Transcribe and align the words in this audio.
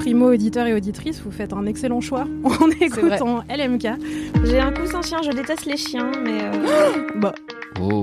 Primo 0.00 0.32
auditeur 0.32 0.66
et 0.66 0.72
auditrice, 0.72 1.20
vous 1.22 1.30
faites 1.30 1.52
un 1.52 1.66
excellent 1.66 2.00
choix 2.00 2.26
en 2.44 2.70
écoutant 2.80 3.44
LMK. 3.50 3.86
J'ai 4.44 4.58
un 4.58 4.72
coussin 4.72 5.02
chien, 5.02 5.18
je 5.22 5.30
déteste 5.30 5.66
les 5.66 5.76
chiens, 5.76 6.10
mais. 6.24 6.40
euh, 6.42 7.06
Bah, 7.16 7.34
Oh. 7.82 8.02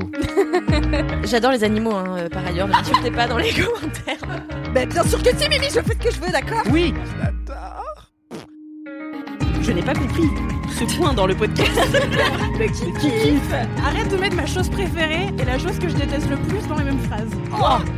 J'adore 1.23 1.51
les 1.51 1.63
animaux, 1.63 1.91
hein, 1.93 2.15
euh, 2.17 2.29
par 2.29 2.45
ailleurs, 2.47 2.67
ne 2.67 2.71
m'insultez 2.73 3.11
pas 3.11 3.27
dans 3.27 3.37
les 3.37 3.49
commentaires. 3.53 4.43
Bah, 4.73 4.85
bien 4.85 5.03
sûr 5.03 5.21
que 5.21 5.29
si, 5.35 5.49
Mimi, 5.49 5.65
je 5.65 5.81
fais 5.81 5.93
ce 5.93 6.07
que 6.07 6.11
je 6.11 6.20
veux, 6.21 6.31
d'accord? 6.31 6.63
Oui 6.71 6.93
Je 9.61 9.71
n'ai 9.71 9.81
pas 9.81 9.93
compris 9.93 10.23
ce 10.79 10.98
point 10.98 11.13
dans 11.13 11.27
le 11.27 11.35
podcast. 11.35 11.71
Mais 12.59 12.67
qui 12.70 12.91
kiffe 12.93 13.53
arrête 13.85 14.09
de 14.09 14.17
mettre 14.17 14.35
ma 14.35 14.45
chose 14.45 14.70
préférée 14.70 15.27
et 15.39 15.45
la 15.45 15.59
chose 15.59 15.77
que 15.79 15.89
je 15.89 15.95
déteste 15.95 16.29
le 16.29 16.37
plus 16.37 16.65
dans 16.67 16.77
les 16.77 16.85
mêmes 16.85 16.99
phrases. 17.01 17.29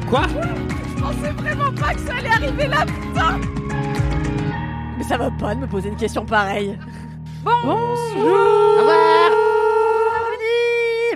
Quoi? 0.09 0.23
Je 0.97 1.01
pensais 1.01 1.31
vraiment 1.37 1.71
pas 1.73 1.93
que 1.93 1.99
ça 2.01 2.13
allait 2.17 2.29
arriver 2.29 2.67
là, 2.67 2.85
putain 2.85 3.39
Mais 4.99 5.05
ça 5.05 5.15
va 5.17 5.31
pas 5.31 5.55
de 5.55 5.61
me 5.61 5.65
poser 5.65 5.87
une 5.87 5.95
question 5.95 6.25
pareille. 6.25 6.77
Bonjour 7.45 7.95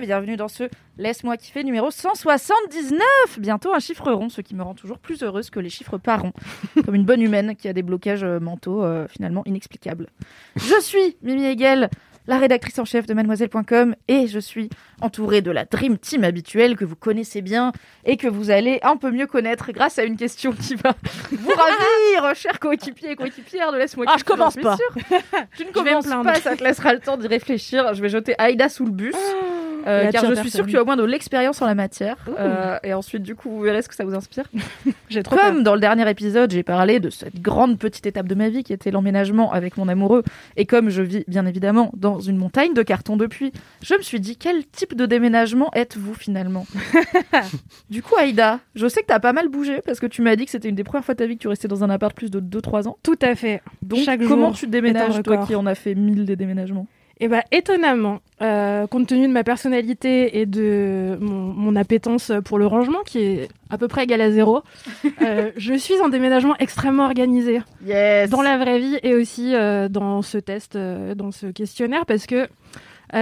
bienvenue 0.00 0.36
dans 0.38 0.48
ce 0.48 0.70
Laisse-moi 0.96 1.36
kiffer 1.36 1.62
numéro 1.64 1.90
179 1.90 3.04
Bientôt 3.40 3.74
un 3.74 3.80
chiffre 3.80 4.10
rond, 4.10 4.30
ce 4.30 4.40
qui 4.40 4.54
me 4.54 4.62
rend 4.62 4.72
toujours 4.72 4.98
plus 4.98 5.22
heureuse 5.22 5.50
que 5.50 5.60
les 5.60 5.68
chiffres 5.68 5.98
par 5.98 6.22
rond. 6.22 6.32
Comme 6.86 6.94
une 6.94 7.04
bonne 7.04 7.20
humaine 7.20 7.56
qui 7.56 7.68
a 7.68 7.74
des 7.74 7.82
blocages 7.82 8.24
euh, 8.24 8.40
mentaux 8.40 8.82
euh, 8.82 9.06
finalement 9.06 9.42
inexplicables. 9.44 10.08
Je 10.56 10.80
suis 10.80 11.18
Mimi 11.20 11.44
Hegel, 11.44 11.90
la 12.26 12.38
rédactrice 12.38 12.78
en 12.78 12.84
chef 12.84 13.06
de 13.06 13.14
mademoiselle.com 13.14 13.94
et 14.08 14.26
je 14.26 14.38
suis 14.38 14.70
entourée 15.00 15.42
de 15.42 15.50
la 15.50 15.64
Dream 15.64 15.98
Team 15.98 16.24
habituelle 16.24 16.76
que 16.76 16.84
vous 16.84 16.96
connaissez 16.96 17.42
bien 17.42 17.72
et 18.04 18.16
que 18.16 18.26
vous 18.28 18.50
allez 18.50 18.78
un 18.82 18.96
peu 18.96 19.10
mieux 19.10 19.26
connaître 19.26 19.72
grâce 19.72 19.98
à 19.98 20.04
une 20.04 20.16
question 20.16 20.52
qui 20.52 20.74
va 20.76 20.94
vous 21.32 21.50
ravir, 21.50 22.34
chers 22.34 22.58
coéquipiers 22.58 23.10
et 23.12 23.16
coéquipières 23.16 23.72
de 23.72 23.78
Laisse-moi 23.78 24.06
Ah, 24.08 24.16
je 24.18 24.24
commence 24.24 24.56
pas. 24.56 24.76
sûre. 24.76 25.18
Tu 25.56 25.64
ne 25.64 25.70
commences 25.70 26.06
pas, 26.06 26.34
ça 26.36 26.56
te 26.56 26.64
laissera 26.64 26.94
le 26.94 27.00
temps 27.00 27.16
d'y 27.16 27.26
réfléchir. 27.26 27.94
Je 27.94 28.02
vais 28.02 28.08
jeter 28.08 28.34
Aïda 28.38 28.68
sous 28.68 28.84
le 28.84 28.90
bus. 28.92 29.14
Euh, 29.86 30.08
Et 30.08 30.12
car 30.12 30.24
je 30.24 30.34
suis 30.34 30.50
sûre 30.50 30.64
que 30.64 30.70
tu 30.70 30.78
as 30.78 30.82
au 30.82 30.86
moins 30.86 30.96
de 30.96 31.04
l'expérience 31.04 31.60
en 31.60 31.66
la 31.66 31.74
matière. 31.74 32.16
Euh, 32.38 32.78
et 32.82 32.94
ensuite, 32.94 33.22
du 33.22 33.34
coup, 33.34 33.50
vous 33.50 33.60
verrez 33.60 33.82
ce 33.82 33.88
que 33.88 33.94
ça 33.94 34.04
vous 34.04 34.14
inspire. 34.14 34.44
Peur. 35.12 35.22
Comme 35.24 35.62
dans 35.62 35.74
le 35.74 35.80
dernier 35.80 36.08
épisode, 36.08 36.50
j'ai 36.50 36.62
parlé 36.62 37.00
de 37.00 37.10
cette 37.10 37.40
grande 37.40 37.78
petite 37.78 38.06
étape 38.06 38.26
de 38.26 38.34
ma 38.34 38.48
vie 38.48 38.64
qui 38.64 38.72
était 38.72 38.90
l'emménagement 38.90 39.52
avec 39.52 39.76
mon 39.76 39.88
amoureux. 39.88 40.22
Et 40.56 40.64
comme 40.66 40.88
je 40.88 41.02
vis 41.02 41.24
bien 41.28 41.44
évidemment 41.46 41.90
dans 41.94 42.13
une 42.20 42.36
montagne 42.36 42.74
de 42.74 42.82
carton 42.82 43.16
depuis, 43.16 43.52
je 43.82 43.94
me 43.94 44.02
suis 44.02 44.20
dit 44.20 44.36
quel 44.36 44.66
type 44.66 44.94
de 44.94 45.06
déménagement 45.06 45.70
êtes-vous 45.74 46.14
finalement 46.14 46.66
Du 47.90 48.02
coup, 48.02 48.16
Aïda, 48.16 48.60
je 48.74 48.86
sais 48.86 49.00
que 49.02 49.06
t'as 49.06 49.20
pas 49.20 49.32
mal 49.32 49.48
bougé 49.48 49.80
parce 49.84 50.00
que 50.00 50.06
tu 50.06 50.22
m'as 50.22 50.36
dit 50.36 50.44
que 50.44 50.50
c'était 50.50 50.68
une 50.68 50.74
des 50.74 50.84
premières 50.84 51.04
fois 51.04 51.14
de 51.14 51.18
ta 51.18 51.26
vie 51.26 51.36
que 51.36 51.42
tu 51.42 51.48
restais 51.48 51.68
dans 51.68 51.84
un 51.84 51.90
appart 51.90 52.14
plus 52.14 52.30
de 52.30 52.40
2-3 52.40 52.88
ans. 52.88 52.96
Tout 53.02 53.18
à 53.22 53.34
fait. 53.34 53.62
Donc, 53.82 54.00
Chaque 54.00 54.22
comment 54.24 54.48
jour 54.48 54.56
tu 54.56 54.66
déménages, 54.66 55.22
toi 55.22 55.46
qui 55.46 55.54
en 55.54 55.66
as 55.66 55.74
fait 55.74 55.94
1000 55.94 56.24
des 56.24 56.36
déménagements? 56.36 56.86
Et 57.20 57.28
bah 57.28 57.42
étonnamment, 57.52 58.20
euh, 58.42 58.88
compte 58.88 59.06
tenu 59.06 59.28
de 59.28 59.32
ma 59.32 59.44
personnalité 59.44 60.40
et 60.40 60.46
de 60.46 61.16
mon, 61.20 61.52
mon 61.52 61.76
appétence 61.76 62.32
pour 62.44 62.58
le 62.58 62.66
rangement, 62.66 63.02
qui 63.06 63.20
est 63.20 63.48
à 63.70 63.78
peu 63.78 63.86
près 63.86 64.02
égale 64.02 64.20
à 64.20 64.32
zéro, 64.32 64.62
euh, 65.22 65.52
je 65.56 65.74
suis 65.74 65.94
un 66.02 66.08
déménagement 66.08 66.56
extrêmement 66.58 67.04
organisé. 67.04 67.60
Yes 67.86 68.28
dans 68.30 68.42
la 68.42 68.58
vraie 68.58 68.80
vie 68.80 68.98
et 69.02 69.14
aussi 69.14 69.54
euh, 69.54 69.88
dans 69.88 70.22
ce 70.22 70.38
test, 70.38 70.76
dans 70.76 71.30
ce 71.30 71.46
questionnaire, 71.46 72.04
parce 72.06 72.26
que 72.26 72.48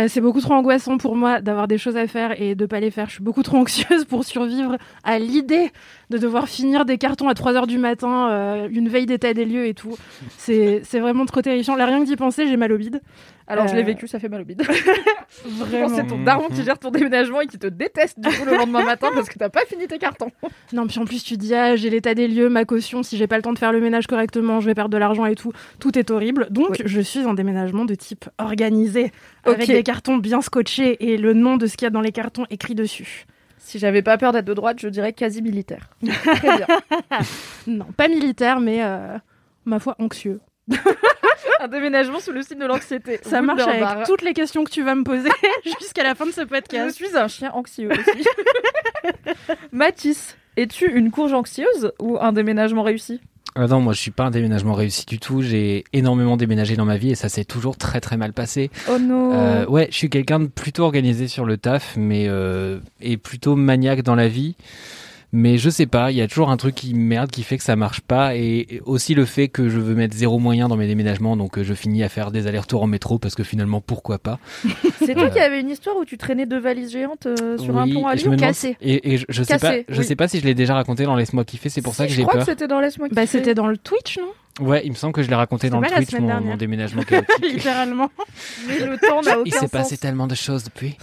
c'est 0.08 0.22
beaucoup 0.22 0.41
trop 0.41 0.54
angoissant 0.54 0.97
pour 0.97 1.16
moi 1.16 1.42
d'avoir 1.42 1.69
des 1.69 1.76
choses 1.76 1.98
à 1.98 2.06
faire 2.06 2.41
et 2.41 2.54
de 2.54 2.64
pas 2.64 2.81
les 2.81 2.91
faire. 2.91 3.08
Je 3.08 3.14
suis 3.16 3.22
beaucoup 3.22 3.42
trop 3.42 3.58
anxieuse 3.58 4.06
pour 4.06 4.25
survivre 4.25 4.78
à 5.04 5.19
l'idée 5.19 5.70
de 6.08 6.16
devoir 6.16 6.48
finir 6.48 6.86
des 6.86 6.97
cartons 6.97 7.28
à 7.28 7.34
3 7.34 7.56
heures 7.56 7.66
du 7.66 7.76
matin, 7.76 8.66
une 8.70 8.88
veille 8.88 9.04
d'état 9.04 9.34
des 9.34 9.44
lieux 9.44 9.66
et 9.66 9.75
tout. 9.75 9.94
C'est 10.38 10.81
c'est 10.84 10.98
vraiment 10.98 11.26
trop 11.26 11.42
terrifiant. 11.42 11.76
Là, 11.76 11.84
rien 11.84 12.00
que 12.00 12.06
d'y 12.06 12.16
penser, 12.16 12.48
j'ai 12.48 12.56
mal 12.56 12.72
au 12.72 12.78
bide. 12.78 13.02
Alors, 13.48 13.66
je 13.69 13.75
l'ai 13.75 13.82
Euh, 13.82 13.84
vécu, 13.86 14.06
ça 14.08 14.19
fait 14.19 14.28
mal 14.28 14.42
au 14.42 14.44
bide. 14.44 14.62
Vraiment. 15.44 15.88
c'est 15.88 16.06
ton 16.06 16.22
daron 16.22 16.48
qui 16.48 16.62
gère 16.62 16.78
ton 16.78 16.91
déménagement 16.91 17.41
et 17.41 17.47
qui 17.47 17.58
te 17.58 17.66
déteste 17.66 18.20
du 18.20 18.28
coup 18.28 18.44
le 18.44 18.56
lendemain 18.56 18.84
matin 18.84 19.08
parce 19.14 19.28
que 19.28 19.38
t'as 19.38 19.48
pas 19.48 19.64
fini 19.66 19.86
tes 19.86 19.98
cartons. 19.98 20.30
Non, 20.72 20.86
puis 20.86 20.98
en 21.00 21.04
plus, 21.04 21.22
tu 21.22 21.36
dis, 21.36 21.54
ah, 21.54 21.76
j'ai 21.76 21.91
l'état 21.91 22.14
des 22.14 22.28
lieux, 22.28 22.48
ma 22.48 22.64
caution, 22.64 23.02
si 23.02 23.16
j'ai 23.19 23.26
pas 23.26 23.36
le 23.36 23.42
temps 23.42 23.52
de 23.52 23.58
faire 23.58 23.72
le 23.72 23.81
ménage 23.81 24.06
correctement, 24.06 24.60
je 24.60 24.66
vais 24.66 24.75
perdre 24.75 24.91
de 24.91 24.97
l'argent 24.97 25.26
et 25.26 25.34
tout. 25.34 25.52
Tout 25.81 25.98
est 25.98 26.10
horrible. 26.10 26.47
Donc, 26.50 26.70
Oui. 26.70 26.78
je 26.86 27.00
suis 27.00 27.26
en 27.26 27.34
déménagement 27.34 27.84
de 27.84 27.94
type 27.94 28.25
organisé, 28.38 29.12
avec 29.44 29.69
Ok. 29.69 29.75
des 29.75 29.82
cartons 29.82 30.16
bien 30.16 30.41
scotchés 30.41 31.12
et 31.12 31.19
le 31.19 31.34
nom 31.34 31.56
de 31.58 31.66
ce 31.66 31.76
qu'il 31.76 31.84
y 31.84 31.88
a 31.88 31.91
dans 31.91 32.00
les 32.00 32.12
cartons 32.12 32.47
écrit 32.48 32.75
dessus. 32.75 33.26
Si 33.58 33.78
j'avais 33.78 34.02
pas 34.02 34.16
peur 34.19 34.32
d'être 34.32 34.44
de 34.47 34.54
droite, 34.54 34.78
je 34.81 34.88
dirais 34.88 35.12
quasi 35.12 35.42
militaire. 35.42 35.91
Très 36.36 36.56
bien. 36.56 36.66
Non, 37.66 37.86
pas 37.97 38.08
militaire, 38.08 38.60
mais 38.60 38.82
euh, 38.82 39.19
ma 39.66 39.78
foi, 39.78 39.94
anxieux. 39.98 40.41
Un 41.60 41.69
déménagement 41.69 42.20
sous 42.20 42.32
le 42.32 42.42
signe 42.42 42.58
de 42.58 42.66
l'anxiété. 42.66 43.19
Ça 43.22 43.42
marche 43.42 43.62
avec 43.62 44.04
toutes 44.06 44.22
les 44.22 44.32
questions 44.34 44.64
que 44.64 44.70
tu 44.70 44.82
vas 44.82 44.94
me 44.94 45.04
poser 45.04 45.30
jusqu'à 45.80 46.03
la 46.03 46.14
fin 46.14 46.26
de 46.26 46.32
ce 46.32 46.42
Je 46.42 46.47
podcast. 46.47 46.94
suis 46.97 47.16
un 47.16 47.28
chien 47.28 47.50
anxieux 47.54 47.88
aussi. 47.91 48.25
Mathis, 49.72 50.36
es-tu 50.56 50.91
une 50.91 51.10
courge 51.10 51.32
anxieuse 51.32 51.92
ou 52.00 52.19
un 52.20 52.32
déménagement 52.32 52.82
réussi? 52.82 53.20
Ah 53.54 53.66
non, 53.66 53.81
moi 53.81 53.92
je 53.92 54.00
suis 54.00 54.10
pas 54.10 54.25
un 54.25 54.31
déménagement 54.31 54.72
réussi 54.72 55.04
du 55.04 55.19
tout. 55.19 55.42
J'ai 55.42 55.84
énormément 55.92 56.38
déménagé 56.38 56.75
dans 56.75 56.86
ma 56.86 56.97
vie 56.97 57.10
et 57.10 57.14
ça 57.14 57.28
s'est 57.28 57.44
toujours 57.44 57.76
très 57.76 58.00
très 58.00 58.16
mal 58.16 58.32
passé. 58.32 58.70
Oh 58.88 58.98
non 58.98 59.32
Euh, 59.34 59.66
ouais, 59.66 59.88
je 59.91 59.97
suis 59.97 60.08
quelqu'un 60.08 60.41
de 60.41 60.47
plutôt 60.47 60.84
organisé 60.84 61.28
sur 61.28 61.44
le 61.44 61.58
taf, 61.58 61.97
mais 61.98 62.25
euh, 62.28 62.78
et 63.02 63.19
plutôt 63.19 63.54
maniaque 63.54 64.02
dans 64.02 64.14
la 64.14 64.28
vie. 64.28 64.56
Mais 65.34 65.56
je 65.56 65.70
sais 65.70 65.87
pas, 65.87 66.10
il 66.10 66.19
y 66.19 66.20
a 66.20 66.28
toujours 66.28 66.50
un 66.50 66.59
truc 66.59 66.75
qui 66.75 66.93
merde 66.93 67.31
qui 67.31 67.43
fait 67.43 67.56
que 67.56 67.65
ça 67.65 67.75
marche 67.75 68.03
pas 68.03 68.37
et 68.37 68.82
aussi 68.84 69.15
le 69.15 69.25
fait 69.25 69.48
que 69.48 69.70
je 69.70 69.78
veux 69.78 69.94
mettre 69.94 70.15
zéro 70.15 70.38
moyen 70.38 70.69
dans 70.69 70.76
mes 70.76 70.87
déménagements, 70.87 71.38
donc 71.38 71.56
euh, 71.59 71.62
je 71.65 71.72
finis 71.72 72.03
à 72.03 72.10
faire 72.10 72.31
des 72.32 72.47
allers-retours 72.47 72.82
en 72.82 72.87
métro 72.87 73.19
parce 73.19 73.34
que 73.34 73.43
finalement 73.43 73.81
pourquoi 73.81 74.19
pas? 74.19 74.38
C'est 74.98 75.15
toi 75.15 75.31
qui 75.31 75.38
avais 75.38 75.60
une 75.60 75.70
histoire 75.70 75.97
où 75.97 76.04
tu 76.04 76.19
traînais 76.19 76.44
deux 76.44 76.59
valises 76.60 76.93
géantes 76.93 77.25
euh, 77.26 77.56
sur 77.56 77.78
un 77.78 77.88
pont 77.91 78.06
à 78.06 78.15
et 78.15 78.19
je 78.19 78.25
Lyon 78.28 78.37
cassé. 78.37 78.76
Et, 78.82 79.15
et 79.15 79.16
je, 79.16 79.25
je 79.31 79.43
sais 79.43 79.54
Cassé, 79.59 79.84
pas, 79.84 79.94
je 79.94 80.00
oui. 80.00 80.04
sais 80.06 80.16
pas 80.16 80.28
si 80.28 80.38
je 80.38 80.44
l'ai 80.44 80.54
déjà 80.54 80.75
raconté 80.75 81.04
dans 81.04 81.16
Laisse-moi 81.16 81.44
kiffer, 81.47 81.70
c'est 81.70 81.81
pour 81.81 81.94
ça 81.94 82.04
que 82.04 82.10
je 82.10 82.16
j'ai 82.16 82.22
crois 82.25 82.34
peur. 82.34 82.44
que 82.44 82.50
c'était 82.53 82.69
dans 82.69 82.81
Laisse-moi 82.81 83.09
Bah, 83.10 83.22
kiffer. 83.22 83.38
c'était 83.38 83.54
dans 83.54 83.69
le 83.69 83.78
Twitch, 83.78 84.19
non? 84.19 84.26
Ouais, 84.60 84.82
il 84.84 84.90
me 84.90 84.96
semble 84.96 85.14
que 85.14 85.22
je 85.22 85.28
l'ai 85.30 85.34
raconté 85.34 85.70
dans 85.70 85.80
le 85.80 85.88
semaine 85.88 86.26
mon, 86.26 86.40
mon 86.42 86.56
déménagement 86.56 87.02
chaotique. 87.08 87.32
Littéralement. 87.42 88.10
Mais 88.68 88.78
le 88.80 88.98
temps 88.98 89.22
n'a 89.22 89.32
aucun 89.38 89.42
il 89.46 89.54
s'est 89.54 89.68
passé 89.68 89.96
tellement 89.96 90.26
de 90.26 90.34
choses 90.34 90.64
depuis. 90.64 90.96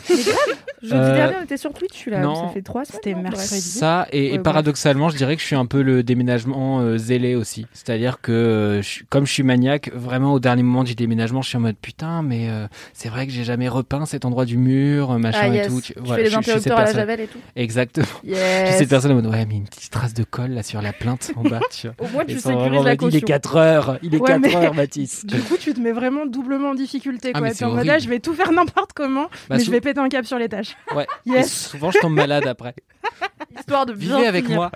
Jeudi 0.82 0.94
Euh, 0.96 1.14
dernier, 1.16 1.36
on 1.42 1.44
était 1.44 1.58
sur 1.58 1.74
Twitch, 1.74 1.98
celui-là. 2.00 2.20
non. 2.22 2.48
Ça 2.48 2.54
fait 2.54 2.62
trois 2.62 2.86
semaines. 2.86 3.02
C'était 3.04 3.14
mercredi. 3.20 3.60
Ça, 3.60 4.08
et, 4.14 4.28
et 4.28 4.32
Ouais, 4.34 4.40
paradoxalement, 4.40 5.10
je 5.10 5.18
dirais 5.18 5.36
que 5.36 5.42
je 5.42 5.48
suis 5.48 5.56
un 5.58 5.66
peu 5.66 5.82
le 5.82 6.04
déménagement 6.04 6.80
euh, 6.80 6.98
zélé 6.98 7.36
aussi. 7.36 7.66
C'est-à-dire 7.74 8.22
que, 8.22 8.32
euh, 8.32 8.82
je- 8.82 9.02
comme 9.10 9.26
je 9.26 9.34
suis 9.34 9.44
maniaque, 9.44 9.92
vraiment 9.94 10.32
au 10.34 10.40
dernier 10.40 10.64
moment 10.64 10.86
du 10.86 10.96
déménagement, 10.96 11.42
je 11.42 11.50
suis 11.50 11.58
en 11.58 11.62
mode 11.62 11.76
putain, 11.76 12.22
mais 12.22 12.50
euh, 12.50 12.68
c'est 12.94 13.10
vrai 13.10 13.26
que 13.28 13.34
j'ai 13.34 13.44
jamais 13.44 13.68
repeint 13.68 14.06
cet 14.06 14.24
endroit 14.24 14.46
du 14.46 14.58
mur, 14.58 15.20
machin 15.20 15.40
Ah, 15.42 15.48
et 15.50 15.54
yes. 15.56 15.68
tout. 15.68 15.82
Tu 15.82 15.94
voilà, 15.98 16.16
fais 16.16 16.24
les 16.24 16.30
je- 16.30 16.36
je 16.38 16.42
suis 16.44 16.52
interrupteurs 16.52 16.80
à 16.80 16.86
la 16.86 16.94
javel 16.94 17.20
et 17.22 17.28
tout. 17.28 17.40
Exactement. 17.58 18.06
Je 18.24 18.30
suis 18.30 18.38
Yes. 18.38 18.78
cette 18.78 18.90
personne 18.90 19.12
en 19.12 19.16
mode 19.16 19.26
ouais, 19.28 19.46
mais 19.48 19.56
une 19.56 19.66
petite 19.68 19.92
trace 19.92 20.14
de 20.14 20.24
colle 20.24 20.52
là 20.52 20.64
sur 20.64 20.82
la 20.82 20.94
plainte 20.94 21.32
en 21.36 21.42
bas, 21.44 21.60
tu 21.72 21.88
vois. 21.88 22.08
Au 22.08 22.10
moins, 22.14 22.24
Et 22.24 22.36
tu 22.36 22.40
sécurises 22.40 22.84
la 22.86 22.96
caution. 22.96 23.20
4 23.42 23.56
heures, 23.58 23.98
il 24.04 24.16
est 24.16 24.20
Ouais, 24.20 24.28
4 24.28 24.40
mais- 24.42 24.56
heures, 24.56 24.74
Mathis. 24.74 25.26
Du 25.26 25.40
coup, 25.42 25.58
tu 25.58 25.74
te 25.74 25.80
mets 25.80 25.92
vraiment 25.92 26.26
doublement 26.26 26.70
en 26.70 26.76
difficulté. 26.76 27.32
Ah, 27.34 27.40
Quoi. 27.40 27.48
en 27.48 27.52
mode, 27.52 27.62
horrible. 27.78 27.90
ah, 27.92 28.00
je 28.00 28.10
vais 28.10 28.20
tout 28.20 28.34
faire 28.34 28.52
n'importe 28.52 28.94
comment, 28.94 29.24
Bah, 29.26 29.30
mais 29.52 29.60
sou- 29.60 29.66
je 29.66 29.72
vais 29.72 29.82
péter 29.82 30.00
un 30.00 30.10
câble 30.10 30.28
sur 30.28 30.38
les 30.40 30.50
tâches. 30.50 30.76
Ouais. 30.96 31.08
Et 31.36 31.44
souvent, 31.44 31.92
je 31.92 32.00
tombe 32.00 32.14
malade 32.14 32.48
après. 32.48 32.76
Histoire 33.58 33.86
de 33.86 33.94
bien 33.94 34.16
Vivez 34.18 34.28
avec 34.28 34.44
finir. 34.46 34.58
moi. 34.58 34.72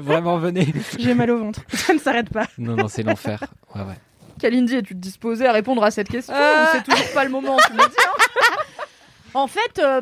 Vraiment, 0.00 0.38
venez. 0.38 0.72
J'ai 0.98 1.14
mal 1.14 1.30
au 1.30 1.38
ventre. 1.38 1.60
Ça 1.72 1.94
ne 1.94 1.98
s'arrête 1.98 2.30
pas. 2.30 2.46
Non, 2.58 2.74
non, 2.76 2.88
c'est 2.88 3.02
l'enfer. 3.02 3.40
Ouais, 3.74 3.82
ouais. 3.82 3.94
Kalindi, 4.40 4.76
es-tu 4.76 4.94
disposée 4.94 5.46
à 5.46 5.52
répondre 5.52 5.82
à 5.82 5.90
cette 5.90 6.08
question 6.08 6.34
Euh. 6.34 6.64
ou 6.64 6.66
c'est 6.72 6.84
toujours 6.84 7.12
pas 7.14 7.24
le 7.24 7.30
moment 7.30 7.56
Tu 7.66 7.72
me 7.72 7.78
dis, 7.78 7.96
hein 8.06 8.82
En 9.34 9.46
fait, 9.46 9.78
euh, 9.78 10.00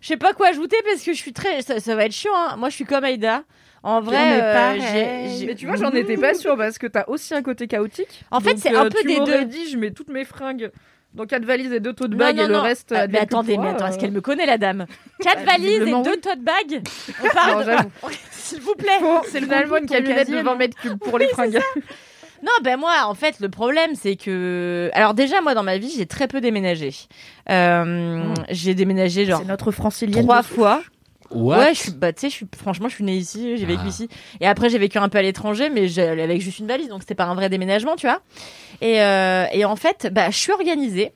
je 0.00 0.08
sais 0.08 0.16
pas 0.16 0.32
quoi 0.32 0.48
ajouter 0.48 0.76
parce 0.84 1.02
que 1.02 1.12
je 1.12 1.18
suis 1.18 1.32
très. 1.32 1.62
Ça, 1.62 1.78
ça 1.80 1.94
va 1.94 2.04
être 2.06 2.12
chiant. 2.12 2.32
Hein. 2.36 2.56
Moi, 2.56 2.68
je 2.68 2.74
suis 2.74 2.84
comme 2.84 3.04
Aïda. 3.04 3.42
En 3.82 4.00
vrai, 4.00 4.16
On 4.16 4.20
est 4.20 4.42
euh, 4.42 4.74
j'ai- 5.28 5.38
j'ai- 5.38 5.46
Mais 5.46 5.54
tu 5.54 5.66
vois, 5.66 5.76
j'en 5.76 5.90
étais 5.92 6.16
pas 6.16 6.34
sûre 6.34 6.56
parce 6.56 6.76
que 6.78 6.86
t'as 6.86 7.04
aussi 7.06 7.34
un 7.34 7.42
côté 7.42 7.66
chaotique. 7.66 8.24
En 8.30 8.40
fait, 8.40 8.50
Donc, 8.50 8.58
c'est 8.62 8.74
un 8.76 8.84
euh, 8.86 8.88
peu 8.90 8.98
tu 9.00 9.06
des 9.06 9.18
m'aurais 9.18 9.44
deux. 9.44 9.50
dit, 9.50 9.70
je 9.70 9.76
mets 9.78 9.90
toutes 9.90 10.10
mes 10.10 10.24
fringues 10.24 10.70
Donc 11.14 11.28
quatre 11.28 11.44
valises 11.44 11.72
et 11.72 11.80
deux 11.80 11.92
tote 11.94 12.10
Non, 12.10 12.18
bags 12.18 12.36
non, 12.36 12.44
et 12.44 12.46
le 12.46 12.52
non. 12.54 12.62
reste. 12.62 12.92
Ah, 12.92 12.94
mais 12.94 13.00
advienne 13.00 13.20
que 13.20 13.26
attendez, 13.34 13.54
pourra, 13.54 13.66
mais 13.66 13.74
attends, 13.74 13.86
est-ce 13.88 13.96
euh. 13.96 14.00
qu'elle 14.00 14.12
me 14.12 14.20
connaît 14.20 14.46
la 14.46 14.58
dame 14.58 14.86
Quatre 15.20 15.44
Bah, 15.44 15.52
valises 15.52 15.66
et 15.66 15.70
visiblement, 15.70 16.02
deux 16.02 16.16
tote 16.18 16.40
bags 16.40 16.82
On 17.24 17.28
parle 17.30 17.52
Non, 17.52 17.58
de... 17.60 17.64
j'avoue. 17.64 17.90
S'il 18.30 18.60
vous 18.60 18.74
plaît 18.74 18.98
Faut 19.00 19.20
C'est 19.28 19.40
le 19.40 19.46
finalement 19.46 19.76
une 19.78 19.84
de 19.86 19.88
ton 19.88 19.94
camionnette 19.94 20.18
de 20.28 20.32
casier, 20.32 20.42
20 20.42 20.50
non 20.52 20.56
mètres 20.58 20.76
cubes 20.80 20.98
pour 20.98 21.18
les 21.18 21.28
fringues. 21.28 21.58
Non, 22.42 22.52
ben 22.62 22.78
moi, 22.78 22.92
en 23.06 23.14
fait, 23.14 23.40
le 23.40 23.48
problème, 23.50 23.90
c'est 23.94 24.16
que... 24.16 24.88
Alors 24.94 25.12
déjà, 25.14 25.40
moi, 25.40 25.54
dans 25.54 25.62
ma 25.62 25.76
vie, 25.78 25.92
j'ai 25.96 26.06
très 26.06 26.26
peu 26.28 26.40
déménagé. 26.40 26.90
Euh, 27.50 28.32
J'ai 28.50 28.74
déménagé, 28.74 29.26
genre, 29.26 29.40
C'est 29.40 29.48
notre 29.48 29.70
francilienne. 29.72 30.22
trois 30.22 30.42
fois. 30.42 30.82
What? 31.30 31.58
Ouais, 31.58 31.74
je 31.74 31.80
suis, 31.80 31.92
bah, 31.92 32.12
tu 32.12 32.20
sais, 32.22 32.28
je 32.30 32.34
suis, 32.34 32.46
franchement, 32.56 32.88
je 32.88 32.94
suis 32.96 33.04
née 33.04 33.16
ici, 33.16 33.56
j'ai 33.56 33.66
vécu 33.66 33.82
Ah. 33.84 33.88
ici. 33.88 34.08
Et 34.40 34.46
après, 34.46 34.68
j'ai 34.68 34.78
vécu 34.78 34.98
un 34.98 35.08
peu 35.08 35.18
à 35.18 35.22
l'étranger, 35.22 35.70
mais 35.70 35.86
j'ai- 35.88 36.02
avec 36.02 36.40
juste 36.40 36.58
une 36.58 36.66
valise, 36.66 36.88
donc 36.88 37.02
c'était 37.02 37.14
pas 37.14 37.24
un 37.26 37.34
vrai 37.34 37.48
déménagement, 37.48 37.94
tu 37.96 38.06
vois. 38.06 38.20
Et, 38.80 39.00
euh, 39.00 39.44
et 39.52 39.64
en 39.64 39.76
fait, 39.76 40.08
bah, 40.12 40.30
je 40.30 40.36
suis 40.36 40.52
organisée. 40.52 41.12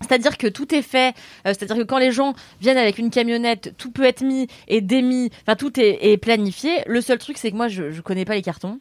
C'est-à-dire 0.00 0.36
que 0.36 0.48
tout 0.48 0.74
est 0.74 0.82
fait, 0.82 1.10
euh, 1.46 1.54
c'est-à-dire 1.54 1.76
que 1.76 1.82
quand 1.82 1.98
les 1.98 2.10
gens 2.10 2.34
viennent 2.60 2.76
avec 2.76 2.98
une 2.98 3.10
camionnette, 3.10 3.74
tout 3.78 3.90
peut 3.92 4.04
être 4.04 4.22
mis 4.22 4.48
et 4.68 4.80
démis, 4.80 5.30
enfin 5.46 5.54
tout 5.56 5.78
est, 5.80 5.98
est 6.12 6.16
planifié. 6.18 6.82
Le 6.86 7.00
seul 7.00 7.18
truc, 7.18 7.38
c'est 7.38 7.50
que 7.52 7.56
moi, 7.56 7.68
je, 7.68 7.90
je 7.90 8.00
connais 8.02 8.24
pas 8.24 8.34
les 8.34 8.42
cartons. 8.42 8.80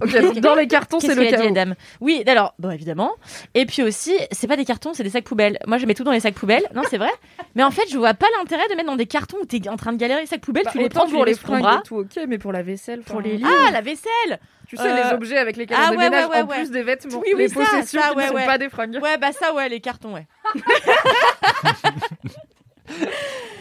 Donc 0.00 0.38
dans 0.40 0.54
les 0.56 0.66
cartons, 0.66 0.98
c'est 0.98 1.14
le 1.14 1.24
dit, 1.24 1.30
chaos. 1.30 1.44
la 1.44 1.50
dame 1.52 1.74
Oui, 2.00 2.24
alors, 2.26 2.54
bon, 2.58 2.70
évidemment. 2.70 3.12
Et 3.54 3.64
puis 3.64 3.82
aussi, 3.82 4.12
c'est 4.32 4.48
pas 4.48 4.56
des 4.56 4.64
cartons, 4.64 4.92
c'est 4.92 5.04
des 5.04 5.10
sacs 5.10 5.24
poubelles. 5.24 5.58
Moi, 5.66 5.78
je 5.78 5.86
mets 5.86 5.94
tout 5.94 6.02
dans 6.02 6.10
les 6.10 6.20
sacs 6.20 6.34
poubelles. 6.34 6.64
Non, 6.74 6.82
c'est 6.90 6.98
vrai. 6.98 7.12
Mais 7.54 7.62
en 7.62 7.70
fait, 7.70 7.84
je 7.90 7.96
vois 7.96 8.14
pas 8.14 8.26
l'intérêt 8.38 8.68
de 8.70 8.74
mettre 8.74 8.88
dans 8.88 8.96
des 8.96 9.06
cartons 9.06 9.36
où 9.40 9.44
t'es 9.46 9.68
en 9.68 9.76
train 9.76 9.92
de 9.92 9.98
galérer 9.98 10.22
les 10.22 10.26
sacs 10.26 10.40
poubelles. 10.40 10.64
Bah, 10.64 10.72
tu 10.72 10.78
les 10.78 10.88
prends, 10.88 11.06
pour 11.08 11.24
les 11.24 11.32
les 11.32 11.38
fringues 11.38 11.64
et 11.64 11.82
tout, 11.86 11.96
ok, 11.98 12.18
mais 12.26 12.38
pour 12.38 12.52
la 12.52 12.62
vaisselle, 12.62 13.02
Pour 13.02 13.20
les 13.20 13.40
Ah, 13.44 13.70
la 13.70 13.80
vaisselle 13.82 14.40
Tu 14.68 14.76
sais, 14.76 14.82
Euh, 14.82 15.04
les 15.04 15.12
objets 15.14 15.38
avec 15.38 15.56
lesquels 15.56 15.76
ah, 15.80 15.90
on 15.92 15.96
ouais, 15.96 16.04
déménage 16.04 16.26
ouais, 16.28 16.36
ouais, 16.36 16.42
en 16.42 16.46
plus 16.46 16.70
des 16.70 16.82
vêtements, 16.82 17.18
Oui, 17.20 17.32
oui, 17.34 17.42
les 17.42 17.48
ça, 17.48 17.60
possessions 17.60 18.00
ça, 18.00 18.10
qui 18.10 18.16
ne 18.16 18.22
sont 18.26 18.46
pas 18.46 18.58
des 18.58 18.68
fringues. 18.68 18.98
Ouais, 19.00 19.16
bah 19.18 19.30
ça, 19.32 19.54
ouais, 19.54 19.68
les 19.68 19.80
cartons, 19.80 20.14
ouais. 20.14 20.26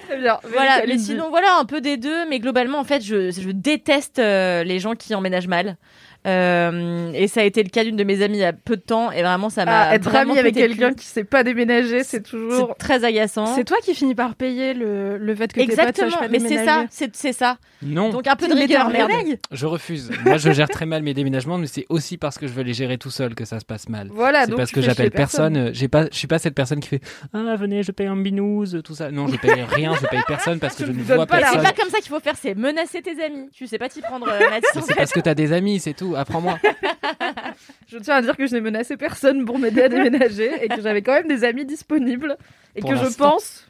Très 0.08 0.18
bien. 0.18 0.40
Voilà, 0.52 0.86
mais 0.88 0.98
sinon, 0.98 1.30
voilà, 1.30 1.58
un 1.60 1.66
peu 1.66 1.82
des 1.82 1.98
deux. 1.98 2.28
Mais 2.28 2.40
globalement, 2.40 2.80
en 2.80 2.84
fait, 2.84 3.02
je, 3.02 3.32
je 3.32 3.50
déteste 3.52 4.20
euh, 4.20 4.64
les 4.64 4.80
gens 4.80 4.96
qui 4.96 5.16
emménagent 5.16 5.48
mal. 5.48 5.78
Euh, 6.26 7.12
et 7.14 7.28
ça 7.28 7.42
a 7.42 7.44
été 7.44 7.64
le 7.64 7.70
cas 7.70 7.84
d'une 7.84 7.96
de 7.96 8.04
mes 8.04 8.22
amies 8.22 8.38
il 8.38 8.42
y 8.42 8.46
a 8.46 8.54
peu 8.54 8.76
de 8.78 8.82
temps. 8.82 9.12
Et 9.12 9.22
vraiment, 9.22 9.50
ça 9.50 9.66
m'a. 9.66 9.82
Ah, 9.90 9.96
être 9.96 10.04
vraiment 10.04 10.32
ami 10.34 10.40
avec 10.40 10.54
quelqu'un 10.56 10.94
qui 10.94 11.06
sait 11.06 11.24
pas 11.24 11.44
déménager, 11.44 12.04
c'est 12.04 12.22
toujours. 12.22 12.76
Très 12.78 13.04
agaçant. 13.04 13.46
C'est 13.56 13.64
toi 13.66 13.78
qui 13.84 13.94
finis 13.94 14.16
par 14.16 14.36
payer 14.36 14.74
le, 14.74 15.18
le 15.18 15.36
fait 15.36 15.52
que 15.52 15.60
tes 15.60 15.68
potes 15.68 15.72
Exactement, 15.80 16.18
pas 16.18 16.28
mais 16.30 16.40
c'est 16.40 16.64
ça, 16.66 16.86
c'est 16.90 17.34
ça. 17.34 17.58
Non, 17.82 18.10
Donc 18.10 18.28
un 18.28 18.36
peu 18.36 18.48
de 18.48 18.54
rigueur, 18.54 18.90
merde. 18.90 19.12
je 19.52 19.66
refuse. 19.66 20.12
Moi, 20.26 20.38
je 20.38 20.52
gère 20.52 20.70
très 20.70 20.86
mal 20.86 21.04
mes 21.04 21.14
déménagements, 21.14 21.58
mais 21.58 21.68
c'est 21.68 21.86
aussi 21.90 22.18
parce 22.18 22.38
que 22.38 22.48
je 22.48 22.54
veux 22.54 22.64
les 22.64 22.74
gérer 22.74 22.98
tout 22.98 23.12
seul 23.12 23.36
que 23.36 23.46
ça 23.46 23.60
se 23.60 23.66
passe 23.66 23.90
mal. 23.90 24.08
Voilà, 24.12 24.46
c'est 24.46 24.56
parce 24.56 24.72
que 24.72 24.82
j'appelle 24.82 25.12
personne. 25.12 25.54
personne. 25.54 25.70
euh, 25.70 25.72
J'ai 25.74 25.88
pas, 25.88 26.06
je 26.12 26.18
suis 26.18 26.28
pas 26.28 26.40
cette 26.40 26.56
personne 26.56 26.80
qui 26.80 26.90
fait 26.90 27.02
ah 27.34 27.56
venez, 27.58 27.84
je 27.84 27.92
paye 27.92 28.08
un 28.08 28.16
binouze, 28.16 28.80
tout 28.84 28.96
ça. 28.96 29.12
Non, 29.12 29.28
je 29.28 29.36
paye 29.38 29.64
rien, 29.70 29.94
je 30.02 30.08
paye 30.08 30.22
personne 30.28 30.60
parce 30.60 30.76
que 30.76 30.84
Tu 30.84 30.88
je 30.88 30.92
ne 30.94 31.00
ne 31.00 31.04
vois 31.04 31.26
pas 31.26 31.40
la 31.40 31.48
C'est 31.48 31.54
personne. 31.56 31.72
pas 31.74 31.82
comme 31.82 31.92
ça 31.92 31.98
qu'il 32.00 32.10
faut 32.10 32.20
faire, 32.20 32.36
c'est 32.40 32.56
menacer 32.56 33.02
tes 33.02 33.22
amis. 33.24 33.50
Tu 33.54 33.68
sais 33.68 33.78
pas 33.78 33.90
t'y 33.90 34.02
prendre, 34.02 34.28
euh, 34.30 34.40
C'est 34.86 34.96
parce 34.96 35.12
que 35.12 35.20
t'as 35.20 35.34
des 35.34 35.52
amis, 35.52 35.80
c'est 35.80 35.94
tout. 35.94 36.13
Apprends-moi. 36.16 36.58
Je 37.88 37.98
tiens 37.98 38.16
à 38.16 38.22
dire 38.22 38.36
que 38.36 38.48
je 38.48 38.54
n'ai 38.54 38.62
menacé 38.62 38.98
personne 38.98 39.46
pour 39.46 39.60
m'aider 39.60 39.84
à 39.84 39.90
déménager 39.90 40.64
et 40.64 40.68
que 40.68 40.82
j'avais 40.82 41.02
quand 41.02 41.14
même 41.14 41.28
des 41.28 41.44
amis 41.44 41.66
disponibles 41.66 42.38
et 42.76 42.82
Pour 42.82 42.90
que 42.90 42.96
je 42.96 43.16
pense 43.16 43.68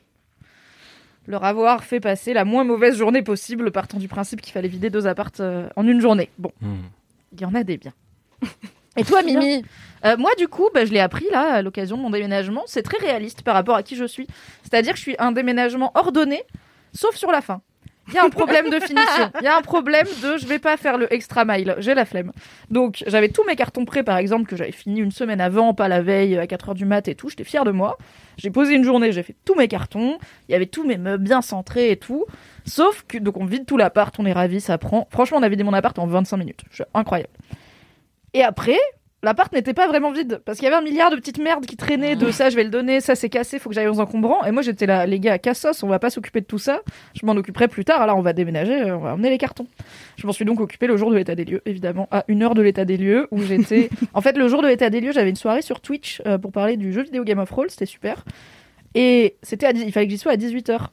leur 1.28 1.44
avoir 1.44 1.84
fait 1.84 2.00
passer 2.00 2.34
la 2.34 2.46
moins 2.46 2.64
mauvaise 2.64 2.98
journée 2.98 3.22
possible, 3.22 3.72
partant 3.72 3.98
du 3.98 4.08
principe 4.08 4.42
qu'il 4.42 4.54
fallait 4.54 4.68
vider 4.68 4.90
deux 4.90 5.08
appartes 5.08 5.40
euh, 5.40 5.68
en 5.76 5.88
une 5.88 6.02
journée. 6.02 6.30
Bon, 6.38 6.52
Hmm. 6.62 6.84
il 7.34 7.42
y 7.42 7.46
en 7.46 7.56
a 7.56 7.64
des 7.64 7.78
biens. 7.78 7.94
Et 8.98 9.04
toi, 9.04 9.24
Mimi 9.24 9.64
Euh, 10.06 10.18
moi, 10.18 10.32
du 10.38 10.48
coup, 10.50 10.68
bah, 10.74 10.86
je 10.86 10.92
l'ai 10.92 11.00
appris 11.00 11.26
là 11.32 11.54
à 11.54 11.62
l'occasion 11.62 11.96
de 11.98 12.02
mon 12.02 12.10
déménagement. 12.10 12.64
C'est 12.68 12.84
très 12.84 12.98
réaliste 12.98 13.42
par 13.42 13.56
rapport 13.56 13.76
à 13.76 13.84
qui 13.84 13.96
je 13.96 14.04
suis. 14.06 14.28
C'est-à-dire 14.64 14.92
que 14.94 14.98
je 14.98 15.04
suis 15.04 15.16
un 15.18 15.32
déménagement 15.32 15.92
ordonné, 15.96 16.44
sauf 16.94 17.16
sur 17.16 17.32
la 17.32 17.42
fin. 17.42 17.62
Il 18.10 18.14
y 18.14 18.18
a 18.18 18.26
un 18.26 18.30
problème 18.30 18.70
de 18.70 18.80
finition. 18.80 19.32
Il 19.40 19.46
y 19.46 19.48
a 19.48 19.58
un 19.58 19.62
problème 19.62 20.08
de 20.22 20.38
je 20.38 20.46
vais 20.46 20.60
pas 20.60 20.78
faire 20.78 20.98
le 20.98 21.12
extra 21.14 21.46
mile. 21.46 21.76
J'ai 21.80 21.94
la 21.94 22.06
flemme. 22.06 22.32
Donc, 22.70 23.04
j'avais 23.08 23.30
tous 23.30 23.44
mes 23.46 23.56
cartons 23.56 23.86
prêts, 23.86 24.04
par 24.04 24.18
exemple, 24.18 24.46
que 24.46 24.56
j'avais 24.56 24.72
fini 24.72 25.00
une 25.00 25.12
semaine 25.12 25.40
avant, 25.40 25.74
pas 25.74 25.88
la 25.88 26.02
veille, 26.02 26.38
à 26.38 26.46
4h 26.46 26.74
du 26.74 26.86
mat 26.86 27.08
et 27.08 27.16
tout. 27.16 27.30
J'étais 27.30 27.44
fière 27.44 27.64
de 27.64 27.72
moi. 27.72 27.98
J'ai 28.38 28.50
posé 28.50 28.76
une 28.76 28.84
journée, 28.84 29.12
j'ai 29.12 29.24
fait 29.24 29.36
tous 29.46 29.56
mes 29.56 29.68
cartons. 29.68 30.18
Il 30.50 30.52
y 30.52 30.56
avait 30.56 30.66
tous 30.66 30.86
mes 30.86 30.98
meubles 30.98 31.24
bien 31.24 31.42
centrés 31.42 31.92
et 31.92 31.98
tout. 31.98 32.26
Sauf 32.66 33.06
que, 33.08 33.18
donc, 33.18 33.38
on 33.38 33.46
vide 33.46 33.66
tout 33.66 33.78
l'appart, 33.78 34.14
on 34.20 34.26
est 34.26 34.34
ravis, 34.34 34.62
ça 34.62 34.78
prend. 34.78 35.08
Franchement, 35.10 35.38
on 35.38 35.44
a 35.44 35.50
vidé 35.50 35.64
mon 35.64 35.74
appart 35.74 35.98
en 35.98 36.08
25 36.08 36.38
minutes. 36.38 36.62
C'est 36.72 36.86
incroyable. 36.94 37.34
Et 38.34 38.44
après, 38.44 38.80
l'appart 39.24 39.52
n'était 39.54 39.74
pas 39.74 39.88
vraiment 39.88 40.12
vide 40.12 40.42
parce 40.46 40.60
qu'il 40.60 40.66
y 40.66 40.68
avait 40.68 40.78
un 40.78 40.82
milliard 40.82 41.10
de 41.10 41.16
petites 41.16 41.40
merdes 41.40 41.66
qui 41.66 41.78
traînaient 41.78 42.16
de 42.16 42.30
ça 42.30 42.50
je 42.50 42.56
vais 42.56 42.64
le 42.64 42.70
donner 42.70 43.02
ça 43.02 43.16
c'est 43.16 43.30
cassé 43.30 43.58
faut 43.58 43.70
que 43.70 43.76
j'aille 43.76 43.88
aux 43.88 44.00
encombrants 44.00 44.44
et 44.46 44.52
moi 44.52 44.62
j'étais 44.62 44.86
là 44.86 45.06
les 45.06 45.20
gars 45.20 45.40
cassos 45.40 45.82
on 45.84 45.88
va 45.88 46.00
pas 46.00 46.10
s'occuper 46.10 46.42
de 46.42 46.46
tout 46.46 46.60
ça. 46.60 46.82
Je 47.16 47.26
m'en 47.26 47.34
occuperai 47.34 47.68
plus 47.68 47.86
tard. 47.86 48.02
Alors 48.02 48.18
on 48.18 48.22
va 48.22 48.34
déménager 48.34 48.82
euh, 48.82 48.98
on 48.98 49.00
va 49.00 49.14
emmener 49.14 49.30
les 49.30 49.38
cartons. 49.38 49.68
Je 50.18 50.28
m'en 50.28 50.34
suis 50.34 50.46
donc 50.46 50.60
occupée 50.60 50.88
le 50.88 50.98
jour 50.98 51.10
de 51.10 51.16
l'état 51.16 51.36
des 51.36 51.46
lieux 51.46 51.62
évidemment 51.66 52.08
à 52.12 52.26
une 52.28 52.44
heure 52.44 52.54
de 52.54 52.62
l'état 52.62 52.86
des 52.86 52.98
lieux 52.98 53.28
où 53.32 53.42
j'étais 53.42 53.90
en 54.14 54.22
fait 54.22 54.38
le 54.38 54.48
jour 54.48 54.62
de 54.62 54.68
l'état 54.68 54.90
des 54.90 55.02
lieux 55.02 55.12
j'avais 55.12 55.30
une 55.30 55.36
soirée 55.36 55.62
sur 55.62 55.80
Twitch 55.80 56.22
euh, 56.26 56.38
pour 56.38 56.52
parler 56.52 56.78
du 56.78 56.92
jeu 56.94 57.04
vidéo 57.04 57.24
Game 57.24 57.40
of 57.40 57.50
Thrones 57.50 57.70
c'était 57.70 57.86
super. 57.86 58.26
Et 58.96 59.38
c'était 59.42 59.66
à 59.66 59.72
il 59.72 59.92
fallait 59.92 60.06
que 60.06 60.12
j'y 60.12 60.18
sois 60.20 60.34
à 60.34 60.38
18h 60.38 60.90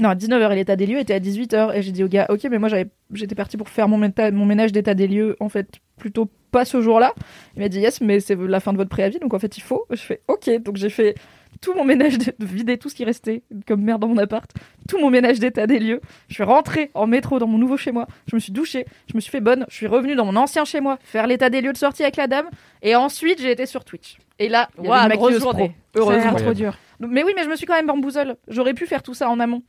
non, 0.00 0.08
à 0.10 0.14
19h, 0.14 0.52
et 0.52 0.54
l'état 0.56 0.76
des 0.76 0.86
lieux 0.86 0.98
était 0.98 1.14
à 1.14 1.20
18h. 1.20 1.74
Et 1.76 1.82
j'ai 1.82 1.92
dit 1.92 2.02
au 2.04 2.08
gars, 2.08 2.26
ok, 2.28 2.44
mais 2.50 2.58
moi 2.58 2.68
j'avais, 2.68 2.86
j'étais 3.12 3.34
parti 3.34 3.56
pour 3.56 3.68
faire 3.68 3.88
mon, 3.88 3.98
méta- 3.98 4.32
mon 4.32 4.44
ménage 4.46 4.72
d'état 4.72 4.94
des 4.94 5.06
lieux, 5.06 5.36
en 5.40 5.48
fait, 5.48 5.68
plutôt 5.98 6.28
pas 6.50 6.64
ce 6.64 6.80
jour-là. 6.80 7.12
Il 7.56 7.62
m'a 7.62 7.68
dit, 7.68 7.80
yes, 7.80 8.00
mais 8.00 8.20
c'est 8.20 8.34
la 8.36 8.60
fin 8.60 8.72
de 8.72 8.76
votre 8.78 8.90
préavis, 8.90 9.18
donc 9.20 9.34
en 9.34 9.38
fait 9.38 9.56
il 9.56 9.62
faut. 9.62 9.84
Je 9.90 9.96
fais, 10.00 10.20
ok, 10.28 10.50
donc 10.62 10.76
j'ai 10.76 10.88
fait 10.90 11.14
tout 11.60 11.72
mon 11.74 11.84
ménage, 11.84 12.18
de, 12.18 12.32
de 12.36 12.44
vider 12.44 12.76
tout 12.76 12.88
ce 12.88 12.94
qui 12.94 13.04
restait 13.04 13.42
comme 13.66 13.82
merde 13.82 14.00
dans 14.02 14.08
mon 14.08 14.18
appart, 14.18 14.50
tout 14.88 14.98
mon 14.98 15.08
ménage 15.10 15.38
d'état 15.38 15.66
des 15.66 15.78
lieux. 15.78 16.00
Je 16.28 16.34
suis 16.34 16.42
rentrée 16.42 16.90
en 16.94 17.06
métro 17.06 17.38
dans 17.38 17.46
mon 17.46 17.58
nouveau 17.58 17.76
chez 17.76 17.92
moi, 17.92 18.06
je 18.28 18.34
me 18.36 18.40
suis 18.40 18.52
douchée, 18.52 18.84
je 19.08 19.14
me 19.16 19.20
suis 19.20 19.30
fait 19.30 19.40
bonne, 19.40 19.64
je 19.68 19.74
suis 19.76 19.86
revenue 19.86 20.14
dans 20.16 20.26
mon 20.26 20.36
ancien 20.36 20.64
chez 20.64 20.80
moi, 20.80 20.98
faire 21.04 21.26
l'état 21.28 21.50
des 21.50 21.60
lieux 21.60 21.72
de 21.72 21.78
sortie 21.78 22.02
avec 22.02 22.16
la 22.16 22.26
dame, 22.26 22.46
et 22.82 22.96
ensuite 22.96 23.40
j'ai 23.40 23.52
été 23.52 23.64
sur 23.66 23.84
Twitch. 23.84 24.18
Et 24.40 24.48
là, 24.48 24.68
il 24.78 24.84
y 24.84 24.88
avait 24.88 24.90
Ouah, 24.90 25.04
une 25.06 25.12
grosse 25.16 25.38
journée. 25.40 25.72
Heureusement. 25.94 26.34
trop 26.34 26.52
dur. 26.52 26.76
Mais 27.00 27.22
oui, 27.22 27.32
mais 27.36 27.44
je 27.44 27.48
me 27.48 27.56
suis 27.56 27.66
quand 27.66 27.74
même 27.74 27.86
bamboozle. 27.86 28.36
J'aurais 28.48 28.74
pu 28.74 28.86
faire 28.86 29.02
tout 29.02 29.14
ça 29.14 29.28
en 29.28 29.40
amont. 29.40 29.62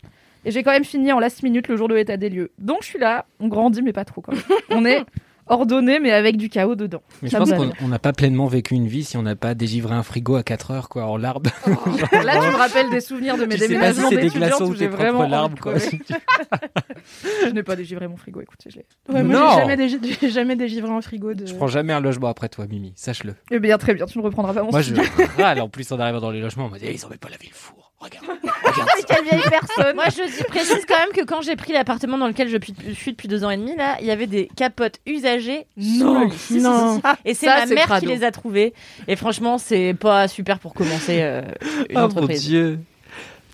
Et 0.45 0.51
j'ai 0.51 0.61
quand 0.61 0.71
même 0.71 0.85
fini 0.85 1.11
en 1.11 1.19
last 1.19 1.41
minute 1.41 1.67
le 1.67 1.75
jour 1.75 1.87
de 1.87 1.95
l'état 1.95 2.17
des 2.17 2.29
lieux. 2.29 2.51
Donc 2.59 2.83
je 2.83 2.87
suis 2.87 2.99
là, 2.99 3.25
on 3.39 3.47
grandit, 3.47 3.81
mais 3.81 3.93
pas 3.93 4.05
trop 4.05 4.21
quand. 4.21 4.33
On 4.69 4.85
est 4.85 5.03
ordonné, 5.47 5.99
mais 5.99 6.11
avec 6.11 6.37
du 6.37 6.49
chaos 6.49 6.75
dedans. 6.75 7.01
Mais 7.21 7.29
je 7.29 7.37
pense 7.37 7.51
qu'on 7.51 7.87
n'a 7.87 7.99
pas 7.99 8.13
pleinement 8.13 8.47
vécu 8.47 8.73
une 8.75 8.87
vie 8.87 9.03
si 9.03 9.17
on 9.17 9.21
n'a 9.23 9.35
pas 9.35 9.53
dégivré 9.53 9.93
un 9.95 10.03
frigo 10.03 10.35
à 10.35 10.43
4 10.43 10.71
heures 10.71 10.89
quoi 10.89 11.05
en 11.05 11.17
larmes. 11.17 11.43
Là, 11.65 12.33
tu 12.39 12.47
me 12.47 12.57
rappelles 12.57 12.89
des 12.89 13.01
souvenirs 13.01 13.37
de 13.37 13.45
mes 13.45 13.55
si 13.57 13.67
déménagements 13.67 14.09
c'est 14.09 14.15
des 14.15 14.21
d'étudiante 14.23 14.49
glaçons 14.49 14.65
où 14.65 14.69
ou 14.69 14.73
j'ai 14.73 14.79
tes 14.79 14.87
vraiment 14.87 15.19
propres 15.19 15.31
larmes 15.31 15.55
quoi. 15.59 15.73
Je 17.45 17.49
n'ai 17.51 17.63
pas 17.63 17.75
dégivré 17.75 18.07
mon 18.07 18.17
frigo, 18.17 18.41
écoutez, 18.41 18.69
je 18.69 18.77
l'ai. 18.77 18.85
Ouais, 19.13 19.23
moi, 19.23 19.33
Non. 19.35 19.49
j'ai 19.51 19.61
jamais, 19.61 19.75
dégi- 19.87 20.17
j'ai 20.21 20.29
jamais 20.29 20.55
dégivré 20.55 20.89
un 20.91 21.01
frigo 21.01 21.33
de. 21.33 21.45
Je 21.45 21.53
prends 21.53 21.67
jamais 21.67 21.93
un 21.93 21.99
logement 21.99 22.27
après 22.27 22.49
toi 22.49 22.65
Mimi, 22.67 22.93
sache-le. 22.95 23.35
Eh 23.51 23.59
bien, 23.59 23.77
très 23.77 23.93
bien, 23.93 24.05
tu 24.05 24.17
ne 24.17 24.23
reprendras 24.23 24.53
pas 24.53 24.63
mon 24.63 24.71
Moi 24.71 24.81
je 24.81 24.93
râle 25.41 25.61
en 25.61 25.69
plus 25.69 25.91
en 25.91 25.99
arrivant 25.99 26.19
dans 26.21 26.31
les 26.31 26.41
logements, 26.41 26.65
on 26.65 26.69
m'a 26.69 26.79
dit 26.79 26.85
Eh, 26.87 26.93
ils 26.93 27.05
ont 27.05 27.09
même 27.09 27.19
pas 27.19 27.29
lavé 27.29 27.45
le 27.49 27.55
four. 27.55 27.93
Regarde. 28.05 28.39
Quelle 29.07 29.23
vieille 29.23 29.49
personne 29.49 29.95
Moi, 29.95 30.05
je 30.09 30.37
dis, 30.37 30.43
précise 30.43 30.85
quand 30.87 30.97
même 30.97 31.09
que 31.13 31.23
quand 31.25 31.41
j'ai 31.41 31.55
pris 31.55 31.73
l'appartement 31.73 32.17
dans 32.17 32.27
lequel 32.27 32.47
je 32.49 32.57
suis 32.93 33.11
depuis 33.11 33.27
deux 33.27 33.43
ans 33.43 33.49
et 33.49 33.57
demi, 33.57 33.75
là, 33.75 33.97
il 33.99 34.05
y 34.07 34.11
avait 34.11 34.27
des 34.27 34.49
capotes 34.55 34.99
usagées. 35.05 35.65
Non. 35.77 36.29
Si, 36.31 36.37
si, 36.37 36.61
non. 36.61 36.95
si, 36.95 37.01
si. 37.01 37.15
Et 37.25 37.33
c'est 37.33 37.45
ma 37.47 37.65
mère 37.65 37.85
crado. 37.85 38.05
qui 38.05 38.13
les 38.13 38.23
a 38.23 38.31
trouvées. 38.31 38.73
Et 39.07 39.15
franchement, 39.15 39.57
c'est 39.57 39.93
pas 39.93 40.27
super 40.27 40.59
pour 40.59 40.73
commencer 40.73 41.21
euh, 41.21 41.41
une 41.89 41.97
Oh 41.97 41.99
mon 41.99 42.03
entreprise. 42.05 42.43
dieu. 42.45 42.79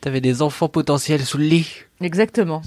T'avais 0.02 0.22
des 0.22 0.42
enfants 0.42 0.68
potentiels 0.70 1.24
sous 1.24 1.38
le 1.38 1.46
lit. 1.46 1.68
Exactement. 2.02 2.62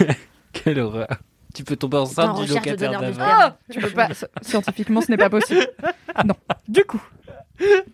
Quelle 0.52 0.80
horreur. 0.80 1.08
Tu 1.54 1.64
peux 1.64 1.76
tomber 1.76 1.96
En 1.96 2.02
enceinte 2.02 2.36
du 2.36 2.42
recherche 2.42 2.64
de 2.66 2.70
locataire 2.86 3.00
d'avant. 3.00 3.20
Ah 3.20 3.56
Tu 3.72 3.80
peux 3.80 3.90
pas. 3.90 4.08
Scientifiquement, 4.42 5.00
ce 5.00 5.10
n'est 5.10 5.16
pas 5.16 5.30
possible. 5.30 5.66
Non. 6.24 6.34
Du 6.68 6.84
coup, 6.84 7.02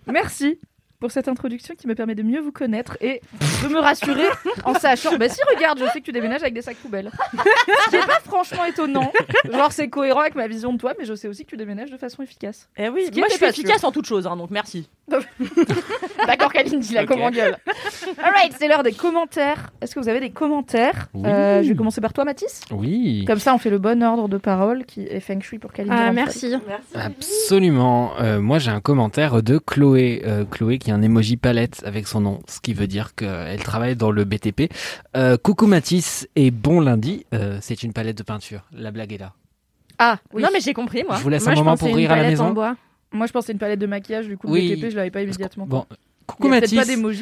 merci 0.06 0.58
pour 1.00 1.10
cette 1.10 1.28
introduction 1.28 1.74
qui 1.74 1.86
me 1.86 1.94
permet 1.94 2.14
de 2.14 2.22
mieux 2.22 2.40
vous 2.40 2.52
connaître 2.52 2.96
et 3.00 3.20
de 3.62 3.68
me 3.68 3.78
rassurer 3.80 4.26
en 4.64 4.74
sachant. 4.74 5.16
Bah 5.16 5.28
si, 5.28 5.40
regarde, 5.54 5.78
je 5.78 5.84
sais 5.92 6.00
que 6.00 6.04
tu 6.04 6.12
déménages 6.12 6.42
avec 6.42 6.54
des 6.54 6.62
sacs 6.62 6.76
poubelles. 6.76 7.10
Ce 7.84 7.90
qui 7.90 7.96
est 7.96 8.06
pas 8.06 8.20
franchement 8.24 8.64
étonnant. 8.64 9.12
Genre, 9.50 9.72
c'est 9.72 9.88
cohérent 9.88 10.20
avec 10.20 10.34
ma 10.34 10.46
vision 10.48 10.72
de 10.72 10.78
toi, 10.78 10.94
mais 10.98 11.04
je 11.04 11.14
sais 11.14 11.28
aussi 11.28 11.44
que 11.44 11.50
tu 11.50 11.56
déménages 11.56 11.90
de 11.90 11.96
façon 11.96 12.22
efficace. 12.22 12.68
Eh 12.76 12.88
oui, 12.88 13.08
moi 13.16 13.26
je 13.30 13.36
suis 13.36 13.44
efficace 13.44 13.84
en 13.84 13.92
toute 13.92 14.06
chose, 14.06 14.26
hein, 14.26 14.36
donc 14.36 14.50
merci. 14.50 14.88
D'accord, 16.26 16.52
Kalindi, 16.52 16.94
la 16.94 17.02
Ok. 17.02 17.08
comment 17.08 17.30
gueule. 17.30 17.56
Alright, 18.22 18.54
c'est 18.58 18.68
l'heure 18.68 18.82
des 18.82 18.92
commentaires. 18.92 19.70
Est-ce 19.80 19.94
que 19.94 20.00
vous 20.00 20.08
avez 20.08 20.20
des 20.20 20.30
commentaires? 20.30 21.08
Oui. 21.14 21.22
Euh, 21.26 21.62
Je 21.62 21.68
vais 21.68 21.74
commencer 21.76 22.00
par 22.00 22.12
toi, 22.12 22.24
Mathis. 22.24 22.62
Oui. 22.72 23.24
Comme 23.26 23.38
ça, 23.38 23.54
on 23.54 23.58
fait 23.58 23.70
le 23.70 23.78
bon 23.78 24.02
ordre 24.02 24.28
de 24.28 24.38
parole 24.38 24.84
qui 24.84 25.02
est 25.02 25.20
feng 25.20 25.40
shui 25.40 25.58
pour 25.58 25.72
Kalindi. 25.72 25.96
Ah, 25.96 26.12
merci. 26.12 26.54
Absolument. 26.94 28.12
Euh, 28.20 28.40
moi, 28.40 28.58
j'ai 28.58 28.70
un 28.70 28.80
commentaire 28.80 29.42
de 29.42 29.58
Chloé. 29.58 30.22
Euh, 30.26 30.44
Chloé 30.44 30.78
qui 30.78 30.85
a 30.92 30.94
un 30.94 31.02
emoji 31.02 31.36
palette 31.36 31.82
avec 31.84 32.06
son 32.06 32.20
nom, 32.20 32.40
ce 32.48 32.60
qui 32.60 32.74
veut 32.74 32.86
dire 32.86 33.14
qu'elle 33.14 33.62
travaille 33.62 33.96
dans 33.96 34.10
le 34.10 34.24
BTP. 34.24 34.70
Euh, 35.16 35.36
coucou 35.36 35.66
Mathis 35.66 36.28
et 36.36 36.50
bon 36.50 36.80
lundi. 36.80 37.24
Euh, 37.34 37.58
c'est 37.60 37.82
une 37.82 37.92
palette 37.92 38.18
de 38.18 38.22
peinture. 38.22 38.62
La 38.72 38.90
blague 38.90 39.12
est 39.12 39.18
là. 39.18 39.32
Ah, 39.98 40.18
oui. 40.32 40.42
Non, 40.42 40.48
mais 40.52 40.60
j'ai 40.60 40.74
compris, 40.74 41.04
moi. 41.04 41.16
Je 41.16 41.22
vous 41.22 41.28
laisse 41.28 41.44
Moi, 41.44 41.52
un 41.52 41.56
moment 41.56 41.70
pensais 41.72 41.86
pour 41.86 41.96
rire 41.96 42.12
à 42.12 42.16
la 42.16 42.22
maison. 42.28 42.52
bois. 42.52 42.76
Moi, 43.12 43.26
je 43.26 43.32
pense 43.32 43.42
que 43.42 43.46
c'est 43.46 43.52
une 43.52 43.58
palette 43.58 43.78
de 43.78 43.86
maquillage, 43.86 44.26
du 44.26 44.36
coup, 44.36 44.48
Oui. 44.50 44.68
le 44.68 44.76
BTP, 44.76 44.90
je 44.90 44.96
l'avais 44.96 45.10
pas 45.10 45.22
immédiatement. 45.22 45.66
Bon, 45.66 45.86
Coucou 46.26 46.48
Mathis. 46.48 46.74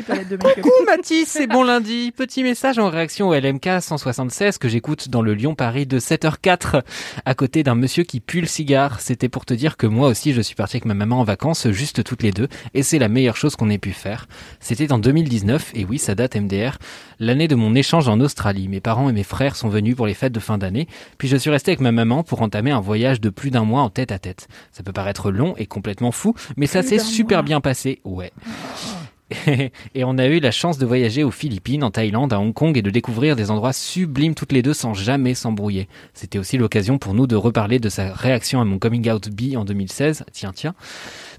pas 0.06 0.16
de. 0.16 0.36
Coucou 0.36 0.70
Mathis, 0.86 1.28
c'est 1.28 1.46
bon 1.46 1.62
lundi. 1.62 2.12
Petit 2.16 2.42
message 2.42 2.78
en 2.78 2.88
réaction 2.88 3.28
au 3.28 3.34
LMK 3.34 3.80
176 3.80 4.58
que 4.58 4.68
j'écoute 4.68 5.08
dans 5.08 5.22
le 5.22 5.34
Lyon-Paris 5.34 5.86
de 5.86 5.98
7h04 5.98 6.82
à 7.24 7.34
côté 7.34 7.62
d'un 7.62 7.74
monsieur 7.74 8.04
qui 8.04 8.20
pue 8.20 8.40
le 8.40 8.46
cigare. 8.46 9.00
C'était 9.00 9.28
pour 9.28 9.44
te 9.44 9.54
dire 9.54 9.76
que 9.76 9.86
moi 9.86 10.08
aussi 10.08 10.32
je 10.32 10.40
suis 10.40 10.54
parti 10.54 10.76
avec 10.76 10.86
ma 10.86 10.94
maman 10.94 11.20
en 11.20 11.24
vacances, 11.24 11.68
juste 11.70 12.02
toutes 12.02 12.22
les 12.22 12.32
deux, 12.32 12.48
et 12.72 12.82
c'est 12.82 12.98
la 12.98 13.08
meilleure 13.08 13.36
chose 13.36 13.56
qu'on 13.56 13.70
ait 13.70 13.78
pu 13.78 13.92
faire. 13.92 14.26
C'était 14.60 14.92
en 14.92 14.98
2019, 14.98 15.72
et 15.74 15.84
oui, 15.84 15.98
ça 15.98 16.14
date 16.14 16.36
MDR, 16.36 16.78
l'année 17.20 17.48
de 17.48 17.54
mon 17.54 17.74
échange 17.74 18.08
en 18.08 18.20
Australie. 18.20 18.68
Mes 18.68 18.80
parents 18.80 19.08
et 19.08 19.12
mes 19.12 19.22
frères 19.22 19.56
sont 19.56 19.68
venus 19.68 19.96
pour 19.96 20.06
les 20.06 20.14
fêtes 20.14 20.32
de 20.32 20.40
fin 20.40 20.58
d'année, 20.58 20.88
puis 21.18 21.28
je 21.28 21.36
suis 21.36 21.50
resté 21.50 21.72
avec 21.72 21.80
ma 21.80 21.92
maman 21.92 22.22
pour 22.22 22.42
entamer 22.42 22.70
un 22.70 22.80
voyage 22.80 23.20
de 23.20 23.30
plus 23.30 23.50
d'un 23.50 23.64
mois 23.64 23.82
en 23.82 23.90
tête 23.90 24.12
à 24.12 24.18
tête. 24.18 24.48
Ça 24.72 24.82
peut 24.82 24.92
paraître 24.92 25.30
long 25.30 25.54
et 25.56 25.66
complètement 25.66 26.12
fou, 26.12 26.34
mais 26.56 26.66
ça 26.66 26.82
s'est 26.82 26.98
super 26.98 27.38
mois. 27.38 27.42
bien 27.44 27.60
passé, 27.60 28.00
ouais. 28.04 28.32
et 29.94 30.04
on 30.04 30.18
a 30.18 30.26
eu 30.26 30.40
la 30.40 30.50
chance 30.50 30.78
de 30.78 30.86
voyager 30.86 31.24
aux 31.24 31.30
Philippines, 31.30 31.84
en 31.84 31.90
Thaïlande, 31.90 32.32
à 32.32 32.40
Hong 32.40 32.52
Kong 32.52 32.76
et 32.76 32.82
de 32.82 32.90
découvrir 32.90 33.36
des 33.36 33.50
endroits 33.50 33.72
sublimes 33.72 34.34
toutes 34.34 34.52
les 34.52 34.62
deux 34.62 34.74
sans 34.74 34.94
jamais 34.94 35.34
s'embrouiller. 35.34 35.88
C'était 36.12 36.38
aussi 36.38 36.58
l'occasion 36.58 36.98
pour 36.98 37.14
nous 37.14 37.26
de 37.26 37.36
reparler 37.36 37.78
de 37.78 37.88
sa 37.88 38.12
réaction 38.12 38.60
à 38.60 38.64
mon 38.64 38.78
coming 38.78 39.10
out 39.10 39.28
bi 39.28 39.56
en 39.56 39.64
2016. 39.64 40.24
Tiens, 40.32 40.52
tiens. 40.54 40.74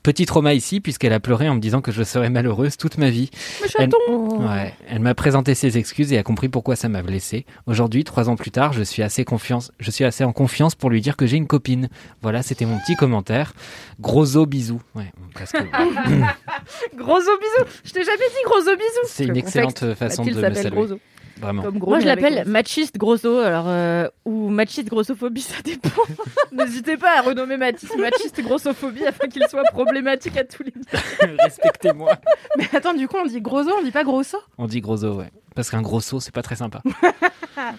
Petit 0.06 0.28
trauma 0.28 0.54
ici 0.54 0.82
puisqu'elle 0.82 1.14
a 1.14 1.20
pleuré 1.20 1.50
en 1.50 1.56
me 1.56 1.60
disant 1.60 1.82
que 1.82 1.92
je 1.92 2.04
serais 2.04 2.30
malheureuse 2.30 2.78
toute 2.78 3.00
ma 3.00 3.10
vie. 3.10 3.32
Elle, 3.80 3.90
ouais, 4.08 4.72
elle 4.88 5.00
m'a 5.00 5.16
présenté 5.16 5.56
ses 5.56 5.80
excuses 5.80 6.14
et 6.14 6.20
a 6.20 6.22
compris 6.22 6.48
pourquoi 6.48 6.76
ça 6.76 6.90
m'a 6.90 7.02
blessé. 7.02 7.48
Aujourd'hui, 7.66 8.04
trois 8.04 8.30
ans 8.30 8.36
plus 8.36 8.52
tard, 8.52 8.72
je 8.72 8.84
suis 8.84 9.02
assez 9.02 9.26
confiance, 9.26 9.72
je 9.80 9.90
suis 9.90 10.04
assez 10.04 10.24
en 10.24 10.32
confiance 10.32 10.76
pour 10.76 10.92
lui 10.92 11.02
dire 11.02 11.18
que 11.18 11.26
j'ai 11.26 11.38
une 11.38 11.48
copine. 11.48 11.90
Voilà, 12.22 12.44
c'était 12.44 12.66
mon 12.66 12.78
petit 12.78 12.96
commentaire. 12.96 13.54
Gros 14.00 14.38
os 14.38 14.48
bisous. 14.48 14.80
Ouais, 14.94 15.12
parce 15.34 15.52
que 15.52 15.58
Gros 16.96 17.18
os 17.18 17.40
bisous. 17.40 17.72
Je 17.84 17.92
t'ai 17.92 18.04
jamais 18.04 18.18
dit 18.30 18.44
gros 18.46 18.60
os 18.60 18.78
bisous. 18.78 19.08
c'est 19.08 19.24
une 19.24 19.30
contexte, 19.30 19.56
excellente 19.56 19.96
façon 19.96 20.24
de 20.24 20.30
me 20.36 20.54
saluer. 20.54 21.00
Vraiment. 21.40 21.64
Comme 21.64 21.78
gros 21.80 21.92
Moi, 21.92 22.00
je 22.00 22.06
l'appelle 22.06 22.44
machiste 22.48 22.98
grosso, 22.98 23.40
alors 23.40 23.66
euh, 23.68 24.08
ou 24.26 24.50
machiste 24.50 24.88
grossophobie, 24.90 25.42
ça 25.42 25.56
dépend. 25.64 25.90
N'hésitez 26.54 26.96
pas 26.98 27.18
à 27.20 27.22
renommer 27.22 27.58
Mathis 27.58 27.90
machiste 27.98 28.42
grossophobie 28.42 29.06
afin 29.06 29.28
qu'il 29.28 29.44
soit 29.50 29.64
problématique 29.72 30.38
à 30.38 30.44
tous 30.46 30.64
les 30.64 30.72
niveaux. 30.76 31.36
Respectez-moi. 31.44 32.18
Mais 32.58 32.68
attends, 32.74 32.94
du 32.94 33.08
coup, 33.08 33.18
on 33.22 33.26
dit 33.26 33.42
gros 33.42 33.60
os, 33.62 33.74
on 33.80 33.84
dit 33.84 33.92
pas 33.92 34.04
gros 34.04 34.20
os 34.22 34.36
On 34.58 34.66
dit 34.68 34.80
gros 34.82 35.04
os, 35.04 35.16
ouais. 35.18 35.30
Parce 35.56 35.70
qu'un 35.70 35.82
gros 35.82 35.98
os, 36.14 36.24
c'est 36.24 36.34
pas 36.34 36.42
très 36.42 36.56
sympa. 36.56 36.82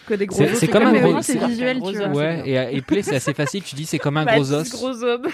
Que 0.06 0.14
des 0.14 0.24
gros 0.26 0.42
C'est- 0.54 0.68
comme 0.68 0.84
un 0.86 0.92
gros- 0.94 1.20
c'est 1.20 1.36
visuel, 1.38 1.82
tu 1.82 1.92
vois. 1.98 2.08
Ouais, 2.08 2.42
et, 2.46 2.76
et 2.76 2.80
play, 2.80 3.02
c'est 3.02 3.16
assez 3.16 3.34
facile. 3.34 3.62
Tu 3.62 3.74
dis 3.74 3.84
c'est 3.84 3.98
comme 3.98 4.16
un 4.16 4.24
gros 4.24 4.50
os. 4.52 4.70
gros 4.70 5.02
homme. 5.04 5.26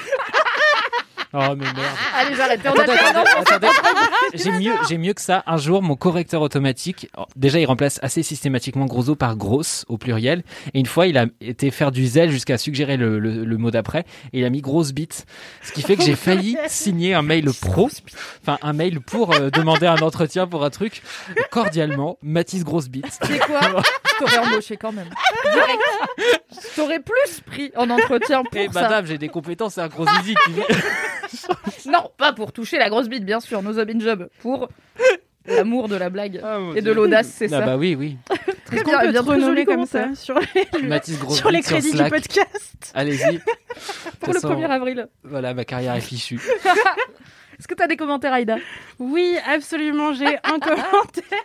Oh, 1.35 1.39
mais 1.57 1.65
merde. 1.65 1.77
Allez, 2.19 2.35
j'arrête. 2.35 2.61
Attendez, 2.65 2.83
attendez, 2.93 3.31
attendez. 3.37 3.67
J'ai 4.35 4.51
mieux, 4.53 4.73
j'ai 4.89 4.99
mieux 4.99 5.13
que 5.15 5.21
ça. 5.21 5.43
Un 5.47 5.57
jour, 5.57 5.83
mon 5.83 5.97
correcteur 5.97 6.41
automatique, 6.43 7.09
oh, 7.17 7.25
déjà, 7.37 7.59
il 7.59 7.65
remplace 7.67 7.99
assez 8.03 8.23
systématiquement 8.23 8.87
gros 8.87 9.09
os 9.11 9.17
par 9.17 9.37
grosse 9.37 9.85
au 9.89 9.99
pluriel. 9.99 10.43
Et 10.75 10.81
une 10.81 10.87
fois, 10.87 11.07
il 11.07 11.17
a 11.19 11.27
été 11.41 11.71
faire 11.71 11.91
du 11.91 12.07
zèle 12.07 12.31
jusqu'à 12.31 12.57
suggérer 12.59 12.97
le, 12.97 13.19
le- 13.19 13.45
le 13.45 13.57
mot 13.59 13.71
d'après. 13.71 14.05
Et 14.33 14.41
il 14.41 14.45
a 14.45 14.51
mis 14.51 14.61
grosse 14.61 14.93
bite. 14.93 15.27
Ce 15.63 15.73
qui 15.73 15.83
fait 15.83 15.97
que 15.97 16.03
j'ai 16.03 16.17
failli 16.17 16.57
signer 16.69 17.15
un 17.15 17.23
mail 17.23 17.49
pro. 17.61 17.89
Enfin, 18.43 18.59
un 18.63 18.73
mail 18.73 19.01
pour 19.01 19.35
euh, 19.35 19.51
demander 19.51 19.87
un 19.87 19.99
entretien 19.99 20.47
pour 20.47 20.65
un 20.65 20.71
truc. 20.71 21.03
Cordialement, 21.51 22.19
Mathis 22.23 22.65
grosse 22.65 22.89
bite. 22.89 23.19
C'est 23.23 23.39
quoi 23.39 23.61
Je 24.13 24.19
t'aurais 24.19 24.39
embauché 24.39 24.77
quand 24.77 24.93
même. 24.93 25.09
Direct. 25.53 25.81
T'aurais 26.77 27.01
plus 27.01 27.41
pris 27.47 27.73
en 27.77 27.89
entretien 27.91 28.43
pour 28.45 28.61
Et 28.61 28.69
ça. 28.73 28.83
madame, 28.83 29.07
j'ai 29.07 29.19
des 29.19 29.29
compétences, 29.29 29.75
c'est 29.75 29.81
un 29.81 29.89
gros 29.89 30.07
zizi. 30.23 30.35
Non, 31.87 32.11
pas 32.17 32.33
pour 32.33 32.53
toucher 32.53 32.79
la 32.79 32.89
grosse 32.89 33.09
bite, 33.09 33.25
bien 33.25 33.41
sûr. 33.41 33.63
No 33.63 33.73
job 33.73 33.91
in 33.95 33.99
job. 34.01 34.29
Pour 34.41 34.69
l'amour 35.47 35.89
de 35.89 35.97
la 35.97 36.11
blague 36.11 36.41
Ah, 36.45 36.59
et 36.77 36.83
de 36.83 36.93
l'audace, 36.93 37.29
c'est 37.35 37.47
Ah 37.47 37.61
ça. 37.61 37.67
bah 37.67 37.77
oui, 37.77 37.95
oui. 37.99 38.17
Très 38.67 38.77
Est-ce 38.77 38.85
qu'on 38.85 38.91
bien, 38.91 39.01
peut 39.01 39.11
bien 39.13 39.23
te 39.25 39.29
renommer 39.29 39.65
comme 39.65 39.87
ça 39.87 40.15
sur 40.15 40.39
les, 40.39 41.01
sur 41.35 41.51
les 41.51 41.61
crédits 41.63 41.93
du 41.93 42.05
podcast 42.09 42.93
Allez-y. 42.95 43.41
Pour 44.21 44.33
le 44.33 44.41
1er 44.41 44.67
avril. 44.71 45.09
Voilà, 45.25 45.53
ma 45.55 45.65
carrière 45.65 45.95
est 45.95 46.01
fichue. 46.01 46.41
Est-ce 47.63 47.69
que 47.69 47.75
t'as 47.75 47.87
des 47.87 47.97
commentaires, 47.97 48.33
Aïda? 48.33 48.57
Oui, 48.99 49.37
absolument, 49.47 50.13
j'ai 50.15 50.37
un 50.43 50.59
commentaire. 50.59 51.39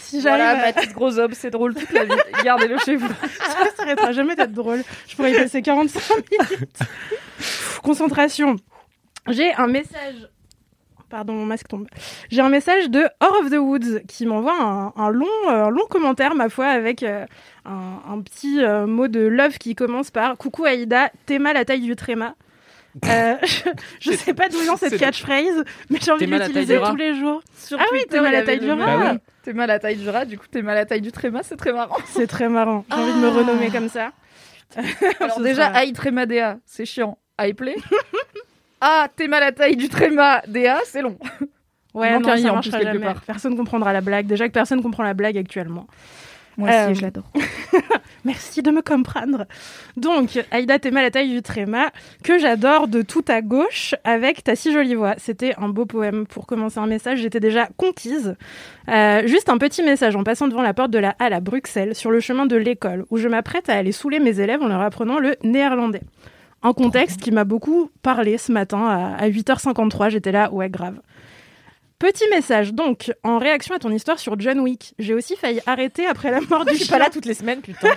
si 0.00 0.20
Voilà. 0.20 0.54
Mathis 0.56 0.92
Gros 0.92 1.18
Homme, 1.18 1.32
c'est 1.32 1.48
drôle 1.48 1.74
toute 1.74 1.90
la 1.92 2.04
vie. 2.04 2.12
Gardez-le 2.44 2.76
chez 2.76 2.96
vous. 2.96 3.08
Ça 3.08 3.70
s'arrêtera 3.74 4.12
jamais 4.12 4.36
d'être 4.36 4.52
drôle. 4.52 4.82
Je 5.06 5.16
pourrais 5.16 5.32
y 5.32 5.34
passer 5.34 5.62
45 5.62 6.30
minutes. 6.30 6.78
Concentration. 7.82 8.56
J'ai 9.28 9.54
un 9.54 9.66
message. 9.66 10.28
Pardon, 11.08 11.32
mon 11.32 11.46
masque 11.46 11.68
tombe. 11.68 11.88
J'ai 12.30 12.42
un 12.42 12.50
message 12.50 12.90
de 12.90 13.08
Or 13.20 13.34
of 13.40 13.50
the 13.50 13.56
Woods 13.56 14.00
qui 14.08 14.26
m'envoie 14.26 14.60
un, 14.60 14.92
un 14.94 15.08
long, 15.08 15.24
euh, 15.48 15.64
un 15.64 15.70
long 15.70 15.86
commentaire, 15.88 16.34
ma 16.34 16.50
foi, 16.50 16.66
avec 16.66 17.02
euh, 17.02 17.24
un, 17.64 18.02
un 18.12 18.20
petit 18.20 18.62
euh, 18.62 18.86
mot 18.86 19.08
de 19.08 19.20
love 19.20 19.56
qui 19.56 19.74
commence 19.74 20.10
par 20.10 20.36
Coucou 20.36 20.66
Aïda, 20.66 21.10
t'es 21.24 21.38
mal 21.38 21.54
la 21.54 21.64
taille 21.64 21.80
du 21.80 21.96
tréma. 21.96 22.34
Euh, 23.04 23.36
je, 24.00 24.12
sais 24.12 24.34
pas 24.34 24.48
d'où 24.48 24.58
vient 24.60 24.76
cette 24.76 24.98
catchphrase, 24.98 25.64
mais 25.90 25.98
j'ai 26.02 26.10
envie 26.10 26.26
de 26.26 26.34
l'utiliser 26.34 26.80
tous 26.84 26.96
les 26.96 27.14
jours. 27.14 27.42
Sur 27.56 27.78
Ah 27.80 27.84
oui, 27.92 28.00
t'es 28.08 28.20
mal 28.20 28.34
à 28.34 28.40
la 28.40 28.46
taille 28.46 28.58
du 28.60 28.70
rat. 28.70 28.76
Bah 28.76 29.10
oui. 29.12 29.18
T'es 29.42 29.52
mal 29.52 29.70
à 29.70 29.74
la 29.74 29.78
taille 29.78 29.96
du 29.96 30.08
rat, 30.08 30.24
du 30.24 30.38
coup 30.38 30.46
t'es 30.50 30.62
mal 30.62 30.76
à 30.76 30.80
la 30.80 30.86
taille 30.86 31.00
du 31.00 31.12
tréma, 31.12 31.42
c'est 31.42 31.56
très 31.56 31.72
marrant. 31.72 31.96
C'est 32.06 32.26
très 32.26 32.48
marrant. 32.48 32.84
J'ai 32.90 32.96
envie 32.96 33.12
de 33.12 33.18
me 33.18 33.28
renommer 33.28 33.70
comme 33.70 33.88
ça. 33.88 34.12
Alors 35.20 35.40
déjà, 35.40 35.68
sera- 35.68 35.78
aïe 35.78 35.92
tréma 35.92 36.26
DA, 36.26 36.58
c'est 36.66 36.84
chiant. 36.84 37.16
Aïe 37.38 37.54
play. 37.54 37.76
ah, 38.80 39.08
t'es 39.16 39.28
mal 39.28 39.42
à 39.42 39.46
la 39.46 39.52
taille 39.52 39.76
du 39.76 39.88
tréma 39.88 40.42
DA, 40.46 40.80
c'est 40.84 41.00
long. 41.02 41.18
Ouais, 41.94 42.18
non, 42.18 42.28
un 42.28 42.36
i 42.36 42.42
ça 42.42 42.50
en 42.50 42.54
marchera 42.56 42.78
plus 42.78 42.84
quelque 42.84 42.98
jamais. 43.00 43.12
part. 43.14 43.22
Personne 43.22 43.56
comprendra 43.56 43.92
la 43.92 44.00
blague. 44.02 44.26
Déjà 44.26 44.46
que 44.48 44.52
personne 44.52 44.82
comprend 44.82 45.02
la 45.04 45.14
blague 45.14 45.38
actuellement. 45.38 45.86
Moi 46.58 46.68
Euh, 46.68 46.86
aussi, 46.86 46.96
je 46.96 47.02
l'adore. 47.02 47.30
Merci 48.28 48.60
de 48.60 48.70
me 48.70 48.82
comprendre. 48.82 49.46
Donc, 49.96 50.38
Aïda 50.50 50.78
Théma, 50.78 51.00
la 51.00 51.10
taille 51.10 51.30
du 51.30 51.40
tréma, 51.40 51.90
que 52.22 52.38
j'adore 52.38 52.86
de 52.86 53.00
tout 53.00 53.24
à 53.26 53.40
gauche 53.40 53.94
avec 54.04 54.44
ta 54.44 54.54
si 54.54 54.70
jolie 54.70 54.94
voix. 54.94 55.14
C'était 55.16 55.54
un 55.56 55.70
beau 55.70 55.86
poème. 55.86 56.26
Pour 56.26 56.46
commencer 56.46 56.78
un 56.78 56.86
message, 56.86 57.20
j'étais 57.20 57.40
déjà 57.40 57.70
conquise. 57.78 58.36
Euh, 58.90 59.26
juste 59.26 59.48
un 59.48 59.56
petit 59.56 59.82
message 59.82 60.14
en 60.14 60.24
passant 60.24 60.46
devant 60.46 60.60
la 60.60 60.74
porte 60.74 60.90
de 60.90 60.98
la 60.98 61.16
halle 61.18 61.32
à 61.32 61.40
Bruxelles, 61.40 61.94
sur 61.94 62.10
le 62.10 62.20
chemin 62.20 62.44
de 62.44 62.56
l'école, 62.56 63.06
où 63.08 63.16
je 63.16 63.28
m'apprête 63.28 63.70
à 63.70 63.76
aller 63.76 63.92
saouler 63.92 64.18
mes 64.18 64.40
élèves 64.40 64.60
en 64.60 64.68
leur 64.68 64.82
apprenant 64.82 65.18
le 65.18 65.36
néerlandais. 65.42 66.02
Un 66.62 66.74
contexte 66.74 67.22
qui 67.22 67.30
m'a 67.30 67.44
beaucoup 67.44 67.90
parlé 68.02 68.36
ce 68.36 68.52
matin 68.52 68.86
à, 68.86 69.24
à 69.24 69.28
8h53. 69.30 70.10
J'étais 70.10 70.32
là, 70.32 70.52
ouais, 70.52 70.68
grave. 70.68 70.96
Petit 71.98 72.28
message, 72.30 72.74
donc, 72.74 73.12
en 73.24 73.38
réaction 73.38 73.74
à 73.74 73.80
ton 73.80 73.90
histoire 73.90 74.20
sur 74.20 74.38
John 74.38 74.60
Wick, 74.60 74.94
j'ai 75.00 75.14
aussi 75.14 75.34
failli 75.34 75.60
arrêter 75.66 76.06
après 76.06 76.30
la 76.30 76.40
mort 76.40 76.64
du 76.64 76.70
Je 76.70 76.76
suis 76.76 76.84
chien. 76.86 76.96
pas 76.96 77.04
là 77.04 77.10
toutes 77.10 77.24
les 77.26 77.34
semaines, 77.34 77.60
putain? 77.60 77.88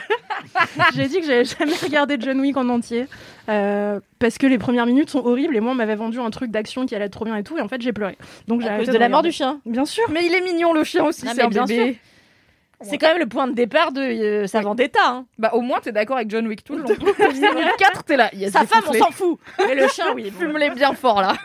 J'ai 0.96 1.08
dit 1.08 1.20
que 1.20 1.26
j'avais 1.28 1.46
jamais 1.46 1.76
regardé 1.76 2.18
John 2.20 2.40
Wick 2.40 2.58
en 2.58 2.68
entier 2.70 3.06
euh, 3.48 4.00
parce 4.18 4.40
que 4.40 4.48
les 4.48 4.58
premières 4.58 4.88
minutes 4.88 5.12
sont 5.12 5.24
horribles 5.24 5.56
et 5.56 5.60
moi 5.60 5.74
on 5.74 5.76
m'avait 5.76 5.96
vendu 5.96 6.20
un 6.20 6.32
truc 6.32 6.50
d'action 6.50 6.88
qui 6.88 6.96
allait 6.96 7.06
être 7.06 7.12
trop 7.14 7.26
bien 7.26 7.36
et 7.36 7.44
tout 7.44 7.60
et 7.60 7.62
en 7.62 7.68
fait 7.68 7.80
j'ai 7.80 7.94
pleuré. 7.94 8.18
Donc 8.48 8.62
j'ai 8.62 8.68
À 8.68 8.72
arrêté 8.72 8.86
cause 8.88 8.94
de 8.96 9.00
la 9.00 9.08
mort 9.08 9.22
du 9.22 9.32
chien. 9.32 9.62
Bien 9.68 9.86
sûr. 9.86 10.04
Mais 10.12 10.26
il 10.26 10.34
est 10.34 10.42
mignon 10.42 10.74
le 10.74 10.84
chien 10.84 11.06
aussi, 11.06 11.22
c'est 11.28 11.42
un 11.44 11.48
bien 11.48 11.66
bébé. 11.66 12.00
C'est 12.82 12.98
quand 12.98 13.10
même 13.10 13.20
le 13.20 13.28
point 13.28 13.48
de 13.48 13.54
départ 13.54 13.92
de 13.92 14.02
euh, 14.02 14.48
sa 14.48 14.62
vendetta. 14.62 15.00
Hein. 15.06 15.26
Bah 15.38 15.52
au 15.54 15.62
moins 15.62 15.80
t'es 15.80 15.92
d'accord 15.92 16.16
avec 16.18 16.32
John 16.32 16.48
Wick 16.48 16.64
tout 16.64 16.76
le 16.76 16.82
long. 16.82 16.88
John 16.90 17.56
Wick 17.56 17.78
4, 17.78 18.04
t'es 18.04 18.18
là. 18.18 18.32
Yes, 18.34 18.52
Sa 18.52 18.66
femme, 18.66 18.82
on 18.90 18.94
s'en 18.94 19.12
fout. 19.12 19.38
Mais 19.60 19.76
le 19.76 19.88
chien, 19.88 20.06
oui. 20.16 20.34
Fume-les 20.40 20.72
bien 20.72 20.94
fort 20.94 21.22
là. 21.22 21.36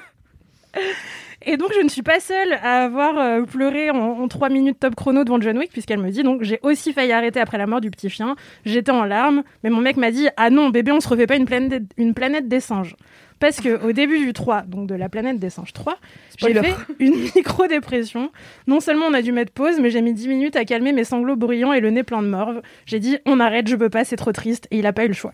Et 1.49 1.57
donc 1.57 1.71
je 1.75 1.81
ne 1.81 1.88
suis 1.88 2.03
pas 2.03 2.19
seule 2.19 2.55
à 2.62 2.85
avoir 2.85 3.17
euh, 3.19 3.43
pleuré 3.43 3.91
en, 3.91 4.26
trois 4.26 4.49
minutes 4.49 4.81
top 4.81 4.97
chrono 4.97 5.23
devant 5.23 5.41
John 5.41 5.57
Wick 5.57 5.71
puisqu'elle 5.71 6.00
me 6.00 6.11
dit 6.11 6.25
donc 6.25 6.43
j'ai 6.43 6.59
aussi 6.62 6.93
failli 6.93 7.12
arrêter 7.12 7.38
après 7.38 7.57
la 7.57 7.67
mort 7.67 7.81
du 7.81 7.91
petit 7.91 8.11
chien. 8.11 8.35
J'étais 8.65 8.91
en 8.91 9.05
larmes 9.05 9.45
mais 9.62 9.71
mon 9.71 9.81
mec 9.81 9.97
m'a 9.97 10.11
dit 10.11 10.29
ah 10.37 10.50
non 10.50 10.71
bébé 10.71 10.91
on 10.91 11.00
se 11.00 11.09
refait 11.09 11.29
pas 11.29 11.37
une 11.37 11.47
planète 11.47 11.85
une 11.97 12.15
planète 12.15 12.49
des 12.49 12.59
singes. 12.61 12.97
Parce 13.38 13.61
que 13.61 13.87
au 13.87 13.93
début 13.93 14.19
du 14.19 14.33
3, 14.33 14.62
donc 14.62 14.88
de 14.88 14.95
la 14.95 15.09
planète 15.09 15.38
des 15.38 15.50
singes 15.50 15.73
3, 15.75 15.99
j'ai 16.38 16.55
fait 16.55 16.75
une 16.99 17.15
micro-dépression. 17.37 18.31
Non 18.67 18.81
seulement 18.81 19.07
on 19.07 19.15
a 19.15 19.21
dû 19.21 19.31
mettre 19.31 19.53
pause, 19.53 19.79
mais 19.79 19.91
j'ai 19.91 20.00
mis 20.00 20.15
10 20.15 20.29
minutes 20.29 20.57
à 20.57 20.65
calmer 20.65 20.93
mes 20.93 21.05
sanglots 21.05 21.37
bruyants 21.37 21.75
et 21.75 21.81
le 21.81 21.91
nez 21.91 22.03
plein 22.03 22.23
de 22.23 22.29
morve. 22.29 22.62
J'ai 22.87 22.99
dit 22.99 23.19
on 23.26 23.38
arrête, 23.38 23.69
je 23.69 23.76
peux 23.76 23.91
pas, 23.91 24.05
c'est 24.05 24.17
trop 24.17 24.33
triste, 24.33 24.67
et 24.71 24.79
il 24.79 24.87
a 24.87 24.95
pas 24.95 25.05
eu 25.05 25.09
le 25.09 25.15
choix. 25.15 25.33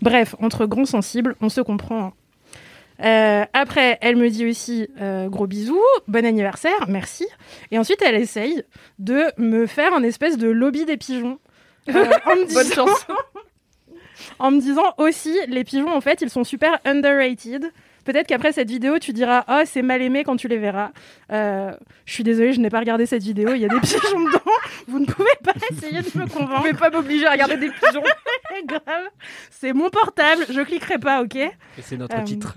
Bref, 0.00 0.34
entre 0.40 0.64
grands 0.64 0.86
sensibles, 0.86 1.36
on 1.42 1.50
se 1.50 1.60
comprend. 1.60 2.14
Euh, 3.02 3.44
après, 3.52 3.98
elle 4.00 4.16
me 4.16 4.28
dit 4.30 4.46
aussi 4.48 4.88
euh, 5.00 5.28
gros 5.28 5.46
bisous, 5.46 5.80
bon 6.08 6.24
anniversaire, 6.24 6.86
merci. 6.88 7.26
Et 7.70 7.78
ensuite, 7.78 8.00
elle 8.02 8.14
essaye 8.14 8.62
de 8.98 9.24
me 9.38 9.66
faire 9.66 9.92
un 9.94 10.02
espèce 10.02 10.38
de 10.38 10.48
lobby 10.48 10.84
des 10.84 10.96
pigeons. 10.96 11.38
Euh, 11.88 11.92
en, 12.26 12.36
me 12.36 12.54
Bonne 12.54 12.64
disant, 12.64 12.86
chance. 12.86 13.06
en 14.38 14.50
me 14.52 14.60
disant 14.60 14.94
aussi, 14.98 15.36
les 15.48 15.64
pigeons, 15.64 15.92
en 15.94 16.00
fait, 16.00 16.20
ils 16.22 16.30
sont 16.30 16.44
super 16.44 16.78
underrated. 16.84 17.72
Peut-être 18.04 18.26
qu'après 18.26 18.50
cette 18.52 18.68
vidéo, 18.68 18.98
tu 18.98 19.12
diras 19.12 19.44
Oh, 19.48 19.62
c'est 19.64 19.82
mal 19.82 20.02
aimé 20.02 20.24
quand 20.24 20.36
tu 20.36 20.48
les 20.48 20.58
verras. 20.58 20.90
Euh, 21.30 21.72
je 22.04 22.12
suis 22.14 22.24
désolée, 22.24 22.52
je 22.52 22.58
n'ai 22.60 22.68
pas 22.68 22.80
regardé 22.80 23.06
cette 23.06 23.22
vidéo. 23.22 23.54
Il 23.54 23.60
y 23.60 23.64
a 23.64 23.68
des 23.68 23.78
pigeons 23.80 24.20
dedans. 24.26 24.40
Vous 24.88 24.98
ne 24.98 25.06
pouvez 25.06 25.30
pas 25.44 25.52
essayer 25.70 26.00
de 26.02 26.18
me 26.18 26.24
Vous 26.24 26.28
convaincre. 26.38 26.62
pouvez 26.62 26.72
pas 26.74 26.90
m'obliger 26.90 27.26
à 27.26 27.32
regarder 27.32 27.56
des 27.58 27.70
pigeons. 27.70 28.02
grave. 28.66 29.04
C'est 29.50 29.72
mon 29.72 29.88
portable. 29.88 30.46
Je 30.50 30.60
cliquerai 30.62 30.98
pas, 30.98 31.22
ok? 31.22 31.36
Et 31.36 31.50
c'est 31.80 31.96
notre 31.96 32.16
Euh, 32.16 32.22
titre. 32.24 32.56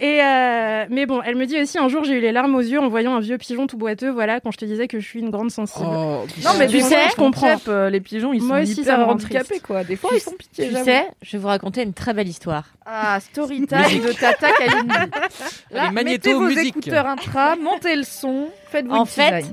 Et 0.00 0.20
euh, 0.22 0.86
mais 0.90 1.06
bon, 1.06 1.22
elle 1.24 1.34
me 1.36 1.44
dit 1.46 1.60
aussi 1.60 1.78
un 1.78 1.88
jour 1.88 2.04
j'ai 2.04 2.14
eu 2.14 2.20
les 2.20 2.30
larmes 2.32 2.54
aux 2.54 2.60
yeux 2.60 2.80
en 2.80 2.88
voyant 2.88 3.14
un 3.14 3.20
vieux 3.20 3.38
pigeon 3.38 3.66
tout 3.68 3.76
boiteux. 3.76 4.10
Voilà, 4.10 4.40
quand 4.40 4.50
je 4.52 4.58
te 4.58 4.64
disais 4.64 4.86
que 4.88 4.98
je 5.00 5.06
suis 5.06 5.20
une 5.20 5.30
grande 5.30 5.50
sensible. 5.50 5.86
Non, 5.86 6.24
mais 6.58 6.66
Tu 6.68 6.80
sais, 6.80 6.88
sais, 6.88 7.08
je 7.10 7.16
comprends. 7.16 7.52
comprends. 7.54 7.88
les 7.88 8.00
pigeons, 8.00 8.32
ils 8.32 8.42
Moi 8.42 8.58
sont 8.58 8.62
aussi, 8.72 8.74
ça 8.84 8.94
hyper 8.94 9.06
rend 9.06 9.12
handicapés, 9.12 9.60
quoi. 9.60 9.82
Des 9.84 9.96
fois, 9.96 10.10
Tu- 10.10 10.16
ils 10.16 10.20
sont 10.20 10.32
pitié. 10.32 10.68
Tu 10.68 10.74
sais, 10.84 11.06
je 11.22 11.32
vais 11.32 11.38
vous 11.38 11.48
raconter 11.48 11.82
une 11.82 11.92
très 11.94 12.12
belle 12.12 12.28
histoire. 12.28 12.64
Ah, 12.86 13.18
story 13.20 13.66
time 13.66 14.00
de 14.00 14.12
Tata 14.12 14.52
Kalindi. 14.52 14.88
Là, 15.70 15.82
Allez, 15.84 16.04
mettez 16.04 16.32
vos 16.34 16.40
musique. 16.42 16.76
écouteurs 16.76 17.06
intra, 17.06 17.56
montez 17.56 17.96
le 17.96 18.02
son, 18.04 18.48
faites 18.70 18.86
vos 18.86 18.94
En 18.94 19.04
fait, 19.04 19.44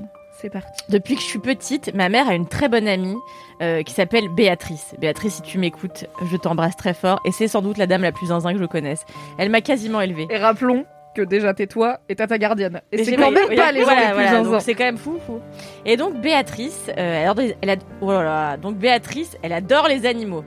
C'est 0.42 0.50
parti. 0.50 0.82
Depuis 0.88 1.14
que 1.14 1.20
je 1.20 1.26
suis 1.26 1.38
petite, 1.38 1.94
ma 1.94 2.08
mère 2.08 2.28
a 2.28 2.34
une 2.34 2.48
très 2.48 2.68
bonne 2.68 2.88
amie 2.88 3.16
euh, 3.60 3.84
qui 3.84 3.94
s'appelle 3.94 4.28
Béatrice. 4.28 4.92
Béatrice, 4.98 5.34
si 5.34 5.42
tu 5.42 5.56
m'écoutes, 5.56 6.06
je 6.28 6.36
t'embrasse 6.36 6.76
très 6.76 6.94
fort 6.94 7.20
et 7.24 7.30
c'est 7.30 7.46
sans 7.46 7.62
doute 7.62 7.78
la 7.78 7.86
dame 7.86 8.02
la 8.02 8.10
plus 8.10 8.26
zinzin 8.26 8.52
que 8.52 8.58
je 8.58 8.64
connaisse. 8.64 9.04
Elle 9.38 9.50
m'a 9.50 9.60
quasiment 9.60 10.00
élevée. 10.00 10.26
Et 10.30 10.38
rappelons 10.38 10.84
que 11.14 11.22
déjà 11.22 11.54
t'es 11.54 11.68
toi 11.68 12.00
et 12.08 12.16
Tata 12.16 12.38
gardienne. 12.38 12.80
Et 12.90 13.04
c'est 13.04 13.14
quand 13.14 13.30
même 13.30 13.54
pas 13.54 13.70
les 13.70 13.82
gens 13.82 13.84
voilà, 13.84 14.00
les 14.00 14.06
plus 14.08 14.14
voilà, 14.14 14.42
zinzins. 14.42 14.58
C'est 14.58 14.74
quand 14.74 14.82
même 14.82 14.98
fou, 14.98 15.20
fou. 15.24 15.38
Et 15.86 15.96
donc 15.96 16.20
Béatrice, 16.20 16.88
euh, 16.88 17.22
elle 17.22 17.28
adore, 17.28 17.44
elle 17.60 17.78
oh 18.00 18.10
là 18.10 18.24
là, 18.24 18.56
donc 18.56 18.78
Béatrice, 18.78 19.38
elle 19.44 19.52
adore 19.52 19.86
les 19.86 20.06
animaux. 20.06 20.42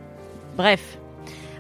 Bref, 0.58 0.98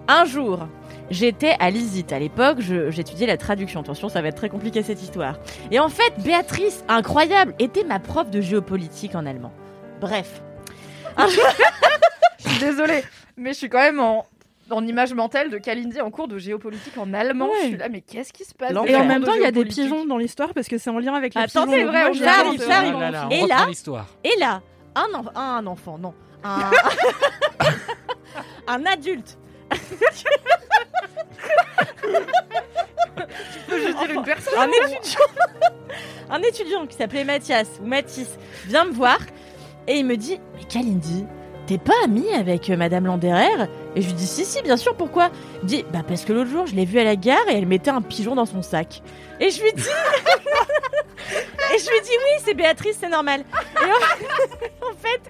un 0.09 0.25
jour, 0.25 0.67
j'étais 1.11 1.55
à 1.59 1.69
l'ISIT. 1.69 2.05
À 2.13 2.19
l'époque, 2.19 2.59
j'étudiais 2.59 3.27
la 3.27 3.37
traduction. 3.37 3.81
Attention, 3.81 4.09
ça 4.09 4.21
va 4.21 4.27
être 4.29 4.37
très 4.37 4.49
compliqué 4.49 4.83
cette 4.83 5.01
histoire. 5.01 5.37
Et 5.71 5.79
en 5.79 5.89
fait, 5.89 6.13
Béatrice, 6.23 6.83
incroyable, 6.87 7.53
était 7.59 7.83
ma 7.83 7.99
prof 7.99 8.29
de 8.29 8.41
géopolitique 8.41 9.15
en 9.15 9.25
allemand. 9.25 9.51
Bref. 10.01 10.41
Je 12.39 12.49
suis 12.49 12.59
désolée, 12.59 13.03
mais 13.37 13.53
je 13.53 13.57
suis 13.57 13.69
quand 13.69 13.79
même 13.79 13.99
en, 13.99 14.25
en 14.69 14.85
image 14.85 15.13
mentale 15.13 15.49
de 15.49 15.57
Kalindi 15.57 15.99
en 16.01 16.11
cours 16.11 16.27
de 16.27 16.37
géopolitique 16.37 16.97
en 16.97 17.13
allemand. 17.13 17.45
Ouais. 17.47 17.53
Je 17.63 17.67
suis 17.69 17.77
là, 17.77 17.89
mais 17.89 18.01
qu'est-ce 18.01 18.31
qui 18.33 18.43
se 18.43 18.53
passe 18.53 18.71
Et 18.85 18.95
en 18.95 19.05
même 19.05 19.23
temps, 19.23 19.33
il 19.33 19.41
y 19.41 19.45
a 19.45 19.51
des 19.51 19.65
pigeons 19.65 20.05
dans 20.05 20.17
l'histoire 20.17 20.53
parce 20.53 20.67
que 20.67 20.77
c'est 20.77 20.89
en 20.89 20.99
lien 20.99 21.13
avec 21.15 21.33
les 21.33 21.41
Attends, 21.41 21.65
pigeons. 21.65 21.71
c'est 21.77 21.81
Donc 21.83 21.91
vrai, 21.91 22.01
arrive, 22.01 22.21
ça 22.21 22.75
arrive. 22.77 22.95
Oh 22.95 22.99
là 22.99 23.27
Et 23.31 23.47
là- 23.47 23.65
l'histoire. 23.67 24.05
Et 24.23 24.37
là, 24.39 24.61
un, 24.95 25.07
enf- 25.21 25.31
un 25.35 25.65
enfant, 25.67 25.97
non. 25.97 26.13
Un, 26.43 26.59
un 28.67 28.85
adulte. 28.85 29.37
Veux 33.67 33.93
dire 33.93 34.11
une 34.15 34.23
personne. 34.23 34.53
un 34.57 34.67
étudiant, 34.67 35.19
un 36.29 36.41
étudiant 36.41 36.85
qui 36.87 36.95
s'appelait 36.95 37.23
Mathias 37.23 37.67
ou 37.81 37.85
Mathis 37.85 38.29
vient 38.65 38.85
me 38.85 38.91
voir 38.91 39.19
et 39.87 39.95
il 39.97 40.05
me 40.05 40.17
dit 40.17 40.39
Mais 40.55 40.63
Kalindi, 40.63 41.25
t'es 41.67 41.77
pas 41.77 41.93
amie 42.03 42.33
avec 42.33 42.69
euh, 42.69 42.77
Madame 42.77 43.05
Landerer 43.05 43.67
Et 43.95 44.01
je 44.01 44.07
lui 44.07 44.13
dis 44.13 44.27
Si, 44.27 44.45
si, 44.45 44.61
bien 44.61 44.77
sûr, 44.77 44.95
pourquoi? 44.95 45.29
Il 45.63 45.67
dit 45.67 45.85
Bah, 45.91 45.99
parce 46.07 46.25
que 46.25 46.33
l'autre 46.33 46.49
jour, 46.49 46.65
je 46.67 46.75
l'ai 46.75 46.85
vue 46.85 46.99
à 46.99 47.03
la 47.03 47.15
gare 47.15 47.47
et 47.49 47.57
elle 47.57 47.65
mettait 47.65 47.91
un 47.91 48.01
pigeon 48.01 48.35
dans 48.35 48.45
son 48.45 48.61
sac. 48.61 49.01
Et 49.39 49.49
je 49.49 49.61
lui 49.61 49.71
dis 49.73 49.83
Et 51.73 51.79
je 51.79 51.89
lui 51.89 52.01
dis 52.01 52.09
Oui, 52.11 52.41
c'est 52.45 52.53
Béatrice, 52.53 52.97
c'est 52.99 53.09
normal. 53.09 53.41
Et 53.81 53.85
en, 54.85 54.95
fait, 54.95 55.21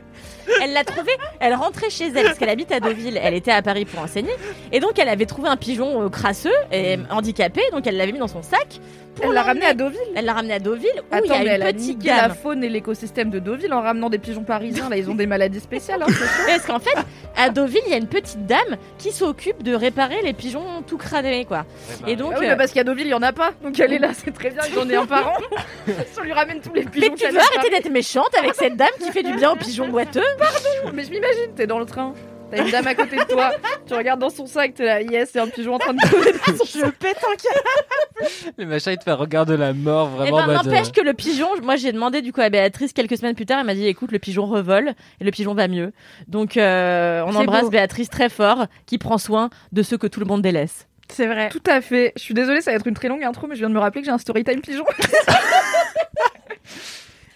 elle 0.62 0.74
l'a 0.74 0.84
trouvé, 0.84 1.12
elle 1.40 1.54
rentrait 1.56 1.90
chez 1.90 2.08
elle 2.08 2.26
parce 2.26 2.38
qu'elle 2.38 2.50
habite 2.50 2.72
à 2.72 2.80
Deauville, 2.80 3.20
elle 3.22 3.34
était 3.34 3.52
à 3.52 3.62
Paris 3.62 3.86
pour 3.86 4.02
enseigner. 4.02 4.34
Et 4.72 4.80
donc, 4.80 5.00
elle 5.00 5.10
avait 5.10 5.26
trouvé 5.26 5.48
un 5.48 5.58
pigeon 5.58 6.04
euh, 6.04 6.10
crasseux 6.10 6.54
et 6.72 6.98
handicapé, 7.10 7.62
donc 7.72 7.88
elle 7.88 7.98
l'avait 7.98 8.12
mis 8.12 8.20
dans 8.20 8.28
son 8.28 8.44
sac. 8.44 8.80
pour 9.16 9.26
Elle 9.26 9.32
l'a 9.32 9.44
ramené 9.44 9.66
à. 9.66 9.74
Deauville? 9.74 10.00
Elle 10.16 10.26
l'a 10.26 10.34
ramené 10.34 10.54
à 10.56 10.60
Deauville 10.60 11.02
où 11.12 11.16
Attends, 11.16 11.36
il 11.40 11.46
y 11.46 11.50
a 11.50 11.54
elle 11.56 11.64
a 11.64 11.70
une 11.70 11.76
petite 11.76 11.98
niqué 11.98 12.10
la 12.10 12.28
gamme. 12.28 12.36
faune 12.36 12.64
et 12.64 12.70
l'écosystème 12.70 13.30
de 13.30 13.40
Deauville 13.40 13.74
en 13.74 13.82
ramenant 13.82 14.10
des 14.10 14.20
pigeons 14.20 14.44
parisiens. 14.44 14.90
Là, 14.90 14.98
ils 14.98 15.10
ont 15.10 15.16
des 15.16 15.28
maladies 15.28 15.62
spéciales. 15.62 16.04
hein. 16.04 16.08
Parce 16.48 16.66
qu'en 16.66 16.80
fait, 16.80 16.98
à 17.38 17.50
Deauville, 17.50 17.82
il 17.88 17.92
y 17.92 17.96
a 17.96 17.98
une 17.98 18.08
petite 18.08 18.46
dame 18.46 18.55
qui 18.98 19.12
s'occupe 19.12 19.64
de 19.64 19.74
réparer 19.74 20.22
les 20.22 20.34
pigeons 20.34 20.82
tout 20.86 20.98
cramés, 20.98 21.46
quoi. 21.46 21.66
Et 22.08 22.16
donc, 22.16 22.34
Ah 22.36 22.40
oui, 22.40 22.46
euh, 22.46 22.50
bah 22.50 22.56
parce 22.58 22.72
qu'à 22.72 22.84
Deauville, 22.84 23.08
il 23.08 23.12
y 23.12 23.14
en 23.14 23.22
a 23.22 23.34
pas. 23.34 23.52
Donc 23.64 23.80
elle 23.80 23.94
est 23.94 24.00
là, 24.00 24.10
c'est 24.14 24.32
très 24.34 24.50
bien. 24.52 24.62
J'en 24.74 24.88
ai 24.90 24.96
un 24.96 25.06
par 25.06 25.30
an. 25.30 25.34
Si 25.88 26.20
on 26.20 26.24
lui 26.24 26.34
ramène 26.34 26.62
tous 26.62 26.74
les 26.74 26.84
mais 26.84 26.90
pigeons. 26.90 27.10
tu 27.12 27.16
qu'elle 27.18 27.34
veux 27.34 27.40
arrêter 27.40 27.70
d'être 27.70 27.92
méchante 27.92 28.34
avec 28.38 28.56
cette 28.56 28.76
dame 28.76 28.90
qui 29.00 29.12
fait 29.12 29.24
du 29.24 29.34
bien 29.34 29.52
aux 29.52 29.56
pigeons 29.56 29.88
boiteux 29.90 30.22
pas. 30.40 30.46
Mais 30.94 31.04
je 31.04 31.12
m'imagine, 31.12 31.54
t'es 31.56 31.68
dans 31.68 31.80
le 31.80 31.86
train. 31.86 32.14
T'as 32.56 32.64
une 32.66 32.72
dame 32.72 32.88
à 32.88 32.96
côté 32.96 33.18
de 33.18 33.24
toi. 33.24 33.52
Tu 33.86 33.94
regardes 33.94 34.20
dans 34.20 34.30
son 34.30 34.46
sac, 34.46 34.74
t'es 34.74 34.86
là. 34.86 35.02
Yes, 35.02 35.30
c'est 35.34 35.40
un 35.40 35.48
pigeon 35.48 35.76
en 35.76 35.80
train 35.80 35.94
de 35.94 36.00
crever 36.00 36.32
dans 36.32 36.66
son 36.66 36.80
Je 36.80 36.86
pète 36.92 37.18
un 37.18 37.36
câble. 37.36 38.54
Le 38.58 38.66
machin, 38.66 38.92
il 38.92 38.98
te 38.98 39.04
fait 39.04 39.12
un 39.12 39.16
regard 39.16 39.46
de 39.46 39.54
la 39.56 39.74
mort, 39.74 40.10
Et 40.14 40.30
vraiment. 40.32 40.38
ben, 40.38 40.44
en 40.44 40.48
mode, 40.48 40.66
n'empêche 40.66 40.88
euh, 40.88 40.92
que 40.92 41.02
le 41.02 41.14
pigeon, 41.14 41.48
moi 41.62 41.76
j'ai 41.76 41.92
demandé 41.92 42.22
du 42.22 42.32
coup 42.32 42.42
à 42.42 42.50
Béatrice 42.50 42.94
quelques 42.94 43.18
semaines 43.18 43.36
plus 43.36 43.46
tard, 43.46 43.60
elle 43.60 43.66
m'a 43.66 43.76
dit 43.76 43.86
écoute, 43.86 44.12
le 44.12 44.20
pigeon 44.20 44.46
revole 44.46 44.94
et 45.20 45.24
le 45.24 45.32
pigeon 45.32 45.54
va 45.54 45.68
mieux. 45.68 45.92
Donc 46.28 46.56
euh, 46.56 47.24
on 47.28 47.36
embrasse 47.36 47.64
beau. 47.64 47.70
Béatrice 47.72 48.10
très 48.10 48.30
fort 48.30 48.68
qui 48.86 48.98
prend 48.98 49.18
soin 49.18 49.50
de 49.74 49.84
ceux 49.84 49.98
que 49.98 50.08
tout 50.08 50.20
le 50.22 50.26
monde 50.26 50.42
délaisse. 50.42 50.88
C'est 51.12 51.28
vrai. 51.28 51.50
Tout 51.50 51.62
à 51.68 51.82
fait. 51.82 52.14
Je 52.16 52.22
suis 52.22 52.34
désolée, 52.34 52.62
ça 52.62 52.72
va 52.72 52.78
être 52.78 52.88
une 52.88 52.96
très 52.96 53.10
longue 53.10 53.24
intro, 53.24 53.48
mais 53.48 53.56
je 53.56 53.60
viens 53.60 53.70
de 53.70 53.76
me 53.76 53.80
rappeler 53.80 54.02
que 54.02 54.06
j'ai 54.06 54.12
un 54.14 54.18
story 54.18 54.44
time 54.44 54.62
pigeon. 54.62 54.86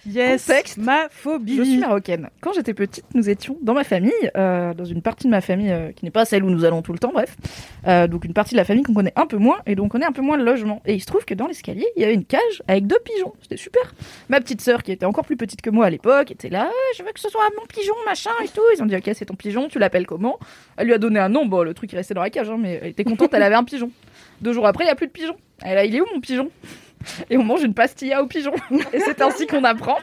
Yes. 0.10 0.46
Contexte. 0.48 0.78
Ma 0.78 1.04
Je 1.04 1.08
phobie. 1.12 1.54
suis 1.66 1.78
marocaine. 1.78 2.30
Quand 2.42 2.54
j'étais 2.54 2.74
petite, 2.74 3.06
nous 3.14 3.30
étions 3.30 3.58
dans 3.62 3.74
ma 3.74 3.84
famille, 3.84 4.12
euh, 4.36 4.74
dans 4.74 4.86
une 4.86 5.02
partie 5.02 5.28
de 5.28 5.32
ma 5.32 5.42
famille 5.42 5.72
euh, 5.72 5.92
qui 5.92 6.06
n'est 6.06 6.12
pas 6.12 6.26
celle 6.26 6.44
où 6.44 6.50
nous 6.50 6.66
allons 6.66 6.82
tout 6.82 6.94
le 6.94 7.00
temps, 7.00 7.12
bref. 7.14 7.36
Euh, 7.88 8.08
donc 8.08 8.26
une 8.26 8.34
partie 8.34 8.54
de 8.56 8.58
la 8.58 8.66
famille 8.66 8.84
qu'on 8.84 8.94
connaît 8.94 9.14
un 9.16 9.28
peu 9.28 9.38
moins, 9.38 9.60
et 9.66 9.76
donc 9.76 9.86
on 9.86 9.90
connaît 9.90 10.06
un 10.06 10.12
peu 10.12 10.22
moins 10.22 10.38
le 10.38 10.44
logement. 10.44 10.82
Et 10.86 10.94
il 10.96 11.00
se 11.00 11.06
trouve 11.06 11.26
que 11.26 11.34
dans 11.34 11.48
l'escalier, 11.48 11.86
il 11.96 12.02
y 12.02 12.06
avait 12.06 12.14
une 12.14 12.26
cage 12.26 12.64
avec 12.68 12.88
deux 12.88 13.00
pigeons. 13.04 13.34
C'était 13.42 13.58
super. 13.58 13.94
Ma 14.30 14.40
petite 14.42 14.62
sœur, 14.62 14.82
qui 14.84 14.92
était 14.92 15.06
encore 15.06 15.26
plus 15.26 15.38
petite 15.38 15.62
que 15.62 15.70
moi 15.70 15.86
à 15.86 15.90
l'époque, 15.90 16.32
était 16.32 16.50
là, 16.50 16.68
Ah, 16.70 16.94
je 16.98 17.04
veux 17.04 17.12
que 17.12 17.20
ce 17.20 17.30
soit 17.30 17.44
mon 17.60 17.66
pigeon, 17.68 17.94
machin 18.06 18.32
et 18.44 18.48
tout. 18.48 18.62
Ils 18.76 18.82
ont 18.82 18.86
dit, 18.86 18.96
ok, 18.96 19.12
c'est 19.14 19.26
ton 19.26 19.36
pigeon, 19.36 19.68
tu 19.68 19.80
l'appelles 19.80 20.08
comment? 20.08 20.40
Elle 20.78 20.88
lui 20.88 20.94
a 20.94 20.98
donné 20.98 21.20
un 21.20 21.30
nom, 21.30 21.46
bon, 21.46 21.62
le 21.64 21.74
truc 21.74 21.92
il 21.94 21.96
restait 21.96 22.14
dans 22.14 22.22
la 22.24 22.30
cage, 22.30 22.50
hein, 22.50 22.58
mais 22.60 22.80
elle 22.82 22.90
était 22.90 23.04
contente, 23.04 23.34
elle 23.34 23.44
avait 23.44 23.56
un 23.56 23.64
pigeon. 23.64 23.92
Deux 24.42 24.54
jours 24.54 24.66
après, 24.66 24.86
il 24.86 24.88
n'y 24.88 24.92
a 24.92 24.96
plus 24.96 25.08
de 25.08 25.12
pigeon. 25.12 25.36
Elle 25.62 25.78
a, 25.78 25.86
il 25.86 25.96
est 25.96 26.02
où 26.02 26.06
mon 26.14 26.22
pigeon? 26.22 26.50
Et 27.30 27.38
on 27.38 27.44
mange 27.44 27.64
une 27.64 27.74
pastilla 27.74 28.22
au 28.24 28.28
pigeon. 28.28 28.54
Et 28.94 29.00
c'est 29.00 29.22
ainsi 29.22 29.48
qu'on 29.48 29.64
apprend 29.64 29.98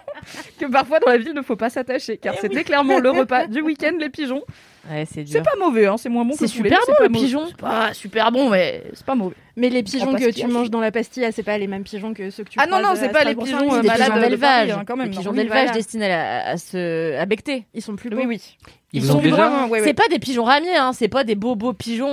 que 0.59 0.67
parfois 0.67 0.99
dans 1.01 1.11
la 1.11 1.19
ville, 1.19 1.29
il 1.31 1.35
ne 1.35 1.43
faut 1.43 1.57
pas 1.57 1.71
s'attacher. 1.71 2.17
Car 2.17 2.35
Eh 2.37 2.41
c'était 2.41 2.65
clairement 2.65 2.99
le 2.99 3.11
repas 3.11 3.47
du 3.47 3.61
week-end, 3.63 3.93
les 3.99 4.09
pigeons. 4.11 4.43
Ouais, 4.89 5.05
c'est 5.13 5.25
pas 5.43 5.51
mauvais, 5.59 5.87
hein, 5.87 5.97
c'est 5.97 6.09
moins 6.09 6.25
bon 6.25 6.37
que 6.37 6.47
C'est 6.47 6.57
poulet, 6.57 6.71
super 6.71 6.81
bon 6.87 6.95
le 7.03 7.09
pigeon. 7.09 7.47
C'est 7.49 7.57
pas 7.57 7.93
super 7.93 8.31
bon, 8.31 8.51
mais 8.51 8.85
c'est 8.95 9.05
pas 9.05 9.17
mauvais. 9.17 9.35
Mais 9.57 9.69
les 9.69 9.83
pigeons 9.83 10.15
que 10.15 10.31
tu 10.31 10.47
manges 10.47 10.71
dans 10.71 10.81
la 10.81 10.93
pastille, 10.93 11.27
c'est 11.33 11.43
pas 11.43 11.59
les 11.59 11.67
mêmes 11.67 11.83
pigeons 11.83 12.15
que 12.15 12.31
ceux 12.31 12.45
que 12.45 12.51
tu 12.51 12.59
Ah 12.61 12.67
non, 12.69 12.81
non, 12.81 12.91
c'est 12.95 13.09
pas 13.09 13.25
les 13.25 13.35
pigeons, 13.35 13.75
euh, 13.75 13.81
des 13.81 13.89
malades 13.89 14.07
pigeons 14.13 14.17
de 14.17 14.21
d'élevage, 14.21 14.69
Paris, 14.69 14.81
hein, 14.81 14.85
quand 14.87 14.97
même, 14.97 15.09
des 15.09 15.15
non. 15.17 15.19
pigeons 15.21 15.33
d'élevage 15.33 15.63
voilà. 15.65 15.73
destinés 15.73 16.13
à, 16.13 16.51
à 16.51 16.57
se 16.57 17.17
à 17.19 17.27
becter. 17.27 17.65
Ils 17.75 17.83
sont 17.83 17.97
plus 17.97 18.11
beaux. 18.11 18.19
Oui, 18.19 18.27
oui. 18.27 18.57
Ils, 18.93 19.03
Ils 19.03 19.11
ont 19.11 19.15
sont 19.17 19.21
déjà. 19.23 19.37
bruns, 19.49 19.65
ouais, 19.65 19.81
ouais. 19.81 19.85
C'est 19.85 19.95
pas 19.95 20.07
des 20.09 20.21
pigeons 20.21 20.45
ramiers, 20.45 20.77
hein, 20.77 20.93
c'est 20.93 21.09
pas 21.09 21.25
des 21.25 21.35
beaux 21.35 21.57
beaux 21.57 21.73
pigeons. 21.73 22.07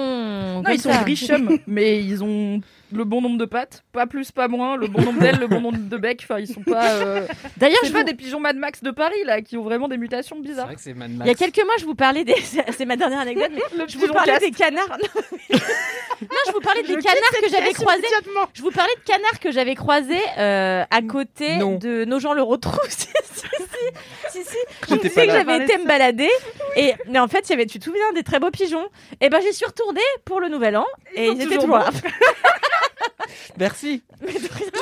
Non, 0.63 0.63
ils 0.72 0.80
sont 0.82 0.91
ça. 0.91 1.02
richum, 1.02 1.60
mais 1.67 2.04
ils 2.04 2.24
ont 2.24 2.60
le 2.93 3.03
bon 3.03 3.21
nombre 3.21 3.38
de 3.38 3.45
pattes, 3.45 3.84
pas 3.91 4.06
plus, 4.08 4.32
pas 4.32 4.47
moins, 4.47 4.77
le 4.77 4.88
bon 4.88 5.01
nombre 5.01 5.19
d'ailes, 5.19 5.39
le 5.39 5.47
bon 5.47 5.62
nombre 5.62 5.77
de 5.77 5.97
becs. 5.97 6.21
Enfin, 6.23 6.39
ils 6.39 6.47
sont 6.47 6.62
pas. 6.62 6.91
euh, 6.91 7.25
D'ailleurs, 7.58 7.79
je 7.84 7.91
pas 7.91 7.99
vous- 7.99 8.03
des 8.06 8.13
pigeons 8.13 8.39
Mad 8.39 8.56
Max 8.56 8.84
de 8.84 8.91
Paris 8.91 9.23
là, 9.25 9.41
qui 9.41 9.58
ont 9.58 9.63
vraiment 9.63 9.88
des 9.88 9.97
mutations 9.97 10.38
C'est 10.41 10.47
bizarres. 10.49 10.65
vrai 10.67 10.75
que 10.75 10.82
c'est 10.82 10.93
Mad 10.93 11.12
il 11.12 11.17
y 11.17 11.21
a 11.21 11.25
Max. 11.25 11.39
quelques 11.39 11.63
mois, 11.65 11.75
je 11.79 11.86
vous 11.86 11.95
parlais 11.95 12.23
des. 12.23 12.36
C'est 12.77 12.86
ma 12.86 12.95
dernière 12.95 13.19
anecdote, 13.19 13.51
mais 13.51 13.62
Le 13.77 13.88
je 13.88 13.97
vous 13.97 14.08
parlais 14.12 14.39
des 14.39 14.51
canards. 14.51 14.97
Non, 16.21 16.27
je 16.47 16.51
vous 16.53 16.60
parlais 16.62 16.84
des 16.84 16.95
canards 16.95 17.32
que 17.41 17.49
j'avais 17.49 17.73
croisés. 17.73 18.03
Je 18.53 18.62
vous 18.62 18.71
parlais 18.71 18.93
de 18.95 19.03
canards 19.03 19.39
que 19.39 19.51
j'avais 19.51 19.75
croisés 19.75 20.21
euh, 20.38 20.84
à 20.89 21.01
côté 21.01 21.58
Non. 21.58 21.77
de 21.77 22.06
nos 22.06 22.19
gens 22.19 22.34
le 22.34 22.41
retrouvent. 22.41 22.79
si, 22.89 23.08
si, 24.32 24.43
si. 24.43 24.58
Je 24.84 24.88
vous 24.88 24.95
J'étais 24.95 25.10
disais 25.10 25.25
que 25.27 25.32
j'avais 25.34 25.63
été 25.63 25.77
me 25.77 25.86
balader 25.88 26.29
et 26.75 26.93
mais 27.10 27.19
en 27.19 27.27
fait, 27.27 27.47
il 27.47 27.51
y 27.51 27.53
avait, 27.53 27.65
tu 27.65 27.79
te 27.79 27.84
souviens, 27.86 28.12
des 28.13 28.23
très 28.23 28.39
beaux 28.39 28.51
pigeons. 28.51 28.88
Et 29.21 29.29
ben, 29.29 29.41
j'y 29.41 29.53
suis 29.53 29.65
retournée 29.65 30.01
pour 30.25 30.39
le 30.39 30.47
nouvel 30.49 30.77
an 30.77 30.86
et 31.15 31.27
ils 31.27 31.34
étaient 31.41 31.56
toujours 31.56 31.62
toujours 31.63 31.77
là. 31.77 31.89
Merci. 33.57 34.03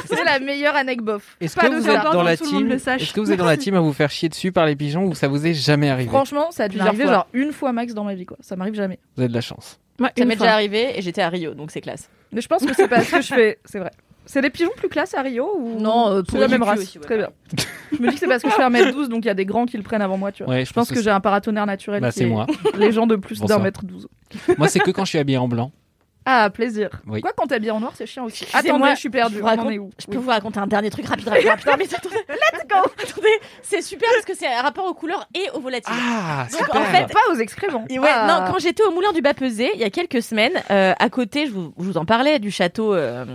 C'est 0.05 0.23
la 0.23 0.39
meilleure 0.39 0.75
anecdote. 0.75 1.21
Est-ce 1.39 1.55
que 1.55 1.67
vous 1.67 1.89
êtes 1.89 2.03
dans 2.03 2.23
la 2.23 2.37
que 2.37 2.43
team 2.43 2.67
le 2.67 2.79
sache. 2.79 3.01
Est-ce 3.01 3.13
que 3.13 3.19
vous 3.19 3.31
êtes 3.31 3.39
dans 3.39 3.45
la 3.45 3.57
team 3.57 3.75
à 3.75 3.79
vous 3.79 3.93
faire 3.93 4.09
chier 4.09 4.29
dessus 4.29 4.51
par 4.51 4.65
les 4.65 4.75
pigeons 4.75 5.05
ou 5.05 5.15
ça 5.15 5.27
vous 5.27 5.45
est 5.45 5.53
jamais 5.53 5.89
arrivé 5.89 6.09
Franchement, 6.09 6.51
ça 6.51 6.63
a 6.63 6.67
dû 6.67 6.77
fois. 6.77 6.93
genre 6.95 7.27
une 7.33 7.51
fois 7.51 7.71
max 7.71 7.93
dans 7.93 8.03
ma 8.03 8.15
vie 8.15 8.25
quoi. 8.25 8.37
Ça 8.41 8.55
m'arrive 8.55 8.75
jamais. 8.75 8.99
Vous 9.15 9.21
avez 9.21 9.29
de 9.29 9.33
la 9.33 9.41
chance. 9.41 9.79
Ouais, 9.99 10.09
Ça 10.17 10.25
m'est 10.25 10.35
déjà 10.35 10.53
arrivé 10.53 10.97
et 10.97 11.01
j'étais 11.01 11.21
à 11.21 11.29
Rio, 11.29 11.53
donc 11.53 11.71
c'est 11.71 11.81
classe. 11.81 12.09
Mais 12.31 12.41
je 12.41 12.47
pense 12.47 12.65
que 12.65 12.73
c'est 12.73 12.87
parce 12.87 13.09
que 13.09 13.21
je 13.21 13.33
fais. 13.33 13.59
C'est 13.65 13.79
vrai. 13.79 13.91
C'est 14.25 14.41
des 14.41 14.49
pigeons 14.51 14.71
plus 14.77 14.87
classe 14.87 15.13
à 15.15 15.21
Rio 15.23 15.49
ou 15.59 15.79
Non, 15.79 16.09
euh, 16.11 16.21
pour 16.21 16.37
la 16.39 16.45
les 16.45 16.51
même 16.51 16.63
race. 16.63 16.79
aussi, 16.79 16.99
ouais. 16.99 17.03
Très 17.03 17.17
bien. 17.17 17.29
je 17.91 17.97
me 18.01 18.07
dis 18.07 18.13
que 18.13 18.19
c'est 18.19 18.27
parce 18.27 18.43
que 18.43 18.49
je 18.49 18.53
fais 18.55 18.61
1m12 18.61 19.07
donc 19.09 19.25
il 19.25 19.27
y 19.27 19.31
a 19.31 19.33
des 19.33 19.45
grands 19.45 19.65
qui 19.65 19.77
le 19.77 19.83
prennent 19.83 20.01
avant 20.01 20.17
moi, 20.17 20.31
tu 20.31 20.43
vois. 20.43 20.53
Ouais, 20.53 20.63
Je 20.65 20.71
pense 20.73 20.91
que 20.91 21.01
j'ai 21.01 21.09
un 21.09 21.19
paratonnerre 21.19 21.65
naturel 21.65 22.01
Bah, 22.01 22.11
c'est 22.11 22.23
est 22.23 22.27
moi. 22.27 22.45
les 22.77 22.91
gens 22.91 23.07
de 23.07 23.15
plus 23.15 23.41
d'un 23.41 23.59
mètre 23.59 23.83
12. 23.83 24.07
Moi, 24.57 24.67
c'est 24.67 24.79
que 24.79 24.91
quand 24.91 25.05
je 25.05 25.09
suis 25.09 25.17
habillé 25.19 25.37
en 25.37 25.47
blanc. 25.47 25.71
Ah, 26.25 26.49
plaisir. 26.51 26.89
Oui. 27.07 27.19
Quoi 27.21 27.31
quand 27.35 27.47
t'es 27.47 27.55
habillé 27.55 27.71
en 27.71 27.79
noir, 27.79 27.93
c'est 27.95 28.05
chiant 28.05 28.25
aussi. 28.25 28.45
Attendez, 28.53 28.91
je 28.91 28.99
suis 28.99 29.09
perdue. 29.09 29.35
je 29.35 29.39
vous 29.39 29.45
On 29.45 29.47
en 29.47 29.55
raconte- 29.55 29.71
est 29.71 29.79
où 29.79 29.89
Je 29.99 30.05
peux 30.05 30.17
vous 30.17 30.29
raconter 30.29 30.59
un 30.59 30.67
dernier 30.67 30.91
truc 30.91 31.07
rapide, 31.07 31.27
rapide, 31.27 31.47
rapide. 31.47 31.65
mais 31.79 31.93
attendez, 31.95 32.15
let's 32.29 32.67
go. 32.69 32.77
Attendez, 33.01 33.39
c'est 33.63 33.81
super 33.81 34.07
parce 34.13 34.25
que 34.25 34.35
c'est 34.35 34.45
un 34.47 34.61
rapport 34.61 34.85
aux 34.85 34.93
couleurs 34.93 35.27
et 35.33 35.49
aux 35.55 35.59
volatiles. 35.59 35.91
Ah, 35.95 36.45
Donc, 36.51 36.61
super. 36.61 36.81
en 36.81 36.85
fait, 36.85 37.07
Pas 37.11 37.31
aux 37.31 37.35
excréments. 37.37 37.85
Et 37.89 37.97
ouais, 37.97 38.07
Ah. 38.11 38.27
non, 38.45 38.51
quand 38.51 38.59
j'étais 38.59 38.83
au 38.83 38.91
Moulin 38.91 39.11
du 39.13 39.21
Bas 39.21 39.33
Pesé, 39.33 39.71
il 39.73 39.79
y 39.79 39.83
a 39.83 39.89
quelques 39.89 40.21
semaines, 40.21 40.61
euh, 40.69 40.93
à 40.99 41.09
côté, 41.09 41.47
je 41.47 41.51
vous, 41.53 41.73
je 41.79 41.83
vous 41.85 41.97
en 41.97 42.05
parlais, 42.05 42.37
du 42.37 42.51
château, 42.51 42.93
euh, 42.93 43.25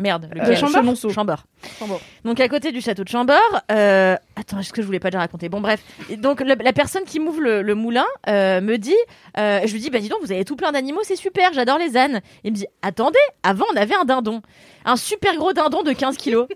Merde, 0.00 0.28
Euh, 0.34 0.40
lequel 0.40 0.56
Chambord 0.56 0.82
Chenonceau. 0.82 1.10
Chambord. 1.10 1.44
Chambord. 1.78 2.00
Donc 2.24 2.40
à 2.40 2.48
côté 2.48 2.72
du 2.72 2.80
château 2.80 3.04
de 3.04 3.08
Chambord, 3.08 3.38
euh... 3.70 4.16
attends, 4.34 4.58
est-ce 4.58 4.72
que 4.72 4.82
je 4.82 4.86
voulais 4.86 4.98
pas 4.98 5.10
déjà 5.10 5.20
raconter? 5.20 5.48
Bon 5.48 5.60
bref, 5.60 5.80
Et 6.10 6.16
donc 6.16 6.40
le- 6.40 6.56
la 6.60 6.72
personne 6.72 7.04
qui 7.04 7.20
m'ouvre 7.20 7.40
le, 7.40 7.62
le 7.62 7.74
moulin 7.76 8.04
euh, 8.28 8.60
me 8.60 8.76
dit, 8.76 8.96
euh, 9.38 9.60
je 9.64 9.72
lui 9.72 9.80
dis, 9.80 9.90
bah 9.90 10.00
dis 10.00 10.08
donc, 10.08 10.18
vous 10.22 10.32
avez 10.32 10.44
tout 10.44 10.56
plein 10.56 10.72
d'animaux, 10.72 11.00
c'est 11.04 11.14
super, 11.16 11.52
j'adore 11.52 11.78
les 11.78 11.96
ânes. 11.96 12.20
Il 12.42 12.50
me 12.52 12.56
dit, 12.56 12.66
attendez, 12.82 13.18
avant 13.44 13.66
on 13.72 13.76
avait 13.76 13.94
un 13.94 14.04
dindon, 14.04 14.42
un 14.84 14.96
super 14.96 15.36
gros 15.36 15.52
dindon 15.52 15.82
de 15.82 15.92
15 15.92 16.16
kilos. 16.16 16.48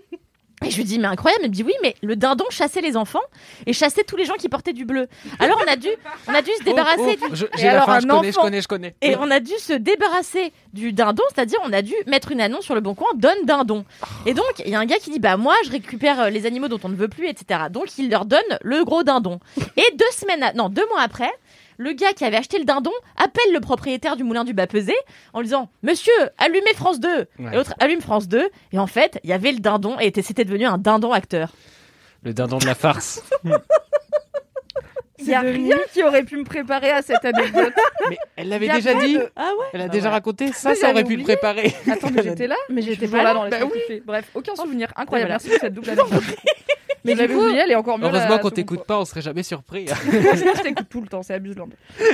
Et 0.65 0.71
je 0.71 0.75
lui 0.77 0.83
dis, 0.83 0.99
mais 0.99 1.07
incroyable, 1.07 1.43
il 1.45 1.49
me 1.49 1.53
dit, 1.53 1.63
oui, 1.63 1.73
mais 1.81 1.95
le 2.01 2.15
dindon 2.17 2.45
chassait 2.49 2.81
les 2.81 2.97
enfants 2.97 3.21
et 3.65 3.71
chassait 3.73 4.03
tous 4.03 4.17
les 4.17 4.25
gens 4.25 4.33
qui 4.33 4.49
portaient 4.49 4.73
du 4.73 4.83
bleu. 4.85 5.07
Alors 5.39 5.61
on 5.65 5.71
a 5.71 5.75
dû, 5.77 5.87
on 6.27 6.33
a 6.33 6.41
dû 6.41 6.51
se 6.59 6.63
débarrasser 6.63 7.17
Oh, 7.21 7.27
du... 7.27 7.31
oh, 7.31 7.35
je- 7.35 7.45
Et 7.45 7.49
J'ai 7.57 7.67
alors, 7.69 7.85
fin, 7.85 7.99
je 8.01 8.07
connais, 8.07 8.31
je 8.31 8.37
connais, 8.39 8.61
je 8.61 8.67
connais. 8.67 8.95
Et 9.01 9.15
on 9.17 9.31
a 9.31 9.39
dû 9.39 9.53
se 9.57 9.71
débarrasser 9.73 10.51
du 10.73 10.91
dindon, 10.91 11.23
c'est-à-dire 11.33 11.59
on 11.63 11.71
a 11.71 11.81
dû 11.81 11.93
mettre 12.07 12.31
une 12.33 12.41
annonce 12.41 12.65
sur 12.65 12.75
le 12.75 12.81
bon 12.81 12.93
coin, 12.93 13.07
donne 13.15 13.45
dindon. 13.45 13.85
Et 14.25 14.33
donc 14.33 14.45
il 14.65 14.69
y 14.71 14.75
a 14.75 14.79
un 14.79 14.85
gars 14.85 14.97
qui 14.97 15.11
dit 15.11 15.19
bah 15.19 15.37
moi 15.37 15.55
je 15.65 15.71
récupère 15.71 16.19
euh, 16.23 16.29
les 16.29 16.45
animaux 16.45 16.67
dont 16.67 16.79
on 16.83 16.89
ne 16.89 16.95
veut 16.95 17.07
plus, 17.07 17.27
etc. 17.27 17.61
Donc 17.69 17.97
il 17.97 18.09
leur 18.09 18.25
donne 18.25 18.39
le 18.61 18.83
gros 18.83 19.03
dindon. 19.03 19.39
Et 19.77 19.85
deux 19.95 20.11
semaines, 20.11 20.43
à- 20.43 20.53
non 20.53 20.67
deux 20.69 20.85
mois 20.89 21.01
après, 21.01 21.31
le 21.79 21.93
gars 21.93 22.13
qui 22.13 22.23
avait 22.25 22.37
acheté 22.37 22.59
le 22.59 22.65
dindon 22.65 22.91
appelle 23.17 23.51
le 23.53 23.59
propriétaire 23.61 24.15
du 24.17 24.23
moulin 24.23 24.43
du 24.43 24.53
bas 24.53 24.67
pesé 24.67 24.93
en 25.33 25.39
lui 25.39 25.45
disant 25.47 25.69
Monsieur, 25.81 26.13
allumez 26.37 26.73
France 26.75 26.99
2 26.99 27.09
Ouais. 27.09 27.25
Et 27.51 27.55
l'autre 27.55 27.73
allume 27.79 28.01
France 28.01 28.27
2 28.27 28.49
et 28.73 28.77
en 28.79 28.85
fait 28.87 29.19
il 29.23 29.29
y 29.29 29.33
avait 29.33 29.51
le 29.53 29.59
dindon 29.59 29.97
et 29.99 30.07
était- 30.07 30.21
c'était 30.21 30.45
devenu 30.45 30.65
un 30.65 30.77
dindon 30.77 31.11
acteur. 31.13 31.53
Le 32.23 32.33
dindon 32.33 32.57
de 32.59 32.65
la 32.65 32.75
farce. 32.75 33.23
Il 35.21 35.27
y 35.27 35.33
a 35.33 35.41
rien 35.41 35.77
qui 35.91 36.01
aurait 36.01 36.23
pu 36.23 36.37
me 36.37 36.45
préparer 36.45 36.91
à 36.91 37.01
cette 37.01 37.25
anecdote. 37.25 37.73
Mais 38.09 38.17
elle 38.37 38.47
l'avait 38.47 38.69
déjà 38.69 38.93
dit. 38.93 39.15
de- 39.15 39.29
Ah 39.35 39.51
ouais 39.59 39.65
Elle 39.73 39.81
a 39.81 39.87
Bah 39.87 39.91
déjà 39.91 40.05
ouais. 40.05 40.11
raconté. 40.11 40.51
Ça, 40.53 40.75
ça 40.75 40.91
aurait 40.91 41.03
pu 41.03 41.15
le 41.17 41.21
oublié. 41.23 41.35
préparer. 41.35 41.75
Attends, 41.91 42.09
mais 42.09 42.23
j'étais 42.23 42.47
là 42.47 42.55
Mais 42.69 42.81
j'étais 42.81 43.05
pas 43.07 43.21
là 43.23 43.33
dans 43.33 43.43
les 43.43 43.49
Bah 43.49 43.57
oui. 43.89 44.01
Bref, 44.05 44.29
aucun 44.33 44.55
souvenir. 44.55 44.93
Incroyable. 44.95 45.31
Merci 45.31 45.49
pour 45.49 45.59
cette 45.59 45.73
double 45.73 45.89
anecdote. 45.91 46.23
Mais 47.05 47.15
du 47.15 47.27
coup, 47.27 47.41
oublié, 47.41 47.59
elle 47.63 47.71
est 47.71 47.75
encore 47.75 47.97
mieux. 47.97 48.05
Heureusement 48.05 48.39
qu'on 48.39 48.49
t'écoute 48.49 48.83
pas, 48.83 48.99
on 48.99 49.05
serait 49.05 49.21
jamais 49.21 49.43
surpris. 49.43 49.87
Je 50.11 50.61
t'écoute 50.61 50.87
tout 50.89 51.01
le 51.01 51.07
temps, 51.07 51.23
c'est 51.23 51.33
amusant. 51.33 51.67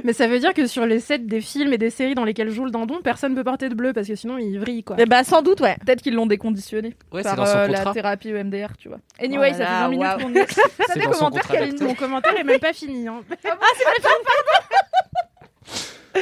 Mais 0.03 0.13
ça 0.13 0.27
veut 0.27 0.39
dire 0.39 0.53
que 0.53 0.67
sur 0.67 0.85
les 0.85 0.99
sets 0.99 1.19
des 1.19 1.41
films 1.41 1.73
et 1.73 1.77
des 1.77 1.89
séries 1.89 2.15
dans 2.15 2.23
lesquelles 2.23 2.49
joue 2.51 2.65
le 2.65 2.71
dindon, 2.71 2.99
personne 3.03 3.35
peut 3.35 3.43
porter 3.43 3.69
de 3.69 3.75
bleu 3.75 3.93
parce 3.93 4.07
que 4.07 4.15
sinon 4.15 4.37
il 4.37 4.59
vrille 4.59 4.83
quoi. 4.83 4.95
Eh 4.99 5.05
Bah 5.05 5.23
sans 5.23 5.41
doute 5.41 5.61
ouais. 5.61 5.75
Peut-être 5.85 6.01
qu'ils 6.01 6.13
l'ont 6.15 6.25
déconditionné 6.27 6.95
Ouais, 7.11 7.23
c'est 7.23 7.29
par 7.29 7.35
dans 7.37 7.45
son 7.45 7.57
euh, 7.57 7.67
la 7.67 7.85
thérapie 7.93 8.29
EMDR, 8.29 8.77
tu 8.77 8.89
vois. 8.89 8.99
Anyway, 9.19 9.51
Oh 9.55 9.57
là 9.59 9.65
ça 9.65 9.65
fait 9.65 9.71
là, 9.71 9.79
20 9.81 9.89
minutes 9.89 10.05
waouh. 10.05 10.19
qu'on 10.19 10.35
est. 10.35 10.45
T'as 10.45 10.83
C'est 10.93 10.99
des 10.99 11.05
dans 11.05 11.13
son 11.13 11.19
commentaires, 11.19 11.41
contrat 11.43 11.57
Kaline 11.57 11.83
Mon 11.83 11.95
commentaire 11.95 12.39
est 12.39 12.43
même 12.43 12.59
pas 12.59 12.73
fini. 12.73 13.07
hein. 13.07 13.21
Ah 16.15 16.19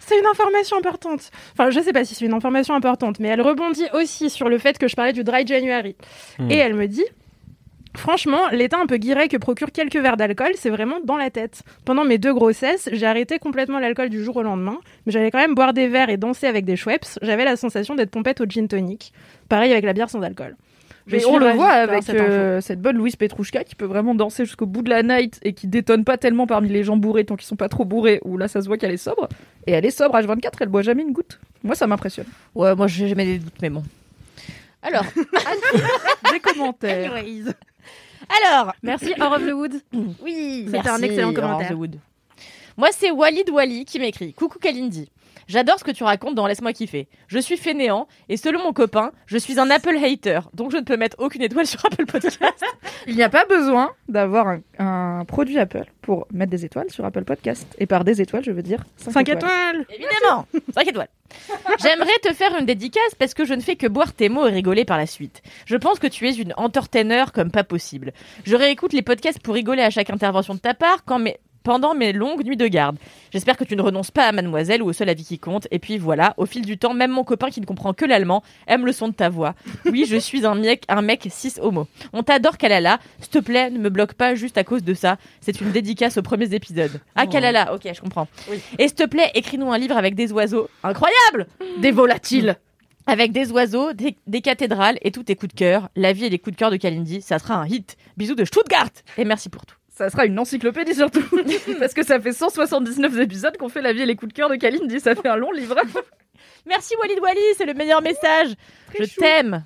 C'est 0.00 0.18
une 0.18 0.26
information 0.26 0.78
importante. 0.78 1.30
Enfin, 1.52 1.70
je 1.70 1.80
sais 1.80 1.92
pas 1.92 2.04
si 2.04 2.14
c'est 2.14 2.24
une 2.24 2.32
information 2.32 2.74
importante, 2.74 3.20
mais 3.20 3.28
elle 3.28 3.42
rebondit 3.42 3.86
aussi 3.92 4.30
sur 4.30 4.48
le 4.48 4.58
fait 4.58 4.78
que 4.78 4.88
je 4.88 4.96
parlais 4.96 5.12
du 5.12 5.22
dry 5.22 5.46
January. 5.46 5.96
Hmm. 6.38 6.50
Et 6.50 6.56
elle 6.56 6.74
me 6.74 6.86
dit. 6.88 7.04
Franchement, 7.98 8.48
l'état 8.52 8.78
un 8.78 8.86
peu 8.86 8.96
guiré 8.96 9.26
que 9.26 9.36
procure 9.36 9.72
quelques 9.72 9.96
verres 9.96 10.16
d'alcool, 10.16 10.52
c'est 10.54 10.70
vraiment 10.70 11.00
dans 11.04 11.16
la 11.16 11.30
tête. 11.30 11.62
Pendant 11.84 12.04
mes 12.04 12.16
deux 12.16 12.32
grossesses, 12.32 12.88
j'ai 12.92 13.06
arrêté 13.06 13.40
complètement 13.40 13.80
l'alcool 13.80 14.08
du 14.08 14.22
jour 14.22 14.36
au 14.36 14.42
lendemain, 14.42 14.78
mais 15.04 15.12
j'allais 15.12 15.32
quand 15.32 15.40
même 15.40 15.56
boire 15.56 15.72
des 15.72 15.88
verres 15.88 16.08
et 16.08 16.16
danser 16.16 16.46
avec 16.46 16.64
des 16.64 16.76
Schweppes. 16.76 17.06
J'avais 17.22 17.44
la 17.44 17.56
sensation 17.56 17.96
d'être 17.96 18.10
pompette 18.10 18.40
au 18.40 18.44
gin 18.44 18.68
tonic. 18.68 19.12
Pareil 19.48 19.72
avec 19.72 19.84
la 19.84 19.94
bière 19.94 20.10
sans 20.10 20.22
alcool. 20.22 20.56
Je 21.08 21.16
Mais 21.16 21.24
on 21.24 21.38
le 21.38 21.50
voit 21.52 21.70
avec 21.70 22.04
cette 22.04 22.20
euh, 22.20 22.60
cette 22.60 22.80
bonne 22.80 22.96
Louise 22.96 23.16
Petrouchka 23.16 23.64
qui 23.64 23.74
peut 23.74 23.86
vraiment 23.86 24.14
danser 24.14 24.44
jusqu'au 24.44 24.66
bout 24.66 24.82
de 24.82 24.90
la 24.90 25.02
night 25.02 25.40
et 25.42 25.54
qui 25.54 25.66
détonne 25.66 26.04
pas 26.04 26.18
tellement 26.18 26.46
parmi 26.46 26.68
les 26.68 26.84
gens 26.84 26.96
bourrés 26.96 27.24
tant 27.24 27.34
qu'ils 27.34 27.46
sont 27.46 27.56
pas 27.56 27.68
trop 27.68 27.84
bourrés, 27.84 28.20
où 28.24 28.36
là 28.36 28.46
ça 28.46 28.60
se 28.60 28.68
voit 28.68 28.76
qu'elle 28.76 28.92
est 28.92 28.96
sobre. 28.96 29.28
Et 29.66 29.72
elle 29.72 29.86
est 29.86 29.90
sobre 29.90 30.16
H24, 30.16 30.52
elle 30.60 30.68
boit 30.68 30.82
jamais 30.82 31.02
une 31.02 31.12
goutte. 31.12 31.40
Moi 31.64 31.74
ça 31.74 31.86
m'impressionne. 31.86 32.26
Ouais, 32.54 32.76
moi 32.76 32.86
j'ai 32.86 33.08
jamais 33.08 33.24
des 33.24 33.38
doutes 33.38 33.60
mais 33.60 33.70
bon. 33.70 33.82
Alors, 34.82 35.04
Des 36.32 36.40
commentaires. 36.40 37.12
alors, 37.14 38.72
Merci, 38.82 39.12
Au 39.18 39.24
of 39.24 39.46
the 39.46 39.52
Wood. 39.52 39.82
Oui, 40.22 40.68
C'était 40.70 40.88
un 40.88 41.02
excellent 41.02 41.32
commentaire. 41.32 41.76
Moi, 42.76 42.88
c'est 42.92 43.10
Walid 43.10 43.50
Wally 43.50 43.84
qui 43.84 43.98
m'écrit. 43.98 44.32
Coucou 44.34 44.58
Kalindi. 44.58 45.10
J'adore 45.48 45.78
ce 45.78 45.84
que 45.84 45.90
tu 45.90 46.04
racontes 46.04 46.34
dans 46.34 46.46
Laisse-moi 46.46 46.72
kiffer. 46.72 47.08
Je 47.26 47.38
suis 47.38 47.56
fainéant 47.56 48.06
et 48.28 48.36
selon 48.36 48.62
mon 48.62 48.72
copain, 48.72 49.10
je 49.26 49.36
suis 49.38 49.58
un 49.58 49.70
Apple 49.70 49.96
hater, 49.96 50.40
donc 50.54 50.70
je 50.70 50.76
ne 50.76 50.82
peux 50.82 50.96
mettre 50.96 51.16
aucune 51.18 51.42
étoile 51.42 51.66
sur 51.66 51.84
Apple 51.86 52.06
Podcast. 52.06 52.64
Il 53.06 53.16
n'y 53.16 53.22
a 53.22 53.28
pas 53.30 53.44
besoin 53.46 53.90
d'avoir 54.08 54.46
un, 54.48 54.60
un 54.78 55.24
produit 55.24 55.58
Apple 55.58 55.86
pour 56.02 56.26
mettre 56.32 56.50
des 56.50 56.64
étoiles 56.64 56.90
sur 56.90 57.04
Apple 57.04 57.24
Podcast. 57.24 57.66
Et 57.78 57.86
par 57.86 58.04
des 58.04 58.20
étoiles, 58.20 58.44
je 58.44 58.50
veux 58.52 58.62
dire 58.62 58.84
5, 58.98 59.10
5 59.12 59.28
étoiles. 59.30 59.86
Évidemment 59.90 60.46
5 60.74 60.86
étoiles. 60.88 61.08
J'aimerais 61.82 62.08
te 62.22 62.32
faire 62.32 62.56
une 62.58 62.64
dédicace 62.66 63.14
parce 63.18 63.34
que 63.34 63.44
je 63.44 63.52
ne 63.54 63.60
fais 63.60 63.76
que 63.76 63.86
boire 63.86 64.12
tes 64.14 64.28
mots 64.28 64.46
et 64.46 64.50
rigoler 64.50 64.84
par 64.84 64.96
la 64.96 65.06
suite. 65.06 65.42
Je 65.66 65.76
pense 65.76 65.98
que 65.98 66.06
tu 66.06 66.26
es 66.28 66.32
une 66.34 66.54
entertainer 66.56 67.24
comme 67.34 67.50
pas 67.50 67.64
possible. 67.64 68.12
Je 68.44 68.56
réécoute 68.56 68.92
les 68.92 69.02
podcasts 69.02 69.40
pour 69.40 69.54
rigoler 69.54 69.82
à 69.82 69.90
chaque 69.90 70.10
intervention 70.10 70.54
de 70.54 70.58
ta 70.60 70.74
part 70.74 71.04
quand 71.04 71.18
mes- 71.18 71.38
pendant 71.62 71.94
mes 71.94 72.12
longues 72.12 72.44
nuits 72.44 72.56
de 72.56 72.66
garde. 72.66 72.96
J'espère 73.32 73.56
que 73.56 73.64
tu 73.64 73.76
ne 73.76 73.82
renonces 73.82 74.10
pas 74.10 74.24
à 74.26 74.32
Mademoiselle 74.32 74.82
ou 74.82 74.86
au 74.86 74.92
seul 74.92 75.08
avis 75.08 75.24
qui 75.24 75.38
compte. 75.38 75.68
Et 75.70 75.78
puis 75.78 75.98
voilà, 75.98 76.34
au 76.36 76.46
fil 76.46 76.64
du 76.64 76.78
temps, 76.78 76.94
même 76.94 77.10
mon 77.10 77.24
copain 77.24 77.50
qui 77.50 77.60
ne 77.60 77.66
comprend 77.66 77.92
que 77.92 78.04
l'allemand 78.04 78.42
aime 78.66 78.86
le 78.86 78.92
son 78.92 79.08
de 79.08 79.14
ta 79.14 79.28
voix. 79.28 79.54
Oui, 79.86 80.06
je 80.08 80.16
suis 80.16 80.46
un 80.46 80.54
mec, 80.54 80.84
un 80.88 81.02
mec 81.02 81.26
cis 81.30 81.54
homo. 81.60 81.86
On 82.12 82.22
t'adore 82.22 82.58
Kalala. 82.58 82.98
S'il 83.20 83.30
te 83.30 83.38
plaît, 83.38 83.70
ne 83.70 83.78
me 83.78 83.90
bloque 83.90 84.14
pas 84.14 84.34
juste 84.34 84.58
à 84.58 84.64
cause 84.64 84.82
de 84.82 84.94
ça. 84.94 85.18
C'est 85.40 85.60
une 85.60 85.70
dédicace 85.70 86.16
aux 86.16 86.22
premiers 86.22 86.54
épisodes. 86.54 87.00
Ah 87.14 87.26
Kalala, 87.26 87.74
ok, 87.74 87.88
je 87.92 88.00
comprends. 88.00 88.28
Et 88.78 88.88
s'il 88.88 88.96
te 88.96 89.06
plaît, 89.06 89.30
écris-nous 89.34 89.70
un 89.72 89.78
livre 89.78 89.96
avec 89.96 90.14
des 90.14 90.32
oiseaux. 90.32 90.68
Incroyable 90.82 91.46
Des 91.80 91.90
volatiles 91.90 92.56
avec 93.08 93.32
des 93.32 93.50
oiseaux, 93.52 93.94
des, 93.94 94.16
des 94.26 94.42
cathédrales 94.42 94.98
et 95.00 95.10
tous 95.10 95.22
tes 95.22 95.34
coups 95.34 95.54
de 95.54 95.58
cœur. 95.58 95.88
La 95.96 96.12
vie 96.12 96.26
et 96.26 96.28
les 96.28 96.38
coups 96.38 96.54
de 96.54 96.58
cœur 96.58 96.70
de 96.70 96.76
Kalindi, 96.76 97.22
ça 97.22 97.38
sera 97.38 97.54
un 97.54 97.66
hit. 97.66 97.96
Bisous 98.18 98.34
de 98.34 98.44
Stuttgart 98.44 98.90
Et 99.16 99.24
merci 99.24 99.48
pour 99.48 99.64
tout. 99.64 99.77
Ça 99.98 100.10
sera 100.10 100.26
une 100.26 100.38
encyclopédie 100.38 100.94
surtout. 100.94 101.24
Parce 101.80 101.92
que 101.92 102.04
ça 102.04 102.20
fait 102.20 102.32
179 102.32 103.18
épisodes 103.18 103.56
qu'on 103.56 103.68
fait 103.68 103.82
la 103.82 103.92
vie 103.92 104.02
et 104.02 104.06
les 104.06 104.14
coups 104.14 104.32
de 104.32 104.36
cœur 104.36 104.48
de 104.48 104.54
Kalindi. 104.54 105.00
Ça 105.00 105.16
fait 105.16 105.26
un 105.28 105.34
long 105.34 105.50
livre. 105.50 105.74
Merci 106.66 106.94
Walid 107.00 107.18
Wally, 107.20 107.40
c'est 107.56 107.66
le 107.66 107.74
meilleur 107.74 108.00
message. 108.00 108.50
Je 108.96 109.04
t'aime. 109.16 109.64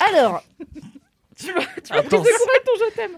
Alors, 0.00 0.42
tu 1.38 1.52
vas, 1.52 1.60
tu 1.84 1.92
vas 1.92 2.02
ton 2.02 2.24
je 2.24 2.94
t'aime. 2.96 3.12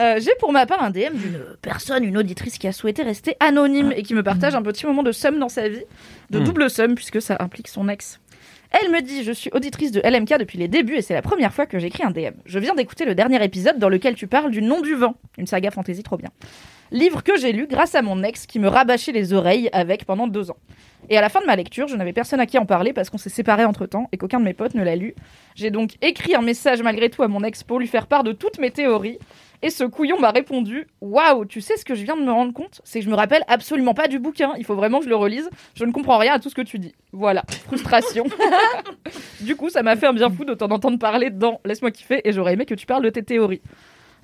Euh, 0.00 0.18
J'ai 0.20 0.34
pour 0.40 0.52
ma 0.52 0.66
part 0.66 0.82
un 0.82 0.90
DM 0.90 1.14
d'une 1.14 1.40
personne, 1.62 2.02
une 2.02 2.18
auditrice 2.18 2.58
qui 2.58 2.66
a 2.66 2.72
souhaité 2.72 3.02
rester 3.04 3.36
anonyme 3.38 3.92
et 3.94 4.02
qui 4.02 4.14
me 4.14 4.22
partage 4.24 4.54
un 4.56 4.62
petit 4.62 4.86
moment 4.86 5.02
de 5.04 5.12
somme 5.12 5.38
dans 5.38 5.48
sa 5.48 5.68
vie, 5.68 5.84
de 6.30 6.40
Mm. 6.40 6.44
double 6.44 6.68
somme 6.70 6.94
puisque 6.96 7.22
ça 7.22 7.36
implique 7.38 7.68
son 7.68 7.88
ex. 7.88 8.18
Elle 8.72 8.90
me 8.90 9.02
dit 9.02 9.22
Je 9.22 9.32
suis 9.32 9.50
auditrice 9.52 9.92
de 9.92 10.00
LMK 10.00 10.38
depuis 10.38 10.58
les 10.58 10.66
débuts 10.68 10.96
et 10.96 11.02
c'est 11.02 11.12
la 11.14 11.20
première 11.20 11.52
fois 11.52 11.66
que 11.66 11.78
j'écris 11.78 12.04
un 12.04 12.10
DM. 12.10 12.34
Je 12.46 12.58
viens 12.58 12.74
d'écouter 12.74 13.04
le 13.04 13.14
dernier 13.14 13.42
épisode 13.44 13.78
dans 13.78 13.90
lequel 13.90 14.14
tu 14.14 14.26
parles 14.26 14.50
du 14.50 14.62
nom 14.62 14.80
du 14.80 14.94
vent, 14.94 15.14
une 15.36 15.46
saga 15.46 15.70
fantasy 15.70 16.02
trop 16.02 16.16
bien. 16.16 16.30
Livre 16.90 17.22
que 17.22 17.38
j'ai 17.38 17.52
lu 17.52 17.66
grâce 17.66 17.94
à 17.94 18.02
mon 18.02 18.22
ex 18.22 18.46
qui 18.46 18.58
me 18.58 18.68
rabâchait 18.68 19.12
les 19.12 19.34
oreilles 19.34 19.68
avec 19.72 20.04
pendant 20.06 20.26
deux 20.26 20.50
ans. 20.50 20.56
Et 21.10 21.18
à 21.18 21.20
la 21.20 21.28
fin 21.28 21.40
de 21.40 21.46
ma 21.46 21.56
lecture, 21.56 21.88
je 21.88 21.96
n'avais 21.96 22.12
personne 22.12 22.40
à 22.40 22.46
qui 22.46 22.58
en 22.58 22.64
parler 22.66 22.92
parce 22.92 23.10
qu'on 23.10 23.18
s'est 23.18 23.30
séparés 23.30 23.64
entre 23.64 23.86
temps 23.86 24.08
et 24.12 24.16
qu'aucun 24.16 24.40
de 24.40 24.44
mes 24.44 24.54
potes 24.54 24.74
ne 24.74 24.82
l'a 24.82 24.96
lu. 24.96 25.14
J'ai 25.54 25.70
donc 25.70 25.96
écrit 26.00 26.34
un 26.34 26.42
message 26.42 26.82
malgré 26.82 27.10
tout 27.10 27.22
à 27.22 27.28
mon 27.28 27.44
ex 27.44 27.64
pour 27.64 27.78
lui 27.78 27.86
faire 27.86 28.06
part 28.06 28.24
de 28.24 28.32
toutes 28.32 28.58
mes 28.58 28.70
théories. 28.70 29.18
Et 29.62 29.70
ce 29.70 29.84
couillon 29.84 30.18
m'a 30.18 30.30
répondu 30.30 30.88
Waouh, 31.00 31.44
tu 31.44 31.60
sais 31.60 31.76
ce 31.76 31.84
que 31.84 31.94
je 31.94 32.02
viens 32.02 32.16
de 32.16 32.22
me 32.22 32.32
rendre 32.32 32.52
compte? 32.52 32.80
C'est 32.84 32.98
que 32.98 33.04
je 33.04 33.10
me 33.10 33.14
rappelle 33.14 33.44
absolument 33.46 33.94
pas 33.94 34.08
du 34.08 34.18
bouquin. 34.18 34.52
Il 34.58 34.64
faut 34.64 34.74
vraiment 34.74 34.98
que 34.98 35.04
je 35.04 35.08
le 35.08 35.16
relise. 35.16 35.48
Je 35.74 35.84
ne 35.84 35.92
comprends 35.92 36.18
rien 36.18 36.34
à 36.34 36.38
tout 36.40 36.50
ce 36.50 36.54
que 36.54 36.62
tu 36.62 36.80
dis. 36.80 36.94
Voilà, 37.12 37.44
frustration. 37.66 38.24
du 39.40 39.54
coup, 39.54 39.70
ça 39.70 39.82
m'a 39.84 39.94
fait 39.94 40.06
un 40.06 40.12
bien 40.12 40.30
fou 40.30 40.44
de 40.44 40.54
t'en 40.54 40.70
entendre 40.70 40.98
parler 40.98 41.30
dans 41.30 41.60
Laisse-moi 41.64 41.92
kiffer 41.92 42.20
et 42.24 42.32
j'aurais 42.32 42.54
aimé 42.54 42.66
que 42.66 42.74
tu 42.74 42.86
parles 42.86 43.04
de 43.04 43.10
tes 43.10 43.22
théories. 43.22 43.62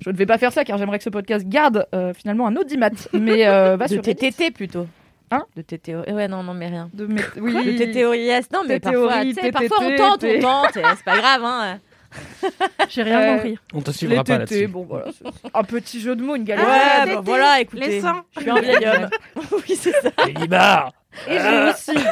Je 0.01 0.09
ne 0.09 0.15
vais 0.15 0.25
pas 0.25 0.37
faire 0.37 0.51
ça 0.51 0.65
car 0.65 0.77
j'aimerais 0.77 0.97
que 0.97 1.03
ce 1.03 1.09
podcast 1.09 1.47
garde 1.47 1.87
euh, 1.95 2.13
finalement 2.13 2.47
un 2.47 2.55
audimat. 2.57 2.89
Mais 3.13 3.47
euh, 3.47 3.77
va 3.77 3.85
de 3.87 3.93
sur 3.93 4.01
tes. 4.01 4.15
TT 4.15 4.51
plutôt. 4.51 4.87
Hein? 5.31 5.45
De 5.55 5.61
tes 5.61 5.77
théories. 5.77 6.11
Ouais, 6.11 6.27
non, 6.27 6.43
non, 6.43 6.53
mais 6.53 6.67
rien. 6.67 6.89
De 6.93 7.05
mes... 7.05 7.21
Oui, 7.39 7.53
De 7.65 7.77
tes 7.77 7.91
théories. 7.91 8.29
Non, 8.51 8.63
mais 8.67 8.79
parfois, 8.79 9.21
parfois 9.53 9.77
on 9.81 9.95
tente, 9.95 10.23
on 10.25 10.39
tente. 10.39 10.71
C'est 10.73 11.05
pas 11.05 11.17
grave, 11.17 11.41
hein. 11.43 11.79
J'ai 12.89 13.03
rien 13.03 13.19
Euh, 13.21 13.35
compris. 13.35 13.57
On 13.73 13.81
te 13.81 13.91
suivra 13.91 14.23
pas 14.23 14.39
là-dessus. 14.39 14.67
bon 14.67 14.85
voilà. 14.85 15.05
Un 15.53 15.63
petit 15.63 15.99
jeu 16.01 16.15
de 16.15 16.21
mots, 16.23 16.35
une 16.35 16.41
Ouais, 16.41 16.47
galère. 16.47 16.65
Ah, 16.67 17.05
bah 17.05 17.11
tétés, 17.11 17.21
voilà, 17.23 17.59
écoutez. 17.61 17.87
les 17.87 18.01
seins. 18.01 18.23
Je 18.35 18.41
suis 18.41 18.49
un 18.49 18.59
vieil 18.61 18.85
homme. 18.87 19.09
oui, 19.51 19.75
c'est 19.75 19.91
ça. 19.91 20.09
Nibar 20.39 20.91
Et 21.27 21.37
j'ai 21.39 21.69
aussi 21.69 22.05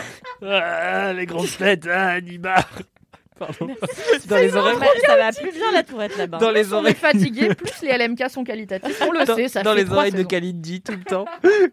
ah, 0.46 1.14
Les 1.14 1.26
grosses 1.26 1.58
têtes, 1.58 1.88
ah, 1.92 2.20
Nibar 2.22 2.64
Pardon. 3.40 3.68
Dans 4.28 4.36
les 4.38 4.56
oreilles. 4.56 4.78
Ça, 5.06 5.16
va 5.16 5.32
plus 5.32 5.52
bien 5.52 5.72
la 5.72 5.84
tourette 5.84 6.18
là-bas. 6.18 6.40
Dans 6.40 6.50
les 6.50 6.74
oreilles. 6.74 6.96
fatigué, 6.96 7.54
plus 7.54 7.84
les 7.84 7.96
LMK 7.96 8.32
sont 8.32 8.44
qualitatifs. 8.44 9.00
On 9.08 9.12
le 9.12 9.26
Dans, 9.26 9.36
sait, 9.36 9.48
ça 9.48 9.62
dans 9.62 9.76
fait 9.76 9.84
les 9.84 9.92
oreilles 9.92 10.12
de. 10.12 10.24
Kalindi 10.24 10.82
tout 10.82 10.94
le 10.94 11.04
temps. 11.04 11.26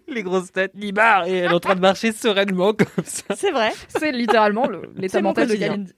les 0.09 0.23
grosses 0.23 0.53
têtes, 0.53 0.75
Nibar 0.75 1.27
Et 1.27 1.39
elle 1.39 1.51
est 1.51 1.55
en 1.55 1.61
train 1.61 1.75
de 1.75 1.81
marcher 1.81 2.13
sereinement 2.13 2.75
comme 2.75 3.05
ça. 3.05 3.35
C'est 3.35 3.51
vrai. 3.51 3.73
C'est 3.89 4.13
littéralement 4.13 4.67
le- 4.69 4.91
l'état 4.97 5.23
mental 5.23 5.49
de. 5.49 5.55
Kalindi. 5.55 5.93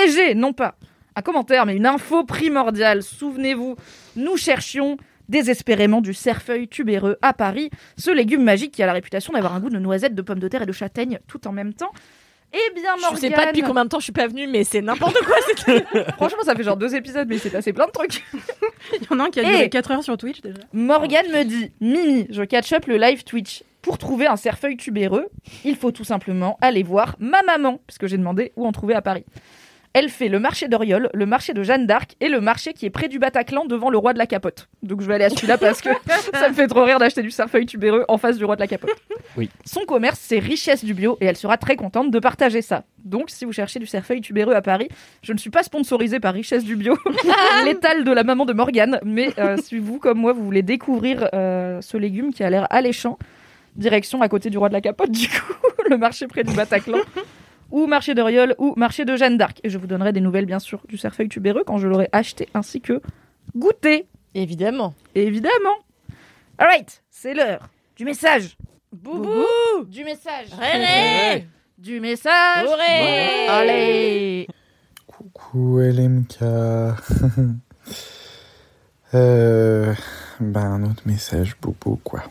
Et 0.00 0.10
j'ai, 0.12 0.34
non 0.36 0.52
pas 0.52 0.76
un 1.16 1.22
commentaire, 1.22 1.66
mais 1.66 1.76
une 1.76 1.86
info 1.86 2.24
primordiale. 2.24 3.02
Souvenez-vous, 3.02 3.76
nous 4.16 4.36
cherchions 4.36 4.96
désespérément 5.28 6.00
du 6.00 6.12
cerfeuil 6.14 6.66
tubéreux 6.68 7.16
à 7.22 7.32
Paris, 7.32 7.70
ce 7.96 8.10
légume 8.10 8.42
magique 8.42 8.72
qui 8.72 8.82
a 8.82 8.86
la 8.86 8.92
réputation 8.92 9.32
d'avoir 9.32 9.54
un 9.54 9.60
goût 9.60 9.70
de 9.70 9.78
noisette, 9.78 10.14
de 10.14 10.22
pommes 10.22 10.40
de 10.40 10.48
terre 10.48 10.62
et 10.62 10.66
de 10.66 10.72
châtaigne 10.72 11.20
tout 11.28 11.46
en 11.46 11.52
même 11.52 11.72
temps. 11.72 11.92
Eh 12.52 12.74
bien, 12.74 12.96
Morgane. 12.96 13.10
Je 13.14 13.20
sais 13.20 13.30
pas 13.30 13.46
depuis 13.46 13.62
combien 13.62 13.84
de 13.84 13.90
temps 13.90 14.00
je 14.00 14.04
suis 14.04 14.12
pas 14.12 14.26
venue, 14.26 14.48
mais 14.48 14.64
c'est 14.64 14.80
n'importe 14.82 15.16
quoi. 15.24 15.36
c'est- 15.64 15.84
Franchement, 16.16 16.42
ça 16.44 16.56
fait 16.56 16.64
genre 16.64 16.76
deux 16.76 16.96
épisodes, 16.96 17.28
mais 17.28 17.36
il 17.36 17.38
s'est 17.38 17.50
passé 17.50 17.72
plein 17.72 17.86
de 17.86 17.92
trucs. 17.92 18.24
Il 19.00 19.04
y 19.08 19.14
en 19.14 19.20
a 19.20 19.24
un 19.26 19.30
qui 19.30 19.38
a 19.38 19.44
Eh. 19.44 19.46
duré 19.46 19.68
4 19.70 19.90
heures 19.92 20.02
sur 20.02 20.16
Twitch 20.16 20.40
déjà. 20.40 20.58
Morgane 20.72 21.28
me 21.28 21.44
dit 21.44 21.70
Mimi, 21.80 22.26
je 22.30 22.42
catch 22.42 22.72
up 22.72 22.86
le 22.86 22.96
live 22.96 23.22
Twitch. 23.22 23.62
Pour 23.82 23.98
trouver 23.98 24.26
un 24.26 24.34
cerfeuil 24.36 24.76
tubéreux, 24.76 25.28
il 25.64 25.76
faut 25.76 25.92
tout 25.92 26.02
simplement 26.04 26.58
aller 26.60 26.82
voir 26.82 27.14
ma 27.20 27.42
maman, 27.44 27.78
puisque 27.86 28.08
j'ai 28.08 28.18
demandé 28.18 28.52
où 28.56 28.66
en 28.66 28.72
trouver 28.72 28.94
à 28.94 29.00
Paris. 29.00 29.24
Elle 29.92 30.08
fait 30.08 30.28
le 30.28 30.38
marché 30.38 30.68
d'Oriol, 30.68 31.10
le 31.12 31.26
marché 31.26 31.52
de 31.52 31.64
Jeanne 31.64 31.86
d'Arc 31.86 32.14
et 32.20 32.28
le 32.28 32.40
marché 32.40 32.72
qui 32.72 32.86
est 32.86 32.90
près 32.90 33.08
du 33.08 33.18
Bataclan 33.18 33.64
devant 33.64 33.90
le 33.90 33.98
roi 33.98 34.12
de 34.12 34.18
la 34.18 34.26
capote. 34.26 34.68
Donc 34.84 35.00
je 35.00 35.06
vais 35.06 35.14
aller 35.14 35.24
à 35.24 35.30
celui-là 35.30 35.58
parce 35.58 35.80
que 35.80 35.88
ça 36.32 36.48
me 36.48 36.54
fait 36.54 36.68
trop 36.68 36.84
rire 36.84 37.00
d'acheter 37.00 37.22
du 37.22 37.30
cerfeuil 37.32 37.66
tubéreux 37.66 38.04
en 38.06 38.16
face 38.16 38.38
du 38.38 38.44
roi 38.44 38.54
de 38.54 38.60
la 38.60 38.68
capote. 38.68 38.94
Oui. 39.36 39.50
Son 39.64 39.80
commerce, 39.80 40.20
c'est 40.22 40.38
Richesse 40.38 40.84
du 40.84 40.94
Bio 40.94 41.18
et 41.20 41.26
elle 41.26 41.36
sera 41.36 41.56
très 41.56 41.74
contente 41.74 42.12
de 42.12 42.18
partager 42.20 42.62
ça. 42.62 42.84
Donc 43.04 43.30
si 43.30 43.44
vous 43.44 43.52
cherchez 43.52 43.80
du 43.80 43.86
cerfeuil 43.86 44.20
tubéreux 44.20 44.54
à 44.54 44.62
Paris, 44.62 44.88
je 45.22 45.32
ne 45.32 45.38
suis 45.38 45.50
pas 45.50 45.64
sponsorisée 45.64 46.20
par 46.20 46.34
Richesse 46.34 46.62
du 46.62 46.76
Bio, 46.76 46.96
l'étal 47.64 48.04
de 48.04 48.12
la 48.12 48.22
maman 48.22 48.44
de 48.44 48.52
Morgane, 48.52 49.00
mais 49.04 49.32
euh, 49.38 49.56
si 49.56 49.78
vous, 49.78 49.98
comme 49.98 50.18
moi, 50.18 50.32
vous 50.32 50.44
voulez 50.44 50.62
découvrir 50.62 51.28
euh, 51.34 51.80
ce 51.80 51.96
légume 51.96 52.32
qui 52.32 52.44
a 52.44 52.50
l'air 52.50 52.66
alléchant, 52.70 53.18
direction 53.74 54.22
à 54.22 54.28
côté 54.28 54.50
du 54.50 54.58
roi 54.58 54.68
de 54.68 54.74
la 54.74 54.80
capote, 54.80 55.10
du 55.10 55.28
coup, 55.28 55.54
le 55.88 55.96
marché 55.96 56.26
près 56.26 56.44
du 56.44 56.54
Bataclan, 56.54 56.98
ou 57.70 57.86
marché 57.86 58.14
d'Oriol, 58.14 58.54
ou 58.58 58.74
marché 58.76 59.04
de 59.04 59.16
Jeanne 59.16 59.38
d'Arc. 59.38 59.60
Et 59.64 59.70
je 59.70 59.78
vous 59.78 59.86
donnerai 59.86 60.12
des 60.12 60.20
nouvelles, 60.20 60.46
bien 60.46 60.58
sûr, 60.58 60.80
du 60.88 60.96
cerfeuil 60.96 61.28
tubéreux 61.28 61.64
quand 61.64 61.78
je 61.78 61.88
l'aurai 61.88 62.08
acheté, 62.12 62.48
ainsi 62.54 62.80
que 62.80 63.00
goûté, 63.56 64.06
Évidemment. 64.34 64.94
évidemment. 65.14 65.76
Alright, 66.58 67.02
c'est 67.10 67.34
l'heure 67.34 67.68
du 67.96 68.04
message. 68.04 68.56
Boubou 68.92 69.44
Du 69.88 70.04
message. 70.04 70.48
René 70.52 71.46
Du 71.78 72.00
message. 72.00 72.66
Auré 72.66 73.46
Allez. 73.48 74.46
Coucou 75.06 75.78
LMK. 75.80 76.38
euh, 79.14 79.94
ben 80.40 80.60
un 80.60 80.82
autre 80.84 81.02
message 81.06 81.56
bobo 81.60 82.00
quoi. 82.02 82.22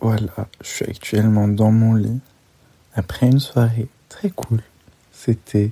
Voilà, 0.00 0.48
je 0.62 0.68
suis 0.68 0.84
actuellement 0.84 1.48
dans 1.48 1.72
mon 1.72 1.94
lit 1.94 2.20
après 2.98 3.26
une 3.26 3.40
soirée 3.40 3.88
très 4.08 4.30
cool. 4.30 4.62
C'était 5.12 5.70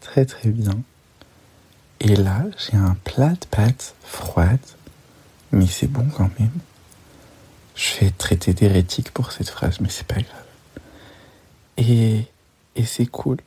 très 0.00 0.24
très 0.24 0.50
bien. 0.50 0.78
Et 2.00 2.16
là, 2.16 2.44
j'ai 2.58 2.76
un 2.76 2.96
plat 3.04 3.30
de 3.30 3.46
pâtes 3.50 3.94
froides, 4.02 4.58
mais 5.52 5.66
c'est 5.66 5.86
bon 5.86 6.06
quand 6.16 6.30
même. 6.38 6.58
Je 7.74 8.00
vais 8.00 8.06
être 8.06 8.50
d'hérétique 8.50 9.10
pour 9.12 9.32
cette 9.32 9.48
phrase, 9.48 9.80
mais 9.80 9.88
c'est 9.88 10.06
pas 10.06 10.20
grave. 10.20 10.44
Et, 11.76 12.26
et 12.76 12.84
c'est 12.84 13.06
cool 13.06 13.38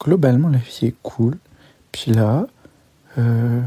globalement 0.00 0.48
la 0.48 0.58
vie 0.58 0.86
est 0.86 0.94
cool. 1.02 1.36
Puis 1.92 2.10
là, 2.12 2.46
euh, 3.18 3.60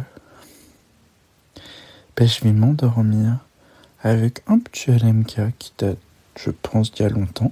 ben, 2.17 2.27
je 2.27 2.41
vais 2.41 2.51
m'endormir 2.51 3.37
avec 4.01 4.41
un 4.47 4.59
petit 4.59 4.91
LMK 4.91 5.57
qui 5.57 5.71
date, 5.77 5.97
je 6.37 6.49
pense, 6.49 6.91
d'il 6.91 7.03
y 7.03 7.05
a 7.05 7.09
longtemps, 7.09 7.51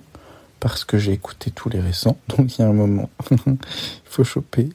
parce 0.61 0.85
que 0.85 0.97
j'ai 0.97 1.11
écouté 1.11 1.51
tous 1.51 1.67
les 1.67 1.81
récents, 1.81 2.17
donc 2.29 2.57
il 2.57 2.61
y 2.61 2.63
a 2.63 2.67
un 2.67 2.73
moment, 2.73 3.09
il 3.31 3.57
faut 4.05 4.23
choper 4.23 4.69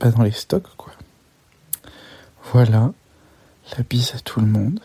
pas 0.00 0.10
dans 0.10 0.24
les 0.24 0.32
stocks, 0.32 0.74
quoi. 0.76 0.92
Voilà, 2.52 2.90
la 3.76 3.84
bise 3.88 4.12
à 4.16 4.18
tout 4.18 4.40
le 4.40 4.46
monde. 4.46 4.80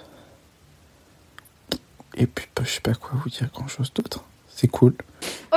Et 2.18 2.28
puis, 2.28 2.46
bah, 2.56 2.64
je 2.66 2.70
sais 2.70 2.82
pas 2.82 2.94
quoi 2.94 3.12
vous 3.24 3.30
dire 3.30 3.50
grand 3.54 3.68
chose 3.68 3.92
d'autre. 3.94 4.24
C'est 4.48 4.68
cool. 4.68 4.94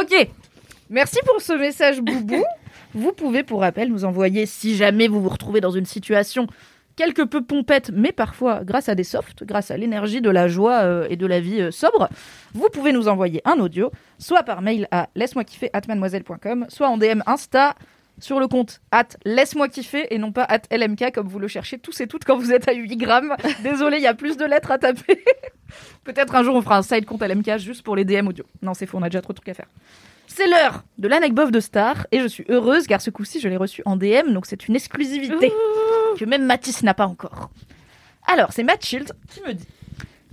Ok. 0.01 0.29
Merci 0.91 1.19
pour 1.27 1.41
ce 1.43 1.53
message, 1.53 2.01
Boubou. 2.01 2.43
vous 2.95 3.13
pouvez, 3.13 3.43
pour 3.43 3.61
rappel, 3.61 3.91
nous 3.91 4.05
envoyer, 4.05 4.47
si 4.47 4.77
jamais 4.77 5.09
vous 5.09 5.21
vous 5.21 5.29
retrouvez 5.29 5.61
dans 5.61 5.71
une 5.71 5.87
situation 5.87 6.47
quelque 6.99 7.23
peu 7.23 7.45
pompette, 7.45 7.93
mais 7.95 8.11
parfois 8.11 8.65
grâce 8.65 8.89
à 8.89 8.97
des 8.97 9.05
softs, 9.05 9.45
grâce 9.45 9.71
à 9.71 9.77
l'énergie 9.77 10.21
de 10.21 10.31
la 10.31 10.49
joie 10.49 10.81
euh, 10.83 11.07
et 11.09 11.15
de 11.15 11.27
la 11.27 11.39
vie 11.39 11.61
euh, 11.61 11.71
sobre, 11.71 12.09
vous 12.55 12.69
pouvez 12.71 12.93
nous 12.93 13.07
envoyer 13.07 13.41
un 13.45 13.61
audio, 13.61 13.93
soit 14.19 14.43
par 14.43 14.63
mail 14.63 14.89
à 14.91 15.09
laisse-moi 15.15 15.45
kiffer 15.45 15.71
at 15.73 15.83
mademoiselle.com, 15.87 16.67
soit 16.69 16.89
en 16.89 16.99
DM 16.99 17.23
Insta 17.27 17.77
sur 18.19 18.41
le 18.41 18.49
compte 18.49 18.81
at 18.91 19.07
laisse-moi 19.25 19.69
kiffer 19.69 20.13
et 20.13 20.19
non 20.19 20.33
pas 20.33 20.43
at 20.43 20.63
LMK 20.77 21.13
comme 21.15 21.29
vous 21.29 21.39
le 21.39 21.47
cherchez 21.47 21.79
tous 21.79 22.01
et 22.01 22.09
toutes 22.09 22.25
quand 22.25 22.37
vous 22.37 22.53
êtes 22.53 22.67
à 22.67 22.73
8 22.73 22.97
grammes. 22.97 23.37
Désolé, 23.63 23.99
il 23.99 24.03
y 24.03 24.09
a 24.09 24.15
plus 24.15 24.37
de 24.37 24.45
lettres 24.45 24.73
à 24.73 24.79
taper. 24.79 25.23
Peut-être 26.03 26.35
un 26.35 26.43
jour 26.43 26.57
on 26.57 26.63
fera 26.63 26.79
un 26.79 26.83
side 26.83 27.05
compte 27.05 27.23
LMK 27.23 27.59
juste 27.59 27.83
pour 27.83 27.95
les 27.95 28.05
DM 28.05 28.27
audio. 28.27 28.45
Non, 28.61 28.75
c'est 28.75 28.87
faux, 28.87 28.99
on 28.99 29.03
a 29.03 29.09
déjà 29.09 29.23
trop 29.23 29.33
de 29.33 29.37
trucs 29.39 29.51
à 29.51 29.55
faire. 29.55 29.69
C'est 30.27 30.49
l'heure 30.49 30.83
de 30.99 31.07
l'anecdote 31.07 31.53
de 31.53 31.61
Star 31.61 32.09
et 32.11 32.19
je 32.19 32.27
suis 32.27 32.45
heureuse 32.49 32.89
car 32.89 33.01
ce 33.01 33.11
coup-ci 33.11 33.39
je 33.39 33.49
l'ai 33.49 33.57
reçu 33.57 33.83
en 33.87 33.97
DM 33.97 34.33
donc 34.33 34.47
c'est 34.47 34.67
une 34.67 34.75
exclusivité 34.75 35.53
que 36.19 36.25
même 36.25 36.45
Mathis 36.45 36.83
n'a 36.83 36.95
pas 36.95 37.07
encore. 37.07 37.51
Alors 38.27 38.53
c'est 38.53 38.65
Mathilde 38.65 39.13
qui 39.29 39.41
me 39.43 39.55
dit 39.55 39.69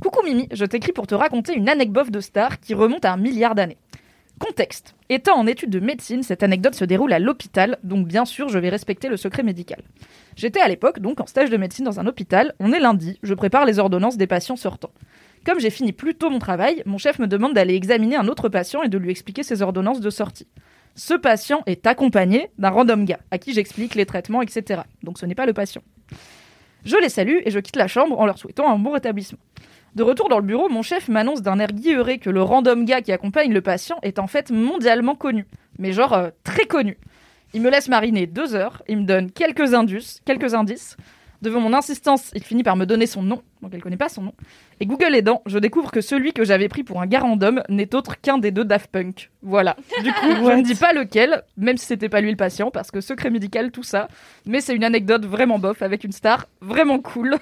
Coucou 0.02 0.24
Mimi, 0.24 0.50
je 0.52 0.65
t'écris 0.65 0.91
pour 0.91 1.08
te 1.08 1.15
raconter 1.15 1.54
une 1.54 1.69
anecdote 1.69 2.10
de 2.10 2.19
Star 2.19 2.60
qui 2.60 2.74
remonte 2.74 3.06
à 3.06 3.13
un 3.13 3.17
milliard 3.17 3.56
d'années. 3.56 3.78
Contexte. 4.39 4.95
Étant 5.08 5.38
en 5.38 5.48
études 5.48 5.69
de 5.69 5.80
médecine, 5.80 6.24
cette 6.24 6.43
anecdote 6.43 6.74
se 6.74 6.84
déroule 6.84 7.13
à 7.13 7.19
l'hôpital, 7.19 7.78
donc 7.84 8.08
bien 8.08 8.26
sûr 8.26 8.50
je 8.50 8.58
vais 8.58 8.69
respecter 8.69 9.08
le 9.08 9.15
secret 9.15 9.43
médical. 9.43 9.82
J'étais 10.36 10.60
à 10.60 10.67
l'époque 10.67 11.00
donc 11.00 11.21
en 11.21 11.28
stage 11.28 11.52
de 11.52 11.58
médecine 11.58 11.86
dans 11.86 12.00
un 12.00 12.08
hôpital, 12.08 12.56
on 12.60 12.74
est 12.74 12.80
lundi, 12.80 13.19
je 13.21 13.34
prépare 13.36 13.65
les 13.65 13.78
ordonnances 13.78 14.17
des 14.17 14.28
patients 14.28 14.58
sortants. 14.58 14.91
Comme 15.45 15.60
j'ai 15.60 15.69
fini 15.69 15.93
plus 15.93 16.15
tôt 16.15 16.32
mon 16.32 16.39
travail, 16.39 16.82
mon 16.88 16.98
chef 16.98 17.19
me 17.19 17.28
demande 17.28 17.54
d'aller 17.54 17.76
examiner 17.76 18.15
un 18.15 18.28
autre 18.28 18.50
patient 18.50 18.82
et 18.82 18.89
de 18.89 18.98
lui 18.98 19.12
expliquer 19.12 19.43
ses 19.43 19.62
ordonnances 19.62 20.02
de 20.02 20.10
sortie. 20.10 20.48
Ce 20.95 21.13
patient 21.13 21.62
est 21.65 21.86
accompagné 21.88 22.49
d'un 22.58 22.69
random 22.69 23.03
gars 23.05 23.19
à 23.29 23.38
qui 23.38 23.53
j'explique 23.53 23.95
les 23.95 24.05
traitements, 24.05 24.41
etc. 24.41 24.81
Donc 25.03 25.19
ce 25.19 25.25
n'est 25.25 25.36
pas 25.36 25.45
le 25.45 25.53
patient. 25.53 25.81
Je 26.86 26.95
les 26.97 27.10
salue 27.10 27.39
et 27.43 27.51
je 27.51 27.60
quitte 27.60 27.75
la 27.75 27.88
chambre 27.88 28.17
en 28.19 28.25
leur 28.25 28.38
souhaitant 28.38 28.71
un 28.71 28.79
bon 28.79 28.91
rétablissement. 28.91 29.39
De 29.95 30.03
retour 30.03 30.29
dans 30.29 30.39
le 30.39 30.45
bureau, 30.45 30.69
mon 30.69 30.81
chef 30.81 31.08
m'annonce 31.08 31.41
d'un 31.41 31.60
air 31.60 31.71
guilleré 31.71 32.17
que 32.17 32.29
le 32.29 32.41
random 32.41 32.86
gars 32.86 33.01
qui 33.01 33.12
accompagne 33.12 33.53
le 33.53 33.62
patient 33.62 33.97
est 34.03 34.19
en 34.19 34.27
fait 34.27 34.51
mondialement 34.51 35.15
connu. 35.15 35.45
Mais 35.79 35.91
genre 35.91 36.13
euh, 36.13 36.29
très 36.43 36.65
connu. 36.65 36.97
Il 37.53 37.62
me 37.62 37.69
laisse 37.69 37.88
mariner 37.88 38.27
deux 38.27 38.55
heures, 38.55 38.84
il 38.88 38.97
me 38.97 39.05
donne 39.05 39.31
quelques 39.31 39.73
indices, 39.73 40.21
quelques 40.25 40.53
indices. 40.53 40.97
Devant 41.41 41.60
mon 41.60 41.74
insistance, 41.74 42.32
il 42.34 42.43
finit 42.43 42.63
par 42.63 42.76
me 42.76 42.86
donner 42.86 43.08
son 43.08 43.21
nom, 43.21 43.41
donc 43.62 43.71
elle 43.74 43.82
connaît 43.82 43.98
pas 43.98 44.10
son 44.10 44.21
nom. 44.21 44.34
Et 44.80 44.86
Google 44.86 45.13
aidant, 45.15 45.41
je 45.45 45.60
découvre 45.60 45.91
que 45.91 46.02
celui 46.02 46.34
que 46.34 46.43
j'avais 46.43 46.67
pris 46.69 46.84
pour 46.84 47.02
un 47.02 47.06
gars 47.08 47.19
random 47.19 47.62
n'est 47.69 47.93
autre 47.93 48.19
qu'un 48.19 48.38
des 48.38 48.52
deux 48.52 48.65
Daft 48.65 48.88
Punk. 48.91 49.32
Voilà. 49.41 49.76
Du 50.04 50.12
coup, 50.12 50.28
je 50.30 50.56
ne 50.56 50.63
dis 50.63 50.76
pas 50.76 50.93
lequel, 50.93 51.43
même 51.58 51.78
si 51.78 51.86
c'était 51.86 52.10
pas 52.10 52.21
lui 52.21 52.32
le 52.32 52.38
patient, 52.38 52.71
parce 52.71 52.91
que 52.91 53.02
secret 53.02 53.30
médical, 53.30 53.71
tout 53.71 53.84
ça. 53.84 54.08
Mais 54.45 54.62
c'est 54.62 54.76
une 54.76 54.84
anecdote 54.84 55.26
vraiment 55.26 55.60
bof 55.60 55.82
avec 55.82 56.04
une 56.04 56.12
star 56.12 56.48
vraiment 56.62 57.00
cool. 57.00 57.36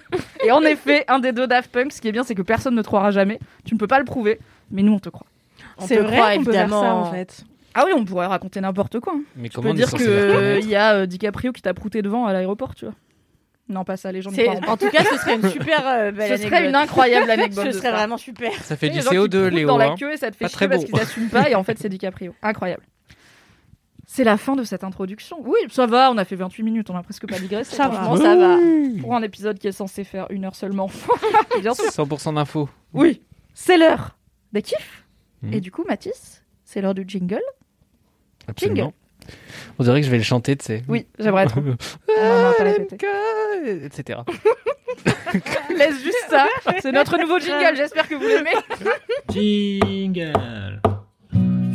Et 0.46 0.52
en 0.52 0.62
effet, 0.64 1.06
un 1.08 1.20
des 1.20 1.32
deux 1.32 1.48
Daft 1.48 1.72
Punk, 1.72 1.94
ce 1.94 2.02
qui 2.02 2.08
est 2.08 2.12
bien, 2.12 2.24
c'est 2.24 2.36
que 2.36 2.42
personne 2.42 2.76
ne 2.76 2.82
te 2.82 2.88
croira 2.88 3.12
jamais. 3.12 3.40
Tu 3.66 3.74
ne 3.74 3.80
peux 3.80 3.88
pas 3.88 4.00
le 4.00 4.06
prouver, 4.06 4.40
mais 4.72 4.82
nous, 4.84 4.94
on 4.94 5.00
te 5.00 5.10
croit. 5.10 5.28
On 5.78 5.88
C'est 5.88 5.98
vrai 5.98 6.38
qu'on 6.38 6.44
peut 6.44 6.52
faire 6.52 6.64
évidemment. 6.64 6.82
ça 6.82 6.94
en 6.96 7.12
fait. 7.12 7.44
Ah 7.76 7.84
oui, 7.88 7.92
on 7.96 8.06
pourrait 8.06 8.28
raconter 8.28 8.62
n'importe 8.62 9.00
quoi. 9.00 9.16
Mais 9.36 9.50
Tu 9.50 9.56
comment 9.56 9.70
peux 9.72 9.76
dire 9.76 9.90
qu'il 9.90 10.70
y 10.70 10.76
a 10.76 10.94
euh, 10.94 11.06
DiCaprio 11.08 11.52
qui 11.52 11.62
t'a 11.64 11.74
prouté 11.74 12.02
devant 12.04 12.28
à 12.28 12.34
l'aéroport, 12.34 12.76
tu 12.76 12.86
vois. 12.86 12.94
Non, 13.70 13.86
pas 13.86 13.96
ça, 13.96 14.12
les 14.12 14.22
gens 14.22 14.30
ne 14.30 14.36
croiront 14.36 14.60
pas. 14.60 14.72
En 14.72 14.78
tout 14.78 14.90
cas, 14.90 15.04
ce 15.06 15.18
serait 15.18 15.36
une 15.36 15.50
super 15.50 15.88
euh, 15.88 16.12
belle 16.12 16.38
Ce 16.38 16.44
serait 16.44 16.68
une 16.68 16.76
incroyable 16.76 17.30
anecdote. 17.32 17.66
Ce 17.72 17.78
serait 17.78 17.92
vraiment 17.92 18.18
super. 18.18 18.52
Ça 18.64 18.76
fait 18.76 18.90
du 18.90 18.98
les 18.98 19.02
gens 19.02 19.10
qui 19.12 19.16
CO2, 19.18 19.30
proutent 19.42 19.54
Léo. 19.54 19.68
dans 19.68 19.78
la 19.78 19.92
hein. 19.92 19.96
queue 19.98 20.12
et 20.14 20.18
ça 20.18 20.30
te 20.32 20.36
fait 20.36 20.46
Pas 20.46 20.50
chier 20.50 20.56
très 20.56 20.70
parce 20.70 20.82
beau. 20.82 20.88
qu'ils 20.88 21.00
assument 21.00 21.30
pas 21.30 21.50
et 21.50 21.56
en 21.56 21.64
fait 21.64 21.80
c'est 21.80 21.90
DiCaprio. 21.90 22.36
Incroyable. 22.42 22.84
C'est 24.06 24.26
la 24.26 24.38
fin 24.38 24.56
de 24.56 24.64
cette 24.64 24.84
introduction. 24.84 25.38
Oui, 25.44 25.58
ça 25.70 25.88
va, 25.88 26.12
on 26.12 26.18
a 26.18 26.26
fait 26.26 26.36
28 26.36 26.62
minutes, 26.62 26.90
on 26.90 26.96
a 26.98 27.02
presque 27.04 27.26
pas 27.28 27.40
digressé. 27.40 27.76
Ça 27.76 27.90
Franchement, 27.90 28.16
va. 28.16 28.24
ça 28.24 28.36
va. 28.36 28.58
Pour 29.02 29.16
un 29.16 29.24
épisode 29.24 29.58
qui 29.58 29.68
est 29.68 29.72
censé 29.72 30.04
faire 30.04 30.28
une 30.30 30.46
heure 30.46 30.56
seulement. 30.56 30.90
Bien 31.62 31.74
sûr. 31.74 31.86
100% 31.86 32.36
d'infos. 32.36 32.70
Oui, 32.94 33.22
c'est 33.54 33.78
l'heure 33.78 34.18
des 34.52 34.62
kiffs. 34.62 35.06
Mhm. 35.42 35.54
Et 35.54 35.62
du 35.62 35.72
coup, 35.72 35.84
Mathis, 35.88 36.44
c'est 36.66 36.82
l'heure 36.82 36.94
du 36.94 37.06
jingle. 37.08 37.42
Absolument. 38.48 38.94
On 39.80 39.84
dirait 39.84 40.02
que 40.02 40.06
je 40.06 40.12
vais 40.12 40.18
le 40.18 40.24
chanter, 40.24 40.58
tu 40.58 40.66
sais. 40.66 40.84
Oui, 40.90 41.08
j'aimerais 41.18 41.46
trop. 41.46 41.62
On 42.20 42.66
etc. 43.86 44.20
Laisse 45.76 46.04
juste 46.04 46.26
ça. 46.30 46.48
C'est 46.82 46.92
notre 46.92 47.18
nouveau 47.18 47.40
jingle, 47.40 47.76
j'espère 47.76 48.08
que 48.08 48.16
vous 48.16 48.28
l'aimez. 48.28 48.54
Jingle. 49.30 50.82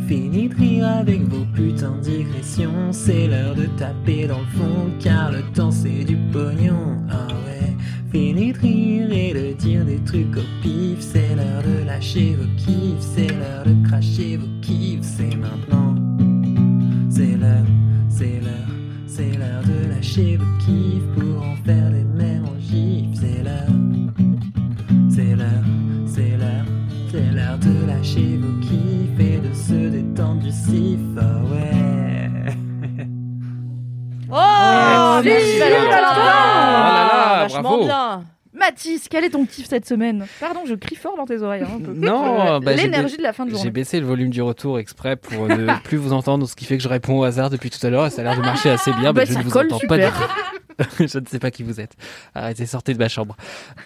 Fini 0.07 0.49
de 0.49 0.55
rire 0.55 0.87
avec 0.87 1.21
vos 1.23 1.45
putains 1.53 1.95
de 1.97 2.01
digressions. 2.01 2.91
C'est 2.91 3.27
l'heure 3.27 3.55
de 3.55 3.65
taper 3.77 4.27
dans 4.27 4.39
le 4.39 4.47
fond, 4.57 4.91
car 4.99 5.31
le 5.31 5.41
temps 5.53 5.71
c'est 5.71 6.03
du 6.03 6.15
pognon. 6.31 6.97
Ah 7.11 7.27
ouais. 7.45 7.75
Fini 8.11 8.53
de 8.53 8.59
rire 8.59 9.11
et 9.11 9.33
de 9.33 9.53
dire 9.53 9.85
des 9.85 10.03
trucs 10.03 10.35
au 10.37 10.63
pif. 10.63 10.99
C'est 10.99 11.35
l'heure 11.35 11.63
de 11.63 11.85
lâcher 11.85 12.35
vos 12.35 12.47
kiffs. 12.57 13.05
C'est 13.15 13.27
l'heure 13.27 13.65
de 13.65 13.87
cracher 13.87 14.37
vos 14.37 14.47
kiffs. 14.61 15.03
C'est 15.03 15.35
maintenant. 15.35 15.95
C'est 17.09 17.35
l'heure, 17.35 17.65
c'est 18.07 18.39
l'heure, 18.41 18.78
c'est 19.19 19.37
l'heure 19.37 19.63
de 19.63 19.89
lâcher 19.93 20.37
vos 20.37 20.57
kiffs 20.59 21.03
pour 21.13 21.43
en 21.43 21.55
faire 21.65 21.89
des 21.91 22.05
mêmes 22.05 22.45
en 22.45 22.57
gifs. 22.57 23.19
C'est 23.19 23.43
l'heure, 23.43 23.75
c'est 25.09 25.35
l'heure, 25.35 25.65
c'est 26.07 26.37
l'heure, 26.37 26.65
c'est 27.11 27.31
l'heure 27.35 27.57
de 27.57 27.85
lâcher 27.85 28.37
vos 28.37 28.57
kiffs 28.61 29.19
et 29.19 29.39
de 29.39 29.53
se 29.53 29.89
détendre 29.89 30.41
du 30.41 30.51
sif, 30.51 30.99
ah 31.17 31.41
ouais. 31.51 32.31
Oh, 34.31 35.21
merci, 35.25 35.59
Valentin. 35.59 35.87
Oh 35.89 35.91
là 35.91 37.07
là, 37.11 37.39
Vachement 37.41 37.61
bravo. 37.61 37.83
bien. 37.83 38.23
Mathis, 38.59 39.07
quel 39.09 39.23
est 39.23 39.29
ton 39.29 39.45
kiff 39.45 39.67
cette 39.67 39.87
semaine? 39.87 40.25
Pardon, 40.39 40.61
je 40.65 40.75
crie 40.75 40.95
fort 40.95 41.15
dans 41.17 41.25
tes 41.25 41.41
oreilles. 41.41 41.63
hein, 41.63 41.77
un 41.77 41.79
peu. 41.81 41.93
Non, 41.93 42.59
bah, 42.59 42.75
j'ai 42.75 42.83
l'énergie 42.83 43.17
de 43.17 43.23
la 43.23 43.33
fin 43.33 43.45
de 43.45 43.49
J'ai 43.51 43.55
journée. 43.55 43.71
baissé 43.71 43.99
le 43.99 44.05
volume 44.05 44.29
du 44.29 44.41
retour 44.41 44.79
exprès 44.79 45.15
pour 45.15 45.47
ne 45.47 45.67
plus 45.83 45.97
vous 45.97 46.13
entendre, 46.13 46.47
ce 46.47 46.55
qui 46.55 46.65
fait 46.65 46.77
que 46.77 46.83
je 46.83 46.89
réponds 46.89 47.19
au 47.19 47.23
hasard 47.23 47.49
depuis 47.49 47.69
tout 47.69 47.85
à 47.85 47.89
l'heure 47.89 48.05
et 48.05 48.09
ça 48.09 48.21
a 48.21 48.25
l'air 48.25 48.35
de 48.35 48.41
marcher 48.41 48.69
assez 48.69 48.91
bien, 48.93 49.13
Bah, 49.13 49.21
mais 49.21 49.25
je 49.27 49.33
ça 49.33 49.39
ne 49.39 49.43
vous 49.45 49.57
entends 49.57 49.79
pas 49.87 49.97
du 49.97 50.03
tout. 50.05 50.11
je 50.99 51.19
ne 51.19 51.25
sais 51.25 51.39
pas 51.39 51.51
qui 51.51 51.63
vous 51.63 51.79
êtes. 51.79 51.93
Arrêtez, 52.35 52.65
sortez 52.65 52.93
de 52.93 52.99
ma 52.99 53.09
chambre. 53.09 53.35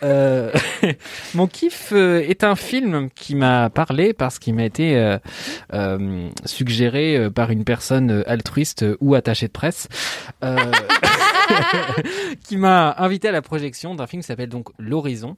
Euh, 0.04 0.52
mon 1.34 1.48
kiff 1.48 1.92
euh, 1.92 2.20
est 2.20 2.44
un 2.44 2.56
film 2.56 3.10
qui 3.10 3.36
m'a 3.36 3.70
parlé 3.70 4.14
parce 4.14 4.40
qu'il 4.40 4.54
m'a 4.54 4.66
été 4.66 4.96
euh, 4.98 5.18
euh, 5.74 6.30
suggéré 6.46 7.30
par 7.34 7.52
une 7.52 7.64
personne 7.64 8.24
altruiste 8.28 8.86
ou 9.00 9.16
attachée 9.16 9.48
de 9.48 9.52
presse. 9.52 9.88
Qui 12.48 12.56
m'a 12.56 12.96
invité 12.98 13.28
à 13.28 13.32
la 13.32 13.42
projection 13.42 13.96
d'un 13.96 14.08
film 14.08 14.22
qui 14.22 14.28
s'appelle 14.28 14.50
donc 14.50 14.70
L'Horizon, 14.80 15.36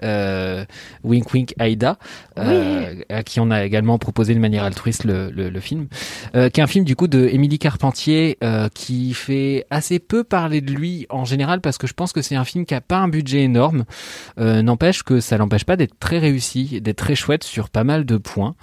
Wink 0.00 1.34
Wink 1.34 1.54
Aida, 1.58 1.98
à 2.36 3.22
qui 3.24 3.40
on 3.40 3.50
a 3.50 3.64
également 3.64 3.98
proposé 3.98 4.34
de 4.34 4.38
manière 4.38 4.62
altruiste 4.62 5.04
le, 5.04 5.30
le, 5.30 5.50
le 5.50 5.60
film, 5.60 5.88
qui 6.32 6.38
est 6.38 6.60
un 6.60 6.66
film 6.68 6.84
du 6.84 6.94
coup 6.94 7.08
de 7.08 7.26
Émilie 7.26 7.58
Carpentier 7.58 8.38
qui 8.74 9.12
fait 9.12 9.66
assez 9.70 9.98
peu 9.98 10.22
parler 10.24 10.60
de 10.60 10.70
lui 10.70 10.89
en 11.10 11.24
général 11.24 11.60
parce 11.60 11.78
que 11.78 11.86
je 11.86 11.94
pense 11.94 12.12
que 12.12 12.22
c'est 12.22 12.36
un 12.36 12.44
film 12.44 12.64
qui 12.64 12.74
a 12.74 12.80
pas 12.80 12.98
un 12.98 13.08
budget 13.08 13.42
énorme, 13.42 13.84
euh, 14.38 14.62
n'empêche 14.62 15.02
que 15.02 15.20
ça 15.20 15.36
l'empêche 15.36 15.64
pas 15.64 15.76
d'être 15.76 15.98
très 15.98 16.18
réussi, 16.18 16.80
d'être 16.80 16.98
très 16.98 17.14
chouette 17.14 17.44
sur 17.44 17.70
pas 17.70 17.84
mal 17.84 18.04
de 18.04 18.16
points. 18.16 18.54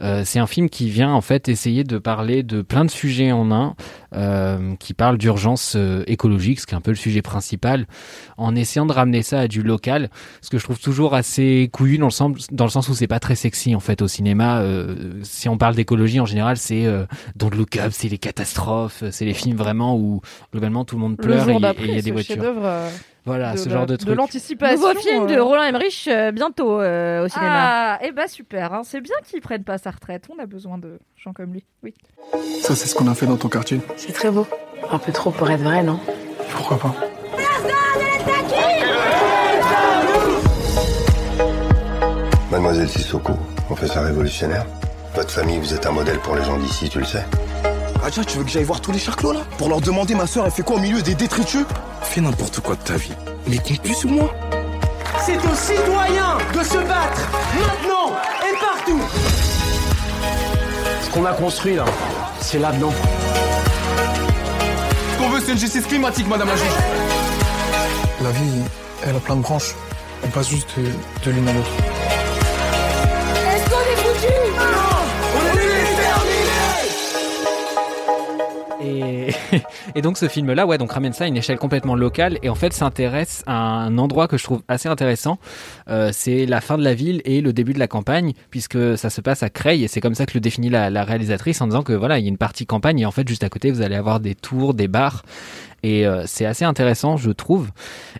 Euh, 0.00 0.22
c'est 0.24 0.38
un 0.38 0.46
film 0.46 0.68
qui 0.68 0.90
vient 0.90 1.12
en 1.12 1.20
fait 1.20 1.48
essayer 1.48 1.84
de 1.84 1.98
parler 1.98 2.42
de 2.42 2.62
plein 2.62 2.84
de 2.84 2.90
sujets 2.90 3.32
en 3.32 3.52
un, 3.52 3.74
euh, 4.14 4.74
qui 4.76 4.94
parle 4.94 5.18
d'urgence 5.18 5.74
euh, 5.76 6.04
écologique, 6.06 6.60
ce 6.60 6.66
qui 6.66 6.74
est 6.74 6.76
un 6.76 6.80
peu 6.80 6.90
le 6.90 6.96
sujet 6.96 7.22
principal, 7.22 7.86
en 8.36 8.54
essayant 8.54 8.86
de 8.86 8.92
ramener 8.92 9.22
ça 9.22 9.40
à 9.40 9.48
du 9.48 9.62
local, 9.62 10.10
ce 10.40 10.50
que 10.50 10.58
je 10.58 10.64
trouve 10.64 10.78
toujours 10.78 11.14
assez 11.14 11.68
couillu 11.72 11.98
dans 11.98 12.06
le 12.06 12.12
sens, 12.12 12.46
dans 12.50 12.64
le 12.64 12.70
sens 12.70 12.88
où 12.88 12.94
c'est 12.94 13.06
pas 13.06 13.20
très 13.20 13.34
sexy 13.34 13.74
en 13.74 13.80
fait 13.80 14.02
au 14.02 14.08
cinéma. 14.08 14.60
Euh, 14.60 15.20
si 15.22 15.48
on 15.48 15.58
parle 15.58 15.74
d'écologie 15.74 16.20
en 16.20 16.26
général, 16.26 16.56
c'est 16.56 16.86
euh, 16.86 17.06
Don't 17.36 17.54
Look 17.54 17.76
Up, 17.76 17.92
c'est 17.92 18.08
les 18.08 18.18
catastrophes, 18.18 19.04
c'est 19.10 19.24
les 19.24 19.34
films 19.34 19.56
vraiment 19.56 19.96
où 19.96 20.20
globalement 20.52 20.84
tout 20.84 20.96
le 20.96 21.02
monde 21.02 21.16
Le 21.18 21.24
pleure 21.24 21.48
et 21.48 21.54
il 21.84 21.94
y 21.94 21.98
a 21.98 22.02
des 22.02 22.10
voitures. 22.10 22.42
Voilà, 23.26 23.52
de 23.52 23.58
ce 23.58 23.68
la- 23.68 23.74
genre 23.76 23.86
de 23.86 23.92
de 23.96 24.04
truc. 24.04 24.16
l'anticipation. 24.16 24.76
Nouveau 24.88 25.00
film 25.00 25.26
de 25.26 25.34
euh. 25.34 25.42
Roland 25.42 25.62
Emmerich 25.62 26.06
euh, 26.08 26.30
bientôt 26.30 26.80
euh, 26.80 27.24
au 27.24 27.28
cinéma. 27.28 27.94
Ah, 27.94 27.98
eh 28.02 28.12
ben 28.12 28.26
super, 28.28 28.72
hein. 28.74 28.82
c'est 28.84 29.00
bien 29.00 29.16
qu'ils 29.24 29.40
prennent 29.40 29.64
pas 29.64 29.78
sa 29.78 29.90
retraite. 29.90 30.24
On 30.36 30.38
a 30.42 30.46
besoin 30.46 30.76
de 30.78 30.98
gens 31.16 31.32
comme 31.32 31.52
lui. 31.54 31.64
Oui. 31.82 31.94
Ça, 32.60 32.74
c'est 32.76 32.86
ce 32.86 32.94
qu'on 32.94 33.08
a 33.08 33.14
fait 33.14 33.26
dans 33.26 33.36
ton 33.38 33.48
quartier. 33.48 33.80
C'est 33.96 34.12
très 34.12 34.30
beau. 34.30 34.46
Un 34.90 34.98
peu 34.98 35.10
trop 35.12 35.30
pour 35.30 35.50
être 35.50 35.62
vrai, 35.62 35.82
non? 35.82 35.98
Pourquoi 36.50 36.78
pas? 36.78 36.94
Mademoiselle 42.50 42.88
Sissoko, 42.88 43.32
on 43.70 43.76
fait 43.76 43.86
ça 43.88 44.02
révolutionnaire? 44.02 44.66
Votre 45.14 45.30
famille, 45.30 45.58
vous 45.58 45.74
êtes 45.74 45.86
un 45.86 45.92
modèle 45.92 46.18
pour 46.18 46.36
les 46.36 46.44
gens 46.44 46.58
d'ici, 46.58 46.88
tu 46.88 46.98
le 46.98 47.04
sais? 47.04 47.24
Raja, 48.04 48.22
tu 48.22 48.36
veux 48.36 48.44
que 48.44 48.50
j'aille 48.50 48.64
voir 48.64 48.82
tous 48.82 48.92
les 48.92 48.98
charclos 48.98 49.32
là 49.32 49.40
Pour 49.56 49.70
leur 49.70 49.80
demander 49.80 50.14
ma 50.14 50.26
soeur, 50.26 50.44
elle 50.44 50.52
fait 50.52 50.62
quoi 50.62 50.76
au 50.76 50.78
milieu 50.78 51.00
des 51.00 51.14
détritus 51.14 51.64
Fais 52.02 52.20
n'importe 52.20 52.60
quoi 52.60 52.74
de 52.74 52.82
ta 52.82 52.96
vie. 52.96 53.14
Mais 53.46 53.56
compte 53.56 53.80
plus 53.80 53.94
sur 53.94 54.10
moi. 54.10 54.30
C'est 55.24 55.38
aux 55.38 55.54
citoyens 55.54 56.36
de 56.52 56.62
se 56.62 56.76
battre, 56.86 57.30
maintenant 57.54 58.14
et 58.46 58.60
partout. 58.60 59.00
Ce 61.02 61.10
qu'on 61.14 61.24
a 61.24 61.32
construit 61.32 61.76
là, 61.76 61.86
c'est 62.42 62.58
là-dedans. 62.58 62.92
Ce 65.12 65.18
qu'on 65.18 65.30
veut, 65.30 65.40
c'est 65.40 65.52
une 65.52 65.58
justice 65.58 65.86
climatique, 65.86 66.28
madame 66.28 66.48
la 66.48 66.56
juge. 66.56 66.66
La 68.22 68.30
vie, 68.32 68.64
elle 69.02 69.16
a 69.16 69.20
plein 69.20 69.36
de 69.36 69.40
branches. 69.40 69.74
On 70.22 70.28
passe 70.28 70.50
juste 70.50 70.68
de, 70.78 70.90
de 71.24 71.30
l'une 71.30 71.48
à 71.48 71.54
l'autre. 71.54 71.70
Et, 79.94 80.02
donc 80.02 80.18
ce 80.18 80.28
film-là, 80.28 80.66
ouais, 80.66 80.78
donc 80.78 80.92
ramène 80.92 81.12
ça 81.12 81.24
à 81.24 81.26
une 81.26 81.36
échelle 81.36 81.58
complètement 81.58 81.94
locale 81.94 82.38
et 82.42 82.48
en 82.48 82.54
fait 82.54 82.72
s'intéresse 82.72 83.42
à 83.46 83.54
un 83.54 83.98
endroit 83.98 84.28
que 84.28 84.36
je 84.36 84.44
trouve 84.44 84.62
assez 84.68 84.88
intéressant. 84.88 85.38
Euh, 85.88 86.10
c'est 86.12 86.46
la 86.46 86.60
fin 86.60 86.78
de 86.78 86.84
la 86.84 86.94
ville 86.94 87.22
et 87.24 87.40
le 87.40 87.52
début 87.52 87.72
de 87.72 87.78
la 87.78 87.88
campagne, 87.88 88.32
puisque 88.50 88.98
ça 88.98 89.10
se 89.10 89.20
passe 89.20 89.42
à 89.42 89.50
Creil 89.50 89.84
et 89.84 89.88
c'est 89.88 90.00
comme 90.00 90.14
ça 90.14 90.26
que 90.26 90.32
le 90.34 90.40
définit 90.40 90.70
la, 90.70 90.90
la 90.90 91.04
réalisatrice 91.04 91.60
en 91.60 91.66
disant 91.66 91.82
que 91.82 91.92
voilà, 91.92 92.18
il 92.18 92.24
y 92.24 92.26
a 92.26 92.28
une 92.28 92.38
partie 92.38 92.66
campagne 92.66 93.00
et 93.00 93.06
en 93.06 93.10
fait 93.10 93.26
juste 93.26 93.44
à 93.44 93.48
côté 93.48 93.70
vous 93.70 93.82
allez 93.82 93.96
avoir 93.96 94.20
des 94.20 94.34
tours, 94.34 94.74
des 94.74 94.88
bars 94.88 95.22
et 95.84 96.06
euh, 96.06 96.22
c'est 96.26 96.46
assez 96.46 96.64
intéressant, 96.64 97.18
je 97.18 97.30
trouve. 97.30 97.70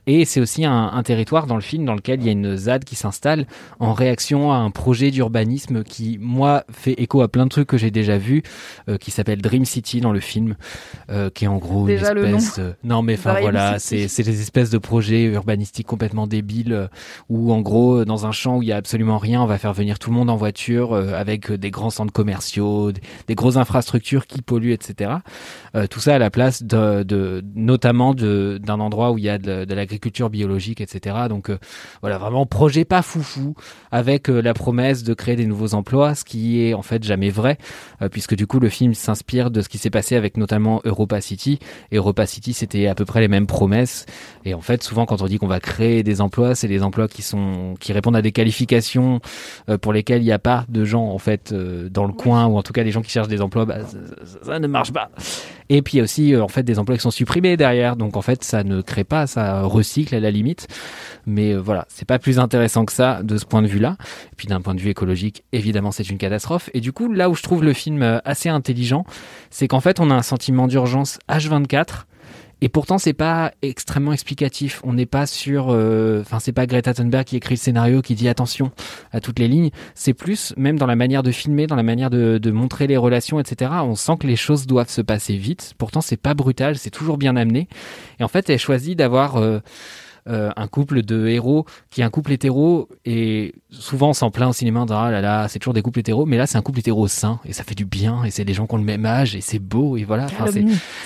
Et 0.07 0.27
c'est 0.27 0.39
aussi 0.39 0.67
un, 0.67 0.91
un 0.93 1.03
territoire 1.03 1.47
dans 1.47 1.55
le 1.55 1.63
film 1.63 1.87
dans 1.87 1.95
lequel 1.95 2.21
il 2.21 2.27
y 2.27 2.29
a 2.29 2.33
une 2.33 2.57
ZAD 2.57 2.85
qui 2.85 2.95
s'installe 2.95 3.47
en 3.81 3.95
réaction 3.95 4.53
à 4.53 4.57
un 4.57 4.71
projet 4.71 5.11
d'urbanisme 5.11 5.83
qui, 5.83 6.19
moi, 6.21 6.65
fait 6.71 6.93
écho 7.01 7.23
à 7.23 7.29
plein 7.29 7.45
de 7.45 7.49
trucs 7.49 7.67
que 7.67 7.79
j'ai 7.79 7.91
déjà 7.91 8.19
vus, 8.19 8.43
euh, 8.91 8.99
qui 8.99 9.11
s'appelle 9.11 9.41
Dream 9.41 9.65
City 9.65 10.03
dans 10.03 10.13
le 10.13 10.21
film, 10.21 10.57
euh, 11.11 11.31
qui 11.31 11.47
est 11.47 11.49
en 11.49 11.57
gros 11.57 11.87
Déjà 11.87 12.13
une 12.13 12.37
espèce... 12.37 12.61
non 12.85 13.01
mais 13.01 13.15
enfin 13.15 13.41
voilà, 13.41 13.79
c'est 13.79 14.23
des 14.23 14.41
espèces 14.43 14.69
de 14.69 14.77
projets 14.77 15.25
urbanistiques 15.25 15.87
complètement 15.87 16.27
débiles 16.27 16.91
où 17.31 17.51
en 17.51 17.63
gros 17.63 18.05
dans 18.05 18.27
un 18.27 18.33
champ 18.33 18.59
où 18.59 18.63
il 18.63 18.69
y 18.69 18.73
a 18.73 18.77
absolument 18.77 19.17
rien, 19.17 19.41
on 19.41 19.47
va 19.47 19.57
faire 19.57 19.73
venir 19.73 19.99
tout 19.99 20.11
le 20.11 20.17
monde 20.17 20.29
en 20.29 20.37
voiture 20.37 20.95
avec 20.95 21.51
des 21.51 21.71
grands 21.71 21.89
centres 21.89 22.13
commerciaux, 22.13 22.93
des, 22.93 23.01
des 23.27 23.35
grosses 23.35 23.57
infrastructures 23.57 24.27
qui 24.27 24.43
polluent, 24.43 24.73
etc. 24.75 25.13
Tout 25.91 26.01
ça 26.01 26.15
à 26.15 26.19
la 26.19 26.31
place 26.31 26.63
de, 26.63 27.03
de 27.03 27.43
notamment 27.55 28.15
d'un 28.15 28.81
endroit 28.81 29.13
où 29.13 29.19
il 29.19 29.25
y 29.25 29.29
a 29.29 29.39
de, 29.39 29.75
l'agriculture 29.75 30.31
biologique, 30.31 30.81
etc. 30.81 31.17
Donc 31.29 31.51
euh, 31.51 31.59
voilà, 32.01 32.19
vraiment 32.19 32.47
projet 32.47 32.85
pas 32.85 33.03
foufou 33.03 33.55
avec 33.91 34.29
euh, 34.29 34.41
la 34.41 34.55
promesse 34.55 35.03
de 35.03 35.15
créer 35.15 35.37
des 35.37 35.47
nouveaux 35.47 35.75
emplois, 35.75 36.15
ce 36.15 36.25
qui 36.25 36.63
est 36.63 36.75
en 36.75 36.83
fait 36.83 37.03
jamais 37.05 37.31
vrai, 37.31 37.59
euh, 38.03 38.09
puisque 38.09 38.35
du 38.35 38.47
coup 38.47 38.61
le 38.61 38.69
film 38.69 38.95
s'inspire 38.95 39.51
de 39.51 39.61
ce 39.61 39.69
qui 39.69 39.79
s'est 39.79 39.91
passé 39.91 40.17
avec 40.17 40.37
notamment 40.37 40.81
Europa 40.85 41.21
City. 41.21 41.59
Europa 41.93 42.27
City, 42.27 42.53
c'était 42.53 42.87
à 42.87 42.95
peu 42.95 43.05
près 43.05 43.21
les 43.21 43.29
mêmes 43.29 43.47
promesses. 43.47 44.07
Et 44.45 44.55
en 44.55 44.61
fait, 44.61 44.83
souvent 44.83 45.07
quand 45.07 45.23
on 45.23 45.27
dit 45.27 45.39
qu'on 45.39 45.47
va 45.47 45.61
créer 45.61 46.03
des 46.03 46.21
emplois, 46.21 46.55
c'est 46.55 46.69
des 46.69 46.83
emplois 46.83 47.09
qui 47.09 47.23
sont 47.23 47.75
qui 47.81 47.93
répondent 47.93 48.17
à 48.17 48.23
des 48.23 48.33
qualifications 48.33 49.21
euh, 49.69 49.79
pour 49.79 49.93
lesquelles 49.93 50.23
il 50.23 50.27
n'y 50.27 50.33
a 50.33 50.39
pas 50.39 50.65
de 50.69 50.85
gens 50.85 51.07
en 51.07 51.19
fait 51.19 51.53
euh, 51.53 51.89
dans 51.89 52.05
le 52.05 52.13
coin, 52.13 52.47
ou 52.47 52.57
en 52.57 52.63
tout 52.63 52.73
cas 52.73 52.83
les 52.83 52.91
gens 52.91 53.03
qui 53.03 53.11
cherchent 53.11 53.29
des 53.29 53.41
emplois, 53.41 53.65
bah, 53.65 53.79
ça, 54.43 54.59
ne 54.59 54.67
marche 54.67 54.93
pas. 54.93 55.11
Et 55.71 55.81
puis 55.83 55.95
il 55.95 55.97
y 55.99 56.01
a 56.01 56.05
aussi 56.05 56.35
euh, 56.35 56.43
en 56.43 56.49
fait 56.49 56.63
des 56.63 56.79
emplois 56.79 56.97
qui 56.97 57.03
sont 57.03 57.11
supprimés 57.11 57.57
derrière, 57.57 57.97
donc 57.97 58.17
en 58.17 58.23
fait 58.23 58.45
ça 58.45 58.65
ne 58.65 58.83
crée 58.83 59.05
pas, 59.05 59.27
ça 59.27 59.63
recycle 59.63 60.15
à 60.15 60.21
la 60.21 60.31
limite. 60.31 60.69
Mais 61.27 61.53
euh, 61.53 61.59
voilà, 61.59 61.87
c'est 61.89 62.07
pas 62.07 62.19
plus 62.19 62.39
intéressant 62.39 62.85
que 62.85 62.93
ça 62.93 63.23
de 63.23 63.39
ce 63.39 63.47
point 63.47 63.63
de 63.63 63.67
vue-là. 63.67 63.97
Et 64.33 64.37
puis 64.37 64.47
d'un 64.47 64.61
point 64.61 64.75
de 64.75 64.81
vue 64.81 64.91
écologique, 64.91 65.45
évidemment 65.53 65.91
c'est 65.91 66.09
une 66.09 66.19
catastrophe. 66.19 66.71
Et 66.75 66.81
du 66.81 66.93
coup 66.93 67.11
là 67.13 67.31
où 67.31 67.35
je 67.35 67.43
trouve 67.43 67.65
le 67.65 67.73
film 67.73 68.21
assez 68.25 68.49
intelligent, 68.49 69.05
c'est 69.51 69.69
qu'en 69.69 69.81
fait 69.81 70.01
on 70.01 70.11
a 70.11 70.15
un 70.15 70.23
sentiment 70.23 70.67
d'urgence 70.67 71.19
H24. 71.29 72.05
Et 72.65 72.71
pourtant, 72.71 72.97
c'est 72.97 73.13
pas 73.13 73.53
extrêmement 73.61 74.15
explicatif. 74.15 74.81
On 74.85 74.95
n'est 74.95 75.05
pas 75.05 75.27
sur, 75.27 75.67
euh, 75.69 76.23
enfin, 76.23 76.39
c'est 76.41 76.55
pas 76.55 76.65
Greta 76.65 76.95
Thunberg 76.95 77.27
qui 77.27 77.37
écrit 77.37 77.57
le 77.57 77.59
scénario 77.59 78.01
qui 78.01 78.15
dit 78.15 78.27
attention 78.27 78.73
à 79.13 79.21
toutes 79.21 79.39
les 79.39 79.49
lignes. 79.49 79.69
C'est 79.95 80.15
plus, 80.15 80.55
même 80.57 80.79
dans 80.79 80.87
la 80.87 80.97
manière 80.97 81.23
de 81.23 81.31
filmer, 81.31 81.67
dans 81.67 81.77
la 81.77 81.83
manière 81.83 82.09
de, 82.09 82.51
montrer 82.51 82.87
les 82.87 82.97
relations, 82.97 83.39
etc. 83.39 83.71
On 83.83 83.97
sent 83.97 84.15
que 84.19 84.27
les 84.27 84.37
choses 84.37 84.67
doivent 84.67 84.89
se 84.89 85.03
passer 85.03 85.37
vite. 85.37 85.75
Pourtant, 85.77 86.01
c'est 86.01 86.17
pas 86.17 86.33
brutal, 86.33 86.79
c'est 86.79 86.89
toujours 86.89 87.19
bien 87.19 87.37
amené. 87.37 87.69
Et 88.19 88.25
en 88.25 88.29
fait, 88.29 88.49
elle 88.49 88.59
choisit 88.59 88.97
d'avoir 88.97 89.37
euh, 89.37 89.59
euh, 90.29 90.51
un 90.57 90.67
couple 90.69 91.03
de 91.03 91.27
héros 91.27 91.67
qui 91.91 92.01
est 92.01 92.05
un 92.05 92.11
couple 92.11 92.33
hétéro 92.33 92.89
et 93.05 93.55
souvent 93.71 94.11
on 94.11 94.13
s'en 94.15 94.31
plaint 94.31 94.51
au 94.51 94.53
cinéma 94.53 94.83
disant 94.85 94.99
ah 94.99 95.11
là 95.11 95.21
là 95.21 95.49
c'est 95.49 95.59
toujours 95.59 95.75
des 95.75 95.83
couples 95.83 96.01
hétéros 96.01 96.25
mais 96.27 96.39
là 96.39 96.47
c'est 96.47 96.57
un 96.59 96.63
couple 96.63 96.79
hétéro 96.81 97.07
sain 97.09 97.41
et 97.45 97.53
ça 97.53 97.63
fait 97.65 97.75
du 97.75 97.85
bien 97.85 98.25
et 98.25 98.31
c'est 98.31 98.45
des 98.45 98.55
gens 98.55 98.67
qui 98.67 98.75
ont 98.75 98.79
le 98.79 98.85
même 98.85 99.05
âge 99.07 99.37
et 99.37 99.41
c'est 99.41 99.59
beau 99.59 99.97
et 99.97 100.05
voilà 100.05 100.25
Enfin, 100.25 100.47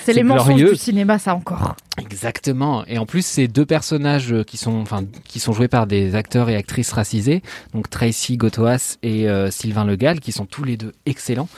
c'est 0.05 0.13
les 0.13 0.23
mensonges 0.23 0.47
glorieux. 0.47 0.71
du 0.71 0.75
cinéma, 0.77 1.19
ça 1.19 1.35
encore. 1.35 1.75
Exactement. 1.97 2.85
Et 2.87 2.97
en 2.97 3.05
plus, 3.05 3.25
ces 3.25 3.47
deux 3.47 3.65
personnages 3.65 4.33
qui 4.47 4.57
sont, 4.57 4.79
enfin, 4.79 5.03
qui 5.25 5.39
sont 5.39 5.53
joués 5.53 5.67
par 5.67 5.87
des 5.87 6.15
acteurs 6.15 6.49
et 6.49 6.55
actrices 6.55 6.91
racisés, 6.91 7.41
donc 7.73 7.89
Tracy 7.89 8.37
Gotoas 8.37 8.97
et 9.03 9.29
euh, 9.29 9.51
Sylvain 9.51 9.85
Legal, 9.85 10.19
qui 10.19 10.31
sont 10.31 10.45
tous 10.45 10.63
les 10.63 10.77
deux 10.77 10.93
excellents. 11.05 11.49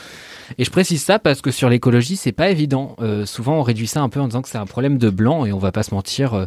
Et 0.57 0.65
je 0.65 0.71
précise 0.71 1.01
ça 1.03 1.19
parce 1.19 1.41
que 1.41 1.51
sur 1.51 1.69
l'écologie, 1.69 2.15
c'est 2.15 2.31
pas 2.31 2.49
évident. 2.49 2.95
Euh, 2.99 3.25
souvent, 3.25 3.55
on 3.55 3.61
réduit 3.61 3.87
ça 3.87 4.01
un 4.01 4.09
peu 4.09 4.19
en 4.19 4.27
disant 4.27 4.41
que 4.41 4.49
c'est 4.49 4.57
un 4.57 4.65
problème 4.65 4.97
de 4.97 5.09
blanc, 5.09 5.45
et 5.45 5.53
on 5.53 5.59
va 5.59 5.71
pas 5.71 5.83
se 5.83 5.93
mentir, 5.93 6.33
euh, 6.33 6.45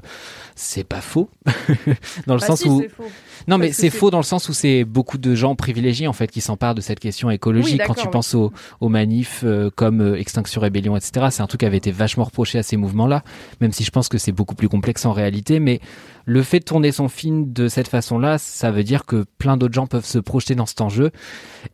c'est 0.54 0.84
pas 0.84 1.00
faux. 1.00 1.28
dans 2.26 2.34
le 2.34 2.40
Bah 2.40 2.46
sens 2.46 2.60
si, 2.60 2.68
où 2.68 2.82
faux. 2.96 3.04
non, 3.48 3.58
mais 3.58 3.68
Parce 3.68 3.78
c'est 3.78 3.90
faux 3.90 4.10
dans 4.10 4.18
le 4.18 4.24
sens 4.24 4.48
où 4.48 4.52
c'est 4.52 4.84
beaucoup 4.84 5.18
de 5.18 5.34
gens 5.34 5.54
privilégiés 5.56 6.06
en 6.06 6.12
fait 6.12 6.30
qui 6.30 6.40
s'emparent 6.40 6.74
de 6.74 6.80
cette 6.80 7.00
question 7.00 7.30
écologique. 7.30 7.80
Oui, 7.80 7.86
Quand 7.86 7.94
tu 7.94 8.08
penses 8.08 8.34
aux, 8.34 8.52
aux 8.80 8.88
manifs 8.88 9.42
euh, 9.44 9.70
comme 9.74 10.00
euh, 10.00 10.18
Extinction 10.18 10.60
Rébellion, 10.60 10.96
etc., 10.96 11.26
c'est 11.30 11.42
un 11.42 11.46
truc 11.46 11.60
qui 11.60 11.66
avait 11.66 11.76
été 11.76 11.90
vachement 11.90 12.24
reproché 12.24 12.58
à 12.58 12.62
ces 12.62 12.76
mouvements-là, 12.76 13.22
même 13.60 13.72
si 13.72 13.84
je 13.84 13.90
pense 13.90 14.08
que 14.08 14.18
c'est 14.18 14.32
beaucoup 14.32 14.54
plus 14.54 14.68
complexe 14.68 15.04
en 15.06 15.12
réalité. 15.12 15.60
Mais 15.60 15.80
le 16.26 16.42
fait 16.42 16.60
de 16.60 16.64
tourner 16.64 16.92
son 16.92 17.08
film 17.08 17.52
de 17.52 17.68
cette 17.68 17.88
façon-là, 17.88 18.38
ça 18.38 18.70
veut 18.70 18.84
dire 18.84 19.04
que 19.04 19.24
plein 19.38 19.56
d'autres 19.56 19.74
gens 19.74 19.86
peuvent 19.86 20.04
se 20.06 20.18
projeter 20.18 20.54
dans 20.54 20.66
cet 20.66 20.80
enjeu. 20.80 21.10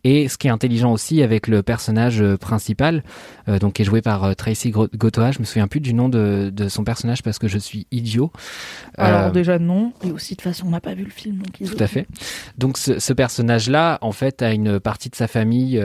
Et 0.05 0.28
ce 0.28 0.38
qui 0.38 0.46
est 0.48 0.51
intelligent 0.51 0.92
aussi 0.92 1.22
avec 1.22 1.46
le 1.48 1.62
personnage 1.62 2.20
euh, 2.20 2.36
principal, 2.36 3.03
euh, 3.48 3.59
donc 3.59 3.74
qui 3.74 3.82
est 3.82 3.84
joué 3.84 4.03
par 4.03 4.24
euh, 4.24 4.34
Tracy 4.34 4.70
Gotoa, 4.70 5.32
je 5.32 5.38
me 5.40 5.44
souviens 5.44 5.68
plus 5.68 5.80
du 5.80 5.94
nom 5.94 6.09
de, 6.09 6.51
de 6.53 6.68
son 6.68 6.84
personnage 6.84 7.22
parce 7.22 7.38
que 7.38 7.48
je 7.48 7.59
suis 7.59 7.86
idiot. 7.90 8.30
Alors 8.98 9.20
Euh, 9.22 9.30
déjà 9.30 9.59
non, 9.59 9.92
et 10.05 10.11
aussi 10.12 10.34
de 10.34 10.38
toute 10.40 10.44
façon 10.44 10.66
on 10.66 10.70
n'a 10.70 10.80
pas 10.80 10.94
vu 10.94 11.05
le 11.05 11.11
film 11.11 11.38
donc 11.38 11.70
tout 11.70 11.82
à 11.82 11.86
fait. 11.86 12.07
Donc 12.59 12.78
ce, 12.78 12.98
ce 12.98 13.12
personnage-là, 13.12 13.98
en 14.01 14.12
fait, 14.12 14.42
a 14.42 14.53
une 14.53 14.80
partie 14.80 15.11
de 15.11 15.16
sa 15.16 15.26
famille 15.28 15.78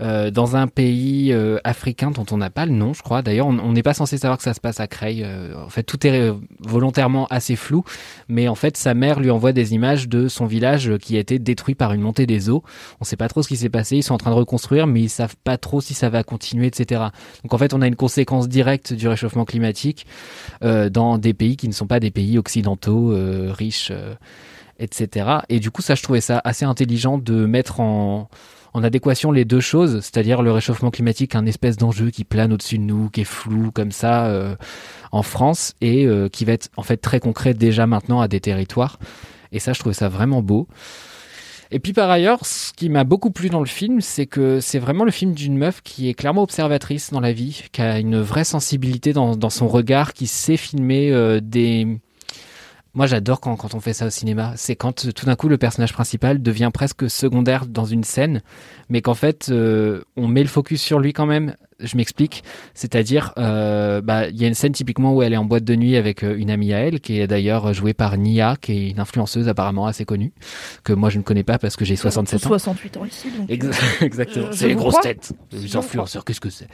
euh, 0.00 0.30
dans 0.30 0.56
un 0.56 0.66
pays 0.68 1.34
africain 1.64 2.10
dont 2.10 2.26
on 2.30 2.36
n'a 2.36 2.50
pas 2.50 2.66
le 2.66 2.72
nom, 2.72 2.92
je 2.94 3.02
crois. 3.02 3.22
D'ailleurs, 3.22 3.46
on 3.48 3.72
n'est 3.72 3.82
pas 3.82 3.94
censé 3.94 4.18
savoir 4.18 4.38
que 4.38 4.44
ça 4.44 4.54
se 4.54 4.60
passe 4.60 4.80
à 4.80 4.86
Creil. 4.86 5.26
En 5.56 5.68
fait, 5.70 5.82
tout 5.82 6.06
est 6.06 6.32
volontairement 6.60 7.26
assez 7.30 7.56
flou. 7.56 7.82
Mais 8.28 8.48
en 8.48 8.54
fait, 8.54 8.76
sa 8.76 8.94
mère 8.94 9.20
lui 9.20 9.30
envoie 9.30 9.52
des 9.52 9.74
images 9.74 10.08
de 10.08 10.28
son 10.28 10.46
village 10.46 10.96
qui 10.98 11.16
a 11.16 11.20
été 11.20 11.38
détruit 11.38 11.74
par 11.74 11.92
une 11.92 12.00
montée 12.00 12.26
des 12.26 12.50
eaux. 12.50 12.62
On 13.00 13.04
sait 13.04 13.16
pas 13.16 13.28
trop 13.28 13.42
ce 13.42 13.48
qui 13.48 13.56
s'est 13.56 13.68
passé. 13.68 13.96
Ils 13.96 14.02
sont 14.02 14.14
en 14.14 14.18
train 14.18 14.30
de 14.30 14.36
reconstruire, 14.36 14.86
mais 14.86 15.02
ils 15.02 15.08
savent 15.08 15.36
pas 15.44 15.56
trop 15.58 15.80
si 15.80 15.94
ça 15.94 16.08
va 16.08 16.22
continuer, 16.22 16.66
etc. 16.66 17.02
Donc 17.42 17.54
en 17.54 17.58
fait, 17.58 17.74
on 17.74 17.82
a 17.82 17.86
une 17.86 17.96
conséquence 17.96 18.48
directe 18.48 18.92
du 18.92 19.08
réchauffement 19.08 19.44
climatique 19.44 20.06
euh, 20.62 20.88
dans 20.90 21.18
des 21.18 21.34
pays 21.34 21.56
qui 21.56 21.68
ne 21.68 21.72
sont 21.72 21.86
pas 21.86 22.00
des 22.00 22.10
pays 22.10 22.38
occidentaux 22.38 23.12
euh, 23.12 23.52
riches. 23.52 23.90
euh, 23.90 24.14
etc. 24.78 25.30
Et 25.48 25.60
du 25.60 25.70
coup, 25.70 25.82
ça, 25.82 25.94
je 25.94 26.02
trouvais 26.02 26.20
ça 26.20 26.40
assez 26.44 26.64
intelligent 26.64 27.18
de 27.18 27.46
mettre 27.46 27.80
en, 27.80 28.28
en 28.74 28.82
adéquation 28.82 29.32
les 29.32 29.44
deux 29.44 29.60
choses, 29.60 30.00
c'est-à-dire 30.00 30.42
le 30.42 30.52
réchauffement 30.52 30.90
climatique, 30.90 31.34
un 31.34 31.46
espèce 31.46 31.76
d'enjeu 31.76 32.10
qui 32.10 32.24
plane 32.24 32.52
au-dessus 32.52 32.78
de 32.78 32.84
nous, 32.84 33.10
qui 33.10 33.22
est 33.22 33.24
flou 33.24 33.70
comme 33.72 33.92
ça 33.92 34.26
euh, 34.26 34.54
en 35.12 35.22
France, 35.22 35.74
et 35.80 36.06
euh, 36.06 36.28
qui 36.28 36.44
va 36.44 36.52
être 36.52 36.68
en 36.76 36.82
fait 36.82 36.98
très 36.98 37.20
concret 37.20 37.54
déjà 37.54 37.86
maintenant 37.86 38.20
à 38.20 38.28
des 38.28 38.40
territoires. 38.40 38.98
Et 39.52 39.58
ça, 39.58 39.72
je 39.72 39.80
trouvais 39.80 39.94
ça 39.94 40.08
vraiment 40.08 40.42
beau. 40.42 40.68
Et 41.70 41.80
puis 41.80 41.92
par 41.92 42.10
ailleurs, 42.10 42.46
ce 42.46 42.72
qui 42.72 42.88
m'a 42.88 43.04
beaucoup 43.04 43.30
plu 43.30 43.50
dans 43.50 43.60
le 43.60 43.66
film, 43.66 44.00
c'est 44.00 44.26
que 44.26 44.58
c'est 44.60 44.78
vraiment 44.78 45.04
le 45.04 45.10
film 45.10 45.34
d'une 45.34 45.56
meuf 45.56 45.82
qui 45.82 46.08
est 46.08 46.14
clairement 46.14 46.42
observatrice 46.42 47.10
dans 47.10 47.20
la 47.20 47.32
vie, 47.32 47.64
qui 47.72 47.82
a 47.82 47.98
une 47.98 48.20
vraie 48.20 48.44
sensibilité 48.44 49.12
dans, 49.12 49.50
son 49.50 49.68
regard, 49.68 50.14
qui 50.14 50.26
sait 50.26 50.56
filmer 50.56 51.12
euh, 51.12 51.40
des... 51.42 51.98
Moi 52.98 53.06
j'adore 53.06 53.40
quand, 53.40 53.54
quand 53.54 53.74
on 53.76 53.80
fait 53.80 53.92
ça 53.92 54.06
au 54.06 54.10
cinéma, 54.10 54.54
c'est 54.56 54.74
quand 54.74 55.06
euh, 55.06 55.12
tout 55.12 55.24
d'un 55.24 55.36
coup 55.36 55.48
le 55.48 55.56
personnage 55.56 55.92
principal 55.92 56.42
devient 56.42 56.70
presque 56.74 57.08
secondaire 57.08 57.64
dans 57.66 57.84
une 57.84 58.02
scène, 58.02 58.42
mais 58.88 59.02
qu'en 59.02 59.14
fait 59.14 59.50
euh, 59.50 60.02
on 60.16 60.26
met 60.26 60.42
le 60.42 60.48
focus 60.48 60.82
sur 60.82 60.98
lui 60.98 61.12
quand 61.12 61.24
même. 61.24 61.54
Je 61.78 61.96
m'explique, 61.96 62.42
c'est-à-dire 62.74 63.32
euh, 63.38 64.00
bah, 64.00 64.26
il 64.30 64.36
y 64.36 64.44
a 64.44 64.48
une 64.48 64.54
scène 64.54 64.72
typiquement 64.72 65.14
où 65.14 65.22
elle 65.22 65.32
est 65.32 65.36
en 65.36 65.44
boîte 65.44 65.62
de 65.62 65.76
nuit 65.76 65.96
avec 65.96 66.22
une 66.22 66.50
amie 66.50 66.72
à 66.72 66.78
elle, 66.80 66.98
qui 66.98 67.20
est 67.20 67.28
d'ailleurs 67.28 67.72
jouée 67.72 67.94
par 67.94 68.16
Nia, 68.18 68.56
qui 68.60 68.72
est 68.72 68.90
une 68.90 68.98
influenceuse 68.98 69.46
apparemment 69.46 69.86
assez 69.86 70.04
connue, 70.04 70.32
que 70.82 70.92
moi 70.92 71.08
je 71.08 71.18
ne 71.18 71.22
connais 71.22 71.44
pas 71.44 71.56
parce 71.60 71.76
que 71.76 71.84
j'ai 71.84 71.94
67 71.94 72.46
ans. 72.46 72.48
68 72.48 72.96
ans 72.96 73.04
ici 73.04 73.28
donc. 73.30 73.48
Exa- 73.48 73.76
Exactement. 74.04 74.48
C'est 74.50 74.66
les 74.66 74.74
grosses 74.74 75.00
têtes. 75.02 75.32
Les 75.52 75.76
influenceurs, 75.76 76.24
qu'est-ce 76.24 76.40
que 76.40 76.50
c'est? 76.50 76.66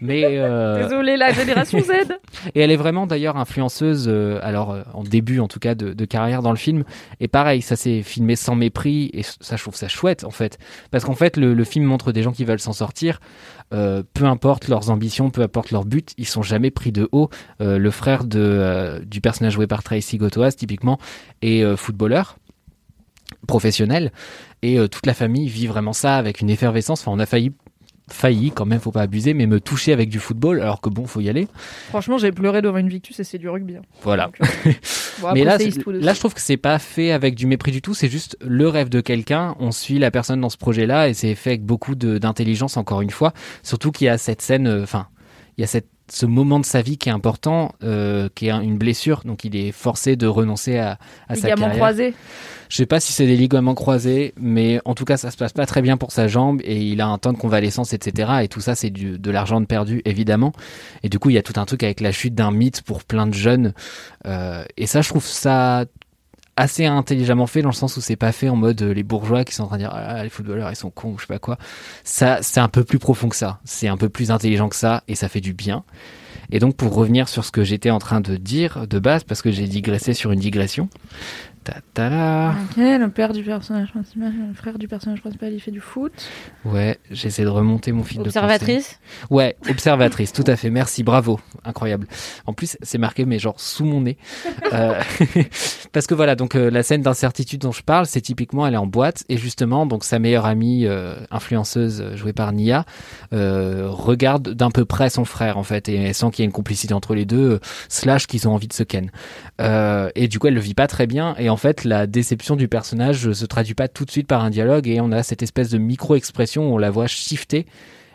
Mais 0.00 0.24
euh, 0.26 0.82
Désolé 0.82 1.16
la 1.16 1.32
génération 1.32 1.80
Z. 1.80 1.90
et 2.54 2.60
elle 2.60 2.70
est 2.70 2.76
vraiment 2.76 3.06
d'ailleurs 3.06 3.36
influenceuse, 3.36 4.06
euh, 4.08 4.38
alors 4.42 4.72
euh, 4.72 4.82
en 4.92 5.02
début 5.02 5.40
en 5.40 5.48
tout 5.48 5.58
cas 5.58 5.74
de, 5.74 5.92
de 5.92 6.04
carrière 6.04 6.42
dans 6.42 6.50
le 6.50 6.56
film. 6.56 6.84
Et 7.20 7.28
pareil, 7.28 7.62
ça 7.62 7.76
s'est 7.76 8.02
filmé 8.02 8.36
sans 8.36 8.54
mépris 8.54 9.10
et 9.12 9.22
ça 9.22 9.56
je 9.56 9.62
trouve 9.62 9.74
ça 9.74 9.88
chouette 9.88 10.24
en 10.24 10.30
fait, 10.30 10.58
parce 10.90 11.04
qu'en 11.04 11.14
fait 11.14 11.36
le, 11.36 11.54
le 11.54 11.64
film 11.64 11.84
montre 11.84 12.12
des 12.12 12.22
gens 12.22 12.32
qui 12.32 12.44
veulent 12.44 12.60
s'en 12.60 12.72
sortir. 12.72 13.20
Euh, 13.72 14.02
peu 14.12 14.24
importe 14.26 14.68
leurs 14.68 14.90
ambitions, 14.90 15.30
peu 15.30 15.42
importe 15.42 15.70
leur 15.70 15.84
but, 15.84 16.12
ils 16.18 16.26
sont 16.26 16.42
jamais 16.42 16.70
pris 16.70 16.92
de 16.92 17.08
haut. 17.12 17.30
Le 17.60 17.90
frère 17.90 18.24
de, 18.24 19.02
du 19.06 19.20
personnage 19.20 19.54
joué 19.54 19.66
par 19.66 19.82
Tracy 19.82 20.18
Gotoas 20.18 20.52
typiquement 20.52 20.98
est 21.42 21.64
footballeur 21.76 22.36
professionnel 23.46 24.12
et 24.64 24.78
euh, 24.78 24.88
toute 24.88 25.06
la 25.06 25.12
famille 25.14 25.46
vit 25.48 25.66
vraiment 25.66 25.92
ça 25.92 26.16
avec 26.16 26.40
une 26.40 26.48
effervescence. 26.48 27.02
Enfin, 27.02 27.12
on 27.12 27.18
a 27.18 27.26
failli 27.26 27.52
failli 28.10 28.50
quand 28.50 28.66
même, 28.66 28.80
faut 28.80 28.90
pas 28.92 29.02
abuser, 29.02 29.32
mais 29.34 29.46
me 29.46 29.60
toucher 29.60 29.92
avec 29.92 30.10
du 30.10 30.18
football, 30.18 30.60
alors 30.60 30.80
que 30.80 30.90
bon, 30.90 31.06
faut 31.06 31.20
y 31.20 31.28
aller. 31.28 31.48
Franchement 31.88 32.18
j'ai 32.18 32.32
pleuré 32.32 32.60
devant 32.62 32.76
une 32.78 32.88
Victus 32.88 33.18
et 33.20 33.24
c'est 33.24 33.38
du 33.38 33.48
rugby. 33.48 33.76
hein. 33.76 33.82
Voilà. 34.02 34.30
Bon, 35.20 35.32
mais 35.34 35.44
là, 35.44 35.56
là, 35.58 36.12
je 36.12 36.18
trouve 36.18 36.34
que 36.34 36.40
c'est 36.40 36.56
pas 36.58 36.78
fait 36.78 37.12
avec 37.12 37.34
du 37.34 37.46
mépris 37.46 37.72
du 37.72 37.80
tout. 37.80 37.94
C'est 37.94 38.08
juste 38.08 38.36
le 38.44 38.68
rêve 38.68 38.88
de 38.90 39.00
quelqu'un. 39.00 39.54
On 39.58 39.70
suit 39.72 39.98
la 39.98 40.10
personne 40.10 40.40
dans 40.40 40.50
ce 40.50 40.56
projet-là 40.58 41.08
et 41.08 41.14
c'est 41.14 41.34
fait 41.34 41.50
avec 41.50 41.64
beaucoup 41.64 41.94
de- 41.94 42.18
d'intelligence, 42.18 42.76
encore 42.76 43.00
une 43.00 43.10
fois. 43.10 43.32
Surtout 43.62 43.90
qu'il 43.90 44.06
y 44.06 44.10
a 44.10 44.18
cette 44.18 44.42
scène, 44.42 44.66
euh, 44.66 44.82
enfin, 44.82 45.06
il 45.56 45.62
y 45.62 45.64
a 45.64 45.66
cette, 45.66 45.88
ce 46.10 46.26
moment 46.26 46.60
de 46.60 46.66
sa 46.66 46.82
vie 46.82 46.98
qui 46.98 47.08
est 47.08 47.12
important, 47.12 47.72
euh, 47.82 48.28
qui 48.34 48.46
est 48.46 48.50
un- 48.50 48.60
une 48.60 48.76
blessure. 48.78 49.22
Donc, 49.24 49.44
il 49.44 49.56
est 49.56 49.72
forcé 49.72 50.16
de 50.16 50.26
renoncer 50.26 50.76
à, 50.78 50.98
à 51.28 51.34
sa 51.34 51.48
Ligaments 51.48 51.56
carrière. 51.62 51.76
croisés. 51.76 52.14
Je 52.68 52.76
sais 52.76 52.86
pas 52.86 52.98
si 52.98 53.12
c'est 53.12 53.26
des 53.26 53.36
ligaments 53.36 53.74
croisés, 53.74 54.32
mais 54.36 54.80
en 54.84 54.94
tout 54.94 55.04
cas, 55.04 55.16
ça 55.16 55.30
se 55.30 55.36
passe 55.36 55.52
pas 55.52 55.66
très 55.66 55.80
bien 55.82 55.96
pour 55.96 56.12
sa 56.12 56.26
jambe 56.28 56.60
et 56.64 56.76
il 56.78 57.00
a 57.00 57.06
un 57.06 57.18
temps 57.18 57.32
de 57.32 57.38
convalescence, 57.38 57.92
etc. 57.92 58.32
Et 58.42 58.48
tout 58.48 58.60
ça, 58.60 58.74
c'est 58.74 58.90
du- 58.90 59.18
de 59.18 59.30
l'argent 59.30 59.60
de 59.60 59.66
perdu, 59.66 60.02
évidemment. 60.04 60.52
Et 61.02 61.08
du 61.08 61.18
coup, 61.18 61.30
il 61.30 61.34
y 61.34 61.38
a 61.38 61.42
tout 61.42 61.52
un 61.60 61.64
truc 61.66 61.82
avec 61.82 62.00
la 62.00 62.10
chute 62.10 62.34
d'un 62.34 62.50
mythe 62.50 62.82
pour 62.82 63.04
plein 63.04 63.26
de 63.26 63.34
jeunes. 63.34 63.74
Euh, 64.26 64.64
et 64.76 64.86
ça, 64.86 65.02
je 65.02 65.08
trouve 65.08 65.24
ça 65.24 65.84
assez 66.56 66.86
intelligemment 66.86 67.46
fait 67.46 67.62
dans 67.62 67.70
le 67.70 67.74
sens 67.74 67.96
où 67.96 68.00
c'est 68.00 68.16
pas 68.16 68.32
fait 68.32 68.48
en 68.48 68.56
mode 68.56 68.80
euh, 68.82 68.94
les 68.94 69.02
bourgeois 69.02 69.44
qui 69.44 69.54
sont 69.54 69.64
en 69.64 69.66
train 69.66 69.76
de 69.76 69.82
dire 69.82 69.92
ah, 69.92 70.22
les 70.22 70.30
footballeurs 70.30 70.70
ils 70.70 70.76
sont 70.76 70.90
cons 70.90 71.12
ou 71.12 71.18
je 71.18 71.22
sais 71.22 71.32
pas 71.32 71.38
quoi. 71.38 71.58
Ça, 72.04 72.38
c'est 72.42 72.60
un 72.60 72.68
peu 72.68 72.84
plus 72.84 72.98
profond 72.98 73.28
que 73.28 73.36
ça. 73.36 73.60
C'est 73.64 73.88
un 73.88 73.96
peu 73.96 74.08
plus 74.08 74.30
intelligent 74.30 74.68
que 74.68 74.76
ça 74.76 75.02
et 75.08 75.14
ça 75.14 75.28
fait 75.28 75.40
du 75.40 75.52
bien. 75.52 75.84
Et 76.50 76.58
donc 76.58 76.76
pour 76.76 76.94
revenir 76.94 77.28
sur 77.28 77.44
ce 77.44 77.50
que 77.50 77.64
j'étais 77.64 77.90
en 77.90 77.98
train 77.98 78.20
de 78.20 78.36
dire 78.36 78.86
de 78.86 78.98
base 78.98 79.24
parce 79.24 79.42
que 79.42 79.50
j'ai 79.50 79.66
digressé 79.66 80.14
sur 80.14 80.32
une 80.32 80.40
digression. 80.40 80.88
Ta 81.64 81.74
ta 81.94 82.10
la. 82.10 82.54
Ok, 82.64 82.76
le 82.76 83.08
père 83.08 83.32
du 83.32 83.42
personnage 83.42 83.90
principal, 83.90 84.32
le 84.48 84.54
frère 84.54 84.78
du 84.78 84.86
personnage 84.86 85.20
principal, 85.20 85.52
il 85.52 85.60
fait 85.60 85.70
du 85.70 85.80
foot. 85.80 86.12
Ouais, 86.64 86.98
j'essaie 87.10 87.44
de 87.44 87.48
remonter 87.48 87.92
mon 87.92 88.04
fil 88.04 88.18
de. 88.18 88.24
Observatrice 88.24 89.00
Ouais, 89.30 89.56
observatrice, 89.68 90.32
tout 90.32 90.44
à 90.46 90.56
fait. 90.56 90.70
Merci, 90.70 91.02
bravo, 91.02 91.40
incroyable. 91.64 92.06
En 92.46 92.52
plus, 92.52 92.76
c'est 92.82 92.98
marqué, 92.98 93.24
mais 93.24 93.38
genre 93.38 93.58
sous 93.58 93.84
mon 93.84 94.02
nez. 94.02 94.18
Euh, 94.72 95.00
parce 95.92 96.06
que 96.06 96.14
voilà, 96.14 96.36
donc 96.36 96.54
euh, 96.54 96.70
la 96.70 96.82
scène 96.82 97.02
d'incertitude 97.02 97.62
dont 97.62 97.72
je 97.72 97.82
parle, 97.82 98.06
c'est 98.06 98.20
typiquement, 98.20 98.66
elle 98.66 98.74
est 98.74 98.78
en 98.78 98.86
boîte 98.86 99.24
et 99.28 99.38
justement, 99.38 99.86
donc 99.86 100.04
sa 100.04 100.18
meilleure 100.18 100.46
amie 100.46 100.86
euh, 100.86 101.16
influenceuse 101.30 102.14
jouée 102.14 102.32
par 102.32 102.52
Nia 102.52 102.84
euh, 103.32 103.88
regarde 103.88 104.50
d'un 104.50 104.70
peu 104.70 104.84
près 104.84 105.10
son 105.10 105.24
frère 105.24 105.58
en 105.58 105.62
fait 105.62 105.88
et 105.88 105.96
elle 105.96 106.14
sent 106.14 106.30
qu'il 106.32 106.42
y 106.42 106.44
a 106.44 106.46
une 106.46 106.52
complicité 106.52 106.94
entre 106.94 107.14
les 107.14 107.24
deux, 107.24 107.52
euh, 107.52 107.60
slash 107.88 108.26
qu'ils 108.26 108.48
ont 108.48 108.54
envie 108.54 108.68
de 108.68 108.72
se 108.72 108.82
ken. 108.82 109.10
Euh, 109.60 110.10
et 110.14 110.28
du 110.28 110.38
coup, 110.38 110.46
elle 110.48 110.54
le 110.54 110.60
vit 110.60 110.74
pas 110.74 110.86
très 110.86 111.06
bien 111.06 111.34
et 111.38 111.48
en 111.50 111.53
fait, 111.56 111.84
la 111.84 112.06
déception 112.06 112.56
du 112.56 112.68
personnage 112.68 113.32
se 113.32 113.46
traduit 113.46 113.74
pas 113.74 113.88
tout 113.88 114.04
de 114.04 114.10
suite 114.10 114.26
par 114.26 114.44
un 114.44 114.50
dialogue 114.50 114.88
et 114.88 115.00
on 115.00 115.12
a 115.12 115.22
cette 115.22 115.42
espèce 115.42 115.70
de 115.70 115.78
micro-expression 115.78 116.70
où 116.70 116.74
on 116.74 116.78
la 116.78 116.90
voit 116.90 117.06
shifter 117.06 117.66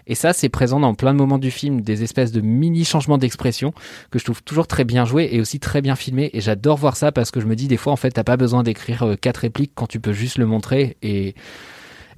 et 0.10 0.16
ça, 0.16 0.34
c'est 0.34 0.50
présent 0.50 0.80
dans 0.80 0.96
plein 0.96 1.14
de 1.14 1.20
moments 1.20 1.38
du 1.38 1.52
film, 1.52 1.82
des 1.82 2.02
espèces 2.02 2.32
de 2.32 2.42
mini 2.42 2.84
changements 2.84 3.20
d'expression 3.20 3.74
que 4.10 4.18
je 4.18 4.26
trouve 4.26 4.42
toujours 4.42 4.66
très 4.66 4.84
bien 4.84 5.06
joués 5.06 5.30
et 5.32 5.40
aussi 5.40 5.60
très 5.60 5.82
bien 5.82 5.96
filmés. 5.96 6.32
Et 6.34 6.42
j'adore 6.42 6.78
voir 6.78 6.98
ça 6.98 7.12
parce 7.12 7.30
que 7.30 7.40
je 7.40 7.46
me 7.46 7.56
dis 7.56 7.68
des 7.68 7.78
fois, 7.78 7.94
en 7.94 7.96
fait, 7.96 8.10
t'as 8.10 8.24
pas 8.24 8.36
besoin 8.36 8.64
d'écrire 8.64 9.04
euh, 9.04 9.16
quatre 9.16 9.38
répliques 9.38 9.74
quand 9.76 9.86
tu 9.86 10.00
peux 10.00 10.12
juste 10.12 10.40
le 10.40 10.48
montrer. 10.48 10.98
Et, 11.04 11.36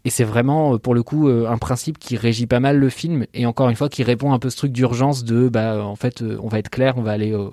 et 0.06 0.10
c'est 0.10 0.24
vraiment, 0.24 0.76
euh, 0.76 0.78
pour 0.78 0.94
le 0.94 1.04
coup, 1.04 1.28
euh, 1.28 1.50
un 1.50 1.58
principe 1.58 2.00
qui 2.00 2.16
régit 2.16 2.48
pas 2.48 2.62
mal 2.62 2.78
le 2.78 2.90
film 2.90 3.26
et 3.34 3.46
encore 3.46 3.70
une 3.70 3.76
fois, 3.76 3.90
qui 3.90 4.04
répond 4.04 4.32
un 4.32 4.40
peu 4.40 4.50
ce 4.50 4.56
truc 4.56 4.72
d'urgence 4.72 5.26
de, 5.26 5.50
bah, 5.50 5.74
euh, 5.74 5.82
en 5.82 5.98
fait, 5.98 6.22
euh, 6.22 6.38
on 6.42 6.48
va 6.48 6.60
être 6.60 6.70
clair, 6.70 6.94
on 6.98 7.02
va 7.02 7.12
aller, 7.12 7.34
euh, 7.34 7.50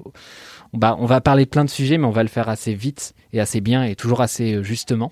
bah, 0.72 0.96
on 0.98 1.06
va 1.06 1.20
parler 1.20 1.46
plein 1.46 1.64
de 1.64 1.70
sujets, 1.70 1.98
mais 1.98 2.06
on 2.06 2.12
va 2.12 2.22
le 2.22 2.28
faire 2.28 2.48
assez 2.48 2.74
vite 2.74 3.14
et 3.32 3.40
assez 3.40 3.60
bien 3.60 3.84
et 3.84 3.96
toujours 3.96 4.20
assez 4.20 4.54
euh, 4.54 4.62
justement. 4.62 5.10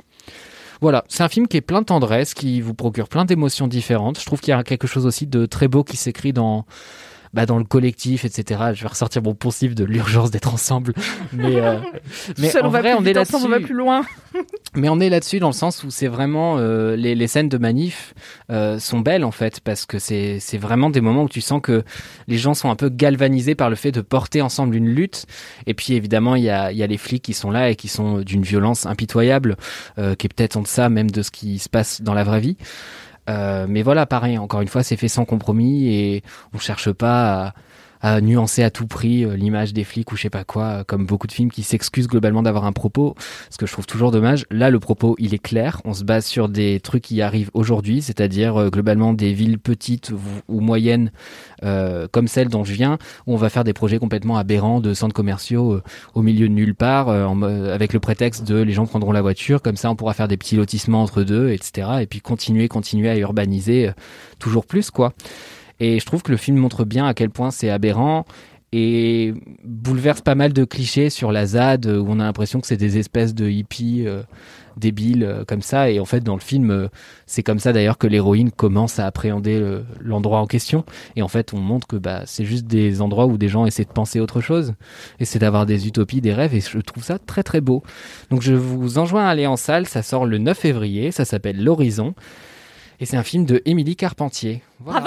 Voilà, 0.80 1.04
c'est 1.08 1.22
un 1.22 1.28
film 1.28 1.48
qui 1.48 1.56
est 1.56 1.62
plein 1.62 1.80
de 1.80 1.86
tendresse, 1.86 2.34
qui 2.34 2.60
vous 2.60 2.74
procure 2.74 3.08
plein 3.08 3.24
d'émotions 3.24 3.66
différentes. 3.66 4.20
Je 4.20 4.26
trouve 4.26 4.40
qu'il 4.40 4.50
y 4.50 4.54
a 4.54 4.62
quelque 4.62 4.86
chose 4.86 5.06
aussi 5.06 5.26
de 5.26 5.46
très 5.46 5.68
beau 5.68 5.84
qui 5.84 5.96
s'écrit 5.96 6.34
dans, 6.34 6.66
bah, 7.36 7.44
dans 7.44 7.58
le 7.58 7.64
collectif, 7.64 8.24
etc. 8.24 8.70
Je 8.72 8.80
vais 8.80 8.88
ressortir 8.88 9.22
mon 9.22 9.34
poncif 9.34 9.74
de 9.74 9.84
l'urgence 9.84 10.30
d'être 10.30 10.54
ensemble. 10.54 10.94
Mais, 11.34 11.56
euh, 11.56 11.78
mais 12.38 12.48
Seul, 12.48 12.64
en 12.64 12.68
on 12.68 12.70
vrai, 12.70 12.94
on 12.94 13.04
est 13.04 13.16
ensemble, 13.16 13.44
on 13.44 13.48
va 13.48 13.56
là-dessus. 13.56 13.66
plus 13.66 13.76
loin. 13.76 14.02
Mais 14.74 14.88
on 14.90 15.00
est 15.00 15.08
là-dessus 15.08 15.38
dans 15.38 15.48
le 15.48 15.54
sens 15.54 15.84
où 15.84 15.90
c'est 15.90 16.06
vraiment 16.06 16.58
euh, 16.58 16.96
les, 16.96 17.14
les 17.14 17.26
scènes 17.26 17.48
de 17.48 17.56
manif 17.56 18.14
euh, 18.50 18.78
sont 18.78 19.00
belles 19.00 19.24
en 19.24 19.30
fait 19.30 19.60
parce 19.60 19.86
que 19.86 19.98
c'est 19.98 20.38
c'est 20.38 20.58
vraiment 20.58 20.90
des 20.90 21.00
moments 21.00 21.22
où 21.22 21.28
tu 21.30 21.40
sens 21.40 21.62
que 21.62 21.82
les 22.28 22.36
gens 22.36 22.52
sont 22.52 22.68
un 22.70 22.76
peu 22.76 22.90
galvanisés 22.90 23.54
par 23.54 23.70
le 23.70 23.76
fait 23.76 23.90
de 23.90 24.02
porter 24.02 24.42
ensemble 24.42 24.76
une 24.76 24.88
lutte 24.88 25.24
et 25.66 25.72
puis 25.72 25.94
évidemment 25.94 26.34
il 26.34 26.44
y 26.44 26.50
a 26.50 26.72
il 26.72 26.76
y 26.78 26.82
a 26.82 26.86
les 26.86 26.98
flics 26.98 27.22
qui 27.22 27.32
sont 27.32 27.50
là 27.50 27.70
et 27.70 27.76
qui 27.76 27.88
sont 27.88 28.18
d'une 28.18 28.42
violence 28.42 28.84
impitoyable 28.84 29.56
euh, 29.98 30.14
qui 30.14 30.26
est 30.26 30.34
peut-être 30.34 30.56
en 30.58 30.62
deçà 30.62 30.90
même 30.90 31.10
de 31.10 31.22
ce 31.22 31.30
qui 31.30 31.58
se 31.58 31.70
passe 31.70 32.02
dans 32.02 32.12
la 32.12 32.24
vraie 32.24 32.40
vie. 32.40 32.58
Euh, 33.28 33.66
mais 33.68 33.82
voilà 33.82 34.06
pareil 34.06 34.38
encore 34.38 34.60
une 34.60 34.68
fois 34.68 34.84
c'est 34.84 34.96
fait 34.96 35.08
sans 35.08 35.24
compromis 35.24 35.88
et 35.88 36.22
on 36.54 36.58
cherche 36.58 36.92
pas 36.92 37.46
à 37.46 37.54
à 38.06 38.20
nuancer 38.20 38.62
à 38.62 38.70
tout 38.70 38.86
prix 38.86 39.24
euh, 39.24 39.34
l'image 39.34 39.72
des 39.72 39.82
flics 39.82 40.12
ou 40.12 40.16
je 40.16 40.22
sais 40.22 40.30
pas 40.30 40.44
quoi, 40.44 40.64
euh, 40.64 40.84
comme 40.84 41.06
beaucoup 41.06 41.26
de 41.26 41.32
films 41.32 41.50
qui 41.50 41.64
s'excusent 41.64 42.06
globalement 42.06 42.40
d'avoir 42.40 42.64
un 42.64 42.70
propos, 42.70 43.16
ce 43.50 43.58
que 43.58 43.66
je 43.66 43.72
trouve 43.72 43.86
toujours 43.86 44.12
dommage. 44.12 44.46
Là, 44.52 44.70
le 44.70 44.78
propos, 44.78 45.16
il 45.18 45.34
est 45.34 45.42
clair. 45.42 45.82
On 45.84 45.92
se 45.92 46.04
base 46.04 46.24
sur 46.24 46.48
des 46.48 46.78
trucs 46.78 47.02
qui 47.02 47.20
arrivent 47.20 47.50
aujourd'hui, 47.52 48.02
c'est-à-dire 48.02 48.56
euh, 48.56 48.70
globalement 48.70 49.12
des 49.12 49.32
villes 49.32 49.58
petites 49.58 50.12
ou, 50.46 50.60
moyennes 50.60 51.10
comme 52.12 52.28
celle 52.28 52.48
dont 52.48 52.64
je 52.64 52.72
viens, 52.72 52.98
où 53.26 53.32
on 53.32 53.36
va 53.36 53.48
faire 53.48 53.64
des 53.64 53.72
projets 53.72 53.98
complètement 53.98 54.36
aberrants 54.36 54.80
de 54.80 54.94
centres 54.94 55.14
commerciaux 55.14 55.80
au 56.14 56.22
milieu 56.22 56.48
de 56.48 56.52
nulle 56.52 56.74
part, 56.74 57.08
avec 57.08 57.92
le 57.92 57.98
prétexte 57.98 58.44
de 58.44 58.60
les 58.60 58.72
gens 58.72 58.86
prendront 58.86 59.10
la 59.10 59.22
voiture, 59.22 59.62
comme 59.62 59.76
ça 59.76 59.90
on 59.90 59.96
pourra 59.96 60.12
faire 60.12 60.28
des 60.28 60.36
petits 60.36 60.56
lotissements 60.56 61.02
entre 61.02 61.22
deux, 61.22 61.50
etc. 61.50 61.88
Et 62.02 62.06
puis 62.06 62.20
continuer, 62.20 62.68
continuer 62.68 63.08
à 63.08 63.16
urbaniser 63.16 63.90
toujours 64.38 64.66
plus, 64.66 64.90
quoi. 64.90 65.12
Et 65.80 66.00
je 66.00 66.06
trouve 66.06 66.22
que 66.22 66.30
le 66.32 66.38
film 66.38 66.56
montre 66.56 66.84
bien 66.84 67.06
à 67.06 67.14
quel 67.14 67.30
point 67.30 67.50
c'est 67.50 67.70
aberrant 67.70 68.24
et 68.72 69.32
bouleverse 69.64 70.22
pas 70.22 70.34
mal 70.34 70.52
de 70.52 70.64
clichés 70.64 71.08
sur 71.08 71.30
la 71.30 71.46
ZAD 71.46 71.86
euh, 71.86 71.98
où 72.00 72.06
on 72.10 72.18
a 72.18 72.24
l'impression 72.24 72.60
que 72.60 72.66
c'est 72.66 72.76
des 72.76 72.98
espèces 72.98 73.32
de 73.32 73.48
hippies 73.48 74.02
euh, 74.06 74.22
débiles 74.76 75.22
euh, 75.22 75.44
comme 75.44 75.62
ça. 75.62 75.88
Et 75.88 76.00
en 76.00 76.04
fait 76.04 76.20
dans 76.20 76.34
le 76.34 76.40
film 76.40 76.88
c'est 77.26 77.44
comme 77.44 77.60
ça 77.60 77.72
d'ailleurs 77.72 77.96
que 77.96 78.08
l'héroïne 78.08 78.50
commence 78.50 78.98
à 78.98 79.06
appréhender 79.06 79.60
le- 79.60 79.84
l'endroit 80.00 80.40
en 80.40 80.46
question. 80.46 80.84
Et 81.14 81.22
en 81.22 81.28
fait 81.28 81.54
on 81.54 81.58
montre 81.58 81.86
que 81.86 81.96
bah, 81.96 82.22
c'est 82.26 82.44
juste 82.44 82.66
des 82.66 83.00
endroits 83.00 83.26
où 83.26 83.38
des 83.38 83.48
gens 83.48 83.66
essaient 83.66 83.84
de 83.84 83.88
penser 83.92 84.18
autre 84.18 84.40
chose 84.40 84.74
essaient 85.20 85.38
d'avoir 85.38 85.64
des 85.64 85.86
utopies 85.86 86.20
des 86.20 86.34
rêves. 86.34 86.54
Et 86.54 86.60
je 86.60 86.78
trouve 86.80 87.04
ça 87.04 87.18
très 87.20 87.44
très 87.44 87.60
beau. 87.60 87.82
Donc 88.30 88.42
je 88.42 88.52
vous 88.52 88.98
enjoins 88.98 89.26
à 89.26 89.30
aller 89.30 89.46
en 89.46 89.56
salle. 89.56 89.86
Ça 89.86 90.02
sort 90.02 90.26
le 90.26 90.38
9 90.38 90.58
février. 90.58 91.12
Ça 91.12 91.24
s'appelle 91.24 91.62
l'horizon. 91.62 92.14
Et 92.98 93.06
c'est 93.06 93.16
un 93.16 93.22
film 93.22 93.44
de 93.46 93.62
Émilie 93.64 93.94
Carpentier. 93.96 94.62
Bravo 94.80 95.06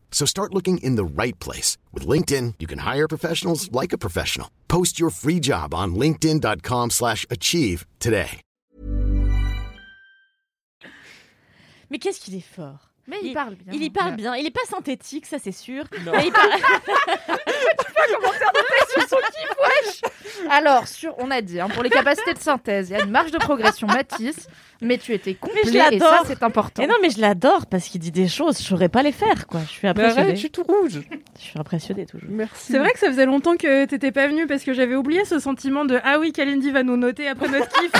So 0.11 0.27
start 0.27 0.53
looking 0.53 0.77
in 0.83 0.97
the 0.97 1.03
right 1.03 1.39
place. 1.39 1.79
With 1.91 2.05
LinkedIn, 2.05 2.55
you 2.59 2.67
can 2.67 2.79
hire 2.79 3.07
professionals 3.07 3.71
like 3.71 3.91
a 3.91 3.97
professional. 3.97 4.51
Post 4.67 4.99
your 4.99 5.09
free 5.09 5.39
job 5.39 5.73
on 5.73 5.95
linkedin.com 5.95 6.91
slash 6.91 7.25
achieve 7.31 7.87
today. 7.99 8.41
Mais 11.89 11.99
qu'est-ce 11.99 12.21
qu'il 12.21 12.35
est 12.35 12.39
fort. 12.39 12.90
Mais 13.07 13.17
il, 13.23 13.33
parle 13.33 13.55
bien. 13.55 13.73
Il 13.73 13.83
y 13.83 13.89
parle 13.89 14.11
Ouais. 14.11 14.15
bien. 14.17 14.35
Il 14.35 14.45
est 14.45 14.51
pas 14.51 14.65
synthétique, 14.69 15.25
ça 15.25 15.37
c'est 15.39 15.51
sûr. 15.51 15.85
Mais 15.91 16.27
il 16.27 16.31
parle... 16.31 16.51
sur 18.91 19.07
son 19.07 19.17
kiff, 19.17 19.49
wesh 19.59 20.01
Alors, 20.49 20.87
sur, 20.87 21.15
on 21.19 21.31
a 21.31 21.41
dit, 21.41 21.59
hein, 21.59 21.69
pour 21.69 21.83
les 21.83 21.89
capacités 21.89 22.33
de 22.33 22.39
synthèse, 22.39 22.89
il 22.89 22.93
y 22.93 22.95
a 22.95 23.03
une 23.03 23.11
marge 23.11 23.31
de 23.31 23.37
progression 23.37 23.87
Matisse, 23.87 24.47
mais 24.81 24.97
tu 24.97 25.13
étais 25.13 25.33
complet 25.35 25.61
Mais 25.65 25.71
je 25.71 25.77
et 25.77 25.79
ça, 25.79 25.91
l'adore. 25.91 26.23
c'est 26.25 26.43
important. 26.43 26.81
Et 26.83 26.87
non, 26.87 26.95
mais 27.01 27.09
je 27.09 27.19
l'adore 27.19 27.65
parce 27.67 27.87
qu'il 27.87 28.01
dit 28.01 28.11
des 28.11 28.27
choses, 28.27 28.57
je 28.57 28.63
saurais 28.63 28.89
pas 28.89 29.03
les 29.03 29.11
faire, 29.11 29.47
quoi. 29.47 29.61
Je 29.61 29.71
suis 29.71 29.87
impressionnée. 29.87 30.21
arrête, 30.21 30.35
je 30.35 30.39
suis 30.39 30.51
tout 30.51 30.63
rouge. 30.63 31.01
Je 31.39 31.43
suis 31.43 31.59
impressionnée 31.59 32.05
toujours. 32.05 32.29
C'est 32.55 32.79
vrai 32.79 32.91
que 32.91 32.99
ça 32.99 33.07
faisait 33.07 33.25
longtemps 33.25 33.55
que 33.57 33.85
t'étais 33.85 34.11
pas 34.11 34.27
venu 34.27 34.47
parce 34.47 34.63
que 34.63 34.73
j'avais 34.73 34.95
oublié 34.95 35.25
ce 35.25 35.39
sentiment 35.39 35.85
de 35.85 35.99
ah 36.03 36.19
oui, 36.19 36.31
Kalindi 36.31 36.71
va 36.71 36.83
nous 36.83 36.97
noter 36.97 37.27
après 37.27 37.47
notre 37.47 37.69
kiff. 37.69 37.91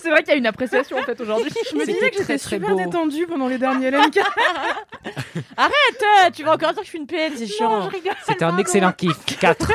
C'est 0.00 0.10
vrai 0.10 0.22
qu'il 0.22 0.32
y 0.32 0.34
a 0.34 0.38
une 0.38 0.46
appréciation 0.46 0.98
en 0.98 1.02
fait 1.02 1.20
aujourd'hui. 1.20 1.50
Je 1.70 1.76
me 1.76 1.84
disais 1.86 2.10
que 2.10 2.16
j'étais 2.18 2.38
super 2.38 2.74
détendue 2.76 3.26
pendant 3.26 3.48
les 3.48 3.58
derniers 3.58 3.90
LMK. 3.90 4.18
Arrête, 5.56 5.72
euh, 6.02 6.30
tu 6.32 6.42
vas 6.44 6.54
encore 6.54 6.70
dire 6.72 6.80
que 6.80 6.84
je 6.84 6.88
suis 6.90 6.98
une 6.98 7.06
PN, 7.06 7.32
c'est 7.36 7.46
chiant. 7.46 7.88
C'était 8.26 8.44
un 8.44 8.56
excellent 8.58 8.92
kiff. 8.92 9.16
4. 9.40 9.72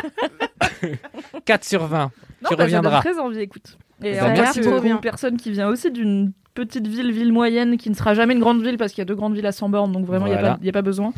4 1.46 1.64
sur 1.68 1.86
20. 1.86 2.00
Non, 2.04 2.10
tu 2.50 2.56
bah, 2.56 2.64
reviendras. 2.64 3.00
très 3.02 3.18
envie, 3.20 3.40
écoute. 3.40 3.78
Et 4.04 4.14
Bah, 4.14 4.30
merci 4.30 4.62
beaucoup. 4.62 4.86
Une 4.86 5.00
personne 5.00 5.38
qui 5.38 5.52
vient 5.52 5.68
aussi 5.68 5.92
d'une 5.92 6.32
petite 6.54 6.88
ville, 6.88 7.12
ville 7.12 7.32
moyenne, 7.34 7.78
qui 7.78 7.90
ne 7.90 7.96
sera 7.96 8.14
jamais 8.14 8.34
une 8.34 8.40
grande 8.40 8.64
ville 8.64 8.78
parce 8.78 8.92
qu'il 8.92 9.02
y 9.02 9.04
a 9.04 9.06
deux 9.06 9.16
grandes 9.16 9.36
villes 9.36 9.46
à 9.46 9.52
100 9.52 9.70
bornes, 9.70 9.92
donc 9.92 10.06
vraiment 10.06 10.26
il 10.26 10.30
n'y 10.32 10.36
a, 10.36 10.42
pas- 10.42 10.58
y 10.62 10.70
a 10.70 10.72
pas 10.72 10.82
besoin. 10.82 11.14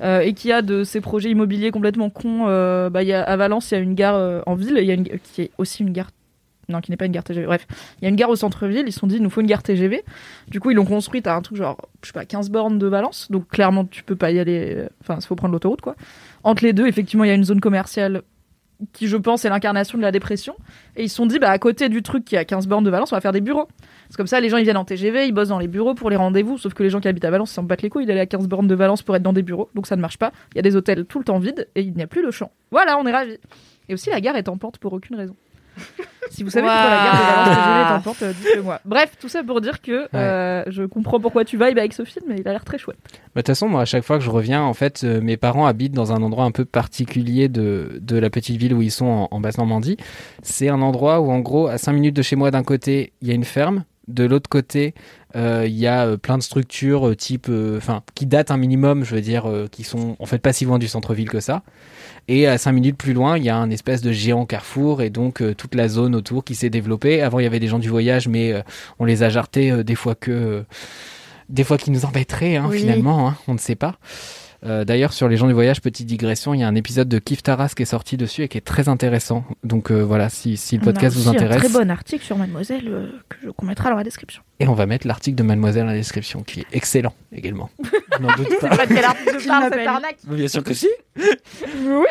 Euh, 0.00 0.20
et 0.20 0.34
qui 0.34 0.52
a 0.52 0.62
de 0.62 0.84
ces 0.84 1.00
projets 1.00 1.30
immobiliers 1.30 1.70
complètement 1.72 2.10
cons. 2.10 2.44
euh, 2.46 2.90
bah, 2.90 3.02
il 3.02 3.08
y 3.08 3.12
a, 3.12 3.22
à 3.22 3.36
Valence, 3.36 3.70
il 3.70 3.74
y 3.74 3.76
a 3.76 3.80
une 3.80 3.94
gare 3.94 4.14
euh, 4.16 4.40
en 4.46 4.54
ville, 4.54 4.76
y 4.78 4.90
a 4.90 4.94
une, 4.94 5.04
qui 5.04 5.42
est 5.42 5.50
aussi 5.58 5.82
une 5.82 5.90
gare. 5.92 6.10
Non, 6.68 6.80
qui 6.80 6.90
n'est 6.90 6.96
pas 6.96 7.06
une 7.06 7.12
gare 7.12 7.24
TGV. 7.24 7.46
Bref, 7.46 7.66
il 8.00 8.04
y 8.04 8.06
a 8.06 8.08
une 8.10 8.16
gare 8.16 8.30
au 8.30 8.36
centre-ville. 8.36 8.84
Ils 8.86 8.92
se 8.92 9.00
sont 9.00 9.06
dit, 9.06 9.16
il 9.16 9.22
nous 9.22 9.30
faut 9.30 9.40
une 9.40 9.46
gare 9.46 9.62
TGV. 9.62 10.02
Du 10.48 10.60
coup, 10.60 10.70
ils 10.70 10.74
l'ont 10.74 10.84
construite 10.84 11.26
à 11.26 11.34
un 11.34 11.42
truc 11.42 11.58
genre, 11.58 11.76
je 12.02 12.08
sais 12.08 12.12
pas, 12.12 12.24
15 12.24 12.50
bornes 12.50 12.78
de 12.78 12.86
Valence. 12.86 13.28
Donc, 13.30 13.48
clairement, 13.48 13.84
tu 13.84 14.02
peux 14.02 14.16
pas 14.16 14.30
y 14.30 14.38
aller. 14.38 14.74
euh, 14.76 14.88
Enfin, 15.02 15.18
il 15.20 15.26
faut 15.26 15.34
prendre 15.36 15.52
l'autoroute, 15.52 15.80
quoi. 15.80 15.96
Entre 16.42 16.64
les 16.64 16.72
deux, 16.72 16.86
effectivement, 16.86 17.24
il 17.24 17.28
y 17.28 17.30
a 17.30 17.34
une 17.34 17.44
zone 17.44 17.60
commerciale 17.60 18.22
qui, 18.92 19.06
je 19.06 19.16
pense, 19.16 19.44
est 19.44 19.48
l'incarnation 19.48 19.96
de 19.98 20.02
la 20.02 20.10
dépression. 20.10 20.56
Et 20.96 21.04
ils 21.04 21.08
se 21.08 21.14
sont 21.16 21.26
dit, 21.26 21.38
bah, 21.38 21.50
à 21.50 21.58
côté 21.58 21.88
du 21.88 22.02
truc 22.02 22.24
qui 22.24 22.34
est 22.34 22.38
à 22.38 22.44
15 22.44 22.66
bornes 22.66 22.84
de 22.84 22.90
Valence, 22.90 23.12
on 23.12 23.16
va 23.16 23.20
faire 23.20 23.32
des 23.32 23.40
bureaux. 23.40 23.68
C'est 24.10 24.16
comme 24.16 24.26
ça, 24.26 24.40
les 24.40 24.48
gens, 24.48 24.56
ils 24.56 24.64
viennent 24.64 24.76
en 24.76 24.84
TGV, 24.84 25.26
ils 25.26 25.32
bossent 25.32 25.48
dans 25.48 25.58
les 25.60 25.68
bureaux 25.68 25.94
pour 25.94 26.10
les 26.10 26.16
rendez-vous. 26.16 26.58
Sauf 26.58 26.74
que 26.74 26.82
les 26.82 26.90
gens 26.90 27.00
qui 27.00 27.08
habitent 27.08 27.24
à 27.24 27.30
Valence, 27.30 27.52
ils 27.52 27.54
s'en 27.54 27.62
battent 27.62 27.82
les 27.82 27.88
couilles 27.88 28.04
d'aller 28.04 28.20
à 28.20 28.26
15 28.26 28.48
bornes 28.48 28.66
de 28.66 28.74
Valence 28.74 29.02
pour 29.02 29.14
être 29.16 29.22
dans 29.22 29.32
des 29.32 29.42
bureaux. 29.42 29.70
Donc, 29.74 29.86
ça 29.86 29.96
ne 29.96 30.00
marche 30.00 30.18
pas. 30.18 30.32
Il 30.52 30.56
y 30.56 30.58
a 30.58 30.62
des 30.62 30.74
hôtels 30.76 31.04
tout 31.06 31.18
le 31.18 31.24
temps 31.24 31.38
vides 31.38 31.68
et 31.76 31.82
il 31.82 31.94
n'y 31.94 32.02
a 32.02 32.06
plus 32.08 32.24
de 32.26 32.30
champ. 32.30 32.50
Voilà, 32.72 32.98
on 32.98 33.06
est 33.06 33.12
ravis. 33.12 33.38
Et 33.88 33.94
aussi, 33.94 34.10
la 34.10 34.20
gare 34.20 34.36
est 34.36 34.48
en 34.48 34.56
pente 34.58 34.78
pour 34.78 34.92
aucune 34.92 35.16
raison. 35.16 35.36
Si 36.30 36.42
vous 36.42 36.50
savez 36.50 36.66
pourquoi 36.66 36.90
la 36.90 36.96
gare 36.96 37.14
de 37.14 37.20
Valence 37.20 37.48
TGV 37.48 37.80
est 37.80 37.92
en 37.96 38.00
pente, 38.00 38.22
euh, 38.22 38.32
dites-le 38.32 38.62
moi. 38.62 38.80
Bref, 38.84 39.12
tout 39.20 39.28
ça 39.28 39.44
pour 39.44 39.60
dire 39.60 39.80
que 39.80 40.08
euh, 40.14 40.64
je 40.66 40.82
comprends 40.82 41.20
pourquoi 41.20 41.44
tu 41.44 41.56
vibes 41.56 41.78
avec 41.78 41.92
ce 41.92 42.04
film 42.04 42.32
et 42.32 42.40
il 42.40 42.48
a 42.48 42.52
l'air 42.52 42.64
très 42.64 42.76
chouette. 42.78 42.98
Bah, 43.04 43.10
De 43.36 43.40
toute 43.42 43.46
façon, 43.48 43.68
moi, 43.68 43.82
à 43.82 43.84
chaque 43.84 44.02
fois 44.02 44.18
que 44.18 44.24
je 44.24 44.30
reviens, 44.30 44.62
en 44.62 44.74
fait, 44.74 45.02
euh, 45.04 45.20
mes 45.20 45.36
parents 45.36 45.66
habitent 45.66 45.92
dans 45.92 46.12
un 46.12 46.22
endroit 46.22 46.44
un 46.44 46.50
peu 46.50 46.64
particulier 46.64 47.48
de, 47.48 47.98
de 48.00 48.18
la 48.18 48.30
petite 48.30 48.56
ville 48.56 48.74
où 48.74 48.82
ils 48.82 48.90
sont 48.90 49.06
en, 49.06 49.28
en 49.30 49.40
Basse-Normandie. 49.40 49.96
C'est 50.42 50.68
un 50.68 50.82
endroit 50.82 51.20
où, 51.20 51.30
en 51.30 51.38
gros, 51.38 51.68
à 51.68 51.78
5 51.78 51.92
minutes 51.92 52.16
de 52.16 52.22
chez 52.22 52.34
moi, 52.36 52.50
d'un 52.50 52.64
côté, 52.64 53.12
il 53.22 53.28
y 53.28 53.30
a 53.30 53.34
une 53.34 53.44
ferme. 53.44 53.84
De 54.06 54.24
l'autre 54.24 54.50
côté, 54.50 54.94
euh, 55.34 55.64
il 55.66 55.74
y 55.74 55.86
a 55.86 56.06
euh, 56.06 56.16
plein 56.18 56.36
de 56.36 56.42
structures 56.42 57.08
euh, 57.08 57.16
type, 57.16 57.46
euh, 57.48 57.78
enfin, 57.78 58.02
qui 58.14 58.26
datent 58.26 58.50
un 58.50 58.58
minimum, 58.58 59.02
je 59.04 59.14
veux 59.14 59.20
dire, 59.22 59.50
qui 59.70 59.82
sont 59.82 60.16
en 60.18 60.26
fait 60.26 60.38
pas 60.38 60.52
si 60.52 60.64
loin 60.64 60.78
du 60.78 60.88
centre-ville 60.88 61.30
que 61.30 61.40
ça. 61.40 61.62
Et 62.28 62.46
à 62.46 62.58
5 62.58 62.72
minutes 62.72 62.96
plus 62.96 63.12
loin, 63.12 63.36
il 63.38 63.44
y 63.44 63.50
a 63.50 63.56
un 63.56 63.70
espèce 63.70 64.02
de 64.02 64.12
géant 64.12 64.46
carrefour 64.46 65.02
et 65.02 65.10
donc 65.10 65.42
toute 65.56 65.74
la 65.74 65.88
zone 65.88 66.14
autour 66.14 66.44
qui 66.44 66.54
s'est 66.54 66.70
développée. 66.70 67.22
Avant, 67.22 67.38
il 67.38 67.44
y 67.44 67.46
avait 67.46 67.60
des 67.60 67.66
gens 67.68 67.78
du 67.78 67.88
voyage, 67.88 68.28
mais 68.28 68.54
on 68.98 69.04
les 69.04 69.22
a 69.22 69.28
jartés 69.28 69.84
des 69.84 69.94
fois 69.94 70.14
que, 70.14 70.64
des 71.48 71.64
fois 71.64 71.76
qui 71.76 71.90
nous 71.90 72.04
embêteraient 72.04 72.56
hein, 72.56 72.66
Oui. 72.70 72.80
finalement, 72.80 73.28
hein, 73.28 73.36
on 73.46 73.54
ne 73.54 73.58
sait 73.58 73.74
pas. 73.74 73.96
Euh, 74.64 74.84
D'ailleurs, 74.84 75.12
sur 75.12 75.28
les 75.28 75.36
gens 75.36 75.46
du 75.46 75.52
voyage, 75.52 75.80
petite 75.80 76.06
digression, 76.06 76.54
il 76.54 76.60
y 76.60 76.62
a 76.62 76.68
un 76.68 76.74
épisode 76.74 77.08
de 77.08 77.18
Kif 77.18 77.42
Taras 77.42 77.72
qui 77.76 77.82
est 77.82 77.86
sorti 77.86 78.16
dessus 78.16 78.42
et 78.42 78.48
qui 78.48 78.56
est 78.58 78.62
très 78.62 78.88
intéressant. 78.88 79.44
Donc 79.62 79.90
euh, 79.90 80.00
voilà, 80.02 80.28
si, 80.30 80.56
si 80.56 80.78
le 80.78 80.82
podcast 80.84 81.16
On 81.16 81.20
a 81.20 81.22
vous 81.22 81.28
aussi 81.28 81.36
intéresse. 81.36 81.56
Un 81.64 81.68
très 81.68 81.78
bon 81.84 81.90
article 81.90 82.24
sur 82.24 82.38
Mademoiselle 82.38 82.84
euh, 82.88 83.08
que 83.28 83.36
je- 83.44 83.50
qu'on 83.50 83.66
mettra 83.66 83.90
dans 83.90 83.96
la 83.96 84.04
description. 84.04 84.42
Et 84.60 84.66
on 84.68 84.74
va 84.74 84.86
mettre 84.86 85.06
l'article 85.06 85.36
de 85.36 85.42
Mademoiselle 85.42 85.82
dans 85.84 85.90
la 85.90 85.96
description, 85.96 86.42
qui 86.42 86.60
est 86.60 86.66
excellent 86.72 87.12
également. 87.32 87.68
Je 88.16 88.22
n'en 88.22 88.32
doute 88.36 88.48
pas. 88.60 88.68
pas 88.76 88.86
de 88.86 88.94
quel 88.94 89.04
article 89.04 89.46
parle, 89.46 89.70
cette 89.72 89.86
arnaque. 89.86 90.16
Bien 90.24 90.48
sûr 90.48 90.62
que 90.62 90.72
si. 90.72 90.88
Oui. 91.16 92.06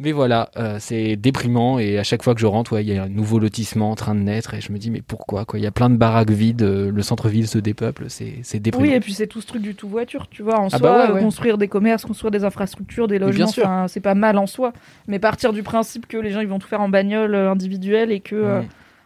Mais 0.00 0.12
voilà, 0.12 0.50
euh, 0.56 0.76
c'est 0.80 1.16
déprimant 1.16 1.78
et 1.78 1.98
à 1.98 2.04
chaque 2.04 2.22
fois 2.22 2.34
que 2.34 2.40
je 2.40 2.46
rentre, 2.46 2.72
ouais, 2.72 2.84
il 2.84 2.92
y 2.92 2.98
a 2.98 3.04
un 3.04 3.08
nouveau 3.08 3.38
lotissement 3.38 3.90
en 3.90 3.94
train 3.94 4.14
de 4.14 4.20
naître 4.20 4.54
et 4.54 4.60
je 4.60 4.72
me 4.72 4.78
dis 4.78 4.90
mais 4.90 5.02
pourquoi 5.02 5.44
quoi? 5.44 5.58
Il 5.58 5.62
y 5.62 5.66
a 5.66 5.70
plein 5.70 5.90
de 5.90 5.96
baraques 5.96 6.30
vides, 6.30 6.62
euh, 6.62 6.90
le 6.90 7.02
centre-ville 7.02 7.46
se 7.48 7.58
dépeuple, 7.58 8.06
c'est 8.08 8.58
déprimant. 8.60 8.86
Oui, 8.88 8.94
et 8.94 9.00
puis 9.00 9.12
c'est 9.12 9.26
tout 9.26 9.40
ce 9.40 9.46
truc 9.46 9.62
du 9.62 9.74
tout 9.74 9.88
voiture, 9.88 10.28
tu 10.28 10.42
vois. 10.42 10.58
En 10.58 10.66
Ah 10.66 10.78
soi, 10.78 10.80
bah 10.80 11.06
ouais, 11.06 11.12
ouais. 11.14 11.20
construire 11.20 11.58
des 11.58 11.68
commerces, 11.68 12.04
construire 12.04 12.30
des 12.30 12.44
infrastructures, 12.44 13.08
des 13.08 13.18
logements, 13.18 13.86
c'est 13.88 14.00
pas 14.00 14.14
mal 14.14 14.38
en 14.38 14.46
soi. 14.46 14.72
Mais 15.06 15.18
partir 15.18 15.52
du 15.52 15.62
principe 15.62 16.06
que 16.06 16.16
les 16.16 16.30
gens 16.30 16.40
ils 16.40 16.48
vont 16.48 16.58
tout 16.58 16.68
faire 16.68 16.80
en 16.80 16.88
bagnole 16.88 17.34
euh, 17.34 17.50
individuelle 17.50 18.12
et 18.12 18.20
que 18.20 18.34
euh, 18.36 18.60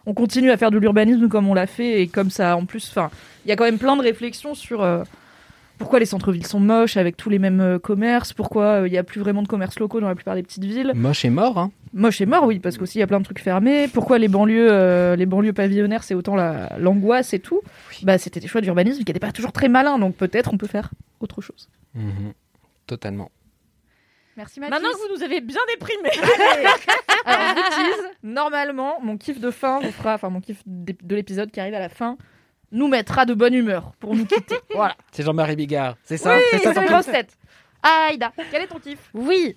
on 0.05 0.13
continue 0.13 0.51
à 0.51 0.57
faire 0.57 0.71
de 0.71 0.77
l'urbanisme 0.77 1.27
comme 1.29 1.47
on 1.47 1.53
l'a 1.53 1.67
fait 1.67 2.01
et 2.01 2.07
comme 2.07 2.29
ça 2.29 2.55
en 2.57 2.65
plus, 2.65 2.89
enfin, 2.89 3.09
il 3.45 3.49
y 3.49 3.51
a 3.51 3.55
quand 3.55 3.63
même 3.63 3.77
plein 3.77 3.95
de 3.95 4.01
réflexions 4.01 4.53
sur 4.55 4.83
pourquoi 5.77 5.99
les 5.99 6.05
centres-villes 6.05 6.45
sont 6.45 6.59
moches 6.59 6.97
avec 6.97 7.17
tous 7.17 7.29
les 7.29 7.39
mêmes 7.39 7.59
euh, 7.59 7.79
commerces, 7.79 8.31
pourquoi 8.33 8.81
euh, 8.81 8.87
il 8.87 8.93
y 8.93 8.97
a 8.97 9.03
plus 9.03 9.19
vraiment 9.19 9.41
de 9.41 9.47
commerces 9.47 9.79
locaux 9.79 9.99
dans 9.99 10.07
la 10.07 10.15
plupart 10.15 10.35
des 10.35 10.43
petites 10.43 10.63
villes? 10.63 10.91
Moche 10.95 11.25
et 11.25 11.29
mort, 11.29 11.57
hein. 11.57 11.71
Moche 11.93 12.21
et 12.21 12.25
mort, 12.25 12.45
oui, 12.45 12.59
parce 12.59 12.77
qu'aussi 12.77 12.97
il 12.97 13.01
y 13.01 13.03
a 13.03 13.07
plein 13.07 13.19
de 13.19 13.25
trucs 13.25 13.39
fermés. 13.39 13.87
Pourquoi 13.87 14.17
les 14.17 14.27
banlieues, 14.27 14.67
euh, 14.71 15.15
les 15.15 15.25
banlieues 15.25 15.53
pavillonnaires, 15.53 16.03
c'est 16.03 16.15
autant 16.15 16.35
la- 16.35 16.75
l'angoisse 16.79 17.33
et 17.33 17.39
tout? 17.39 17.61
Bah, 18.03 18.17
c'était 18.17 18.39
des 18.39 18.47
choix 18.47 18.61
d'urbanisme 18.61 18.99
qui 19.03 19.09
n'étaient 19.11 19.19
pas 19.19 19.31
toujours 19.31 19.51
très 19.51 19.67
malins, 19.69 19.99
donc 19.99 20.15
peut-être 20.15 20.51
on 20.53 20.57
peut 20.57 20.67
faire 20.67 20.89
autre 21.19 21.41
chose. 21.41 21.69
Mhm. 21.95 22.33
Totalement. 22.87 23.29
Merci 24.35 24.59
Maintenant 24.59 24.79
que 24.79 25.07
vous 25.07 25.15
nous 25.15 25.23
avez 25.23 25.41
bien 25.41 25.59
déprimés. 25.69 26.09
Alors, 27.25 27.55
je 27.55 27.61
vous 27.61 27.69
tease, 27.69 28.05
normalement, 28.23 28.99
mon 29.01 29.15
kiff 29.17 29.39
de 29.39 29.51
fin 29.51 29.79
vous 29.79 29.91
fera, 29.91 30.15
enfin 30.15 30.29
mon 30.29 30.41
kiff 30.41 30.63
de 30.65 31.15
l'épisode 31.15 31.51
qui 31.51 31.59
arrive 31.59 31.75
à 31.75 31.79
la 31.79 31.89
fin, 31.89 32.17
nous 32.73 32.87
mettra 32.89 33.25
de 33.25 33.33
bonne 33.33 33.53
humeur 33.53 33.93
pour 33.99 34.13
nous 34.15 34.25
quitter. 34.25 34.57
voilà. 34.75 34.95
C'est 35.13 35.23
Jean-Marie 35.23 35.55
Bigard, 35.55 35.95
c'est 36.03 36.17
ça 36.17 36.35
Oui, 36.35 36.41
C'est 36.51 36.59
ça 36.59 36.73
ton 36.73 36.83
grosse 36.83 37.05
tête. 37.05 37.29
Aïda, 37.81 38.31
quel 38.51 38.63
est 38.63 38.67
ton 38.67 38.79
kiff? 38.79 38.99
Oui. 39.13 39.55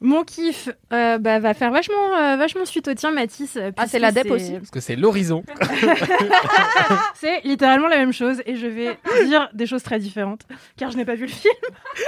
Mon 0.00 0.22
kiff 0.22 0.68
euh, 0.92 1.18
bah, 1.18 1.40
va 1.40 1.54
faire 1.54 1.72
vachement, 1.72 2.14
euh, 2.16 2.36
vachement 2.36 2.64
suite 2.64 2.86
au 2.86 2.94
tien, 2.94 3.10
Mathis. 3.10 3.56
euh, 3.56 3.72
Ah, 3.76 3.86
c'est 3.88 3.98
puisque 3.98 4.14
l'ADEP 4.14 4.30
aussi 4.30 4.52
Parce 4.52 4.70
que 4.70 4.78
c'est 4.80 4.94
l'horizon. 4.94 5.42
C'est 7.14 7.40
littéralement 7.42 7.88
la 7.88 7.96
même 7.96 8.12
chose 8.12 8.40
et 8.46 8.54
je 8.56 8.66
vais 8.66 8.96
dire 9.26 9.48
des 9.52 9.66
choses 9.66 9.82
très 9.82 9.98
différentes 9.98 10.42
car 10.76 10.90
je 10.90 10.96
n'ai 10.96 11.04
pas 11.04 11.14
vu 11.16 11.22
le 11.26 11.32
film. 11.32 11.52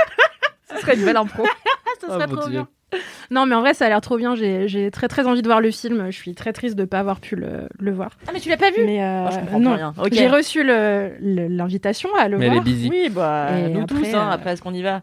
Ce 0.72 0.78
serait 0.80 0.94
une 0.94 1.04
belle 1.04 1.16
impro. 1.16 1.44
ça 1.44 2.06
Oh, 2.08 2.12
serait 2.12 2.26
trop 2.28 2.42
Dieu. 2.42 2.50
bien. 2.50 2.68
Non, 3.30 3.46
mais 3.46 3.54
en 3.54 3.60
vrai, 3.60 3.74
ça 3.74 3.86
a 3.86 3.88
l'air 3.88 4.00
trop 4.00 4.16
bien. 4.16 4.34
J'ai 4.34 4.90
très 4.90 5.06
très 5.08 5.26
envie 5.26 5.42
de 5.42 5.46
voir 5.46 5.60
le 5.60 5.70
film. 5.70 6.06
Je 6.10 6.16
suis 6.16 6.34
très 6.34 6.52
triste 6.52 6.74
de 6.76 6.82
ne 6.82 6.86
pas 6.86 6.98
avoir 6.98 7.20
pu 7.20 7.36
le, 7.36 7.68
le 7.78 7.92
voir. 7.92 8.10
Ah, 8.26 8.30
mais 8.34 8.40
tu 8.40 8.48
l'as 8.48 8.56
pas 8.56 8.70
vu 8.70 8.82
Mais 8.84 9.02
euh, 9.02 9.30
je 9.30 9.38
comprends 9.38 9.60
non, 9.60 9.92
j'ai 10.10 10.26
reçu 10.28 10.64
le- 10.64 11.12
le- 11.20 11.46
l'invitation 11.48 12.08
à 12.18 12.28
le 12.28 12.38
Mais 12.38 12.46
elle 12.46 12.52
voir. 12.54 12.62
est 12.62 12.70
busy. 12.70 12.88
Oui, 12.90 13.08
bah, 13.08 13.48
Et 13.58 13.68
nous 13.70 13.82
après, 13.82 13.94
tous, 14.00 14.14
hein, 14.14 14.28
euh, 14.28 14.34
après, 14.34 14.52
est-ce 14.52 14.62
qu'on 14.62 14.74
y 14.74 14.82
va 14.82 15.02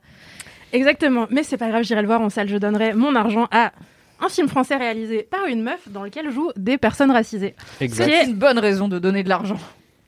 Exactement, 0.73 1.27
mais 1.31 1.43
c'est 1.43 1.57
pas 1.57 1.69
grave, 1.69 1.83
j'irai 1.83 2.01
le 2.01 2.07
voir 2.07 2.19
en 2.21 2.29
salle. 2.29 2.49
Je 2.49 2.57
donnerai 2.57 2.93
mon 2.93 3.15
argent 3.15 3.47
à 3.51 3.71
un 4.19 4.29
film 4.29 4.47
français 4.49 4.75
réalisé 4.75 5.23
par 5.29 5.45
une 5.47 5.61
meuf 5.63 5.87
dans 5.89 6.03
lequel 6.03 6.29
jouent 6.31 6.51
des 6.57 6.77
personnes 6.77 7.11
racisées. 7.11 7.55
Exact. 7.79 8.05
Qui 8.05 8.11
est- 8.11 8.23
C'est 8.25 8.29
une 8.31 8.35
bonne 8.35 8.59
raison 8.59 8.87
de 8.89 8.99
donner 8.99 9.23
de 9.23 9.29
l'argent. 9.29 9.57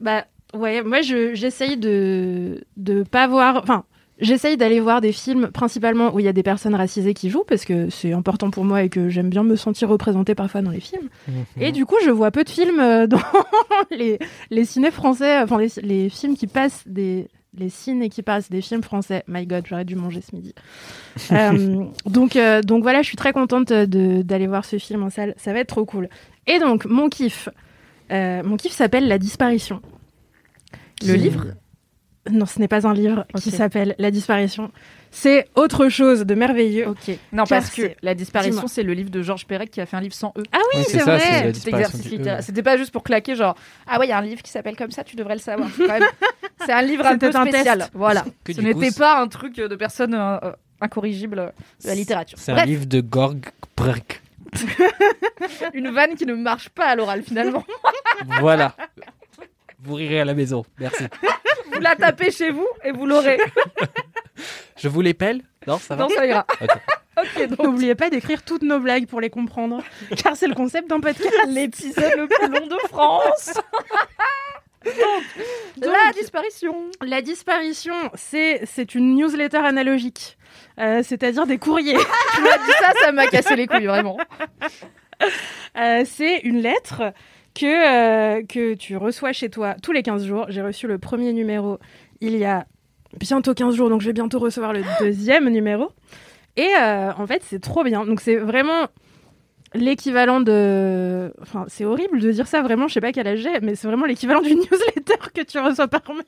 Bah 0.02 0.26
ouais, 0.54 0.82
moi 0.82 1.02
je 1.02 1.34
j'essaye 1.34 1.78
de 1.78 2.62
de 2.76 3.04
pas 3.04 3.28
voir, 3.28 3.62
enfin 3.64 3.84
j'essaye 4.20 4.58
d'aller 4.58 4.80
voir 4.80 5.02
des 5.02 5.12
films 5.12 5.50
principalement 5.52 6.14
où 6.14 6.20
il 6.20 6.26
y 6.26 6.30
a 6.30 6.34
des 6.34 6.44
personnes 6.44 6.76
racisées 6.76 7.14
qui 7.14 7.30
jouent 7.30 7.46
parce 7.48 7.66
que 7.66 7.90
c'est 7.90 8.14
important 8.14 8.52
pour 8.52 8.66
moi 8.66 8.84
et 8.84 8.90
que 8.90 9.10
j'aime 9.10 9.30
bien 9.30 9.44
me 9.44 9.56
sentir 9.56 9.90
représentée 9.90 10.36
parfois 10.36 10.62
dans 10.62 10.72
les 10.72 10.80
films. 10.80 11.10
Et 11.60 11.72
du 11.72 11.86
coup, 11.86 11.96
je 12.04 12.10
vois 12.10 12.32
peu 12.32 12.44
de 12.44 12.50
films 12.50 12.80
euh, 12.80 13.08
dans 13.08 13.20
les 13.92 14.20
les 14.50 14.66
ciné 14.66 14.92
français, 14.92 15.40
enfin 15.42 15.58
les, 15.58 15.70
les 15.82 16.10
films 16.10 16.36
qui 16.36 16.48
passent 16.48 16.84
des 16.86 17.28
les 17.58 17.70
ciné 17.70 18.10
qui 18.10 18.22
passent 18.22 18.50
des 18.50 18.62
films 18.62 18.84
français. 18.84 19.24
My 19.28 19.46
God, 19.46 19.66
j'aurais 19.68 19.86
dû 19.86 19.96
manger 19.96 20.22
ce 20.22 20.36
midi. 20.36 20.54
Euh, 21.32 21.86
donc, 22.06 22.36
euh, 22.36 22.62
donc 22.62 22.82
voilà, 22.82 23.02
je 23.02 23.08
suis 23.08 23.18
très 23.18 23.34
contente 23.34 23.72
d'aller 23.72 24.48
voir 24.48 24.66
ce 24.66 24.80
film 24.80 25.04
en 25.04 25.10
salle. 25.10 25.36
Ça 25.38 25.54
va 25.54 25.60
être 25.60 25.68
trop 25.68 25.86
cool. 25.86 26.10
Et 26.48 26.60
donc, 26.60 26.86
mon 26.86 27.10
kiff, 27.10 27.50
euh, 28.12 28.42
mon 28.44 28.58
kiff 28.58 28.72
s'appelle 28.72 29.08
La 29.08 29.18
disparition. 29.18 29.82
Le 31.06 31.14
livre 31.14 31.48
Non, 32.30 32.46
ce 32.46 32.60
n'est 32.60 32.68
pas 32.68 32.86
un 32.86 32.94
livre 32.94 33.26
qui 33.38 33.52
s'appelle 33.52 33.96
La 33.98 34.12
disparition. 34.12 34.72
C'est 35.12 35.48
autre 35.56 35.90
chose 35.90 36.26
de 36.26 36.36
merveilleux. 36.36 36.88
Ok. 36.88 37.18
Non, 37.32 37.46
parce 37.46 37.72
que 37.72 37.92
La 38.02 38.14
disparition, 38.14 38.68
c'est 38.68 38.84
le 38.84 38.94
livre 38.94 39.10
de 39.10 39.22
Georges 39.22 39.46
Perec 39.46 39.72
qui 39.72 39.82
a 39.82 39.86
fait 39.86 39.98
un 39.98 40.02
livre 40.02 40.14
sans 40.14 40.34
E. 40.38 40.44
Ah 40.52 40.60
oui, 40.74 40.82
Oui, 40.82 40.86
c'est 40.88 41.00
vrai. 41.00 41.52
E. 41.52 42.42
C'était 42.42 42.64
pas 42.64 42.78
juste 42.78 42.92
pour 42.92 43.04
claquer, 43.04 43.36
genre, 43.36 43.56
ah 43.88 44.00
ouais, 44.00 44.08
il 44.08 44.10
y 44.10 44.14
a 44.14 44.18
un 44.18 44.22
livre 44.22 44.42
qui 44.42 44.52
s'appelle 44.52 44.76
comme 44.76 44.92
ça, 44.92 45.04
tu 45.04 45.16
devrais 45.16 45.36
le 45.36 45.40
savoir. 45.42 45.70
C'est 46.66 46.72
un 46.72 46.82
livre 46.82 47.06
un 47.06 47.18
peu 47.18 47.32
un 47.34 47.46
spécial. 47.46 47.80
test. 47.80 47.92
Voilà. 47.94 48.26
Que 48.44 48.54
Ce 48.54 48.62
n'était 48.62 48.92
pas 48.92 49.20
un 49.20 49.28
truc 49.28 49.56
de 49.56 49.76
personne 49.76 50.14
euh, 50.14 50.38
euh, 50.44 50.52
incorrigible 50.82 51.54
de 51.84 51.88
la 51.88 51.96
littérature. 51.96 52.38
C'est 52.40 52.52
un 52.52 52.66
livre 52.66 52.86
de 52.86 53.02
Gorg 53.02 53.40
Brek. 53.76 54.22
une 55.74 55.90
vanne 55.90 56.16
qui 56.16 56.26
ne 56.26 56.34
marche 56.34 56.70
pas 56.70 56.88
à 56.88 56.96
l'oral 56.96 57.24
finalement. 57.24 57.64
Voilà. 58.40 58.76
Vous 59.82 59.94
rirez 59.96 60.22
à 60.22 60.26
la 60.26 60.34
maison. 60.34 60.66
Merci. 60.80 61.06
Vous 61.80 61.84
la 61.86 61.96
tapez 61.96 62.32
chez 62.32 62.52
vous 62.52 62.68
et 62.84 62.92
vous 62.92 63.06
l'aurez. 63.06 63.40
Je 64.78 64.88
vous 64.88 65.02
les 65.02 65.14
pelle 65.14 65.42
Non, 65.68 65.78
ça 65.78 65.96
va 65.96 66.04
Non, 66.04 66.10
ça 66.10 66.26
ira. 66.26 66.46
Ok. 66.62 66.70
Ok, 67.20 67.48
donc 67.48 67.60
N'oubliez 67.60 67.96
pas 67.96 68.10
d'écrire 68.10 68.44
toutes 68.44 68.62
nos 68.62 68.80
blagues 68.80 69.06
pour 69.06 69.20
les 69.20 69.30
comprendre, 69.30 69.84
car 70.24 70.38
c'est 70.38 70.48
le 70.48 70.56
concept 70.56 70.90
d'un 70.90 71.02
podcast. 71.02 71.30
l'épisode 71.48 72.14
le 72.16 72.28
plus 72.30 72.48
long 72.48 72.66
de 72.66 72.78
France. 72.88 73.52
Donc, 74.86 75.92
la 75.92 76.14
disparition. 76.14 76.76
La 77.02 77.22
disparition, 77.22 77.94
c'est 78.14 78.62
c'est 78.66 78.96
une 78.96 79.16
newsletter 79.16 79.58
analogique, 79.58 80.38
Euh, 80.80 81.02
c'est-à-dire 81.04 81.46
des 81.46 81.58
courriers. 81.58 81.98
Tu 82.36 82.42
m'as 82.42 82.58
dit 82.58 82.72
ça, 82.80 82.94
ça 83.04 83.12
m'a 83.12 83.28
cassé 83.28 83.58
les 83.58 83.68
couilles 83.68 83.88
vraiment. 83.88 84.18
Euh, 85.78 86.04
c'est 86.06 86.38
une 86.44 86.62
lettre 86.62 87.12
que, 87.60 87.66
euh, 87.66 88.44
que 88.46 88.74
tu 88.76 88.96
reçois 88.96 89.34
chez 89.34 89.50
toi 89.50 89.76
tous 89.84 89.92
les 89.92 90.02
15 90.02 90.26
jours. 90.26 90.46
J'ai 90.50 90.62
reçu 90.62 90.88
le 90.88 90.98
premier 90.98 91.34
numéro 91.34 91.78
il 92.22 92.38
y 92.38 92.46
a 92.46 92.66
bientôt 93.20 93.54
15 93.54 93.76
jours, 93.76 93.90
donc 93.90 94.02
je 94.02 94.08
vais 94.08 94.14
bientôt 94.14 94.40
recevoir 94.40 94.72
le 94.72 94.82
deuxième 95.00 95.50
numéro. 95.50 95.92
Et 96.56 96.70
euh, 96.80 97.12
en 97.18 97.28
fait, 97.28 97.44
c'est 97.46 97.60
trop 97.60 97.84
bien. 97.84 98.06
Donc 98.06 98.22
c'est 98.22 98.38
vraiment 98.38 98.88
l'équivalent 99.74 100.42
de... 100.42 101.34
Enfin, 101.42 101.66
c'est 101.68 101.86
horrible 101.86 102.20
de 102.20 102.32
dire 102.32 102.48
ça, 102.48 102.62
vraiment, 102.62 102.88
je 102.88 102.94
sais 102.94 103.02
pas 103.02 103.12
quel 103.12 103.28
âge 103.28 103.40
j'ai, 103.40 103.60
mais 103.62 103.76
c'est 103.76 103.88
vraiment 103.88 104.06
l'équivalent 104.06 104.42
d'une 104.42 104.58
newsletter 104.72 105.16
que 105.34 105.42
tu 105.42 105.60
reçois 105.60 105.88
par 105.88 106.02
mail. 106.10 106.24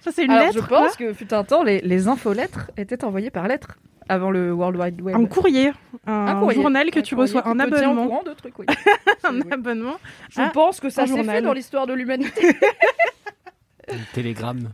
Enfin, 0.00 0.10
c'est 0.12 0.24
une 0.24 0.30
Alors, 0.30 0.44
lettre, 0.46 0.54
je 0.62 0.66
pense 0.66 0.96
que 0.96 1.12
fut 1.12 1.32
un 1.34 1.44
temps, 1.44 1.62
les, 1.62 1.80
les 1.80 2.08
infolettres 2.08 2.70
étaient 2.76 3.04
envoyées 3.04 3.30
par 3.30 3.46
lettre 3.48 3.78
avant 4.08 4.30
le 4.30 4.52
World 4.52 4.76
Wide 4.80 5.00
Web. 5.02 5.16
Un 5.16 5.26
courrier, 5.26 5.72
un, 6.06 6.26
Un 6.28 6.40
courrier. 6.40 6.62
journal 6.62 6.90
que 6.90 6.98
Un 6.98 7.02
tu 7.02 7.14
courrier 7.14 7.34
reçois, 7.34 7.42
qui 7.42 7.48
un 7.48 7.60
abonnement. 7.60 8.06
courant 8.06 8.22
de 8.22 8.32
trucs, 8.32 8.58
oui. 8.58 8.66
un 9.24 9.34
Oui. 9.34 9.42
abonnement. 9.50 9.96
Je 10.30 10.40
Ah, 10.40 10.50
pense 10.54 10.80
que 10.80 10.88
ça 10.88 11.02
un 11.02 11.06
s'est 11.06 11.22
fait 11.24 11.42
dans 11.42 11.52
l'histoire 11.52 11.86
de 11.86 11.92
l'humanité. 11.92 12.56
Un 13.90 13.96
télégramme. 14.14 14.70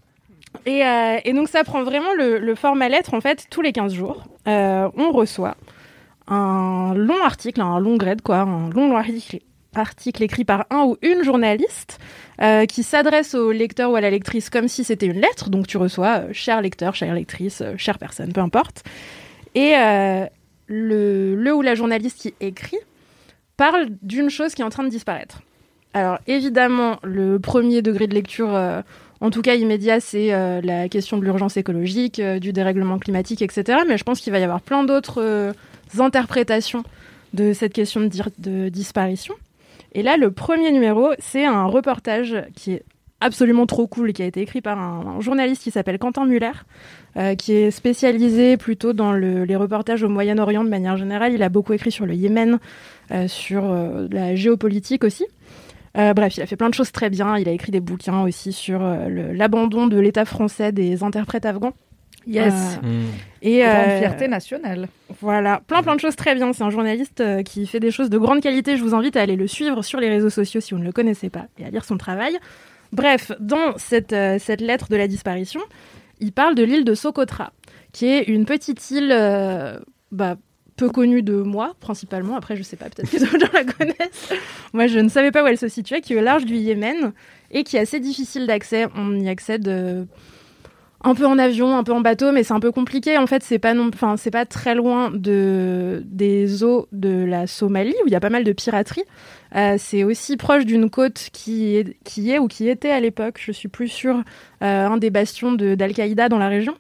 Et, 0.67 0.85
euh, 0.85 1.19
et 1.25 1.33
donc 1.33 1.49
ça 1.49 1.63
prend 1.65 1.83
vraiment 1.85 2.13
le, 2.17 2.39
le 2.39 2.55
format 2.55 2.89
lettre, 2.89 3.15
en 3.15 3.21
fait, 3.21 3.47
tous 3.51 3.61
les 3.63 3.73
15 3.73 3.93
jours. 3.95 4.25
Euh, 4.49 4.89
on 4.97 5.11
reçoit 5.13 5.57
un 6.29 6.95
long 6.95 7.23
article, 7.23 7.61
un 7.61 7.79
long 7.81 7.97
grade, 7.97 8.23
quoi, 8.23 8.39
un 8.39 8.71
long 8.71 8.97
article, 8.97 10.23
écrit 10.23 10.45
par 10.45 10.67
un 10.71 10.85
ou 10.85 10.97
une 11.03 11.23
journaliste 11.23 11.99
euh, 12.41 12.67
qui 12.67 12.83
s'adresse 12.83 13.35
au 13.35 13.53
lecteur 13.53 13.91
ou 13.91 13.97
à 13.97 14.01
la 14.01 14.11
lectrice 14.11 14.51
comme 14.51 14.69
si 14.69 14.85
c'était 14.85 15.07
une 15.07 15.21
lettre. 15.21 15.51
Donc 15.51 15.67
tu 15.67 15.77
reçois 15.77 16.21
euh, 16.21 16.29
cher 16.33 16.63
lecteur, 16.63 16.95
chère 16.95 17.15
lectrice, 17.15 17.61
euh, 17.61 17.75
chère 17.77 17.99
personne, 17.99 18.33
peu 18.33 18.41
importe. 18.41 18.85
Et 19.55 19.75
le, 20.67 21.37
le 21.37 21.55
ou 21.55 21.63
la 21.63 21.77
journaliste 21.77 22.19
qui 22.19 22.35
écrit 22.41 22.79
parle 23.57 23.87
d'une 24.03 24.29
chose 24.29 24.53
qui 24.53 24.63
est 24.63 24.65
en 24.65 24.71
train 24.71 24.83
de 24.83 24.89
disparaître. 24.89 25.43
Alors 25.93 26.19
évidemment, 26.27 26.99
le 27.05 27.39
premier 27.39 27.81
degré 27.81 28.09
de 28.09 28.15
lecture, 28.15 28.51
en 29.21 29.31
tout 29.31 29.43
cas 29.43 29.55
immédiat, 29.55 30.01
c'est 30.01 30.31
la 30.63 30.89
question 30.89 31.19
de 31.19 31.25
l'urgence 31.25 31.57
écologique, 31.57 32.21
du 32.21 32.53
dérèglement 32.53 32.99
climatique, 32.99 33.43
etc. 33.43 33.83
Mais 33.87 33.97
je 33.97 34.03
pense 34.03 34.21
qu'il 34.21 34.33
va 34.33 34.41
y 34.41 34.43
avoir 34.43 34.61
plein 34.61 34.83
d'autres 34.83 35.55
interprétations 35.99 36.83
de 37.33 37.53
cette 37.53 37.73
question 37.73 38.01
de, 38.01 38.09
de 38.39 38.69
disparition. 38.69 39.35
Et 39.93 40.03
là, 40.03 40.17
le 40.17 40.31
premier 40.31 40.73
numéro, 40.73 41.11
c'est 41.19 41.45
un 41.45 41.67
reportage 41.67 42.37
qui 42.55 42.73
est 42.73 42.83
absolument 43.21 43.65
trop 43.65 43.87
cool, 43.87 44.13
qui 44.13 44.23
a 44.23 44.27
été 44.27 44.41
écrit 44.41 44.61
par 44.61 44.79
un, 44.79 45.21
journaliste 45.21 45.63
qui 45.63 45.71
s'appelle 45.71 45.99
Quentin 45.99 46.27
Muller, 46.27 46.51
euh, 47.17 47.35
qui 47.37 47.53
est 47.53 47.71
spécialisé 47.71 48.57
plutôt 48.57 48.93
dans 48.93 49.13
le- 49.13 49.45
les 49.45 49.57
reportages 49.57 50.03
au 50.03 50.09
Moyen-Orient 50.09 50.63
de 50.65 50.69
manière 50.69 50.97
générale. 50.97 51.33
Il 51.33 51.43
a 51.43 51.49
beaucoup 51.49 51.73
écrit 51.73 51.91
sur 51.93 52.07
le 52.07 52.15
Yémen, 52.15 52.59
euh, 53.13 53.29
sur 53.29 53.65
euh, 53.65 54.09
la 54.11 54.35
géopolitique 54.35 55.05
aussi. 55.05 55.25
Bref, 55.97 56.37
il 56.37 56.43
a 56.43 56.47
fait 56.47 56.57
plein 56.57 56.71
de 56.71 56.75
choses 56.75 56.91
très 56.91 57.09
bien. 57.09 57.39
Il 57.39 57.49
a 57.49 57.53
écrit 57.53 57.71
des 57.71 57.79
bouquins 57.79 58.23
aussi 58.25 58.53
sur 58.53 58.81
l'abandon 58.81 59.87
de 59.87 59.97
l'État 59.97 60.25
français 60.25 60.73
des 60.73 61.05
interprètes 61.05 61.47
afghans. 61.47 61.73
Yes. 62.27 62.53
Euh, 62.55 62.87
Hmm. 62.87 63.05
et 63.43 63.59
Grande 63.61 63.71
euh, 63.75 63.99
fierté 63.99 64.29
nationale. 64.29 64.89
voilà, 65.21 65.61
plein 65.67 65.83
plein 65.83 65.95
de 65.95 66.01
choses 66.01 66.17
très 66.17 66.35
bien. 66.35 66.53
C'est 66.53 66.63
un 66.65 66.71
journaliste 66.71 67.21
euh, 67.21 67.43
qui 67.43 67.67
fait 67.67 67.81
des 67.81 67.91
choses 67.91 68.11
de 68.11 68.19
grande 68.19 68.41
qualité. 68.41 68.77
Je 68.77 68.83
vous 68.83 68.95
invite 68.95 69.17
à 69.17 69.21
aller 69.23 69.37
le 69.37 69.47
suivre 69.47 69.83
sur 69.83 70.01
les 70.01 70.09
réseaux 70.09 70.31
sociaux 70.31 70.61
si 70.61 70.73
vous 70.75 70.81
ne 70.81 70.85
le 70.85 70.93
connaissez 70.93 71.31
pas 71.31 71.47
et 71.59 71.65
à 71.65 71.71
lire 71.71 71.85
son 71.85 71.97
travail. 71.99 72.37
Bref, 72.93 73.33
dans 73.41 73.77
cette, 73.77 74.13
euh, 74.13 74.39
cette 74.39 74.61
lettre 74.61 74.89
de 74.89 74.97
la 74.97 75.09
disparition, 75.09 75.61
il 76.21 76.33
parle 76.33 76.55
de 76.55 76.63
l'île 76.63 76.85
de 76.85 76.95
Socotra, 76.95 77.53
qui 77.93 78.07
est 78.07 78.23
une 78.23 78.45
petite 78.47 78.91
île 78.91 79.11
euh, 79.13 79.79
bah, 80.13 80.37
peu 80.77 80.89
connue 80.89 81.23
de 81.23 81.35
moi, 81.35 81.75
principalement. 81.81 82.37
Après, 82.37 82.57
je 82.57 82.63
sais 82.63 82.77
pas, 82.77 82.87
peut-être 82.87 83.11
que 83.11 83.19
d'autres 83.19 83.39
gens 83.41 83.53
la 83.53 83.65
connaissent. 83.65 84.33
Moi, 84.73 84.87
je 84.87 84.99
ne 85.01 85.09
savais 85.09 85.31
pas 85.33 85.43
où 85.43 85.47
elle 85.47 85.59
se 85.59 85.69
situait, 85.69 86.01
qui 86.01 86.15
est 86.15 86.19
au 86.19 86.23
large 86.23 86.45
du 86.45 86.55
Yémen 86.55 87.13
et 87.51 87.65
qui 87.65 87.77
est 87.77 87.81
assez 87.81 88.01
difficile 88.01 88.47
d'accès. 88.47 88.87
On 88.97 89.19
y 89.19 89.29
accède 89.29 89.67
euh, 89.69 90.05
un 91.07 91.15
peu 91.15 91.27
en 91.27 91.39
avion, 91.39 91.77
un 91.77 91.85
peu 91.85 91.93
en 91.93 92.01
bateau, 92.01 92.33
mais 92.33 92.43
c'est 92.43 92.55
un 92.55 92.61
peu 92.61 92.73
compliqué. 92.73 93.19
En 93.19 93.27
fait, 93.27 93.43
c'est 93.45 93.59
pas 93.59 93.75
non, 93.75 93.91
enfin, 93.93 94.17
c'est 94.17 94.31
pas 94.31 94.47
très 94.47 94.75
loin 94.75 95.11
de 95.13 96.03
des 96.07 96.65
eaux 96.65 96.89
de 96.93 97.25
la 97.25 97.47
Somalie 97.47 97.95
où 98.03 98.07
il 98.07 98.13
y 98.13 98.17
a 98.17 98.21
pas 98.21 98.31
mal 98.31 98.43
de 98.45 98.53
piraterie. 98.53 99.05
Euh, 99.55 99.77
c'est 99.79 100.03
aussi 100.03 100.37
proche 100.37 100.65
d'une 100.65 100.91
côte 100.91 101.29
qui 101.33 101.77
est, 101.77 101.97
qui 102.05 102.31
est 102.33 102.39
ou 102.39 102.49
qui 102.49 102.69
était 102.69 102.91
à 102.91 102.99
l'époque, 103.01 103.41
je 103.41 103.53
suis 103.53 103.69
plus 103.69 103.89
sûre, 103.89 104.17
euh, 104.63 104.87
un 104.87 104.97
des 104.97 105.11
bastions 105.11 105.53
de- 105.53 105.75
d'Al-Qaïda 105.77 106.29
dans 106.29 106.39
la 106.39 106.49
région. 106.49 106.75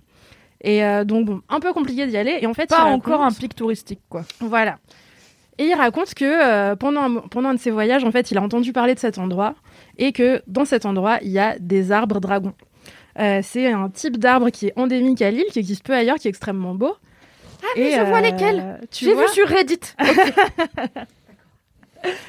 Et 0.62 0.82
euh, 0.82 1.04
donc, 1.04 1.26
bon, 1.26 1.42
un 1.50 1.60
peu 1.60 1.72
compliqué 1.72 2.06
d'y 2.06 2.16
aller. 2.16 2.38
Et 2.40 2.46
en 2.46 2.54
fait, 2.54 2.70
Pas 2.70 2.84
encore 2.84 3.22
un 3.22 3.30
pic 3.30 3.54
touristique, 3.54 4.00
quoi. 4.08 4.24
voilà. 4.40 4.78
Et 5.58 5.66
il 5.66 5.74
raconte 5.74 6.14
que 6.14 6.74
pendant, 6.74 7.02
un, 7.02 7.14
pendant 7.28 7.50
un 7.50 7.54
de 7.54 7.60
ses 7.60 7.70
voyages, 7.70 8.02
en 8.02 8.10
fait, 8.10 8.30
il 8.32 8.38
a 8.38 8.42
entendu 8.42 8.72
parler 8.72 8.94
de 8.94 8.98
cet 8.98 9.18
endroit 9.18 9.54
et 9.98 10.10
que 10.12 10.42
dans 10.48 10.64
cet 10.64 10.84
endroit, 10.84 11.18
il 11.22 11.30
y 11.30 11.38
a 11.38 11.56
des 11.60 11.92
arbres 11.92 12.18
dragons. 12.18 12.54
Euh, 13.18 13.40
c'est 13.42 13.70
un 13.70 13.88
type 13.90 14.18
d'arbre 14.18 14.50
qui 14.50 14.66
est 14.68 14.72
endémique 14.76 15.22
à 15.22 15.30
l'île, 15.30 15.44
qui 15.52 15.58
existe 15.60 15.84
peu 15.84 15.94
ailleurs, 15.94 16.16
qui 16.16 16.28
est 16.28 16.30
extrêmement 16.30 16.74
beau. 16.74 16.94
Ah, 17.62 17.66
mais 17.76 17.92
je 17.92 18.00
vois 18.02 18.20
lesquels. 18.20 18.80
Tu 18.90 19.04
J'ai 19.06 19.14
vois 19.14 19.26
vu 19.26 19.32
sur 19.32 19.48
Reddit. 19.48 19.80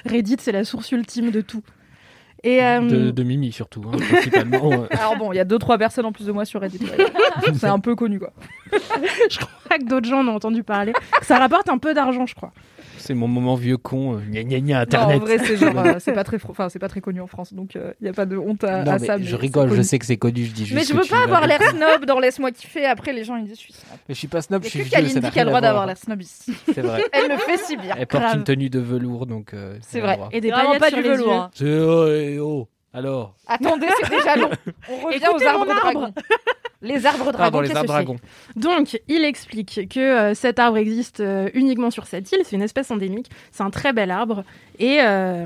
Reddit, 0.06 0.38
c'est 0.40 0.52
la 0.52 0.64
source 0.64 0.92
ultime 0.92 1.32
de 1.32 1.42
tout. 1.42 1.62
Et, 2.44 2.64
euh, 2.64 2.80
De, 2.82 3.12
de 3.12 3.24
Mimi 3.24 3.52
surtout, 3.52 3.82
hein, 3.92 3.98
principalement. 3.98 4.72
euh. 4.72 4.88
Alors 4.92 5.18
bon, 5.18 5.34
il 5.34 5.36
y 5.36 5.40
a 5.40 5.46
deux 5.46 5.58
trois 5.58 5.78
personnes 5.80 6.06
en 6.06 6.12
plus 6.12 6.28
de 6.28 6.32
moi 6.32 6.46
sur 6.46 6.62
Reddit. 6.62 6.80
C'est 7.56 7.66
un 7.68 7.80
peu 7.80 7.96
connu 7.96 8.20
quoi. 8.20 8.32
je 8.72 9.38
crois 9.40 9.80
que 9.80 9.86
d'autres 9.86 10.08
gens 10.08 10.20
en 10.20 10.28
ont 10.28 10.36
entendu 10.36 10.62
parler. 10.64 10.94
Ça 11.24 11.40
rapporte 11.40 11.68
un 11.70 11.80
peu 11.80 11.94
d'argent, 11.96 12.28
je 12.28 12.36
crois. 12.36 12.54
C'est 13.06 13.14
mon 13.14 13.28
moment 13.28 13.56
vieux 13.56 13.78
con. 13.78 14.16
euh, 14.16 14.20
Gna 14.32 14.43
gna 14.43 14.60
gna 14.60 14.76
Non, 14.76 14.82
Internet. 14.82 15.22
en 15.22 15.26
vrai, 15.26 15.38
c'est 15.39 15.58
genre, 15.58 15.78
euh, 15.78 15.95
c'est 15.99 16.14
pas 16.14 16.24
très, 16.24 16.38
fro- 16.38 16.49
enfin, 16.51 16.70
c'est 16.70 16.80
pas 16.80 16.88
très 16.89 17.01
connu 17.01 17.22
en 17.22 17.28
France, 17.28 17.53
donc 17.53 17.76
il 17.76 18.06
y 18.06 18.10
a 18.10 18.14
pas 18.14 18.26
de 18.26 18.36
honte 18.38 18.64
à, 18.64 18.84
Non, 18.84 18.91
à 18.93 18.99
mais 18.99 19.06
ça. 19.06 19.18
je 19.22 19.36
rigole, 19.36 19.74
je 19.74 19.82
sais 19.82 19.99
que 19.99 20.06
c'est 20.06 20.18
connu, 20.18 20.43
je 20.45 20.51
dis 20.53 20.66
juste. 20.66 20.76
Mais 20.76 20.84
je 20.84 20.93
veux 20.93 21.08
pas 21.08 21.24
avoir 21.24 21.45
l'air 21.47 21.62
snob 21.62 22.06
dans 22.06 22.20
Laisse-moi 22.20 22.51
kiffer. 22.51 22.86
Après, 22.86 23.14
les 23.14 23.24
gens 23.24 23.36
ils 23.36 23.45
disent 23.45 23.56
je 23.58 23.62
suis 23.62 23.74
snob. 23.74 23.97
Mais 24.10 24.16
je 24.16 24.20
suis 24.20 24.28
pas 24.28 24.41
snob, 24.41 24.64
je 24.64 24.70
suis 24.70 24.82
vieux. 24.82 24.89
Kalindi 24.89 25.30
qui 25.30 25.39
a 25.39 25.43
le 25.43 25.49
droit 25.49 25.62
d'avoir 25.62 25.84
voir. 25.84 25.88
l'air 25.88 25.97
snob 25.97 26.22
ici. 26.22 26.53
C'est 26.74 26.82
vrai. 26.82 27.03
Elle 27.14 27.30
le 27.30 27.38
fait 27.38 27.58
si 27.58 27.78
bien. 27.78 27.95
Elle 27.97 28.08
porte 28.08 28.34
une 28.36 28.43
tenue 28.43 28.70
de 28.70 28.80
velours, 28.80 29.26
donc. 29.28 29.53
euh, 29.53 29.78
C'est 29.82 29.99
vrai. 29.99 30.18
Et 30.32 30.41
des 30.41 30.49
paillettes 30.51 30.80
pas 30.80 30.88
sur 30.89 30.97
du 30.97 31.03
les 31.03 31.10
velours. 31.10 31.28
yeux. 31.28 31.34
hein. 31.34 31.49
C'est 31.53 32.39
oh, 32.39 32.68
alors. 32.96 33.36
Attendez, 33.46 33.88
c'est 34.02 34.10
déjà 34.10 34.36
long. 34.38 34.50
On 34.89 35.06
revient 35.06 35.18
Écoutez 35.18 35.46
aux 35.46 35.48
arbres 35.48 35.70
arbre. 35.70 35.91
dragons. 35.91 36.14
Les 36.82 37.06
arbres 37.06 37.32
dragons. 37.32 37.38
Pardon, 37.38 37.62
les 37.62 37.76
arbres 37.76 37.88
dragons. 37.88 38.16
Donc, 38.56 39.00
il 39.08 39.26
explique 39.26 39.89
que 39.89 40.00
euh, 40.00 40.34
cet 40.34 40.60
arbre 40.60 40.78
existe 40.78 41.20
euh, 41.20 41.50
uniquement 41.54 41.91
sur 41.91 42.08
cette 42.08 42.32
île. 42.32 42.39
C'est 42.43 42.56
une 42.56 42.62
espèce 42.62 42.91
endémique. 42.91 43.30
C'est 43.52 43.64
un 43.64 43.70
très 43.70 43.91
bel 43.91 44.12
arbre. 44.12 44.43
Et 44.80 45.02
euh, 45.02 45.46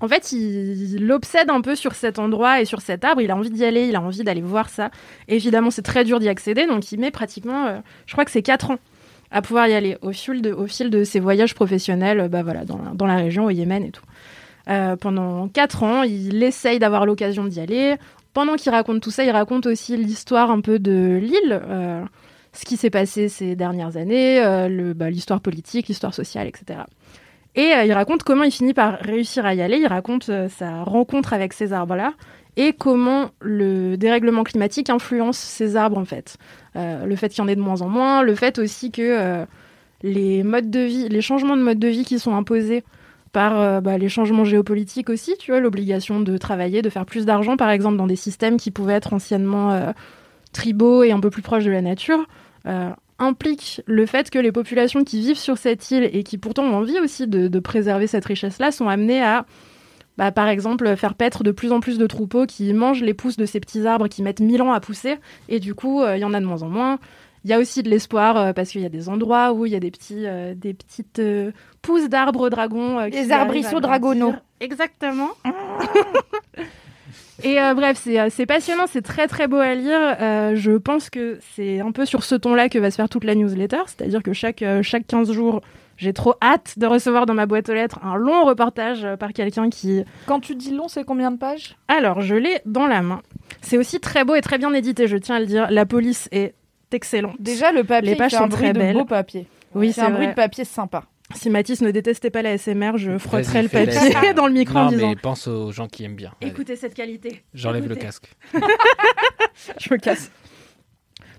en 0.00 0.08
fait, 0.08 0.32
il, 0.32 1.06
l'obsède 1.06 1.50
un 1.50 1.62
peu 1.62 1.74
sur 1.74 1.94
cet 1.94 2.18
endroit 2.18 2.60
et 2.60 2.64
sur 2.64 2.80
cet 2.80 3.04
arbre. 3.04 3.20
Il 3.20 3.30
a 3.30 3.36
envie 3.36 3.50
d'y 3.50 3.64
aller. 3.64 3.88
Il 3.88 3.96
a 3.96 4.00
envie 4.00 4.22
d'aller 4.22 4.42
voir 4.42 4.68
ça. 4.68 4.90
Évidemment, 5.28 5.70
c'est 5.70 5.82
très 5.82 6.04
dur 6.04 6.20
d'y 6.20 6.28
accéder. 6.28 6.66
Donc, 6.66 6.92
il 6.92 7.00
met 7.00 7.10
pratiquement, 7.10 7.66
euh, 7.66 7.78
je 8.06 8.12
crois 8.12 8.24
que 8.24 8.30
c'est 8.30 8.42
4 8.42 8.72
ans 8.72 8.78
à 9.30 9.42
pouvoir 9.42 9.66
y 9.66 9.74
aller 9.74 9.96
au 10.00 10.12
fil 10.12 10.42
de, 10.42 10.52
au 10.52 10.66
fil 10.68 10.90
de 10.90 11.02
ses 11.02 11.18
voyages 11.18 11.54
professionnels 11.54 12.28
bah, 12.28 12.44
voilà, 12.44 12.64
dans, 12.64 12.78
la, 12.78 12.90
dans 12.90 13.06
la 13.06 13.16
région, 13.16 13.46
au 13.46 13.50
Yémen 13.50 13.82
et 13.82 13.90
tout. 13.90 14.04
Euh, 14.68 14.96
pendant 14.96 15.48
4 15.48 15.82
ans, 15.82 16.02
il 16.02 16.42
essaye 16.42 16.78
d'avoir 16.78 17.06
l'occasion 17.06 17.44
d'y 17.44 17.60
aller. 17.60 17.96
Pendant 18.32 18.56
qu'il 18.56 18.72
raconte 18.72 19.00
tout 19.00 19.10
ça, 19.10 19.24
il 19.24 19.30
raconte 19.30 19.66
aussi 19.66 19.96
l'histoire 19.96 20.50
un 20.50 20.60
peu 20.60 20.78
de 20.78 21.18
l'île, 21.20 21.60
euh, 21.68 22.02
ce 22.52 22.64
qui 22.64 22.76
s'est 22.76 22.90
passé 22.90 23.28
ces 23.28 23.56
dernières 23.56 23.96
années, 23.96 24.42
euh, 24.42 24.94
bah, 24.94 25.10
l'histoire 25.10 25.40
politique, 25.40 25.88
l'histoire 25.88 26.14
sociale, 26.14 26.48
etc. 26.48 26.80
Et 27.56 27.72
il 27.84 27.92
raconte 27.92 28.24
comment 28.24 28.42
il 28.42 28.50
finit 28.50 28.74
par 28.74 28.98
réussir 28.98 29.46
à 29.46 29.54
y 29.54 29.62
aller. 29.62 29.76
Il 29.76 29.86
raconte 29.86 30.28
sa 30.48 30.82
rencontre 30.82 31.32
avec 31.32 31.52
ces 31.52 31.72
arbres-là 31.72 32.14
et 32.56 32.72
comment 32.72 33.30
le 33.40 33.96
dérèglement 33.96 34.42
climatique 34.42 34.90
influence 34.90 35.38
ces 35.38 35.76
arbres 35.76 35.98
en 35.98 36.04
fait. 36.04 36.36
Le 36.74 37.14
fait 37.14 37.28
qu'il 37.28 37.38
y 37.38 37.42
en 37.42 37.46
ait 37.46 37.54
de 37.54 37.60
moins 37.60 37.80
en 37.80 37.88
moins, 37.88 38.22
le 38.22 38.34
fait 38.34 38.58
aussi 38.58 38.90
que 38.90 39.46
les 40.02 40.42
modes 40.42 40.68
de 40.68 40.80
vie, 40.80 41.08
les 41.08 41.20
changements 41.20 41.56
de 41.56 41.62
mode 41.62 41.78
de 41.78 41.86
vie 41.86 42.04
qui 42.04 42.18
sont 42.18 42.34
imposés 42.34 42.82
par 43.34 43.60
euh, 43.60 43.80
bah, 43.80 43.98
les 43.98 44.08
changements 44.08 44.44
géopolitiques 44.44 45.10
aussi, 45.10 45.34
tu 45.38 45.50
vois, 45.50 45.60
l'obligation 45.60 46.20
de 46.20 46.38
travailler, 46.38 46.82
de 46.82 46.88
faire 46.88 47.04
plus 47.04 47.26
d'argent, 47.26 47.56
par 47.56 47.68
exemple, 47.68 47.96
dans 47.96 48.06
des 48.06 48.16
systèmes 48.16 48.56
qui 48.56 48.70
pouvaient 48.70 48.94
être 48.94 49.12
anciennement 49.12 49.72
euh, 49.72 49.90
tribaux 50.52 51.02
et 51.02 51.10
un 51.10 51.18
peu 51.18 51.30
plus 51.30 51.42
proches 51.42 51.64
de 51.64 51.70
la 51.72 51.82
nature, 51.82 52.24
euh, 52.66 52.90
implique 53.18 53.82
le 53.86 54.06
fait 54.06 54.30
que 54.30 54.38
les 54.38 54.52
populations 54.52 55.02
qui 55.02 55.18
vivent 55.20 55.36
sur 55.36 55.58
cette 55.58 55.90
île 55.90 56.08
et 56.12 56.22
qui 56.22 56.38
pourtant 56.38 56.62
ont 56.62 56.74
envie 56.74 57.00
aussi 57.00 57.26
de, 57.26 57.58
préserver 57.58 58.06
cette 58.06 58.24
richesse-là 58.24 58.70
sont 58.70 58.88
amenées 58.88 59.20
à, 59.20 59.46
bah, 60.16 60.30
par 60.30 60.46
exemple, 60.46 60.94
faire 60.94 61.14
paître 61.14 61.42
de 61.42 61.50
plus 61.50 61.72
en 61.72 61.80
plus 61.80 61.98
de 61.98 62.06
troupeaux 62.06 62.46
qui 62.46 62.72
mangent 62.72 63.02
les 63.02 63.14
pousses 63.14 63.36
de 63.36 63.46
ces 63.46 63.58
petits 63.58 63.84
arbres 63.84 64.06
qui 64.06 64.22
mettent 64.22 64.40
mille 64.40 64.62
ans 64.62 64.72
à 64.72 64.78
pousser, 64.78 65.16
et 65.48 65.58
du 65.58 65.74
coup, 65.74 66.04
il 66.06 66.18
y 66.18 66.24
en 66.24 66.34
a 66.34 66.40
de 66.40 66.46
moins 66.46 66.62
en 66.62 66.68
moins. 66.68 67.00
Il 67.44 67.50
y 67.50 67.52
a 67.52 67.58
aussi 67.58 67.82
de 67.82 67.90
l'espoir 67.90 68.36
euh, 68.36 68.52
parce 68.52 68.70
qu'il 68.70 68.80
y 68.80 68.86
a 68.86 68.90
des 68.90 69.08
endroits 69.08 69.52
où 69.52 69.66
il 69.66 69.72
y 69.72 69.76
a 69.76 69.80
des, 69.80 69.90
petits, 69.90 70.26
euh, 70.26 70.54
des 70.54 70.74
petites 70.74 71.18
euh, 71.18 71.52
pousses 71.82 72.08
d'arbres 72.08 72.48
dragons. 72.48 72.98
à 72.98 73.08
arbrisseaux 73.30 73.80
dragonaux. 73.80 74.34
Exactement. 74.60 75.30
Et 77.42 77.60
euh, 77.60 77.74
bref, 77.74 78.00
c'est 78.30 78.46
passionnant, 78.46 78.84
c'est 78.86 79.02
très 79.02 79.26
très 79.26 79.48
beau 79.48 79.56
à 79.58 79.74
lire. 79.74 80.16
Euh, 80.20 80.52
je 80.54 80.72
pense 80.72 81.10
que 81.10 81.38
c'est 81.54 81.80
un 81.80 81.90
peu 81.90 82.06
sur 82.06 82.22
ce 82.22 82.34
ton-là 82.34 82.68
que 82.68 82.78
va 82.78 82.90
se 82.90 82.96
faire 82.96 83.08
toute 83.08 83.24
la 83.24 83.34
newsletter, 83.34 83.82
c'est-à-dire 83.86 84.22
que 84.22 84.32
chaque, 84.32 84.62
euh, 84.62 84.82
chaque 84.82 85.06
15 85.06 85.32
jours, 85.32 85.60
j'ai 85.96 86.12
trop 86.12 86.34
hâte 86.40 86.78
de 86.78 86.86
recevoir 86.86 87.26
dans 87.26 87.34
ma 87.34 87.46
boîte 87.46 87.68
aux 87.68 87.74
lettres 87.74 87.98
un 88.02 88.16
long 88.16 88.44
reportage 88.44 89.06
par 89.18 89.32
quelqu'un 89.32 89.68
qui... 89.68 90.04
Quand 90.26 90.40
tu 90.40 90.54
dis 90.54 90.70
long, 90.70 90.88
c'est 90.88 91.04
combien 91.04 91.30
de 91.30 91.36
pages? 91.36 91.76
Alors, 91.88 92.20
je 92.20 92.34
l'ai 92.34 92.60
dans 92.66 92.86
la 92.86 93.02
main. 93.02 93.20
C'est 93.60 93.78
aussi 93.78 94.00
très 94.00 94.24
beau 94.24 94.34
et 94.34 94.40
très 94.40 94.58
bien 94.58 94.72
édité, 94.72 95.06
je 95.06 95.16
tiens 95.16 95.36
à 95.36 95.40
le 95.40 95.46
dire. 95.46 95.66
La 95.70 95.86
police 95.86 96.28
est 96.32 96.54
excellente. 96.94 97.36
Déjà, 97.38 97.72
le 97.72 97.84
papier, 97.84 98.10
Les 98.10 98.16
pages 98.16 98.32
il 98.32 98.36
fait 98.36 98.38
sont 98.38 98.44
un 98.44 98.48
bruit 98.48 98.62
très 98.62 98.72
de 98.72 98.78
belles. 98.78 98.94
beau 98.96 99.04
papier. 99.04 99.46
Oui, 99.74 99.92
c'est 99.92 100.00
un 100.02 100.10
bruit 100.10 100.28
de 100.28 100.32
papier 100.34 100.64
sympa. 100.64 101.04
Si 101.34 101.50
Mathis 101.50 101.80
ne 101.80 101.90
détestait 101.90 102.30
pas 102.30 102.42
la 102.42 102.56
SMR, 102.58 102.96
je 102.96 103.16
frotterais 103.18 103.62
le 103.62 103.68
papier 103.68 104.32
dans 104.36 104.46
le 104.46 104.52
micro 104.52 104.78
en 104.78 104.84
Non, 104.84 104.90
disant 104.90 105.08
mais 105.08 105.16
pense 105.16 105.48
aux 105.48 105.72
gens 105.72 105.88
qui 105.88 106.04
aiment 106.04 106.14
bien. 106.16 106.32
Allez, 106.40 106.50
Écoutez 106.50 106.76
cette 106.76 106.94
qualité. 106.94 107.42
J'enlève 107.54 107.88
le 107.88 107.96
casque. 107.96 108.30
Je 109.80 109.88
me 109.92 109.96
casse. 109.98 110.30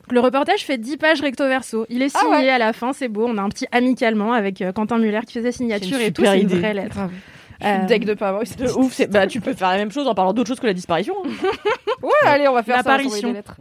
Donc, 0.07 0.11
le 0.13 0.19
reportage 0.19 0.65
fait 0.65 0.77
10 0.77 0.97
pages 0.97 1.21
recto 1.21 1.47
verso. 1.47 1.85
Il 1.89 2.01
est 2.01 2.11
Ah 2.15 2.19
signé 2.19 2.35
ouais. 2.45 2.49
à 2.49 2.57
la 2.57 2.73
fin, 2.73 2.93
c'est 2.93 3.07
beau. 3.07 3.25
On 3.27 3.37
a 3.37 3.41
un 3.41 3.49
petit 3.49 3.67
amicalement 3.71 4.33
avec 4.33 4.61
euh, 4.61 4.71
Quentin 4.71 4.97
Muller 4.97 5.21
qui 5.27 5.33
faisait 5.33 5.51
signature 5.51 5.99
et 5.99 6.11
tout. 6.11 6.23
C'est 6.25 6.41
une 6.41 6.47
vraie 6.47 6.73
lettre. 6.73 6.95
Grave. 6.95 7.11
Je 7.61 7.65
suis 7.67 7.75
Euh, 7.75 7.85
deg 7.85 8.05
de 8.05 8.13
pas 8.13 8.27
avoir 8.29 8.43
eu 8.43 8.45
cette 8.45 8.59
De 8.59 8.69
ouf, 8.71 8.93
c'est- 8.93 9.07
bah, 9.07 9.27
tu 9.27 9.39
peux 9.41 9.53
faire 9.53 9.69
la 9.69 9.77
même 9.77 9.91
chose 9.91 10.07
en 10.07 10.13
parlant 10.15 10.33
d'autre 10.33 10.47
chose 10.49 10.59
que 10.59 10.67
la 10.67 10.73
disparition. 10.73 11.15
hein. 11.25 11.29
Ouais, 12.01 12.11
allez, 12.25 12.47
on 12.47 12.53
va 12.53 12.63
faire 12.63 12.75
ça. 12.75 12.81
on 12.81 12.83
va 12.83 12.97
L'apparition. 12.97 13.27
des 13.29 13.33
lettres. 13.35 13.55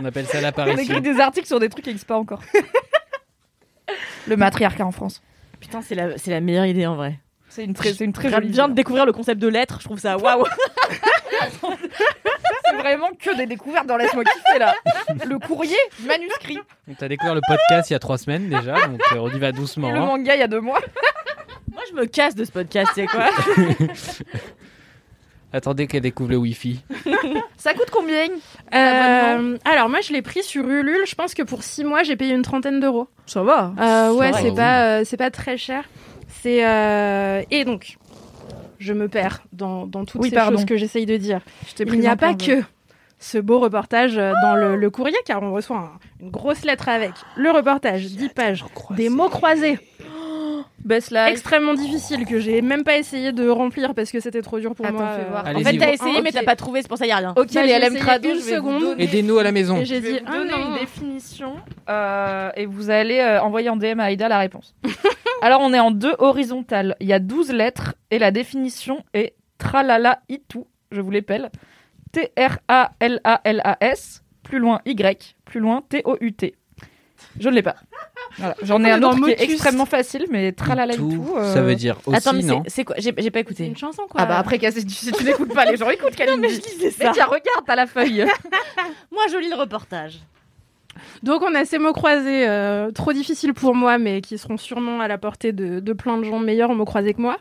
On 0.00 0.04
appelle 0.04 0.26
ça 0.26 0.38
On 0.38 0.42
l'apparition. 0.42 0.82
écrit 0.82 1.00
des 1.00 1.20
articles 1.20 1.46
sur 1.46 1.58
des 1.60 1.68
trucs 1.68 1.84
qui 1.84 1.90
n'existent 1.90 2.14
pas 2.14 2.20
encore. 2.20 2.40
le 4.26 4.36
matriarcat 4.36 4.84
en 4.86 4.92
France. 4.92 5.22
Putain, 5.60 5.80
c'est 5.82 5.94
la, 5.94 6.16
c'est 6.18 6.30
la 6.30 6.40
meilleure 6.40 6.66
idée 6.66 6.86
en 6.86 6.94
vrai. 6.96 7.18
C'est 7.48 7.64
une 7.64 7.74
très, 7.74 7.92
c'est 7.92 8.04
une 8.04 8.12
très 8.12 8.28
Je 8.30 8.34
jolie. 8.34 8.48
viens 8.48 8.68
de 8.68 8.74
découvrir 8.74 9.06
le 9.06 9.12
concept 9.12 9.40
de 9.40 9.46
lettres, 9.48 9.78
je 9.80 9.84
trouve 9.84 9.98
ça 10.00 10.16
waouh. 10.18 10.44
C'est 12.66 12.76
vraiment 12.76 13.10
que 13.18 13.36
des 13.36 13.46
découvertes 13.46 13.86
dans 13.86 13.96
Laisse-moi 13.96 14.24
kiffer 14.24 14.58
là. 14.58 14.74
Le 15.24 15.38
courrier 15.38 15.76
manuscrit. 16.06 16.56
Donc, 16.88 16.96
T'as 16.98 17.08
découvert 17.08 17.34
le 17.34 17.40
podcast 17.46 17.90
il 17.90 17.92
y 17.92 17.96
a 17.96 17.98
trois 18.00 18.18
semaines 18.18 18.48
déjà, 18.48 18.74
donc 18.86 19.00
euh, 19.12 19.16
on 19.18 19.28
y 19.30 19.38
va 19.38 19.52
doucement. 19.52 19.88
Et 19.88 19.92
le 19.92 19.98
hein. 19.98 20.06
manga 20.06 20.34
il 20.34 20.40
y 20.40 20.42
a 20.42 20.48
deux 20.48 20.60
mois. 20.60 20.80
Moi, 21.74 21.82
je 21.90 21.94
me 21.96 22.06
casse 22.06 22.34
de 22.34 22.44
ce 22.44 22.52
podcast, 22.52 22.90
c'est 22.94 23.06
quoi 23.06 23.28
Attendez 25.52 25.86
qu'elle 25.86 26.02
découvre 26.02 26.30
le 26.30 26.36
Wi-Fi. 26.36 26.80
Ça 27.56 27.74
coûte 27.74 27.90
combien 27.92 28.26
Euh, 28.74 29.56
alors, 29.64 29.88
moi, 29.88 30.00
je 30.02 30.12
l'ai 30.12 30.22
pris 30.22 30.42
sur 30.42 30.68
Ulule. 30.68 31.04
Je 31.06 31.14
pense 31.14 31.32
que 31.32 31.42
pour 31.44 31.62
6 31.62 31.84
mois, 31.84 32.02
j'ai 32.02 32.16
payé 32.16 32.34
une 32.34 32.42
trentaine 32.42 32.80
d'euros. 32.80 33.06
Ça 33.26 33.42
va. 33.44 33.72
Euh, 33.78 34.12
ouais, 34.14 34.32
c'est 34.32 34.50
oui. 34.50 34.54
pas, 34.56 34.84
euh, 35.00 35.02
c'est 35.04 35.16
pas 35.16 35.30
très 35.30 35.56
cher. 35.56 35.84
C'est 36.42 36.66
euh, 36.66 37.42
et 37.52 37.64
donc, 37.64 37.98
je 38.80 38.92
me 38.92 39.06
perds 39.08 39.42
dans, 39.52 39.86
dans 39.86 40.04
toutes 40.04 40.22
Oui, 40.22 40.30
ces 40.30 40.34
pardon. 40.34 40.56
choses 40.56 40.64
que 40.66 40.76
j'essaye 40.76 41.06
de 41.06 41.16
dire. 41.16 41.40
Je 41.78 41.84
Il 41.84 42.00
n'y 42.00 42.08
a 42.08 42.16
pas 42.16 42.34
que 42.34 42.62
ce 43.20 43.38
beau 43.38 43.60
reportage 43.60 44.16
dans 44.16 44.56
le, 44.56 44.74
le 44.76 44.90
courrier, 44.90 45.16
car 45.24 45.40
on 45.42 45.52
reçoit 45.52 45.76
un- 45.78 45.92
une 46.20 46.30
grosse 46.30 46.64
lettre 46.64 46.88
avec 46.88 47.12
le 47.36 47.50
reportage, 47.52 48.06
10 48.06 48.28
pages, 48.30 48.64
des 48.90 49.08
mots 49.08 49.28
croisés, 49.28 49.78
Best 50.84 51.10
life. 51.10 51.28
extrêmement 51.28 51.74
difficiles 51.74 52.26
que 52.26 52.38
j'ai 52.38 52.60
même 52.60 52.84
pas 52.84 52.98
essayé 52.98 53.32
de 53.32 53.48
remplir 53.48 53.94
parce 53.94 54.10
que 54.10 54.20
c'était 54.20 54.42
trop 54.42 54.60
dur 54.60 54.74
pour 54.74 54.84
Attends, 54.84 54.98
moi. 54.98 55.14
fais 55.16 55.22
euh. 55.22 55.28
voir. 55.30 55.46
En 55.46 55.60
fait, 55.60 55.78
t'as 55.78 55.92
essayé, 55.92 56.20
mais 56.22 56.30
t'as 56.30 56.42
pas 56.42 56.56
trouvé, 56.56 56.82
c'est 56.82 56.88
pour 56.88 56.98
ça 56.98 57.06
y 57.06 57.10
a 57.10 57.16
rien. 57.16 57.32
Ok, 57.36 57.54
Bah, 57.54 57.64
les 57.64 57.78
LM 57.78 57.94
Crado, 57.96 58.28
une 58.28 58.40
seconde. 58.40 58.96
Aidez-nous 58.98 59.38
à 59.38 59.42
la 59.42 59.52
maison. 59.52 59.80
J'ai 59.82 60.00
dit 60.00 60.18
vous 60.24 60.32
donner 60.32 60.50
non. 60.50 60.74
une 60.74 60.78
définition 60.80 61.54
euh, 61.88 62.50
et 62.56 62.66
vous 62.66 62.90
allez 62.90 63.18
euh, 63.20 63.40
envoyer 63.40 63.70
en 63.70 63.76
DM 63.76 64.00
à 64.00 64.04
Aïda 64.04 64.28
la 64.28 64.38
réponse. 64.38 64.74
Alors 65.42 65.60
on 65.62 65.72
est 65.72 65.80
en 65.80 65.90
deux 65.90 66.14
horizontales. 66.18 66.96
Il 67.00 67.08
y 67.08 67.12
a 67.12 67.18
12 67.18 67.52
lettres 67.52 67.94
et 68.10 68.18
la 68.18 68.30
définition 68.30 69.02
est 69.14 69.34
tralala 69.58 70.20
itu. 70.28 70.64
Je 70.90 71.00
vous 71.00 71.10
l'épelle. 71.10 71.50
T-R-A-L-A-L-A-S. 72.12 74.22
Plus 74.42 74.58
loin 74.58 74.80
Y. 74.84 75.36
Plus 75.44 75.60
loin 75.60 75.82
T-O-U-T. 75.88 76.54
Je 77.40 77.48
ne 77.48 77.54
l'ai 77.54 77.62
pas. 77.62 77.76
Voilà. 78.38 78.54
J'en 78.62 78.82
ai 78.84 78.90
un 78.90 78.98
dans 78.98 79.12
autre 79.12 79.24
qui 79.26 79.30
est 79.30 79.40
extrêmement 79.42 79.86
facile, 79.86 80.26
mais 80.30 80.52
tralala 80.52 80.94
Tout, 80.96 81.10
itu. 81.10 81.20
euh, 81.36 81.52
Ça 81.54 81.62
veut 81.62 81.74
dire 81.76 81.98
aussi, 82.06 82.16
Attends, 82.16 82.32
mais 82.32 82.42
non? 82.42 82.62
c'est- 82.66 82.84
quoi? 82.84 82.96
J'ai 82.98 83.12
pas 83.12 83.40
écouté. 83.40 83.64
une 83.66 83.76
chanson 83.76 84.02
quoi. 84.10 84.20
Ah 84.20 84.26
bah 84.26 84.38
après, 84.38 84.58
si 84.72 84.84
tu, 84.86 84.92
si 84.94 85.12
tu 85.12 85.24
n'écoutes 85.24 85.52
pas, 85.54 85.64
les 85.64 85.76
gens 85.76 85.88
écoutent 85.90 86.16
Kalindi. 86.16 86.40
mais 86.40 86.48
je 86.48 86.60
lisais 86.60 86.90
ça. 86.90 87.04
Mais 87.06 87.12
tiens, 87.12 87.26
regarde, 87.26 87.64
t'as 87.66 87.76
la 87.76 87.86
feuille. 87.86 88.24
Moi, 89.12 89.22
je 89.30 89.36
lis 89.38 89.50
le 89.50 89.56
reportage. 89.56 90.18
Donc 91.22 91.42
on 91.42 91.54
a 91.54 91.64
ces 91.64 91.78
mots 91.78 91.92
croisés 91.92 92.46
euh, 92.48 92.90
trop 92.92 93.12
difficiles 93.12 93.52
pour 93.52 93.74
moi, 93.74 93.98
mais 93.98 94.20
qui 94.20 94.38
seront 94.38 94.56
sûrement 94.56 95.00
à 95.00 95.08
la 95.08 95.18
portée 95.18 95.52
de, 95.52 95.80
de 95.80 95.92
plein 95.92 96.18
de 96.18 96.24
gens 96.24 96.38
meilleurs 96.38 96.70
en 96.70 96.74
mots 96.76 96.84
croisés 96.84 97.14
que 97.14 97.20
moi. 97.20 97.38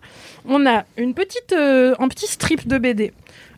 On 0.48 0.66
a 0.66 0.86
une 0.98 1.14
petite, 1.14 1.54
euh, 1.54 1.94
un 2.00 2.08
petit 2.08 2.26
strip 2.28 2.68
de 2.68 2.78
BD 2.80 3.14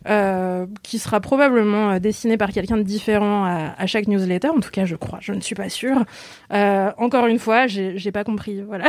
euh, 0.08 0.66
qui 0.82 0.98
sera 0.98 1.20
probablement 1.20 1.90
euh, 1.90 1.98
dessiné 1.98 2.36
par 2.36 2.52
quelqu'un 2.52 2.76
de 2.76 2.82
différent 2.82 3.44
à, 3.44 3.86
chaque 3.86 4.06
newsletter. 4.06 4.48
En 4.48 4.60
tout 4.60 4.70
cas, 4.70 4.84
je 4.84 4.96
crois. 4.96 5.18
Je 5.20 5.32
ne 5.32 5.40
suis 5.40 5.54
pas 5.54 5.68
sûre. 5.68 6.04
Euh, 6.52 6.90
encore 6.96 7.26
une 7.26 7.38
fois, 7.38 7.66
j'ai 7.66 8.12
pas 8.12 8.24
compris. 8.24 8.62
Voilà, 8.62 8.88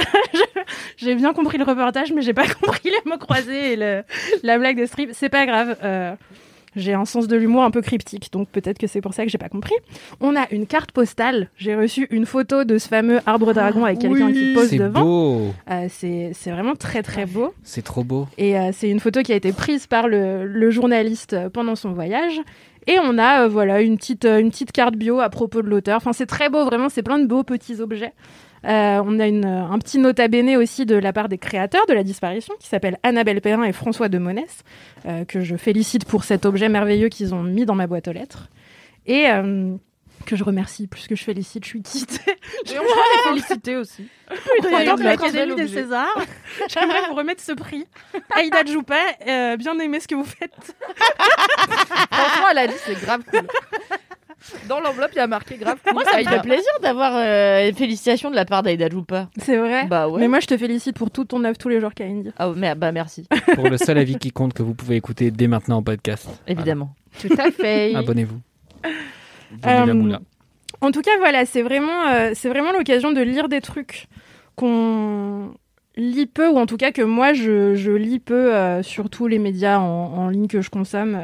j'ai 0.97 1.15
bien 1.15 1.33
compris 1.33 1.57
le 1.57 1.63
reportage, 1.63 2.13
mais 2.13 2.21
j'ai 2.21 2.33
pas 2.33 2.47
compris 2.61 2.89
les 2.89 3.09
mots 3.09 3.17
croisés 3.17 3.73
et 3.73 4.03
la 4.43 4.57
blague 4.57 4.79
de 4.79 4.85
strip. 4.85 5.09
C'est 5.13 5.29
pas 5.29 5.45
grave. 5.45 5.75
J'ai 6.77 6.93
un 6.93 7.05
sens 7.05 7.27
de 7.27 7.35
l'humour 7.35 7.63
un 7.63 7.71
peu 7.71 7.81
cryptique, 7.81 8.31
donc 8.31 8.47
peut-être 8.49 8.77
que 8.77 8.87
c'est 8.87 9.01
pour 9.01 9.13
ça 9.13 9.25
que 9.25 9.29
j'ai 9.29 9.37
pas 9.37 9.49
compris. 9.49 9.73
On 10.21 10.35
a 10.35 10.45
une 10.51 10.65
carte 10.67 10.91
postale. 10.91 11.49
J'ai 11.57 11.75
reçu 11.75 12.07
une 12.11 12.25
photo 12.25 12.63
de 12.63 12.77
ce 12.77 12.87
fameux 12.87 13.19
arbre 13.25 13.53
dragon 13.53 13.83
avec 13.83 13.99
quelqu'un 13.99 14.31
qui 14.31 14.53
pose 14.53 14.69
C'est 14.69 14.77
devant. 14.77 15.01
beau. 15.03 15.53
Euh, 15.69 15.87
c'est 15.89 16.31
c'est 16.33 16.51
vraiment 16.51 16.75
très 16.75 17.03
très 17.03 17.25
beau. 17.25 17.53
C'est 17.63 17.83
trop 17.83 18.03
beau. 18.03 18.27
Et 18.37 18.57
euh, 18.57 18.69
c'est 18.73 18.89
une 18.89 18.99
photo 18.99 19.21
qui 19.21 19.33
a 19.33 19.35
été 19.35 19.51
prise 19.51 19.87
par 19.87 20.07
le, 20.07 20.45
le 20.45 20.71
journaliste 20.71 21.33
euh, 21.33 21.49
pendant 21.49 21.75
son 21.75 21.91
voyage. 21.93 22.39
Et 22.89 22.99
on 23.03 23.17
a 23.17 23.43
euh, 23.43 23.47
voilà 23.49 23.81
une 23.81 23.97
petite, 23.97 24.25
une 24.25 24.49
petite 24.49 24.71
carte 24.71 24.95
bio 24.95 25.19
à 25.19 25.29
propos 25.29 25.61
de 25.61 25.67
l'auteur. 25.67 25.97
Enfin, 25.97 26.13
c'est 26.13 26.25
très 26.25 26.49
beau, 26.49 26.63
vraiment, 26.65 26.87
c'est 26.87 27.03
plein 27.03 27.19
de 27.19 27.25
beaux 27.25 27.43
petits 27.43 27.81
objets. 27.81 28.13
Euh, 28.67 29.01
on 29.05 29.19
a 29.19 29.27
une, 29.27 29.45
un 29.45 29.79
petit 29.79 29.97
nota 29.97 30.27
bene 30.27 30.57
aussi 30.57 30.85
de 30.85 30.95
la 30.95 31.13
part 31.13 31.29
des 31.29 31.37
créateurs 31.37 31.85
de 31.87 31.93
la 31.93 32.03
disparition 32.03 32.53
qui 32.59 32.67
s'appellent 32.67 32.97
Annabelle 33.03 33.41
Perrin 33.41 33.63
et 33.63 33.71
François 33.71 34.09
de 34.09 34.17
Monès, 34.17 34.63
euh, 35.05 35.25
que 35.25 35.41
je 35.41 35.55
félicite 35.55 36.05
pour 36.05 36.23
cet 36.23 36.45
objet 36.45 36.67
merveilleux 36.67 37.09
qu'ils 37.09 37.33
ont 37.33 37.43
mis 37.43 37.65
dans 37.65 37.75
ma 37.75 37.87
boîte 37.87 38.07
aux 38.07 38.13
lettres. 38.13 38.49
Et 39.05 39.27
euh, 39.29 39.75
que 40.25 40.35
je 40.35 40.43
remercie 40.43 40.87
plus 40.87 41.07
que 41.07 41.15
je 41.15 41.23
félicite, 41.23 41.63
je 41.63 41.69
suis 41.69 41.81
quitte. 41.81 42.19
Et 42.27 42.77
on 42.77 42.83
peut 42.83 42.89
les 42.89 43.23
féliciter 43.29 43.77
aussi. 43.77 44.07
De 44.29 45.03
l'Académie 45.03 45.55
des. 45.55 45.67
Césars. 45.67 46.21
J'aimerais 46.67 47.07
vous 47.07 47.15
remettre 47.15 47.41
ce 47.41 47.53
prix. 47.53 47.85
Aïda 48.31 48.65
Djoupa, 48.65 48.97
euh, 49.27 49.55
bien 49.55 49.79
aimé 49.79 49.99
ce 50.01 50.07
que 50.07 50.15
vous 50.15 50.25
faites. 50.25 50.75
Franchement, 52.11 52.47
elle 52.51 52.57
a 52.57 52.67
dit 52.67 52.73
c'est 52.85 52.99
grave 52.99 53.23
cool. 53.31 53.47
Dans 54.69 54.79
l'enveloppe, 54.79 55.09
il 55.13 55.17
y 55.17 55.21
a 55.21 55.27
marqué 55.27 55.57
grave. 55.57 55.77
Moi, 55.93 56.03
ça 56.05 56.17
me 56.19 56.23
fait 56.23 56.41
plaisir 56.41 56.71
d'avoir 56.81 57.13
euh, 57.15 57.67
une 57.69 57.75
félicitation 57.75 58.29
de 58.29 58.35
la 58.35 58.45
part 58.45 58.63
d'Aïda 58.63 58.87
Djoupa. 58.89 59.29
C'est 59.37 59.57
vrai. 59.57 59.87
Bah 59.87 60.07
ouais. 60.07 60.19
Mais 60.21 60.27
moi, 60.27 60.39
je 60.39 60.47
te 60.47 60.57
félicite 60.57 60.95
pour 60.97 61.09
tout 61.11 61.25
ton 61.25 61.43
œuvre 61.43 61.57
tous 61.57 61.69
les 61.69 61.81
jours, 61.81 61.93
Kalindi. 61.93 62.31
Ah, 62.37 62.51
mais, 62.55 62.75
bah 62.75 62.91
merci, 62.91 63.27
Pour 63.55 63.69
le 63.69 63.77
seul 63.77 63.97
avis 63.97 64.17
qui 64.17 64.31
compte 64.31 64.53
que 64.53 64.63
vous 64.63 64.73
pouvez 64.75 64.95
écouter 64.95 65.31
dès 65.31 65.47
maintenant 65.47 65.77
en 65.77 65.83
podcast. 65.83 66.29
évidemment. 66.47 66.93
Tout 67.19 67.29
à 67.37 67.51
fait. 67.51 67.95
Abonnez-vous. 67.95 68.39
Euh. 69.65 70.17
En 70.81 70.91
tout 70.91 71.01
cas, 71.01 71.17
voilà, 71.17 71.45
c'est 71.45 71.63
vraiment, 71.63 72.07
euh, 72.07 72.31
c'est 72.35 72.49
vraiment 72.49 72.71
l'occasion 72.71 73.11
de 73.11 73.21
lire 73.21 73.49
des 73.49 73.61
trucs 73.61 74.05
qu'on 74.55 75.51
lit 75.95 76.27
peu, 76.27 76.47
ou 76.49 76.57
en 76.57 76.67
tout 76.67 76.77
cas 76.77 76.91
que 76.91 77.01
moi, 77.01 77.33
je, 77.33 77.73
je 77.73 77.91
lis 77.91 78.19
peu 78.19 78.53
euh, 78.53 78.83
sur 78.83 79.09
tous 79.09 79.25
les 79.27 79.39
médias 79.39 79.79
en, 79.79 80.13
en 80.13 80.29
ligne 80.29 80.47
que 80.47 80.61
je 80.61 80.69
consomme. 80.69 81.19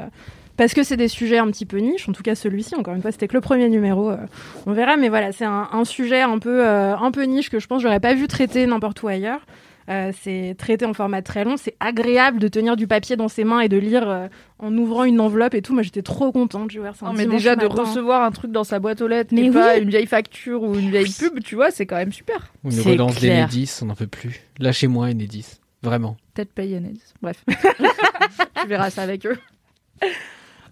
Parce 0.57 0.73
que 0.73 0.83
c'est 0.83 0.97
des 0.97 1.07
sujets 1.07 1.37
un 1.37 1.47
petit 1.47 1.65
peu 1.65 1.77
niche, 1.77 2.07
en 2.07 2.11
tout 2.11 2.23
cas 2.23 2.35
celui-ci, 2.35 2.75
encore 2.75 2.93
une 2.93 3.01
fois, 3.01 3.11
c'était 3.11 3.27
que 3.27 3.33
le 3.35 3.41
premier 3.41 3.69
numéro, 3.69 4.09
euh, 4.11 4.17
on 4.65 4.73
verra, 4.73 4.97
mais 4.97 5.09
voilà, 5.09 5.31
c'est 5.31 5.45
un, 5.45 5.69
un 5.71 5.85
sujet 5.85 6.21
un 6.21 6.39
peu, 6.39 6.65
euh, 6.65 6.95
un 6.95 7.11
peu 7.11 7.23
niche 7.23 7.49
que 7.49 7.59
je 7.59 7.67
pense 7.67 7.79
que 7.79 7.83
j'aurais 7.83 7.99
pas 7.99 8.13
vu 8.13 8.27
traiter 8.27 8.65
n'importe 8.65 9.01
où 9.03 9.07
ailleurs. 9.07 9.41
Euh, 9.89 10.11
c'est 10.21 10.55
traité 10.57 10.85
en 10.85 10.93
format 10.93 11.21
très 11.21 11.43
long, 11.43 11.57
c'est 11.57 11.75
agréable 11.81 12.39
de 12.39 12.47
tenir 12.47 12.77
du 12.77 12.87
papier 12.87 13.17
dans 13.17 13.27
ses 13.27 13.43
mains 13.43 13.59
et 13.59 13.67
de 13.67 13.75
lire 13.77 14.09
euh, 14.09 14.27
en 14.59 14.75
ouvrant 14.77 15.03
une 15.03 15.19
enveloppe 15.19 15.55
et 15.55 15.61
tout. 15.61 15.73
Moi 15.73 15.83
j'étais 15.83 16.01
trop 16.01 16.31
contente, 16.31 16.69
tu 16.69 16.79
vois. 16.79 16.91
Non, 17.01 17.11
mais 17.13 17.25
déjà 17.25 17.55
de 17.57 17.65
recevoir 17.65 18.23
un 18.23 18.31
truc 18.31 18.51
dans 18.51 18.63
sa 18.63 18.79
boîte 18.79 19.01
aux 19.01 19.07
lettres, 19.07 19.31
Mais 19.33 19.41
mais 19.43 19.51
pas 19.51 19.75
oui. 19.75 19.81
une 19.81 19.89
vieille 19.89 20.05
facture 20.07 20.63
ou 20.63 20.75
une 20.75 20.89
vieille 20.89 21.11
pub, 21.11 21.43
tu 21.43 21.55
vois, 21.55 21.69
c'est 21.69 21.85
quand 21.85 21.97
même 21.97 22.13
super. 22.13 22.53
Une 22.63 22.79
relance 22.79 23.19
d'Enedis, 23.19 23.79
on 23.81 23.87
n'en 23.87 23.95
peut 23.95 24.07
plus. 24.07 24.41
Lâchez-moi 24.59 25.07
Enedis. 25.07 25.59
Vraiment. 25.81 26.15
Peut-être 26.33 26.53
payer 26.53 26.77
Enedis. 26.77 27.13
Bref. 27.21 27.43
tu 28.61 28.67
verras 28.67 28.89
ça 28.89 29.01
avec 29.01 29.25
eux. 29.25 29.37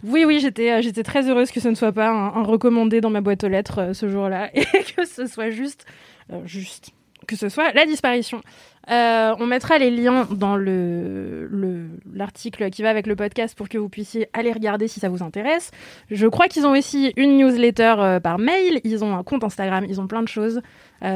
Oui, 0.03 0.25
oui, 0.25 0.39
j'étais, 0.39 0.71
euh, 0.71 0.81
j'étais 0.81 1.03
très 1.03 1.29
heureuse 1.29 1.51
que 1.51 1.59
ce 1.59 1.67
ne 1.67 1.75
soit 1.75 1.91
pas 1.91 2.09
un, 2.09 2.43
recommandé 2.43 3.01
dans 3.01 3.09
ma 3.09 3.21
boîte 3.21 3.43
aux 3.43 3.47
lettres 3.49 3.79
euh, 3.79 3.93
ce 3.93 4.09
jour-là 4.09 4.49
et 4.55 4.63
que 4.95 5.05
ce 5.05 5.27
soit 5.27 5.49
juste, 5.51 5.85
euh, 6.31 6.39
juste, 6.45 6.91
que 7.27 7.35
ce 7.35 7.49
soit 7.49 7.71
la 7.73 7.85
disparition. 7.85 8.41
On 8.89 9.45
mettra 9.45 9.77
les 9.77 9.91
liens 9.91 10.27
dans 10.31 10.55
le, 10.57 11.47
le- 11.49 11.87
l'article 12.13 12.69
qui 12.71 12.81
va 12.81 12.89
avec 12.89 13.05
le 13.07 13.15
podcast 13.15 13.55
pour 13.55 13.69
que 13.69 13.77
vous 13.77 13.89
puissiez 13.89 14.27
aller 14.33 14.51
regarder 14.51 14.87
si 14.87 14.99
ça 14.99 15.07
vous 15.07 15.23
intéresse. 15.23 15.69
Je 16.09 16.25
crois 16.27 16.47
qu'ils 16.47 16.65
ont 16.65 16.71
aussi 16.71 17.13
une 17.15 17.37
newsletter 17.37 18.17
par 18.23 18.39
mail, 18.39 18.81
ils 18.83 19.03
ont 19.03 19.15
un 19.15 19.23
compte 19.23 19.43
Instagram, 19.43 19.85
ils 19.87 20.01
ont 20.01 20.07
plein 20.07 20.23
de 20.23 20.27
choses. 20.27 20.61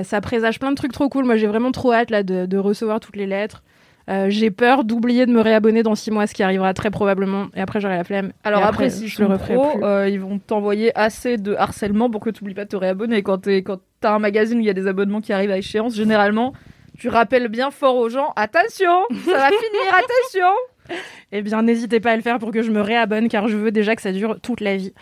Ça 0.04 0.22
présage 0.22 0.60
plein 0.60 0.70
de 0.70 0.76
trucs 0.76 0.94
trop 0.94 1.10
cool. 1.10 1.26
Moi, 1.26 1.36
j'ai 1.38 1.48
vraiment 1.48 1.72
trop 1.72 1.92
hâte 1.92 2.12
là 2.12 2.22
de 2.24 2.58
recevoir 2.58 3.00
toutes 3.00 3.16
les 3.18 3.26
lettres. 3.26 3.64
Euh, 4.08 4.28
j'ai 4.30 4.52
peur 4.52 4.84
d'oublier 4.84 5.26
de 5.26 5.32
me 5.32 5.42
réabonner 5.42 5.82
dans 5.82 5.96
six 5.96 6.12
mois, 6.12 6.28
ce 6.28 6.34
qui 6.36 6.44
arrivera 6.44 6.74
très 6.76 6.92
probablement. 6.92 7.48
Et 7.56 7.62
après, 7.62 7.80
j'aurai 7.82 7.96
la 7.98 8.04
flemme. 8.04 8.34
Alors 8.44 8.64
après, 8.64 8.90
si 8.92 9.08
je 9.08 9.20
le 9.22 9.28
referai 9.28 9.56
pro, 9.56 9.72
plus. 9.72 9.84
euh, 9.84 10.08
ils 10.10 10.20
vont 10.20 10.38
t'envoyer 10.38 10.96
assez 10.98 11.38
de 11.38 11.56
harcèlement 11.56 12.10
pour 12.10 12.22
que 12.22 12.30
tu 12.30 12.44
oublies 12.44 12.54
pas 12.54 12.66
de 12.66 12.70
te 12.70 12.76
réabonner. 12.76 13.24
Quand 13.24 13.48
quand 13.48 13.80
t'as 14.02 14.14
un 14.14 14.20
magazine 14.20 14.58
où 14.58 14.62
il 14.62 14.68
y 14.68 14.70
a 14.70 14.74
des 14.74 14.86
abonnements 14.88 15.22
qui 15.22 15.34
arrivent 15.34 15.50
à 15.52 15.58
échéance, 15.58 15.96
généralement, 15.96 16.54
tu 17.00 17.10
rappelles 17.10 17.48
bien 17.48 17.72
fort 17.72 17.96
aux 17.98 18.10
gens 18.10 18.32
attention, 18.36 18.92
ça 19.26 19.32
va 19.38 19.48
finir, 19.48 19.94
attention. 19.98 20.98
Eh 21.32 21.42
bien, 21.42 21.64
n'hésitez 21.64 22.00
pas 22.00 22.12
à 22.12 22.16
le 22.16 22.22
faire 22.22 22.38
pour 22.38 22.52
que 22.52 22.62
je 22.62 22.70
me 22.70 22.82
réabonne, 22.82 23.28
car 23.28 23.48
je 23.48 23.58
veux 23.58 23.72
déjà 23.72 23.96
que 23.96 24.04
ça 24.04 24.12
dure 24.12 24.40
toute 24.40 24.62
la 24.62 24.78
vie. 24.78 24.94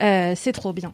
Euh, 0.00 0.32
c'est 0.36 0.52
trop 0.52 0.72
bien. 0.72 0.92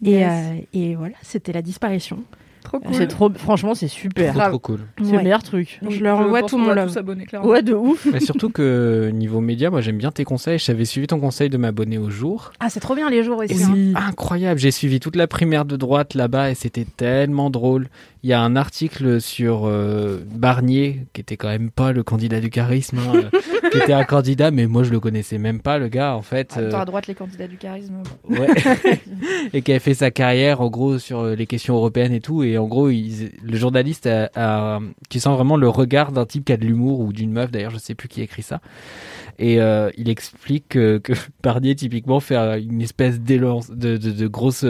Yes. 0.00 0.30
euh, 0.30 0.60
et 0.72 0.94
voilà, 0.94 1.16
c'était 1.22 1.52
la 1.52 1.60
disparition. 1.60 2.22
Trop 2.64 2.78
cool. 2.78 2.94
C'est 2.94 3.06
trop, 3.08 3.30
franchement, 3.34 3.74
c'est 3.74 3.88
super. 3.88 4.34
Trop, 4.34 4.48
trop 4.50 4.58
cool. 4.58 4.80
C'est 4.98 5.04
Ouais. 5.10 5.16
le 5.16 5.22
meilleur 5.24 5.42
truc. 5.42 5.80
Je 5.88 6.00
leur 6.04 6.18
envoie 6.20 6.42
tout 6.42 6.58
mon 6.58 6.72
love. 6.72 6.94
Ouais, 7.42 7.62
de 7.62 7.72
ouf. 7.74 8.06
Mais 8.12 8.20
surtout 8.20 8.50
que 8.50 9.10
niveau 9.12 9.40
média, 9.40 9.70
moi 9.70 9.80
j'aime 9.80 9.98
bien 9.98 10.10
tes 10.10 10.24
conseils. 10.24 10.58
J'avais 10.58 10.84
suivi 10.84 11.06
ton 11.06 11.18
conseil 11.20 11.48
de 11.50 11.56
m'abonner 11.56 11.98
au 11.98 12.10
jour. 12.10 12.52
Ah, 12.60 12.68
c'est 12.70 12.80
trop 12.80 12.94
bien 12.94 13.08
les 13.10 13.24
jours 13.24 13.38
aussi. 13.38 13.62
hein. 13.62 13.72
c'est 13.74 13.98
incroyable. 13.98 14.60
J'ai 14.60 14.70
suivi 14.70 15.00
toute 15.00 15.16
la 15.16 15.26
primaire 15.26 15.64
de 15.64 15.76
droite 15.76 16.14
là-bas 16.14 16.50
et 16.50 16.54
c'était 16.54 16.84
tellement 16.96 17.50
drôle. 17.50 17.88
Il 18.22 18.28
y 18.28 18.34
a 18.34 18.40
un 18.42 18.54
article 18.54 19.18
sur 19.20 19.62
euh, 19.64 20.18
Barnier, 20.30 21.06
qui 21.14 21.22
était 21.22 21.38
quand 21.38 21.48
même 21.48 21.70
pas 21.70 21.92
le 21.92 22.02
candidat 22.02 22.38
du 22.40 22.50
charisme, 22.50 22.98
hein, 22.98 23.12
euh, 23.32 23.70
qui 23.70 23.78
était 23.78 23.94
un 23.94 24.04
candidat, 24.04 24.50
mais 24.50 24.66
moi 24.66 24.82
je 24.82 24.90
le 24.90 25.00
connaissais 25.00 25.38
même 25.38 25.60
pas, 25.60 25.78
le 25.78 25.88
gars, 25.88 26.14
en 26.14 26.20
fait. 26.20 26.54
Euh, 26.58 26.70
à 26.72 26.84
droite, 26.84 27.06
les 27.06 27.14
candidats 27.14 27.46
du 27.48 27.56
charisme. 27.56 28.02
Ouais. 28.28 28.46
et 29.54 29.62
qui 29.62 29.70
avait 29.70 29.78
fait 29.80 29.94
sa 29.94 30.10
carrière 30.10 30.60
en 30.60 30.68
gros 30.68 30.98
sur 30.98 31.20
euh, 31.20 31.34
les 31.34 31.46
questions 31.46 31.74
européennes 31.76 32.12
et 32.12 32.20
tout. 32.20 32.42
Et 32.42 32.58
en 32.58 32.66
gros, 32.66 32.90
il- 32.90 33.32
le 33.42 33.56
journaliste 33.56 34.06
a, 34.06 34.28
a- 34.34 34.80
tu 35.08 35.18
sens 35.18 35.34
vraiment 35.34 35.56
le 35.56 35.70
regard 35.70 36.12
d'un 36.12 36.26
type 36.26 36.44
qui 36.44 36.52
a 36.52 36.58
de 36.58 36.66
l'humour 36.66 37.00
ou 37.00 37.14
d'une 37.14 37.32
meuf. 37.32 37.50
D'ailleurs, 37.50 37.70
je 37.70 37.78
sais 37.78 37.94
plus 37.94 38.08
qui 38.08 38.20
écrit 38.20 38.42
ça. 38.42 38.60
Et 39.38 39.54
il 39.96 40.08
explique 40.10 40.68
que, 40.68 40.98
que 40.98 41.14
Barnier 41.42 41.74
typiquement 41.74 42.20
fait 42.20 42.36
une 42.60 42.82
espèce 42.82 43.18
d'élan 43.18 43.60
de, 43.70 43.96
de, 43.96 44.10
de 44.10 44.26
grosse 44.26 44.66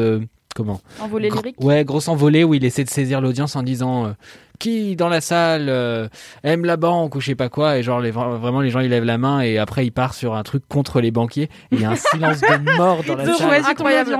comment 0.64 0.80
Envolée 1.00 1.30
lyrique. 1.30 1.56
Ouais, 1.60 1.84
grosse 1.84 2.08
envolée 2.08 2.44
où 2.44 2.54
il 2.54 2.64
essaie 2.64 2.84
de 2.84 2.90
saisir 2.90 3.20
l'audience 3.20 3.56
en 3.56 3.62
disant 3.62 4.06
euh, 4.06 4.10
qui 4.58 4.94
dans 4.94 5.08
la 5.08 5.20
salle 5.22 5.68
euh, 5.70 6.08
aime 6.44 6.64
la 6.66 6.76
banque 6.76 7.14
ou 7.16 7.20
je 7.20 7.26
sais 7.26 7.34
pas 7.34 7.48
quoi? 7.48 7.78
Et 7.78 7.82
genre 7.82 7.98
les, 8.00 8.10
vraiment 8.10 8.60
les 8.60 8.68
gens 8.70 8.80
ils 8.80 8.90
lèvent 8.90 9.04
la 9.04 9.16
main 9.18 9.40
et 9.40 9.56
après 9.58 9.86
il 9.86 9.90
part 9.90 10.12
sur 10.12 10.34
un 10.34 10.42
truc 10.42 10.62
contre 10.68 11.00
les 11.00 11.10
banquiers 11.10 11.44
et 11.44 11.76
il 11.76 11.80
y 11.80 11.84
a 11.84 11.90
un 11.90 11.96
silence 11.96 12.40
de 12.42 12.76
mort 12.76 13.02
dans 13.04 13.16
la 13.16 13.26
De 13.26 13.32
salle. 13.32 13.64
Incroyable. 13.66 14.16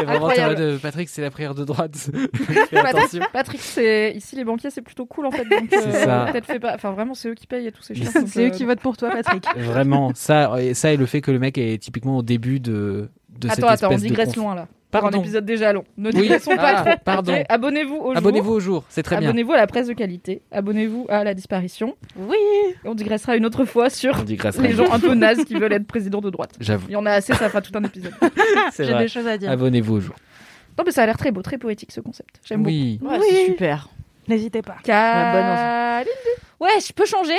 Et 0.00 0.04
vraiment, 0.04 0.26
Incroyable. 0.26 0.56
euh, 0.58 0.78
Patrick, 0.78 1.08
c'est 1.08 1.22
la 1.22 1.30
prière 1.30 1.54
de 1.54 1.64
droite. 1.64 2.10
Patrick, 2.72 3.22
Patrick, 3.32 3.60
c'est 3.60 4.12
ici 4.16 4.34
les 4.34 4.44
banquiers, 4.44 4.70
c'est 4.70 4.82
plutôt 4.82 5.06
cool 5.06 5.26
en 5.26 5.30
fait. 5.30 5.44
Donc 5.44 5.62
C'est 5.70 5.86
euh, 5.86 6.04
ça. 6.04 6.28
peut-être 6.32 6.46
fais 6.46 6.58
pas. 6.58 6.74
Enfin 6.74 6.90
vraiment, 6.90 7.14
c'est 7.14 7.28
eux 7.28 7.34
qui 7.34 7.46
payent 7.46 7.68
et 7.68 7.72
chiant. 7.94 7.94
Mais 8.14 8.20
donc, 8.20 8.28
C'est 8.28 8.46
eux 8.48 8.50
qui 8.50 8.64
votent 8.64 8.80
pour 8.80 8.96
toi, 8.96 9.10
Patrick. 9.10 9.44
Vraiment, 9.56 10.10
ça 10.14 10.60
et, 10.60 10.74
ça 10.74 10.92
et 10.92 10.96
le 10.96 11.06
fait 11.06 11.20
que 11.20 11.30
le 11.30 11.38
mec 11.38 11.56
est 11.56 11.80
typiquement 11.80 12.18
au 12.18 12.22
début 12.22 12.58
de, 12.58 13.08
de 13.38 13.48
cette 13.48 13.58
Attends, 13.58 13.68
attends, 13.68 13.92
on 13.92 13.96
digresse 13.96 14.30
conf- 14.30 14.36
loin 14.36 14.54
là. 14.54 14.68
Pour 14.90 15.00
Pardon. 15.00 15.18
un 15.18 15.22
épisode 15.22 15.44
déjà 15.44 15.72
long. 15.72 15.82
Ne 15.96 16.10
Oui. 16.10 16.20
digressons 16.22 16.54
pas 16.54 16.74
Ah, 16.76 16.82
trop. 16.84 16.94
pardon. 17.04 17.42
Abonnez-vous 17.48 17.96
au 17.96 18.08
jour. 18.10 18.16
Abonnez-vous 18.16 18.52
au 18.52 18.60
jour, 18.60 18.84
c'est 18.88 19.02
très 19.02 19.16
bien. 19.16 19.28
Abonnez-vous 19.30 19.52
à 19.52 19.56
la 19.56 19.66
presse 19.66 19.88
de 19.88 19.92
qualité. 19.92 20.42
Abonnez-vous 20.52 21.06
à 21.08 21.24
la 21.24 21.34
disparition. 21.34 21.96
Oui. 22.16 22.36
Et 22.84 22.88
on 22.88 22.94
digressera 22.94 23.34
une 23.36 23.44
autre 23.44 23.64
fois 23.64 23.90
sur 23.90 24.24
les 24.24 24.72
gens 24.72 24.92
un 24.92 25.00
peu 25.00 25.14
nazes 25.14 25.44
qui 25.46 25.54
veulent 25.54 25.72
être 25.72 25.86
président 25.86 26.20
de 26.20 26.30
droite. 26.30 26.52
J'avoue, 26.60 26.86
Il 26.88 26.92
y 26.92 26.96
en 26.96 27.06
a 27.06 27.10
assez, 27.10 27.32
ça 27.34 27.48
fera 27.48 27.60
tout 27.60 27.72
un 27.76 27.82
épisode. 27.82 28.12
c'est 28.72 28.84
J'ai 28.84 28.92
vrai. 28.92 29.02
des 29.02 29.08
choses 29.08 29.26
à 29.26 29.36
dire. 29.36 29.50
Abonnez-vous 29.50 29.94
au 29.96 30.00
jour. 30.00 30.14
Non 30.78 30.84
mais 30.86 30.92
ça 30.92 31.02
a 31.02 31.06
l'air 31.06 31.16
très 31.18 31.32
beau, 31.32 31.42
très 31.42 31.58
poétique 31.58 31.90
ce 31.90 32.00
concept. 32.00 32.40
J'aime 32.44 32.64
Oui. 32.64 33.00
Ouais, 33.02 33.18
Oui. 33.20 33.26
c'est 33.30 33.46
super. 33.46 33.88
N'hésitez 34.28 34.62
pas. 34.62 34.72
beaucoup. 34.74 34.84
Caline. 34.86 36.06
Ouais, 36.60 36.80
je 36.86 36.92
peux 36.92 37.04
changer 37.06 37.34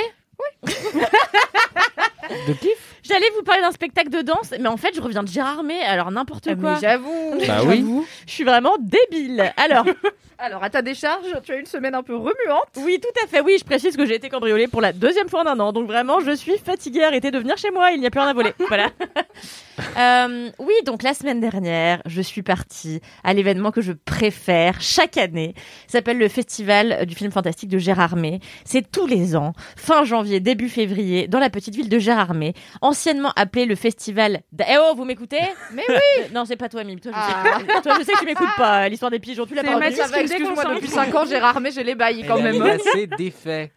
De 2.48 2.52
kiff? 2.54 2.95
J'allais 3.08 3.30
vous 3.36 3.42
parler 3.42 3.62
d'un 3.62 3.72
spectacle 3.72 4.10
de 4.10 4.22
danse, 4.22 4.52
mais 4.58 4.68
en 4.68 4.76
fait, 4.76 4.94
je 4.94 5.00
reviens 5.00 5.22
de 5.22 5.28
Gérard 5.28 5.62
May, 5.62 5.80
alors 5.80 6.10
n'importe 6.10 6.48
Ah, 6.50 6.54
quoi. 6.56 6.74
Mais 6.74 6.80
j'avoue. 6.80 7.34
Bah 7.46 7.60
oui. 7.66 7.84
Je 8.26 8.32
suis 8.32 8.44
vraiment 8.44 8.76
débile. 8.80 9.52
Alors, 9.56 9.84
Alors 10.38 10.62
à 10.62 10.68
ta 10.68 10.82
décharge, 10.82 11.24
tu 11.44 11.52
as 11.52 11.56
une 11.56 11.64
semaine 11.66 11.94
un 11.94 12.02
peu 12.02 12.14
remuante. 12.14 12.68
oui, 12.84 13.00
tout 13.00 13.24
à 13.24 13.26
fait. 13.26 13.40
Oui, 13.40 13.56
je 13.58 13.64
précise 13.64 13.96
que 13.96 14.04
j'ai 14.04 14.16
été 14.16 14.28
cambriolée 14.28 14.68
pour 14.68 14.82
la 14.82 14.92
deuxième 14.92 15.30
fois 15.30 15.40
en 15.42 15.46
un 15.46 15.58
an. 15.60 15.72
Donc 15.72 15.86
vraiment, 15.86 16.20
je 16.20 16.32
suis 16.36 16.58
fatiguée. 16.58 17.04
Arrêtez 17.04 17.30
de 17.30 17.38
venir 17.38 17.56
chez 17.56 17.70
moi. 17.70 17.92
Il 17.92 18.00
n'y 18.00 18.06
a 18.06 18.10
plus 18.10 18.20
rien 18.20 18.28
à 18.30 18.34
voler. 18.34 18.52
Voilà. 18.68 18.90
Euh, 19.98 20.50
oui, 20.58 20.74
donc 20.84 21.02
la 21.02 21.14
semaine 21.14 21.40
dernière, 21.40 22.02
je 22.06 22.20
suis 22.20 22.42
partie 22.42 23.00
à 23.24 23.32
l'événement 23.34 23.70
que 23.70 23.80
je 23.80 23.92
préfère 23.92 24.80
chaque 24.80 25.16
année. 25.16 25.54
S'appelle 25.86 26.18
le 26.18 26.28
Festival 26.28 27.06
du 27.06 27.14
film 27.14 27.30
fantastique 27.30 27.68
de 27.70 27.78
Gérardmer. 27.78 28.40
C'est 28.64 28.90
tous 28.90 29.06
les 29.06 29.36
ans, 29.36 29.52
fin 29.76 30.04
janvier, 30.04 30.40
début 30.40 30.68
février, 30.68 31.28
dans 31.28 31.38
la 31.38 31.50
petite 31.50 31.74
ville 31.74 31.88
de 31.88 31.98
Gérardmer, 31.98 32.54
en 32.80 32.92
anciennement 32.96 33.32
appelé 33.36 33.66
le 33.66 33.74
festival. 33.74 34.40
d'- 34.52 34.64
Eh 34.68 34.76
oh, 34.80 34.94
vous 34.96 35.04
m'écoutez 35.04 35.40
Mais 35.72 35.82
oui 35.88 36.30
Non, 36.32 36.44
c'est 36.46 36.56
pas 36.56 36.68
toi, 36.68 36.82
Mime. 36.84 36.98
Toi, 37.00 37.12
je 37.12 37.18
Ah. 37.18 37.58
sais 37.60 37.66
que, 37.66 37.82
toi, 37.82 37.96
je 37.98 38.04
sais 38.04 38.12
que 38.12 38.18
tu 38.20 38.24
m'écoutes 38.26 38.56
pas. 38.56 38.88
L'histoire 38.88 39.10
des 39.10 39.18
pigeons, 39.18 39.44
tu 39.46 39.54
l'as 39.54 39.62
pas 39.62 39.78
Excuse-moi, 39.86 40.64
depuis 40.74 40.88
5 40.88 41.14
ans, 41.14 41.24
Gérard 41.26 41.60
May, 41.60 41.70
j'ai 41.72 41.84
les 41.84 41.94
bails 41.94 42.24
quand 42.26 42.36
a 42.36 42.42
même. 42.42 42.56
eu 42.56 42.68
assez 42.70 43.06
d'effets. 43.06 43.72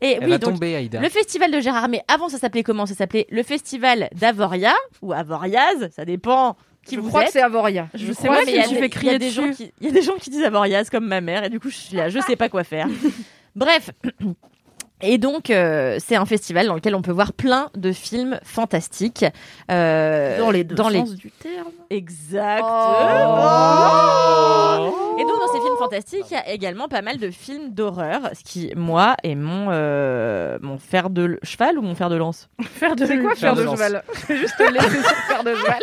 Et 0.00 0.12
Elle 0.14 0.24
oui, 0.24 0.30
va 0.30 0.38
donc, 0.38 0.54
tomber, 0.54 0.74
Aïda. 0.76 1.00
Le 1.00 1.08
festival 1.08 1.50
de 1.50 1.60
Gérard 1.60 1.88
May, 1.88 2.02
avant, 2.08 2.28
ça 2.28 2.38
s'appelait 2.38 2.62
comment? 2.62 2.84
Ça 2.86 2.94
s'appelait 2.94 3.26
le 3.30 3.42
festival 3.42 4.08
d'Avoria 4.14 4.74
ou 5.02 5.12
Avoriaz, 5.12 5.88
ça 5.94 6.04
dépend 6.04 6.56
qui 6.84 6.96
Je 6.96 7.00
vous 7.00 7.08
crois 7.08 7.22
êtes. 7.22 7.26
que 7.28 7.32
c'est 7.32 7.42
Avoria. 7.42 7.88
Je 7.94 8.12
sais 8.12 8.28
Ouais, 8.28 8.36
pas 8.36 8.40
mais 8.44 8.46
si 8.46 8.50
il 8.52 8.56
y 8.56 8.60
a 8.60 8.62
je 8.64 8.68
il 8.74 8.80
y 8.80 8.84
a 8.84 8.88
crier 8.88 9.18
des 9.18 9.30
gens 9.30 9.42
dessus. 9.46 9.54
qui- 9.54 9.72
Il 9.80 9.86
y 9.86 9.90
a 9.90 9.92
des 9.92 10.02
gens 10.02 10.14
qui 10.16 10.30
disent 10.30 10.44
Avoriaz 10.44 10.90
comme 10.90 11.06
ma 11.06 11.20
mère, 11.20 11.44
et 11.44 11.48
du 11.48 11.58
coup, 11.60 11.70
je 11.70 11.76
suis 11.76 11.96
là, 11.96 12.08
je 12.10 12.18
sais 12.20 12.36
pas 12.36 12.48
quoi 12.48 12.64
faire. 12.64 12.86
Bref. 13.56 13.90
Et 15.00 15.16
donc, 15.18 15.50
euh, 15.50 15.96
c'est 16.00 16.16
un 16.16 16.26
festival 16.26 16.66
dans 16.66 16.74
lequel 16.74 16.94
on 16.94 17.02
peut 17.02 17.12
voir 17.12 17.32
plein 17.32 17.70
de 17.76 17.92
films 17.92 18.40
fantastiques. 18.42 19.24
euh, 19.70 20.38
Dans 20.38 20.50
les 20.50 20.64
deux 20.64 20.74
dans 20.74 20.90
sens 20.90 21.14
du 21.14 21.30
terme. 21.30 21.68
Exactement. 21.90 22.68
Et 25.18 25.22
donc 25.22 25.38
dans 25.40 25.52
ces 25.52 25.60
films 25.60 25.76
fantastiques, 25.78 26.24
il 26.30 26.34
y 26.34 26.36
a 26.36 26.48
également 26.50 26.88
pas 26.88 27.02
mal 27.02 27.18
de 27.18 27.30
films 27.30 27.70
d'horreur, 27.72 28.30
ce 28.34 28.44
qui 28.44 28.72
moi 28.76 29.16
est 29.22 29.34
mon 29.34 29.68
euh, 29.70 30.58
mon 30.62 30.78
fer 30.78 31.10
de 31.10 31.24
l- 31.24 31.38
cheval 31.42 31.78
ou 31.78 31.82
mon 31.82 31.94
fer 31.94 32.08
de 32.10 32.16
lance? 32.16 32.48
Faire 32.62 32.94
de 32.94 33.04
C'est 33.06 33.18
quoi 33.18 33.34
Fer 33.34 33.54
de 33.54 33.62
cheval? 33.64 34.02
Je 34.14 34.26
vais 34.26 34.36
juste 34.38 34.56
te 34.56 34.62
laisser 34.70 35.02
sur 35.02 35.16
faire 35.16 35.44
de 35.44 35.54
cheval. 35.54 35.82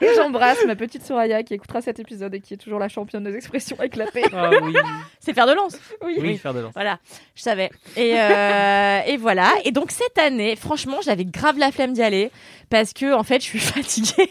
Et 0.00 0.08
j'embrasse 0.16 0.58
ma 0.66 0.74
petite 0.76 1.04
Soraya 1.04 1.42
qui 1.42 1.54
écoutera 1.54 1.80
cet 1.80 1.98
épisode 2.00 2.34
et 2.34 2.40
qui 2.40 2.54
est 2.54 2.56
toujours 2.58 2.78
la 2.80 2.88
championne 2.88 3.22
des 3.24 3.34
expressions 3.36 3.76
éclatées. 3.82 4.24
Ah 4.34 4.50
oui. 4.62 4.74
C'est 5.20 5.32
fer 5.32 5.46
de 5.46 5.52
lance. 5.52 5.78
Oui. 6.04 6.16
Oui, 6.20 6.36
faire 6.36 6.52
de 6.52 6.60
lance. 6.60 6.72
Voilà, 6.74 6.98
je 7.34 7.42
savais. 7.42 7.70
Et, 7.96 8.14
euh, 8.16 9.00
et 9.06 9.16
voilà. 9.16 9.54
Et 9.64 9.72
donc 9.72 9.90
cette 9.90 10.18
année, 10.18 10.56
franchement, 10.56 10.98
j'avais 11.04 11.24
grave 11.24 11.58
la 11.58 11.72
flemme 11.72 11.92
d'y 11.92 12.02
aller 12.02 12.30
parce 12.70 12.92
que 12.92 13.12
en 13.14 13.22
fait, 13.22 13.40
je 13.40 13.46
suis 13.46 13.58
fatiguée 13.60 14.30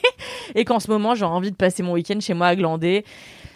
et 0.55 0.65
qu'en 0.65 0.79
ce 0.79 0.89
moment, 0.89 1.13
j'ai 1.15 1.25
envie 1.25 1.51
de 1.51 1.55
passer 1.55 1.83
mon 1.83 1.93
week-end 1.93 2.19
chez 2.19 2.33
moi 2.33 2.47
à 2.47 2.55
glander. 2.55 3.03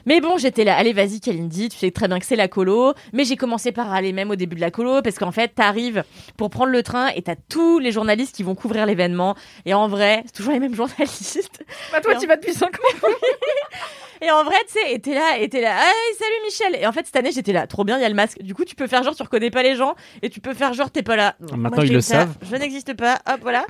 Mais 0.08 0.22
bon, 0.22 0.38
j'étais 0.38 0.64
là, 0.64 0.76
allez, 0.76 0.94
vas-y, 0.94 1.20
Kalindi, 1.20 1.70
tu 1.70 1.78
sais 1.78 1.92
très 1.92 2.08
bien 2.08 2.18
que 2.20 2.26
c'est 2.26 2.36
la 2.36 2.48
colo. 2.48 2.94
Mais 3.14 3.26
j'ai 3.26 3.36
commencé 3.36 3.72
par 3.72 3.94
aller 3.94 4.12
même 4.14 4.32
au 4.32 4.36
début 4.36 4.56
de 4.56 4.62
la 4.62 4.72
colo, 4.72 5.02
parce 5.04 5.20
qu'en 5.20 5.32
fait, 5.32 5.50
t'arrives 5.50 6.04
pour 6.38 6.50
prendre 6.50 6.72
le 6.72 6.82
train 6.82 7.10
et 7.10 7.22
t'as 7.22 7.36
tous 7.50 7.78
les 7.78 7.92
journalistes 7.92 8.36
qui 8.36 8.42
vont 8.44 8.56
couvrir 8.56 8.86
l'événement. 8.88 9.36
Et 9.66 9.74
en 9.76 9.88
vrai, 9.88 10.24
c'est 10.26 10.32
toujours 10.32 10.54
les 10.54 10.60
mêmes 10.60 10.74
journalistes. 10.76 11.64
Bah 11.92 12.02
toi, 12.02 12.14
Et 12.14 12.16
en- 12.16 12.20
tu 12.20 12.26
vas 12.28 12.38
depuis 12.38 12.54
5 12.54 12.74
ans. 12.76 12.88
Et 14.20 14.32
en 14.32 14.44
vrai, 14.44 14.56
tu 14.66 14.74
sais, 14.74 14.94
et 14.96 15.00
t'es 15.00 15.14
là, 15.14 15.38
et 15.38 15.48
t'es 15.48 15.62
là, 15.62 15.76
hey, 15.78 16.16
salut 16.18 16.34
Michel. 16.44 16.82
Et 16.82 16.88
en 16.88 16.92
fait, 16.92 17.06
cette 17.06 17.16
année, 17.18 17.32
j'étais 17.32 17.54
là, 17.54 17.68
trop 17.68 17.84
bien, 17.84 18.00
il 18.00 18.02
y 18.02 18.04
a 18.04 18.10
le 18.10 18.16
masque. 18.16 18.42
Du 18.42 18.56
coup, 18.56 18.66
tu 18.66 18.74
peux 18.74 18.88
faire 18.88 19.04
genre, 19.04 19.16
tu 19.16 19.22
reconnais 19.22 19.52
pas 19.52 19.62
les 19.62 19.76
gens, 19.76 19.94
et 20.24 20.32
tu 20.32 20.40
peux 20.42 20.56
faire 20.56 20.74
genre, 20.74 20.90
t'es 20.90 21.04
pas 21.04 21.16
là. 21.16 21.36
Maintenant, 21.40 21.70
Moi, 21.76 21.86
ils 21.86 21.90
le 21.90 21.96
là, 21.98 22.02
savent. 22.02 22.34
Je 22.42 22.56
n'existe 22.56 22.96
pas, 22.96 23.20
hop, 23.32 23.38
voilà. 23.44 23.64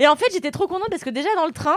et 0.00 0.08
en 0.08 0.16
fait, 0.16 0.26
j'étais 0.32 0.50
trop 0.50 0.66
contente 0.66 0.88
parce 0.90 1.04
que 1.04 1.10
déjà 1.10 1.28
dans 1.36 1.46
le 1.46 1.52
train, 1.52 1.76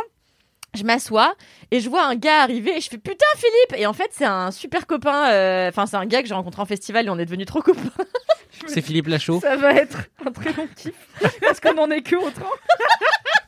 je 0.75 0.83
m'assois 0.83 1.33
et 1.71 1.79
je 1.79 1.89
vois 1.89 2.05
un 2.05 2.15
gars 2.15 2.41
arriver 2.43 2.77
et 2.77 2.81
je 2.81 2.89
fais 2.89 2.97
putain 2.97 3.25
Philippe 3.35 3.81
et 3.81 3.85
en 3.85 3.93
fait 3.93 4.09
c'est 4.11 4.25
un 4.25 4.51
super 4.51 4.85
copain 4.87 5.31
euh, 5.31 5.69
enfin 5.69 5.85
c'est 5.85 5.97
un 5.97 6.05
gars 6.05 6.21
que 6.21 6.27
j'ai 6.27 6.33
rencontré 6.33 6.61
en 6.61 6.65
festival 6.65 7.07
et 7.07 7.09
on 7.09 7.17
est 7.17 7.25
devenus 7.25 7.47
trop 7.47 7.61
copains 7.61 7.89
C'est 8.67 8.81
Philippe 8.81 9.07
Lachaud. 9.07 9.39
Ça 9.39 9.55
va 9.55 9.73
être 9.73 10.09
un 10.25 10.31
très 10.31 10.51
long 10.53 10.67
kiff. 10.75 10.93
Parce 11.41 11.59
qu'on 11.59 11.77
en 11.77 11.89
est 11.91 12.01
que 12.01 12.15
au 12.15 12.29
train. 12.29 12.45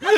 Non 0.01 0.09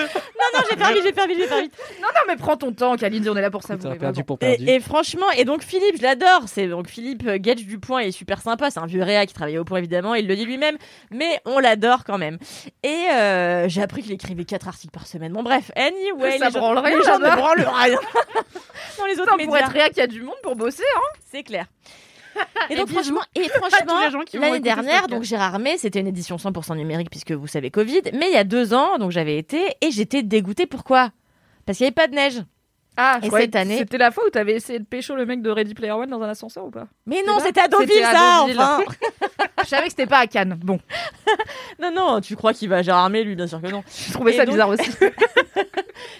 non 0.53 0.59
j'ai 0.69 0.75
vite 0.75 0.85
j'ai 1.03 1.33
vite 1.35 1.49
j'ai 1.49 1.61
vite 1.61 1.73
Non, 2.01 2.07
non, 2.07 2.21
mais 2.27 2.35
prends 2.35 2.57
ton 2.57 2.71
temps, 2.73 2.95
Kalindi, 2.95 3.29
on 3.29 3.35
est 3.35 3.41
là 3.41 3.51
pour 3.51 3.63
ça. 3.63 3.77
T'aurais 3.77 3.97
perdu 3.97 4.23
pour 4.23 4.37
Et, 4.41 4.57
perdu. 4.57 4.69
et 4.69 4.79
franchement, 4.79 5.29
et 5.37 5.45
donc 5.45 5.63
Philippe, 5.63 5.97
je 5.97 6.03
l'adore. 6.03 6.43
C'est 6.47 6.67
donc 6.67 6.87
Philippe 6.87 7.23
euh, 7.27 7.37
Gage 7.39 7.65
du 7.65 7.79
Point, 7.79 8.03
il 8.03 8.07
est 8.09 8.11
super 8.11 8.41
sympa. 8.41 8.69
C'est 8.71 8.79
un 8.79 8.85
vieux 8.85 9.03
réa 9.03 9.25
qui 9.25 9.33
travaillait 9.33 9.57
au 9.57 9.63
Point 9.65 9.79
évidemment, 9.79 10.15
il 10.15 10.27
le 10.27 10.35
dit 10.35 10.45
lui-même, 10.45 10.77
mais 11.11 11.39
on 11.45 11.59
l'adore 11.59 12.03
quand 12.05 12.17
même. 12.17 12.37
Et 12.83 13.07
euh, 13.11 13.67
j'ai 13.67 13.81
appris 13.81 14.03
qu'il 14.03 14.11
écrivait 14.13 14.45
quatre 14.45 14.67
articles 14.67 14.91
par 14.93 15.07
semaine. 15.07 15.33
Bon 15.33 15.43
bref, 15.43 15.71
anyway, 15.75 16.37
Ça 16.37 16.47
les 16.47 16.51
gens, 16.53 16.59
branle 16.59 16.77
rien, 16.79 16.97
les 16.97 17.03
gens 17.03 17.19
ne 17.19 17.35
branlent 17.35 17.67
rien. 17.67 17.97
Dans 18.97 19.05
les 19.05 19.13
autres 19.19 19.23
Putain, 19.23 19.37
médias, 19.37 19.47
pour 19.47 19.57
être 19.57 19.71
réa 19.71 19.89
qu'il 19.89 19.97
y 19.97 20.01
a 20.01 20.07
du 20.07 20.21
monde 20.21 20.35
pour 20.43 20.55
bosser, 20.55 20.83
hein. 20.95 21.17
c'est 21.31 21.43
clair. 21.43 21.65
Et 22.69 22.75
donc 22.75 22.89
franchement, 22.89 23.19
et 23.35 23.41
l'année 24.39 24.59
dernière, 24.61 25.07
donc 25.07 25.23
Gérard 25.23 25.59
May, 25.59 25.77
c'était 25.77 25.99
une 25.99 26.07
édition 26.07 26.37
100% 26.37 26.75
numérique 26.77 27.09
puisque 27.09 27.31
vous 27.33 27.47
savez 27.47 27.71
Covid. 27.71 28.01
Mais 28.13 28.27
il 28.29 28.33
y 28.33 28.37
a 28.37 28.43
deux 28.45 28.73
ans, 28.73 28.97
donc 28.97 29.11
j'avais 29.11 29.37
été 29.37 29.75
et 29.81 29.91
j'étais 29.91 30.23
dégoûtée. 30.23 30.65
Pourquoi? 30.65 31.11
Parce 31.65 31.77
qu'il 31.77 31.83
n'y 31.85 31.87
avait 31.89 31.93
pas 31.95 32.07
de 32.07 32.15
neige. 32.15 32.41
Ah, 32.95 33.19
Et 33.23 33.29
cette 33.29 33.55
année- 33.55 33.79
C'était 33.79 33.97
la 33.97 34.11
fois 34.11 34.23
où 34.27 34.29
t'avais 34.29 34.53
essayé 34.53 34.77
de 34.79 34.85
pécho 34.85 35.15
le 35.15 35.25
mec 35.25 35.41
de 35.41 35.49
Ready 35.49 35.73
Player 35.73 35.91
One 35.93 36.09
dans 36.11 36.21
un 36.21 36.29
ascenseur 36.29 36.65
ou 36.65 36.69
pas? 36.69 36.85
Mais 37.07 37.23
non, 37.25 37.39
c'était 37.39 37.61
à 37.61 37.67
Deauville, 37.67 38.03
à 38.03 38.11
ça, 38.11 38.39
Deauville. 38.41 38.59
enfin. 38.59 38.83
Je 39.63 39.67
savais 39.69 39.83
que 39.85 39.89
c'était 39.89 40.05
pas 40.05 40.19
à 40.19 40.27
Cannes. 40.27 40.59
Bon, 40.63 40.79
Non, 41.81 41.91
non, 41.91 42.21
tu 42.21 42.35
crois 42.35 42.53
qu'il 42.53 42.69
va 42.69 42.81
Gérard 42.83 43.09
May, 43.09 43.23
lui, 43.23 43.35
bien 43.35 43.47
sûr 43.47 43.59
que 43.61 43.67
non. 43.67 43.83
je 44.07 44.13
trouvais 44.13 44.33
Et 44.33 44.37
ça 44.37 44.45
donc- 44.45 44.53
bizarre 44.53 44.69
aussi. 44.69 44.89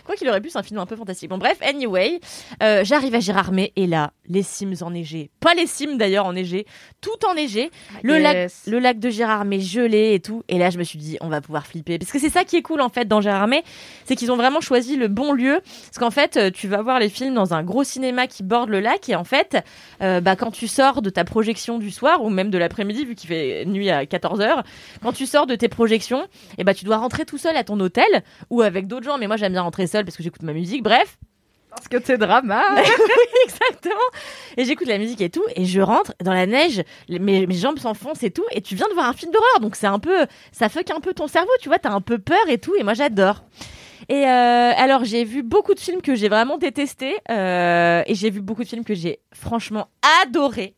Quoi 0.06 0.16
qu'il 0.16 0.28
aurait 0.30 0.42
pu, 0.42 0.50
c'est 0.50 0.60
un 0.60 0.64
film 0.64 0.80
un 0.80 0.86
peu 0.86 0.96
fantastique. 0.96 1.30
Bon, 1.30 1.38
bref, 1.38 1.58
anyway, 1.62 2.20
euh, 2.62 2.84
j'arrive 2.84 3.16
à 3.16 3.20
Gérard 3.20 3.52
May 3.52 3.72
et 3.76 3.88
là, 3.88 4.12
les 4.28 4.44
cimes 4.44 4.74
enneigées. 4.82 5.30
Pas 5.40 5.54
les 5.54 5.68
cimes 5.68 5.98
d'ailleurs 5.98 6.26
enneigées, 6.26 6.66
tout 7.02 7.26
enneigé. 7.30 7.72
Le, 8.04 8.18
lac, 8.18 8.52
le 8.68 8.80
lac 8.80 9.00
de 9.00 9.10
Gérard 9.10 9.46
May 9.46 9.60
gelé 9.60 10.14
et 10.14 10.20
tout. 10.20 10.44
Et 10.48 10.58
là, 10.58 10.70
je 10.70 10.78
me 10.78 10.84
suis 10.84 11.00
dit, 11.00 11.18
on 11.22 11.28
va 11.28 11.42
pouvoir 11.42 11.66
flipper. 11.68 11.98
Parce 11.98 12.12
que 12.12 12.20
c'est 12.20 12.30
ça 12.30 12.44
qui 12.44 12.56
est 12.56 12.62
cool 12.62 12.82
en 12.82 12.90
fait 12.90 13.08
dans 13.08 13.22
Gérard 13.22 13.48
May, 13.48 13.64
c'est 14.06 14.16
qu'ils 14.16 14.32
ont 14.32 14.38
vraiment 14.38 14.62
choisi 14.62 14.96
le 14.96 15.08
bon 15.08 15.34
lieu. 15.34 15.62
Parce 15.86 15.98
qu'en 16.00 16.12
fait, 16.12 16.38
euh, 16.38 16.52
tu 16.52 16.68
vas 16.68 16.82
voir 16.82 17.00
les 17.00 17.10
films 17.10 17.34
dans 17.34 17.54
un 17.54 17.64
gros 17.64 17.84
cinéma 17.84 18.28
qui 18.28 18.44
borde 18.44 18.70
le 18.70 18.80
lac. 18.80 19.10
Et 19.10 19.16
en 19.16 19.24
fait, 19.24 19.58
euh, 20.02 20.22
bah, 20.22 20.36
quand 20.36 20.52
tu 20.52 20.68
sors 20.68 21.02
de 21.02 21.10
ta 21.10 21.24
projection 21.24 21.80
du 21.80 21.92
soir 21.92 22.24
ou 22.24 22.30
même 22.30 22.50
de 22.50 22.58
l'après-midi, 22.58 23.06
vu 23.06 23.16
qu'il 23.16 23.30
fait 23.30 23.66
nuit 23.66 23.90
à 23.90 24.06
14h, 24.06 24.64
quand 25.02 25.14
tu 25.14 25.26
sors 25.26 25.48
de 25.48 25.56
tes 25.56 25.68
projections, 25.68 26.28
et 26.58 26.64
bah, 26.64 26.74
tu 26.74 26.86
dois 26.86 26.98
rentrer 26.98 27.26
tout 27.26 27.38
seul 27.38 27.58
à 27.58 27.64
ton 27.64 27.80
hôtel 27.80 28.06
ou 28.50 28.62
avec 28.62 28.88
d'autres 28.88 29.06
gens. 29.06 29.18
Mais 29.18 29.28
moi, 29.28 29.38
j'aime 29.38 29.54
bien 29.54 29.62
rentrer 29.62 29.72
seul 29.88 30.05
parce 30.05 30.17
que 30.17 30.24
j'écoute 30.24 30.43
ma 30.43 30.53
musique. 30.53 30.84
Bref. 30.84 31.17
Parce 31.69 31.88
que 31.88 31.97
t'es 31.97 32.17
drama. 32.17 32.63
exactement. 33.45 33.95
Et 34.57 34.65
j'écoute 34.65 34.88
la 34.88 34.97
musique 34.97 35.21
et 35.21 35.30
tout, 35.30 35.43
et 35.55 35.65
je 35.65 35.82
rentre 35.82 36.13
dans 36.24 36.34
la 36.34 36.45
neige, 36.45 36.84
mes, 37.09 37.47
mes 37.47 37.55
jambes 37.55 37.80
s'enfoncent 37.80 38.24
et 38.24 38.32
tout, 38.32 38.45
et 38.51 38.61
tu 38.61 38.76
viens 38.76 38.88
de 38.89 38.93
voir 38.93 39.07
un 39.07 39.13
film 39.13 39.32
d'horreur, 39.32 39.59
donc 39.59 39.76
c'est 39.76 39.88
un 39.88 39.99
peu, 39.99 40.28
ça 40.51 40.69
fuck 40.69 40.91
un 40.91 40.99
peu 40.99 41.13
ton 41.13 41.28
cerveau, 41.28 41.51
tu 41.59 41.69
vois, 41.69 41.80
t'as 41.80 41.91
un 41.91 42.01
peu 42.01 42.19
peur 42.19 42.47
et 42.47 42.59
tout, 42.59 42.76
et 42.76 42.84
moi 42.84 42.93
j'adore. 42.93 43.43
Et 44.09 44.26
euh, 44.26 44.71
alors 44.76 45.05
j'ai 45.05 45.24
vu 45.24 45.43
beaucoup 45.43 45.74
de 45.74 45.80
films 45.80 46.01
que 46.01 46.13
j'ai 46.13 46.30
vraiment 46.30 46.57
détestés, 46.57 47.15
euh, 47.32 48.03
et 48.05 48.13
j'ai 48.13 48.30
vu 48.30 48.41
beaucoup 48.41 48.63
de 48.63 48.69
films 48.69 48.86
que 48.86 48.93
j'ai 48.93 49.19
franchement 49.34 49.88
adorés. 50.24 50.76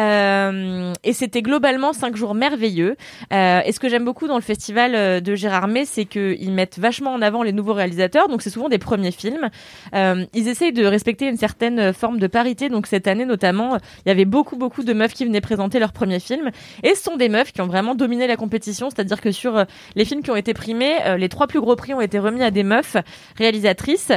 Euh, 0.00 0.92
et 1.04 1.12
c'était 1.12 1.42
globalement 1.42 1.92
cinq 1.92 2.16
jours 2.16 2.34
merveilleux. 2.34 2.96
Euh, 3.32 3.60
et 3.64 3.72
ce 3.72 3.78
que 3.78 3.88
j'aime 3.88 4.04
beaucoup 4.04 4.26
dans 4.26 4.34
le 4.34 4.42
festival 4.42 4.94
euh, 4.94 5.20
de 5.20 5.34
Gérard 5.34 5.68
May, 5.68 5.84
c'est 5.84 6.04
qu'ils 6.04 6.52
mettent 6.52 6.78
vachement 6.78 7.12
en 7.12 7.22
avant 7.22 7.42
les 7.42 7.52
nouveaux 7.52 7.74
réalisateurs. 7.74 8.28
Donc 8.28 8.42
c'est 8.42 8.50
souvent 8.50 8.68
des 8.68 8.78
premiers 8.78 9.12
films. 9.12 9.50
Ils 9.92 10.48
essayent 10.48 10.72
de 10.72 10.84
respecter 10.84 11.28
une 11.28 11.36
certaine 11.36 11.92
forme 11.92 12.18
de 12.18 12.26
parité. 12.26 12.68
Donc 12.68 12.86
cette 12.86 13.06
année 13.06 13.24
notamment, 13.24 13.76
il 14.04 14.08
y 14.08 14.10
avait 14.10 14.24
beaucoup 14.24 14.56
beaucoup 14.56 14.82
de 14.82 14.92
meufs 14.92 15.14
qui 15.14 15.24
venaient 15.24 15.40
présenter 15.40 15.78
leur 15.78 15.92
premier 15.92 16.20
film. 16.20 16.50
Et 16.82 16.94
ce 16.94 17.02
sont 17.02 17.16
des 17.16 17.28
meufs 17.28 17.52
qui 17.52 17.60
ont 17.60 17.66
vraiment 17.66 17.94
dominé 17.94 18.26
la 18.26 18.36
compétition. 18.36 18.90
C'est-à-dire 18.90 19.20
que 19.20 19.30
sur 19.30 19.64
les 19.94 20.04
films 20.04 20.22
qui 20.22 20.30
ont 20.30 20.36
été 20.36 20.54
primés, 20.54 20.98
les 21.16 21.28
trois 21.28 21.46
plus 21.46 21.60
gros 21.60 21.76
prix 21.76 21.94
ont 21.94 22.00
été 22.00 22.18
remis 22.18 22.42
à 22.42 22.50
des 22.50 22.62
meufs 22.62 22.96
réalisatrices 23.36 24.12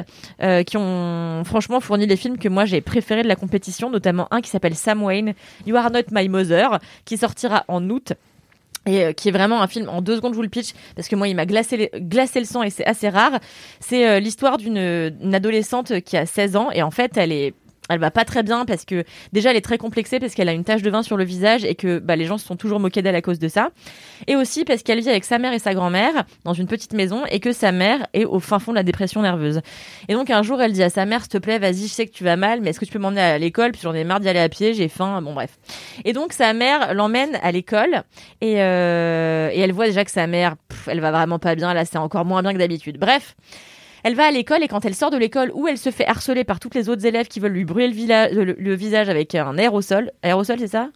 qui 0.66 0.78
ont 0.78 1.44
franchement 1.46 1.80
fourni 1.80 2.06
les 2.06 2.18
films 2.18 2.38
que 2.38 2.50
moi 2.50 2.66
j'ai 2.66 2.82
préférés 2.82 3.24
de 3.24 3.28
la 3.28 3.36
compétition, 3.36 3.90
notamment 3.90 4.28
un 4.32 4.42
qui 4.42 4.50
s'appelle 4.50 4.76
Sam 4.76 5.04
Wayne, 5.04 5.34
You 5.68 5.76
Are 5.76 5.92
Not 5.92 6.04
My 6.12 6.30
Mother, 6.30 6.80
qui 7.06 7.18
sortira 7.18 7.66
en 7.68 7.90
août. 7.90 8.14
Et 8.86 9.04
euh, 9.04 9.12
qui 9.12 9.28
est 9.28 9.32
vraiment 9.32 9.62
un 9.62 9.68
film 9.68 9.90
en 9.90 10.02
deux 10.02 10.16
secondes 10.16 10.32
je 10.32 10.38
vous 10.38 10.44
le 10.44 10.48
pitch 10.48 10.70
parce 10.96 11.10
que 11.10 11.18
moi 11.18 11.28
il 11.28 11.36
m'a 11.36 11.46
glacé, 11.46 11.92
glacé 11.94 12.40
le 12.40 12.46
sang 12.46 12.64
et 12.64 12.70
c'est 12.70 12.86
assez 12.86 13.10
rare. 13.10 13.40
C'est 13.82 14.08
euh, 14.08 14.20
l'histoire 14.22 14.58
d'une 14.58 14.78
une 14.78 15.36
adolescente 15.36 16.00
qui 16.02 16.16
a 16.16 16.26
16 16.26 16.56
ans 16.56 16.72
et 16.72 16.82
en 16.84 16.92
fait 16.92 17.18
elle 17.18 17.34
est 17.34 17.54
elle 17.90 18.00
va 18.00 18.12
pas 18.12 18.26
très 18.26 18.44
bien 18.44 18.66
parce 18.66 18.86
que 18.86 19.04
déjà 19.34 19.52
elle 19.52 19.58
est 19.58 19.62
très 19.62 19.78
complexée 19.78 20.20
parce 20.20 20.34
qu'elle 20.34 20.50
a 20.50 20.54
une 20.54 20.64
tache 20.64 20.82
de 20.82 20.90
vin 20.90 21.04
sur 21.04 21.18
le 21.18 21.24
visage 21.24 21.64
et 21.64 21.76
que 21.76 22.00
bah, 22.00 22.16
les 22.16 22.26
gens 22.26 22.38
se 22.38 22.46
sont 22.46 22.56
toujours 22.56 22.80
moqués 22.80 23.02
d'elle 23.02 23.16
à 23.16 23.22
cause 23.22 23.40
de 23.40 23.48
ça. 23.48 23.70
Et 24.28 24.36
aussi 24.36 24.66
parce 24.66 24.84
qu'elle 24.84 25.00
vit 25.00 25.10
avec 25.10 25.24
sa 25.24 25.38
mère 25.38 25.54
et 25.54 25.60
sa 25.60 25.74
grand-mère 25.74 26.26
dans 26.44 26.54
une 26.54 26.68
petite 26.68 26.94
maison 26.94 27.24
et 27.30 27.40
que 27.40 27.52
sa 27.52 27.72
mère 27.72 28.08
est 28.14 28.26
au 28.26 28.40
fin 28.40 28.60
fond 28.60 28.72
de 28.72 28.78
la 28.78 28.84
dépression 28.84 29.22
nerveuse. 29.22 29.62
Et 30.08 30.14
donc 30.14 30.30
un 30.30 30.44
jour 30.44 30.62
elle 30.62 30.74
dit 30.74 30.84
à 30.84 30.90
sa 30.90 31.06
mère 31.06 31.22
s'il 31.22 31.30
te 31.30 31.38
plaît 31.38 31.60
vas-y 31.60 31.88
je 31.88 31.94
sais 31.94 32.06
que 32.06 32.14
tu 32.14 32.24
vas 32.24 32.36
mal 32.36 32.62
mais 32.62 32.72
est-ce 32.72 32.80
que 32.80 32.86
tu 32.86 32.92
peux 32.92 33.00
m'emmener 33.00 33.22
à 33.22 33.38
l'école? 33.38 33.72
Puis 33.72 33.82
j'en 33.84 33.94
ai 33.94 34.04
marre 34.04 34.20
d'y 34.20 34.30
aller 34.30 34.40
à 34.40 34.50
pied 34.50 34.74
j'ai 34.74 34.88
faim 34.88 35.22
bon 35.22 35.34
bref. 35.34 35.58
Et 36.06 36.14
donc 36.14 36.34
sa 36.34 36.54
mère 36.54 36.94
l'emmène 36.94 37.38
à 37.42 37.52
l'école 37.52 38.04
et, 38.42 38.62
euh, 38.62 39.50
et 39.52 39.60
elle 39.60 39.72
voit 39.72 39.88
déjà 39.88 40.04
que 40.04 40.12
sa 40.12 40.28
mère 40.28 40.56
pff, 40.68 40.88
elle 40.88 41.00
va 41.00 41.12
vraiment 41.12 41.40
pas 41.40 41.56
bien 41.56 41.74
là 41.74 41.86
c'est 41.86 41.98
encore 41.98 42.26
moins 42.26 42.42
bien 42.42 42.54
que 42.54 42.60
d'habitude. 42.60 42.98
Bref. 42.98 43.36
Elle 44.08 44.16
va 44.16 44.28
à 44.28 44.32
l'école 44.32 44.64
et 44.64 44.70
quand 44.70 44.86
elle 44.86 44.96
sort 44.96 45.10
de 45.12 45.18
l'école 45.18 45.52
où 45.54 45.68
elle 45.68 45.78
se 45.78 45.92
fait 45.92 46.08
harceler 46.08 46.46
par 46.46 46.62
toutes 46.62 46.76
les 46.76 46.88
autres 46.88 47.06
élèves 47.06 47.28
qui 47.28 47.42
veulent 47.42 47.52
lui 47.52 47.66
brûler 47.66 47.90
le, 47.90 47.94
vila- 47.94 48.30
le- 48.30 48.54
le 48.58 48.74
visage 48.74 49.10
avec 49.10 49.36
un 49.36 49.58
aérosol. 49.58 50.12
Aérosol, 50.24 50.60
c'est 50.60 50.68
ça? 50.70 50.88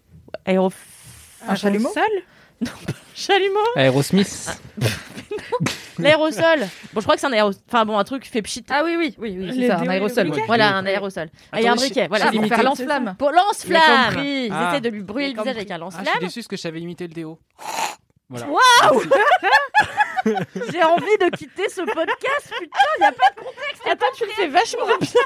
Aéro... 0.45 0.71
Un 1.45 1.55
chalumeau? 1.55 1.89
Chalumeau? 3.13 3.59
Aerosmith. 3.75 4.57
L'aérosol 5.99 6.59
Bon, 6.93 7.01
je 7.01 7.01
crois 7.01 7.15
que 7.15 7.19
c'est 7.21 7.27
un 7.27 7.33
aérosol. 7.33 7.61
Enfin 7.67 7.83
bon, 7.83 7.97
un 7.97 8.03
truc 8.05 8.25
fait 8.25 8.41
pchit. 8.41 8.63
Ah 8.69 8.83
oui, 8.85 8.95
oui, 8.97 9.13
oui, 9.19 9.35
oui, 9.37 9.49
c'est 9.51 9.57
Les 9.59 9.67
ça, 9.67 9.79
un 9.79 9.87
aérosol. 9.89 10.29
ouais. 10.29 10.43
Voilà, 10.47 10.75
un 10.77 10.85
aérosol. 10.85 11.27
Ah, 11.51 11.59
Il 11.59 11.65
y 11.65 11.67
a 11.67 11.71
un 11.71 11.73
Attends, 11.73 11.81
briquet, 11.81 12.07
voilà. 12.07 12.31
pour 12.31 12.45
faire 12.45 12.63
lance-flamme. 12.63 13.15
Pour 13.19 13.31
lance-flamme 13.31 13.81
J'ai 14.09 14.15
compris. 14.15 14.45
Ils 14.45 14.51
Ah. 14.53 14.69
essaient 14.71 14.81
de 14.81 14.89
lui 14.89 15.03
brûler 15.03 15.33
le 15.33 15.41
visage 15.41 15.57
avec 15.57 15.69
un 15.69 15.75
Ah, 15.75 15.85
je 15.89 15.95
suis 15.95 15.97
lance-flamme. 16.05 16.19
déçu 16.21 16.39
parce 16.39 16.47
que 16.47 16.55
je 16.55 16.61
savais 16.61 16.79
imiter 16.79 17.07
le 17.07 17.13
déo. 17.13 17.37
Voilà. 18.29 18.47
Waouh 18.47 19.01
J'ai 20.71 20.83
envie 20.83 21.17
de 21.19 21.35
quitter 21.35 21.69
ce 21.69 21.81
podcast, 21.81 22.53
putain, 22.59 22.79
il 22.99 23.01
y 23.01 23.05
a 23.05 23.11
pas 23.11 23.29
de 23.35 23.39
contexte. 23.39 23.81
Attends, 23.89 24.05
tu 24.15 24.25
le 24.25 24.31
fais 24.31 24.47
vachement 24.47 24.85
bien. 25.01 25.21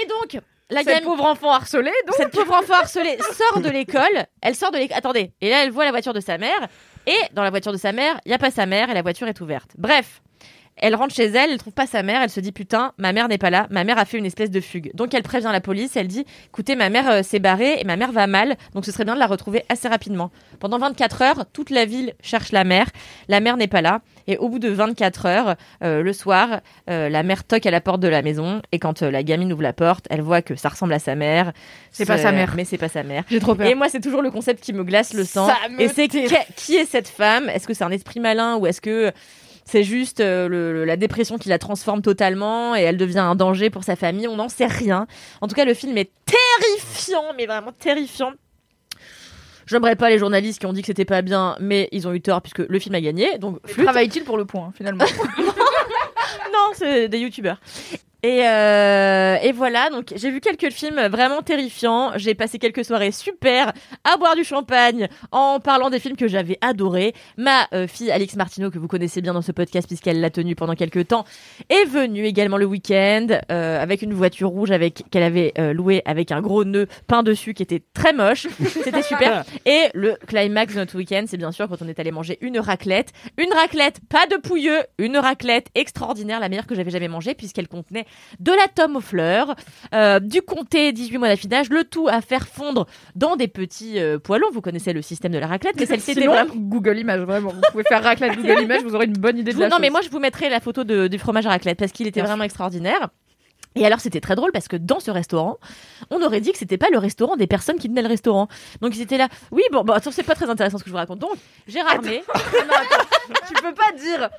Et 0.00 0.06
donc, 0.06 0.38
la 0.70 0.80
Cette 0.80 0.88
gamine, 0.88 1.04
pauvre 1.04 1.24
enfant 1.24 1.50
harcelé, 1.52 1.90
donc. 2.06 2.16
cette 2.16 2.30
pauvre 2.30 2.54
enfant 2.54 2.74
harcelée 2.74 3.18
sort 3.32 3.60
de 3.60 3.70
l'école. 3.70 4.26
Elle 4.42 4.54
sort 4.54 4.70
de 4.70 4.78
l'école. 4.78 4.98
Attendez. 4.98 5.32
Et 5.40 5.48
là, 5.48 5.64
elle 5.64 5.70
voit 5.70 5.84
la 5.84 5.90
voiture 5.90 6.12
de 6.12 6.20
sa 6.20 6.36
mère. 6.38 6.68
Et 7.06 7.16
dans 7.32 7.42
la 7.42 7.50
voiture 7.50 7.72
de 7.72 7.78
sa 7.78 7.92
mère, 7.92 8.20
il 8.26 8.28
n'y 8.28 8.34
a 8.34 8.38
pas 8.38 8.50
sa 8.50 8.66
mère 8.66 8.90
et 8.90 8.94
la 8.94 9.02
voiture 9.02 9.28
est 9.28 9.40
ouverte. 9.40 9.70
Bref. 9.78 10.20
Elle 10.80 10.94
rentre 10.94 11.14
chez 11.14 11.26
elle, 11.26 11.50
elle 11.50 11.58
trouve 11.58 11.72
pas 11.72 11.86
sa 11.86 12.02
mère, 12.02 12.22
elle 12.22 12.30
se 12.30 12.40
dit 12.40 12.52
putain, 12.52 12.92
ma 12.98 13.12
mère 13.12 13.28
n'est 13.28 13.38
pas 13.38 13.50
là, 13.50 13.66
ma 13.70 13.84
mère 13.84 13.98
a 13.98 14.04
fait 14.04 14.18
une 14.18 14.26
espèce 14.26 14.50
de 14.50 14.60
fugue. 14.60 14.90
Donc 14.94 15.14
elle 15.14 15.22
prévient 15.22 15.50
la 15.52 15.60
police, 15.60 15.96
elle 15.96 16.08
dit 16.08 16.24
écoutez, 16.48 16.76
ma 16.76 16.90
mère 16.90 17.10
euh, 17.10 17.22
s'est 17.22 17.38
barrée 17.38 17.80
et 17.80 17.84
ma 17.84 17.96
mère 17.96 18.12
va 18.12 18.26
mal, 18.26 18.56
donc 18.74 18.84
ce 18.84 18.92
serait 18.92 19.04
bien 19.04 19.14
de 19.14 19.20
la 19.20 19.26
retrouver 19.26 19.64
assez 19.68 19.88
rapidement. 19.88 20.30
Pendant 20.60 20.78
24 20.78 21.22
heures, 21.22 21.44
toute 21.52 21.70
la 21.70 21.84
ville 21.84 22.14
cherche 22.22 22.52
la 22.52 22.64
mère, 22.64 22.86
la 23.28 23.40
mère 23.40 23.56
n'est 23.56 23.68
pas 23.68 23.82
là, 23.82 24.00
et 24.26 24.36
au 24.36 24.48
bout 24.48 24.58
de 24.58 24.68
24 24.68 25.26
heures, 25.26 25.56
euh, 25.82 26.02
le 26.02 26.12
soir, 26.12 26.60
euh, 26.90 27.08
la 27.08 27.22
mère 27.22 27.44
toque 27.44 27.66
à 27.66 27.70
la 27.70 27.80
porte 27.80 28.00
de 28.00 28.08
la 28.08 28.22
maison, 28.22 28.62
et 28.72 28.78
quand 28.78 29.02
la 29.02 29.22
gamine 29.22 29.52
ouvre 29.52 29.62
la 29.62 29.72
porte, 29.72 30.06
elle 30.10 30.22
voit 30.22 30.42
que 30.42 30.56
ça 30.56 30.68
ressemble 30.68 30.92
à 30.92 30.98
sa 30.98 31.14
mère. 31.14 31.52
C'est 31.90 32.06
pas 32.06 32.18
sa 32.18 32.32
mère. 32.32 32.54
Mais 32.56 32.64
c'est 32.64 32.78
pas 32.78 32.88
sa 32.88 33.02
mère. 33.02 33.24
J'ai 33.30 33.40
trop 33.40 33.54
peur. 33.54 33.66
Et 33.66 33.74
moi, 33.74 33.88
c'est 33.88 34.00
toujours 34.00 34.22
le 34.22 34.30
concept 34.30 34.62
qui 34.62 34.72
me 34.72 34.84
glace 34.84 35.14
le 35.14 35.24
sang. 35.24 35.46
Ça 35.46 35.68
me 35.70 35.80
Et 35.80 35.88
c'est 35.88 36.08
qui 36.08 36.76
est 36.76 36.84
cette 36.84 37.08
femme? 37.08 37.48
Est-ce 37.48 37.66
que 37.66 37.74
c'est 37.74 37.84
un 37.84 37.90
esprit 37.90 38.20
malin 38.20 38.56
ou 38.56 38.66
est-ce 38.66 38.80
que 38.80 39.12
c'est 39.70 39.84
juste 39.84 40.20
euh, 40.20 40.48
le- 40.48 40.84
la 40.84 40.96
dépression 40.96 41.36
qui 41.36 41.48
la 41.50 41.58
transforme 41.58 42.00
totalement 42.02 42.74
et 42.74 42.80
elle 42.80 42.96
devient 42.96 43.18
un 43.18 43.34
danger 43.34 43.68
pour 43.70 43.84
sa 43.84 43.96
famille 43.96 44.26
On 44.26 44.36
n'en 44.36 44.48
sait 44.48 44.66
rien. 44.66 45.06
En 45.42 45.46
tout 45.48 45.54
cas, 45.54 45.64
le 45.66 45.74
film 45.74 45.96
est 45.98 46.10
terrifiant, 46.24 47.24
mais 47.36 47.46
vraiment 47.46 47.72
terrifiant. 47.72 48.32
J'aimerais 49.66 49.96
pas 49.96 50.08
les 50.08 50.18
journalistes 50.18 50.58
qui 50.60 50.64
ont 50.66 50.72
dit 50.72 50.80
que 50.80 50.86
c'était 50.86 51.04
pas 51.04 51.20
bien, 51.20 51.54
mais 51.60 51.88
ils 51.92 52.08
ont 52.08 52.14
eu 52.14 52.22
tort 52.22 52.40
puisque 52.40 52.60
le 52.60 52.78
film 52.78 52.94
a 52.94 53.00
gagné. 53.02 53.36
Donc. 53.38 53.60
Travaille-t-il 53.84 54.24
pour 54.24 54.38
le 54.38 54.46
point, 54.46 54.72
finalement 54.74 55.04
non, 55.38 56.70
c'est 56.74 57.08
des 57.08 57.18
youtubeurs. 57.18 57.60
Et, 58.24 58.42
euh, 58.44 59.36
et 59.42 59.52
voilà, 59.52 59.90
donc 59.90 60.12
j'ai 60.16 60.32
vu 60.32 60.40
quelques 60.40 60.70
films 60.72 61.06
vraiment 61.06 61.40
terrifiants. 61.40 62.10
J'ai 62.16 62.34
passé 62.34 62.58
quelques 62.58 62.84
soirées 62.84 63.12
super 63.12 63.72
à 64.02 64.16
boire 64.16 64.34
du 64.34 64.42
champagne 64.42 65.08
en 65.30 65.60
parlant 65.60 65.88
des 65.88 66.00
films 66.00 66.16
que 66.16 66.26
j'avais 66.26 66.58
adorés. 66.60 67.14
Ma 67.36 67.68
euh, 67.72 67.86
fille 67.86 68.10
Alix 68.10 68.34
Martineau, 68.34 68.72
que 68.72 68.78
vous 68.80 68.88
connaissez 68.88 69.22
bien 69.22 69.34
dans 69.34 69.42
ce 69.42 69.52
podcast 69.52 69.86
puisqu'elle 69.86 70.20
l'a 70.20 70.30
tenu 70.30 70.56
pendant 70.56 70.74
quelques 70.74 71.06
temps, 71.06 71.24
est 71.68 71.84
venue 71.84 72.24
également 72.24 72.56
le 72.56 72.64
week-end 72.64 73.28
euh, 73.52 73.80
avec 73.80 74.02
une 74.02 74.14
voiture 74.14 74.48
rouge 74.48 74.72
avec 74.72 75.04
qu'elle 75.12 75.22
avait 75.22 75.52
euh, 75.56 75.72
louée 75.72 76.02
avec 76.04 76.32
un 76.32 76.40
gros 76.40 76.64
nœud 76.64 76.88
peint 77.06 77.22
dessus 77.22 77.54
qui 77.54 77.62
était 77.62 77.84
très 77.94 78.12
moche. 78.12 78.48
C'était 78.82 79.02
super. 79.02 79.44
Et 79.64 79.90
le 79.94 80.16
climax 80.26 80.74
de 80.74 80.80
notre 80.80 80.96
week-end, 80.96 81.24
c'est 81.28 81.36
bien 81.36 81.52
sûr 81.52 81.68
quand 81.68 81.82
on 81.82 81.88
est 81.88 82.00
allé 82.00 82.10
manger 82.10 82.36
une 82.40 82.58
raclette. 82.58 83.12
Une 83.36 83.52
raclette, 83.52 84.00
pas 84.08 84.26
de 84.26 84.36
pouilleux, 84.36 84.80
une 84.98 85.18
raclette 85.18 85.68
extraordinaire, 85.76 86.40
la 86.40 86.48
meilleure 86.48 86.66
que 86.66 86.74
j'avais 86.74 86.90
jamais 86.90 87.06
mangée 87.06 87.34
puisqu'elle 87.34 87.68
contenait 87.68 88.06
de 88.40 88.52
la 88.52 88.68
tome 88.74 88.96
aux 88.96 89.00
fleurs, 89.00 89.54
euh, 89.94 90.20
du 90.20 90.42
comté 90.42 90.92
18 90.92 91.18
mois 91.18 91.28
d'affinage, 91.28 91.70
le 91.70 91.84
tout 91.84 92.08
à 92.08 92.20
faire 92.20 92.46
fondre 92.48 92.86
dans 93.14 93.36
des 93.36 93.48
petits 93.48 93.98
euh, 93.98 94.18
poêlons. 94.18 94.48
Vous 94.52 94.60
connaissez 94.60 94.92
le 94.92 95.02
système 95.02 95.32
de 95.32 95.38
la 95.38 95.46
raclette, 95.46 95.76
mais 95.78 95.86
celle-ci 95.86 96.12
était 96.12 96.26
vraiment... 96.26 96.52
Google 96.54 96.98
Images, 96.98 97.20
vraiment. 97.20 97.50
Vous 97.50 97.60
pouvez 97.72 97.84
faire 97.84 98.02
raclette 98.02 98.36
Google 98.36 98.62
Images, 98.62 98.82
vous 98.82 98.94
aurez 98.94 99.06
une 99.06 99.12
bonne 99.14 99.38
idée 99.38 99.50
de 99.52 99.56
vous- 99.56 99.62
la 99.62 99.68
non, 99.68 99.78
mais 99.80 99.86
chose. 99.88 99.92
moi, 99.92 100.00
je 100.02 100.10
vous 100.10 100.18
mettrai 100.20 100.48
la 100.48 100.60
photo 100.60 100.84
de- 100.84 101.08
du 101.08 101.18
fromage 101.18 101.46
à 101.46 101.50
raclette 101.50 101.78
parce 101.78 101.92
qu'il 101.92 102.06
était 102.06 102.22
vraiment 102.22 102.44
extraordinaire. 102.44 103.08
Et 103.74 103.84
alors, 103.86 104.00
c'était 104.00 104.20
très 104.20 104.34
drôle 104.34 104.50
parce 104.50 104.66
que 104.66 104.76
dans 104.76 104.98
ce 104.98 105.10
restaurant, 105.10 105.58
on 106.10 106.20
aurait 106.22 106.40
dit 106.40 106.50
que 106.52 106.58
c'était 106.58 106.78
pas 106.78 106.88
le 106.90 106.98
restaurant 106.98 107.36
des 107.36 107.46
personnes 107.46 107.76
qui 107.78 107.88
tenaient 107.88 108.02
le 108.02 108.08
restaurant. 108.08 108.48
Donc, 108.80 108.96
ils 108.96 109.02
étaient 109.02 109.18
là. 109.18 109.28
Oui, 109.52 109.62
bon, 109.70 109.84
bon 109.84 109.92
attends, 109.92 110.10
c'est 110.10 110.22
pas 110.24 110.34
très 110.34 110.48
intéressant 110.50 110.78
ce 110.78 110.84
que 110.84 110.88
je 110.88 110.92
vous 110.92 110.96
raconte. 110.98 111.18
Donc, 111.20 111.34
Gérard 111.68 111.92
attends, 111.96 112.10
tu 113.46 113.54
peux 113.62 113.74
pas 113.74 113.92
dire 114.00 114.30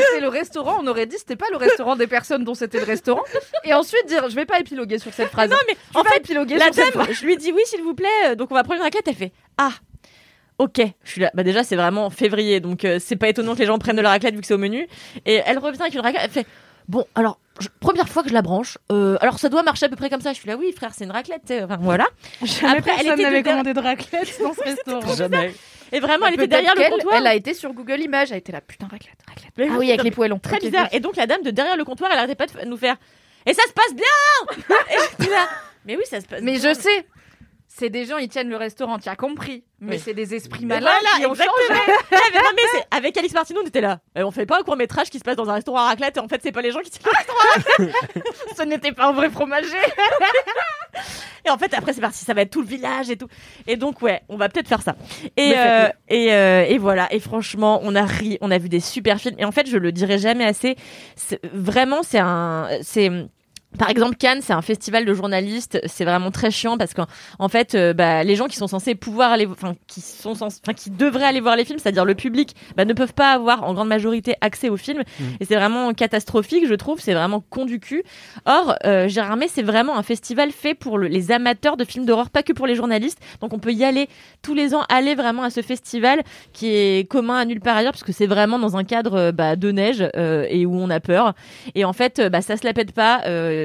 c'était 0.00 0.20
le 0.20 0.28
restaurant, 0.28 0.78
on 0.82 0.86
aurait 0.86 1.06
dit 1.06 1.16
c'était 1.18 1.36
pas 1.36 1.46
le 1.50 1.56
restaurant 1.56 1.96
des 1.96 2.06
personnes 2.06 2.44
dont 2.44 2.54
c'était 2.54 2.78
le 2.78 2.84
restaurant. 2.84 3.22
Et 3.64 3.72
ensuite 3.74 4.06
dire 4.06 4.28
je 4.28 4.34
vais 4.34 4.46
pas 4.46 4.60
épiloguer 4.60 4.98
sur 4.98 5.12
cette 5.12 5.28
phrase. 5.30 5.50
Non, 5.50 5.56
mais 5.68 5.76
en 5.94 6.04
fait, 6.04 6.18
épiloguer 6.18 6.56
la 6.58 6.72
sur 6.72 6.84
dame, 6.92 7.06
je 7.12 7.24
lui 7.24 7.36
dis 7.36 7.52
oui, 7.52 7.62
s'il 7.66 7.82
vous 7.82 7.94
plaît. 7.94 8.06
euh, 8.26 8.34
Donc, 8.34 8.50
on 8.50 8.54
va 8.54 8.62
prendre 8.64 8.78
une 8.78 8.84
raclette. 8.84 9.08
Elle 9.08 9.14
fait 9.14 9.32
Ah, 9.58 9.70
ok. 10.58 10.80
Je 11.04 11.10
suis 11.10 11.20
là. 11.20 11.30
Bah, 11.34 11.42
déjà, 11.42 11.64
c'est 11.64 11.76
vraiment 11.76 12.10
février. 12.10 12.60
Donc, 12.60 12.84
euh, 12.84 12.98
c'est 13.00 13.16
pas 13.16 13.28
étonnant 13.28 13.54
que 13.54 13.60
les 13.60 13.66
gens 13.66 13.78
prennent 13.78 13.96
de 13.96 14.02
la 14.02 14.10
raclette 14.10 14.34
vu 14.34 14.40
que 14.40 14.46
c'est 14.46 14.54
au 14.54 14.58
menu. 14.58 14.86
Et 15.24 15.40
elle 15.44 15.58
revient 15.58 15.80
avec 15.80 15.94
une 15.94 16.00
raclette. 16.00 16.22
Elle 16.24 16.30
fait 16.30 16.46
Bon, 16.88 17.04
alors, 17.14 17.38
je- 17.60 17.68
première 17.80 18.08
fois 18.08 18.22
que 18.22 18.28
je 18.28 18.34
la 18.34 18.42
branche. 18.42 18.78
euh, 18.92 19.16
alors, 19.20 19.38
ça 19.38 19.48
doit 19.48 19.62
marcher 19.62 19.86
à 19.86 19.88
peu 19.88 19.96
près 19.96 20.08
comme 20.10 20.20
ça. 20.20 20.32
Je 20.32 20.38
suis 20.38 20.48
là, 20.48 20.56
oui, 20.56 20.72
frère, 20.72 20.92
c'est 20.94 21.04
une 21.04 21.10
raclette. 21.10 21.42
tu 21.46 21.54
sais. 21.54 21.62
Enfin, 21.64 21.78
voilà. 21.80 22.06
Jamais 22.42 22.78
Après, 22.78 22.92
elle 22.92 22.96
personne 22.98 23.12
était 23.14 23.22
n'avait 23.22 23.42
de- 23.42 23.48
commandé 23.48 23.74
de 23.74 23.80
raclette 23.80 24.40
dans 24.42 24.52
ce 24.54 24.60
restaurant. 24.64 25.14
Jamais. 25.16 25.54
Et 25.92 26.00
vraiment, 26.00 26.26
elle 26.26 26.34
était 26.34 26.46
derrière 26.48 26.74
le 26.74 26.90
comptoir. 26.90 27.16
Elle 27.16 27.26
a 27.26 27.34
été 27.34 27.54
sur 27.54 27.72
Google 27.72 28.00
Images, 28.00 28.32
elle 28.32 28.38
était 28.38 28.52
là 28.52 28.60
putain 28.60 28.86
raclette, 28.86 29.18
raclette. 29.28 29.52
Mais 29.56 29.68
Ah 29.70 29.76
oui, 29.78 29.88
avec 29.90 30.02
les 30.02 30.10
poêlons. 30.10 30.38
Très 30.38 30.58
bizarre. 30.58 30.88
Et 30.92 31.00
donc, 31.00 31.16
la 31.16 31.26
dame 31.26 31.42
de 31.42 31.50
derrière 31.50 31.76
le 31.76 31.84
comptoir, 31.84 32.10
elle 32.12 32.18
arrêtait 32.18 32.34
pas 32.34 32.46
de 32.46 32.68
nous 32.68 32.76
faire 32.76 32.96
Et 33.46 33.54
ça 33.54 33.62
se 33.68 33.72
passe 33.72 33.94
bien 33.94 34.66
Et 34.90 34.96
j'étais 35.18 35.30
là, 35.30 35.46
Mais 35.84 35.96
oui, 35.96 36.02
ça 36.08 36.20
se 36.20 36.26
passe 36.26 36.40
Mais 36.42 36.58
bien. 36.58 36.72
je 36.74 36.78
sais. 36.78 37.06
C'est 37.78 37.90
des 37.90 38.06
gens, 38.06 38.16
ils 38.16 38.28
tiennent 38.30 38.48
le 38.48 38.56
restaurant, 38.56 38.98
tu 38.98 39.08
as 39.10 39.16
compris. 39.16 39.62
Mais 39.80 39.96
Oui. 39.96 40.02
c'est 40.02 40.14
des 40.14 40.34
esprits 40.34 40.64
malins 40.64 40.80
voilà, 40.80 41.18
qui 41.18 41.26
ont 41.26 41.32
exactement. 41.34 41.52
changé. 41.68 41.92
Non, 42.34 42.50
mais 42.56 42.86
avec 42.90 43.16
Alix 43.18 43.34
Martineau, 43.34 43.60
on 43.62 43.66
était 43.66 43.82
là. 43.82 44.00
Euh, 44.16 44.22
on 44.22 44.30
fait 44.30 44.46
pas 44.46 44.58
un 44.58 44.62
court 44.62 44.76
métrage 44.76 45.10
qui 45.10 45.18
se 45.18 45.24
passe 45.24 45.36
dans 45.36 45.50
un 45.50 45.54
restaurant 45.54 45.80
à 45.80 45.88
raclette 45.88 46.16
et 46.16 46.20
en 46.20 46.28
fait, 46.28 46.40
c'est 46.42 46.52
pas 46.52 46.62
les 46.62 46.70
gens 46.70 46.80
qui 46.80 46.90
tiennent 46.90 47.12
le 47.12 47.18
restaurant. 47.18 47.92
Ce 48.56 48.62
n'était 48.62 48.92
pas 48.92 49.08
un 49.08 49.12
vrai 49.12 49.28
fromager. 49.28 49.68
Et 51.44 51.50
en 51.50 51.58
fait, 51.58 51.72
après, 51.74 51.92
c'est 51.92 52.00
parti. 52.00 52.24
Ça 52.24 52.34
va 52.34 52.40
être 52.42 52.50
tout 52.50 52.60
le 52.62 52.66
village 52.66 53.08
et 53.10 53.16
tout. 53.16 53.28
Et 53.68 53.76
donc, 53.76 54.02
ouais, 54.02 54.22
on 54.28 54.36
va 54.36 54.48
peut-être 54.48 54.66
faire 54.66 54.82
ça. 54.82 54.96
Et, 55.36 55.52
euh, 55.56 55.88
et, 56.08 56.32
euh, 56.32 56.64
et 56.66 56.78
voilà. 56.78 57.12
Et 57.12 57.20
franchement, 57.20 57.80
on 57.84 57.94
a 57.94 58.02
ri, 58.04 58.36
on 58.40 58.50
a 58.50 58.58
vu 58.58 58.68
des 58.68 58.80
super 58.80 59.18
films. 59.20 59.36
Et 59.38 59.44
en 59.44 59.52
fait, 59.52 59.68
je 59.68 59.76
le 59.76 59.92
dirai 59.92 60.18
jamais 60.18 60.44
assez. 60.44 60.74
Vraiment, 61.52 62.02
c'est 62.02 62.18
un, 62.18 62.68
c'est, 62.82 63.10
par 63.78 63.90
exemple, 63.90 64.16
Cannes, 64.16 64.40
c'est 64.42 64.52
un 64.52 64.62
festival 64.62 65.04
de 65.04 65.14
journalistes. 65.14 65.80
C'est 65.86 66.04
vraiment 66.04 66.30
très 66.30 66.50
chiant 66.50 66.76
parce 66.78 66.94
qu'en 66.94 67.06
en 67.38 67.48
fait, 67.48 67.74
euh, 67.74 67.92
bah, 67.92 68.24
les 68.24 68.36
gens 68.36 68.46
qui 68.46 68.56
sont 68.56 68.66
censés 68.66 68.94
pouvoir 68.94 69.32
aller, 69.32 69.46
enfin, 69.46 69.74
qui 69.86 70.00
sont 70.00 70.34
censés, 70.34 70.60
enfin, 70.64 70.74
qui 70.74 70.90
devraient 70.90 71.24
aller 71.26 71.40
voir 71.40 71.56
les 71.56 71.64
films, 71.64 71.78
c'est-à-dire 71.78 72.04
le 72.04 72.14
public, 72.14 72.54
bah, 72.76 72.84
ne 72.84 72.92
peuvent 72.92 73.14
pas 73.14 73.32
avoir 73.32 73.64
en 73.64 73.74
grande 73.74 73.88
majorité 73.88 74.34
accès 74.40 74.68
aux 74.68 74.76
films. 74.76 75.02
Et 75.40 75.44
c'est 75.44 75.54
vraiment 75.56 75.92
catastrophique, 75.94 76.66
je 76.68 76.74
trouve. 76.74 77.00
C'est 77.00 77.14
vraiment 77.14 77.44
con 77.48 77.64
du 77.64 77.80
cul. 77.80 78.02
Or, 78.44 78.74
euh, 78.84 79.08
Gérard 79.08 79.36
c'est 79.48 79.62
vraiment 79.62 79.96
un 79.98 80.02
festival 80.02 80.50
fait 80.50 80.74
pour 80.74 80.98
le- 80.98 81.08
les 81.08 81.30
amateurs 81.30 81.76
de 81.76 81.84
films 81.84 82.06
d'horreur, 82.06 82.30
pas 82.30 82.42
que 82.42 82.52
pour 82.52 82.66
les 82.66 82.74
journalistes. 82.74 83.18
Donc, 83.40 83.52
on 83.52 83.58
peut 83.58 83.72
y 83.72 83.84
aller 83.84 84.08
tous 84.42 84.54
les 84.54 84.74
ans, 84.74 84.82
aller 84.88 85.14
vraiment 85.14 85.42
à 85.42 85.50
ce 85.50 85.60
festival 85.62 86.22
qui 86.52 86.68
est 86.68 87.08
commun 87.08 87.36
à 87.36 87.44
nulle 87.44 87.60
part 87.60 87.76
ailleurs, 87.76 87.92
parce 87.92 88.02
que 88.04 88.12
c'est 88.12 88.26
vraiment 88.26 88.58
dans 88.58 88.76
un 88.76 88.84
cadre 88.84 89.14
euh, 89.14 89.32
bah, 89.32 89.56
de 89.56 89.70
neige 89.72 90.02
euh, 90.16 90.46
et 90.48 90.64
où 90.66 90.74
on 90.74 90.88
a 90.90 91.00
peur. 91.00 91.34
Et 91.74 91.84
en 91.84 91.92
fait, 91.92 92.20
bah, 92.30 92.40
ça 92.40 92.56
se 92.56 92.64
la 92.66 92.72
pète 92.72 92.92
pas. 92.92 93.22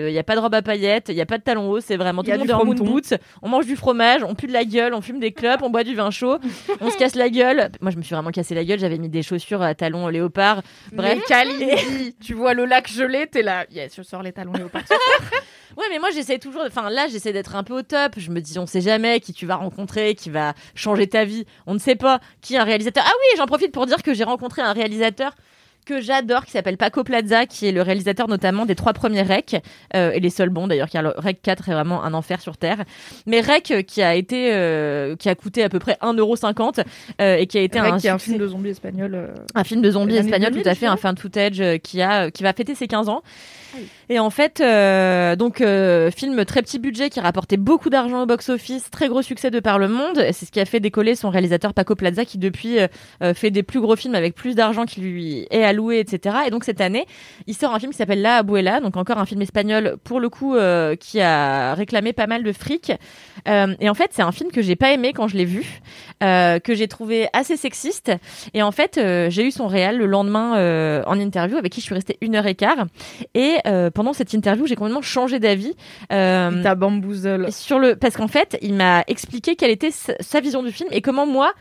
Il 0.10 0.14
y 0.14 0.20
a 0.20 0.24
pas 0.24 0.36
de 0.36 0.40
robe 0.40 0.54
à 0.56 0.62
paillettes, 0.62 1.08
il 1.10 1.16
y 1.16 1.22
a 1.22 1.26
pas 1.26 1.38
de 1.38 1.44
talons 1.44 1.70
hauts. 1.70 1.80
C'est 1.82 1.98
vraiment 1.98 2.24
tout 2.24 2.32
le 2.32 2.38
monde 2.38 2.50
est 2.50 2.54
en 2.54 2.66
moon 2.66 2.74
boots. 2.74 3.14
On 3.42 3.50
mange 3.50 3.66
du 3.66 3.76
fromage, 3.76 4.24
on 4.24 4.36
pue 4.36 4.48
de 4.48 4.54
la 4.54 4.66
gueule, 4.66 4.94
on 4.94 5.02
fume 5.02 5.20
des 5.20 5.32
clopes, 5.32 5.62
on 5.62 5.70
boit 5.70 5.84
du 5.84 5.96
vin 5.96 6.12
chaud, 6.12 6.38
on 6.80 6.90
se 6.90 6.98
casse 6.98 7.16
la 7.16 7.30
gueule. 7.30 7.72
Moi, 7.82 7.92
je 7.92 7.98
me 7.98 8.02
suis 8.02 8.16
vraiment 8.16 8.32
cassé 8.32 8.56
la 8.56 8.64
gueule. 8.64 8.80
J'avais 8.80 8.98
mis 8.98 9.10
des 9.10 9.24
chaussures 9.24 9.62
à 9.62 9.76
talons 9.76 10.08
léopard. 10.08 10.62
Bref, 10.92 11.18
Bref, 11.18 11.28
Kalindi, 11.28 12.16
tu 12.22 12.34
vois 12.34 12.54
le 12.54 12.66
lac 12.66 12.92
gelé, 12.92 13.28
t'es 13.28 13.42
là. 13.44 13.66
Yes, 13.72 13.94
je 13.96 14.02
sors 14.04 14.24
les 14.24 14.32
talons 14.32 14.54
léopard. 14.54 14.84
Ouais, 15.78 15.86
mais 15.90 16.00
moi 16.00 16.10
j'essaie 16.14 16.38
toujours. 16.38 16.64
Enfin, 16.68 16.90
là, 16.90 17.08
j'essaie 17.08 17.32
d'être 17.32 17.56
un 17.56 17.64
peu 17.64 17.74
au 17.74 17.82
top. 17.82 18.16
Je 18.18 18.30
me 18.32 18.42
dis, 18.42 18.60
on 18.60 18.66
sait 18.66 18.82
jamais 18.82 19.22
qui 19.22 19.32
tu 19.32 19.46
vas 19.46 19.56
rencontrer, 19.56 20.16
qui 20.16 20.30
va 20.30 20.54
changer 20.76 21.08
ta 21.08 21.24
vie. 21.24 21.46
On 21.66 21.74
ne 21.74 21.80
sait 21.80 21.96
pas 21.96 22.20
qui 22.42 22.56
est 22.56 22.58
un 22.58 22.66
réalisateur. 22.66 23.04
Ah 23.08 23.12
oui, 23.14 23.38
j'en 23.38 23.46
profite 23.46 23.72
pour 23.72 23.86
dire 23.86 24.04
que 24.04 24.14
j'ai 24.14 24.26
rencontré 24.26 24.62
un 24.62 24.74
réalisateur 24.74 25.34
que 25.86 26.02
j'adore, 26.02 26.46
qui 26.46 26.52
s'appelle 26.52 26.78
Paco 26.78 27.04
Plaza, 27.04 27.46
qui 27.46 27.68
est 27.68 27.72
le 27.72 27.82
réalisateur 27.82 28.28
notamment 28.28 28.66
des 28.66 28.76
trois 28.76 28.94
premiers 28.94 29.22
Rec, 29.22 29.56
euh, 29.96 30.12
et 30.12 30.20
les 30.20 30.30
seuls 30.30 30.50
bons 30.50 30.68
d'ailleurs, 30.68 30.90
car 30.90 31.04
le 31.04 31.14
Rec 31.18 31.40
4 31.42 31.70
est 31.70 31.74
vraiment 31.74 32.04
un 32.04 32.14
enfer 32.14 32.42
sur 32.42 32.58
Terre. 32.58 32.84
Mais 33.26 33.42
Rec, 33.42 33.72
euh, 33.72 33.82
qui 33.82 34.02
a 34.02 34.16
été, 34.16 34.52
euh, 34.54 35.16
qui 35.16 35.30
a 35.30 35.36
coûté 35.36 35.64
à 35.64 35.70
peu 35.70 35.80
près 35.80 35.98
1,50€ 36.02 36.84
euh, 37.20 37.36
et 37.36 37.48
qui 37.48 37.58
a 37.58 37.62
été 37.62 37.80
Rec, 37.80 37.94
un, 37.94 37.98
qui 37.98 38.08
est 38.08 38.12
un 38.12 38.20
film 38.20 38.38
de 38.38 38.48
zombies 38.48 38.70
espagnol. 38.70 39.34
un 39.56 39.64
film 39.64 39.82
de 39.82 39.92
zombies 39.92 40.18
espagnol, 40.18 40.52
2000, 40.52 40.64
tout 40.64 40.70
à 40.70 40.76
fait, 40.76 40.86
un 40.86 40.98
fan 40.98 41.18
footage 41.18 41.62
qui 41.84 42.02
a, 42.02 42.32
qui 42.32 42.44
va 42.44 42.54
fêter 42.54 42.76
ses 42.76 42.88
15 42.88 43.10
ans. 43.10 43.22
Ah 43.74 43.78
oui. 43.80 43.88
Et 44.10 44.20
en 44.20 44.30
fait, 44.30 44.62
donc 45.38 45.58
film 45.58 46.46
très 46.46 46.62
petit 46.62 46.80
budget 46.80 47.10
qui 47.10 47.20
rapportait 47.20 47.58
beaucoup 47.58 47.90
d'argent 47.90 48.24
au 48.24 48.26
box-office, 48.26 48.92
très 48.92 49.08
gros 49.08 49.22
succès 49.22 49.50
de 49.50 49.60
par 49.62 49.80
le 49.80 49.88
monde. 49.88 50.26
C'est 50.34 50.46
ce 50.46 50.52
qui 50.52 50.60
a 50.60 50.66
fait 50.66 50.82
décoller 50.82 51.16
son 51.16 51.30
réalisateur 51.30 51.74
Paco 51.74 51.96
Plaza, 51.96 52.26
qui 52.26 52.38
depuis 52.38 52.78
fait 53.34 53.52
des 53.52 53.64
plus 53.64 53.80
gros 53.80 53.96
films 53.96 54.16
avec 54.16 54.36
plus 54.36 54.56
d'argent 54.56 54.86
qui 54.86 55.00
lui 55.00 55.48
est 55.50 55.64
alloué, 55.72 56.00
etc. 56.00 56.38
Et 56.48 56.50
donc 56.50 56.64
cette 56.64 56.82
année, 56.82 57.06
il 57.48 57.56
sort 57.56 57.74
un 57.74 57.80
film 57.80 57.92
qui 57.92 57.98
s'appelle 57.98 58.22
La 58.22 58.38
Abuela, 58.38 58.80
donc 58.80 58.96
encore 58.98 59.18
un 59.18 59.26
film 59.26 59.42
espagnol 59.42 59.98
pour 60.04 60.20
le 60.20 60.30
coup 60.30 60.56
euh, 60.56 60.96
qui 60.96 61.20
a 61.20 61.74
réclamé 61.74 62.14
pas 62.14 62.28
mal 62.28 62.44
de 62.44 62.52
fric. 62.52 62.92
Euh, 63.48 63.74
et 63.80 63.90
en 63.90 63.94
fait, 63.94 64.12
c'est 64.12 64.22
un 64.22 64.32
film 64.32 64.52
que 64.52 64.62
j'ai 64.62 64.76
pas 64.76 64.92
aimé 64.92 65.14
quand 65.14 65.28
je 65.28 65.36
l'ai 65.36 65.46
vu, 65.46 65.82
euh, 66.24 66.60
que 66.60 66.76
j'ai 66.76 66.88
trouvé 66.88 67.28
assez 67.34 67.58
sexiste. 67.58 68.12
Et 68.54 68.62
en 68.62 68.72
fait, 68.72 69.00
j'ai 69.30 69.46
eu 69.46 69.52
son 69.52 69.68
réal 69.68 69.98
le 69.98 70.06
lendemain 70.06 71.04
en 71.06 71.20
interview 71.20 71.58
avec 71.58 71.72
qui 71.72 71.82
je 71.82 71.86
suis 71.86 71.96
restée 71.96 72.18
une 72.22 72.36
heure 72.36 72.46
et 72.46 72.56
quart. 72.56 72.86
Et 73.34 73.58
pendant 73.94 74.14
cette 74.14 74.34
interview, 74.34 74.68
j'ai 74.68 74.76
complètement 74.76 75.02
changé 75.02 75.40
d'avis. 75.40 75.76
Euh, 76.12 76.64
t'a 76.64 76.76
bamboozle. 76.76 77.52
sur 77.52 77.80
le 77.80 77.96
parce 77.96 78.18
qu'en 78.18 78.28
fait, 78.28 78.58
il 78.62 78.74
m'a 78.74 79.04
expliqué 79.08 79.56
quelle 79.56 79.72
était 79.72 79.92
sa 79.92 80.40
vision 80.40 80.64
du 80.64 80.72
film 80.72 80.90
et 80.92 81.02
comment 81.02 81.26
moi 81.26 81.54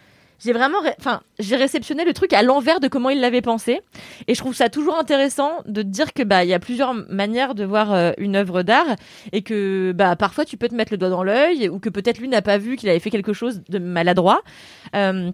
j'ai 0.43 0.53
vraiment, 0.53 0.79
enfin, 0.99 1.21
j'ai 1.39 1.57
réceptionné 1.57 2.05
le 2.05 2.13
truc 2.13 2.33
à 2.33 2.43
l'envers 2.43 2.81
de 2.81 2.89
comment 2.89 3.11
il 3.11 3.21
l'avait 3.21 3.43
pensé. 3.43 3.81
Et 4.27 4.35
je 4.35 4.41
trouve 4.41 4.55
ça 4.55 4.69
toujours 4.69 4.99
intéressant 4.99 5.63
de 5.67 5.83
dire 5.83 6.13
que 6.13 6.23
bah 6.23 6.45
il 6.45 6.51
y 6.51 6.55
a 6.55 6.59
plusieurs 6.59 6.95
manières 6.95 7.55
de 7.55 7.65
voir 7.65 7.93
euh, 7.93 8.13
une 8.19 8.37
œuvre 8.37 8.63
d'art 8.63 8.97
et 9.33 9.43
que 9.43 9.93
bah 9.93 10.17
parfois 10.17 10.45
tu 10.45 10.57
peux 10.57 10.69
te 10.69 10.75
mettre 10.75 10.93
le 10.93 10.99
doigt 10.99 11.11
dans 11.11 11.23
l'œil 11.23 11.69
ou 11.69 11.79
que 11.79 11.89
peut-être 11.89 12.19
lui 12.19 12.29
n'a 12.29 12.43
pas 12.43 12.59
vu 12.59 12.77
qu'il 12.77 12.89
avait 12.89 13.01
fait 13.01 13.11
quelque 13.11 13.33
chose 13.33 13.63
de 13.69 13.79
maladroit. 13.79 14.43
Euh, 14.95 15.31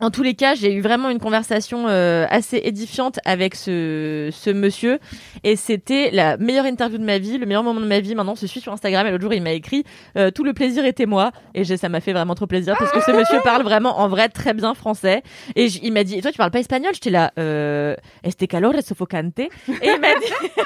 en 0.00 0.10
tous 0.10 0.22
les 0.22 0.34
cas, 0.34 0.54
j'ai 0.54 0.72
eu 0.72 0.80
vraiment 0.80 1.10
une 1.10 1.18
conversation 1.18 1.86
euh, 1.88 2.26
assez 2.30 2.60
édifiante 2.64 3.18
avec 3.24 3.54
ce, 3.54 4.30
ce 4.32 4.50
monsieur. 4.50 4.98
Et 5.44 5.56
c'était 5.56 6.10
la 6.12 6.36
meilleure 6.36 6.64
interview 6.66 6.98
de 6.98 7.04
ma 7.04 7.18
vie, 7.18 7.38
le 7.38 7.46
meilleur 7.46 7.62
moment 7.62 7.80
de 7.80 7.86
ma 7.86 8.00
vie. 8.00 8.14
Maintenant, 8.14 8.32
on 8.32 8.36
se 8.36 8.46
suit 8.46 8.60
sur 8.60 8.72
Instagram 8.72 9.06
et 9.06 9.10
l'autre 9.10 9.22
jour, 9.22 9.34
il 9.34 9.42
m'a 9.42 9.52
écrit 9.52 9.84
euh, 10.16 10.30
tout 10.30 10.44
le 10.44 10.52
plaisir 10.54 10.84
était 10.84 11.06
moi 11.06 11.32
et 11.54 11.64
j'ai- 11.64 11.76
ça 11.76 11.88
m'a 11.88 12.00
fait 12.00 12.12
vraiment 12.12 12.34
trop 12.34 12.46
plaisir 12.46 12.74
parce 12.78 12.90
que 12.92 13.00
ce 13.00 13.10
monsieur 13.10 13.40
parle 13.44 13.62
vraiment 13.62 13.98
en 14.00 14.08
vrai 14.08 14.28
très 14.28 14.54
bien 14.54 14.74
français. 14.74 15.22
Et 15.56 15.68
j- 15.68 15.80
il 15.82 15.92
m'a 15.92 16.04
dit 16.04 16.16
et 16.18 16.22
toi 16.22 16.30
tu 16.32 16.38
parles 16.38 16.50
pas 16.50 16.60
espagnol 16.60 16.92
J'étais 16.94 17.10
là 17.10 17.32
euh, 17.38 17.94
este 18.24 18.46
calor 18.46 18.74
es 18.74 18.82
sofocante 18.82 19.38
et 19.38 19.48
il 19.68 20.00
m'a 20.00 20.14
dit 20.14 20.50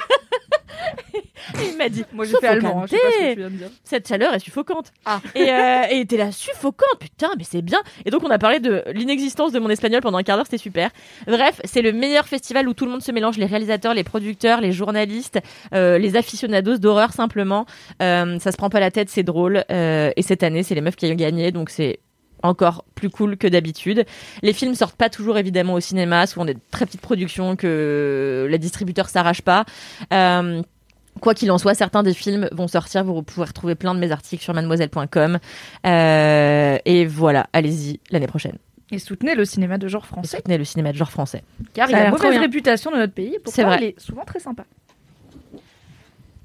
il 1.70 1.76
m'a 1.76 1.88
dit 1.88 2.04
Moi, 2.12 2.24
j'ai 2.24 2.36
fait 2.36 2.46
allemand, 2.46 2.86
je 2.86 2.92
sais 2.92 2.96
pas 2.96 3.10
ce 3.10 3.18
que 3.18 3.24
Sofocante. 3.24 3.34
tu 3.34 3.40
viens 3.40 3.50
de 3.50 3.56
dire. 3.56 3.70
cette 3.84 4.08
chaleur 4.08 4.34
est 4.34 4.38
suffocante. 4.38 4.92
Et, 5.34 5.50
euh, 5.50 5.82
était 5.90 6.16
là, 6.16 6.32
suffocante, 6.32 6.98
putain, 6.98 7.30
mais 7.36 7.44
c'est 7.44 7.62
bien. 7.62 7.80
Et 8.04 8.10
donc, 8.10 8.22
on 8.24 8.30
a 8.30 8.38
parlé 8.38 8.60
de 8.60 8.82
l'inexistence 8.92 9.52
de 9.52 9.58
mon 9.58 9.70
espagnol 9.70 10.00
pendant 10.00 10.18
un 10.18 10.22
quart 10.22 10.36
d'heure, 10.36 10.46
c'était 10.46 10.58
super. 10.58 10.90
Bref, 11.26 11.60
c'est 11.64 11.82
le 11.82 11.92
meilleur 11.92 12.26
festival 12.26 12.68
où 12.68 12.74
tout 12.74 12.84
le 12.84 12.90
monde 12.90 13.02
se 13.02 13.12
mélange, 13.12 13.38
les 13.38 13.46
réalisateurs, 13.46 13.94
les 13.94 14.04
producteurs, 14.04 14.60
les 14.60 14.72
journalistes, 14.72 15.40
euh, 15.72 15.98
les 15.98 16.16
aficionados 16.16 16.78
d'horreur 16.78 17.12
simplement. 17.12 17.66
Euh, 18.02 18.38
ça 18.38 18.52
se 18.52 18.56
prend 18.56 18.70
pas 18.70 18.80
la 18.80 18.90
tête, 18.90 19.08
c'est 19.08 19.22
drôle. 19.22 19.64
Euh, 19.70 20.10
et 20.16 20.22
cette 20.22 20.42
année, 20.42 20.62
c'est 20.62 20.74
les 20.74 20.80
meufs 20.80 20.96
qui 20.96 21.06
ont 21.06 21.14
gagné, 21.14 21.52
donc 21.52 21.70
c'est 21.70 22.00
encore 22.44 22.84
plus 22.94 23.10
cool 23.10 23.36
que 23.36 23.46
d'habitude. 23.48 24.04
Les 24.42 24.52
films 24.52 24.74
sortent 24.74 24.96
pas 24.96 25.08
toujours 25.10 25.38
évidemment 25.38 25.74
au 25.74 25.80
cinéma, 25.80 26.26
souvent 26.26 26.44
des 26.44 26.56
très 26.70 26.86
petites 26.86 27.00
productions 27.00 27.56
que 27.56 28.46
les 28.50 28.58
distributeurs 28.58 29.08
s'arrachent 29.08 29.42
pas. 29.42 29.64
Euh, 30.12 30.62
Quoi 31.20 31.32
qu'il 31.34 31.50
en 31.52 31.58
soit, 31.58 31.74
certains 31.74 32.02
des 32.02 32.12
films 32.12 32.48
vont 32.50 32.66
sortir. 32.66 33.04
Vous 33.04 33.22
pouvez 33.22 33.46
retrouver 33.46 33.76
plein 33.76 33.94
de 33.94 34.00
mes 34.00 34.10
articles 34.10 34.42
sur 34.42 34.52
mademoiselle.com. 34.52 35.38
Euh, 35.86 36.78
et 36.84 37.06
voilà, 37.06 37.46
allez-y 37.52 38.00
l'année 38.10 38.26
prochaine. 38.26 38.58
Et 38.90 38.98
soutenez 38.98 39.36
le 39.36 39.44
cinéma 39.44 39.78
de 39.78 39.86
genre 39.86 40.06
français. 40.06 40.36
Soutenez 40.38 40.58
le 40.58 40.64
cinéma 40.64 40.90
de 40.92 40.96
genre 40.96 41.10
français. 41.12 41.42
Car 41.72 41.88
Ça 41.88 41.92
il 41.92 42.00
a 42.00 42.04
une 42.06 42.10
mauvaise 42.10 42.32
bien. 42.32 42.40
réputation 42.40 42.90
dans 42.90 42.98
notre 42.98 43.14
pays. 43.14 43.30
C'est 43.34 43.38
Pourtant, 43.42 43.62
vrai. 43.64 43.78
il 43.80 43.84
est 43.84 44.00
souvent 44.00 44.24
très 44.24 44.40
sympa. 44.40 44.64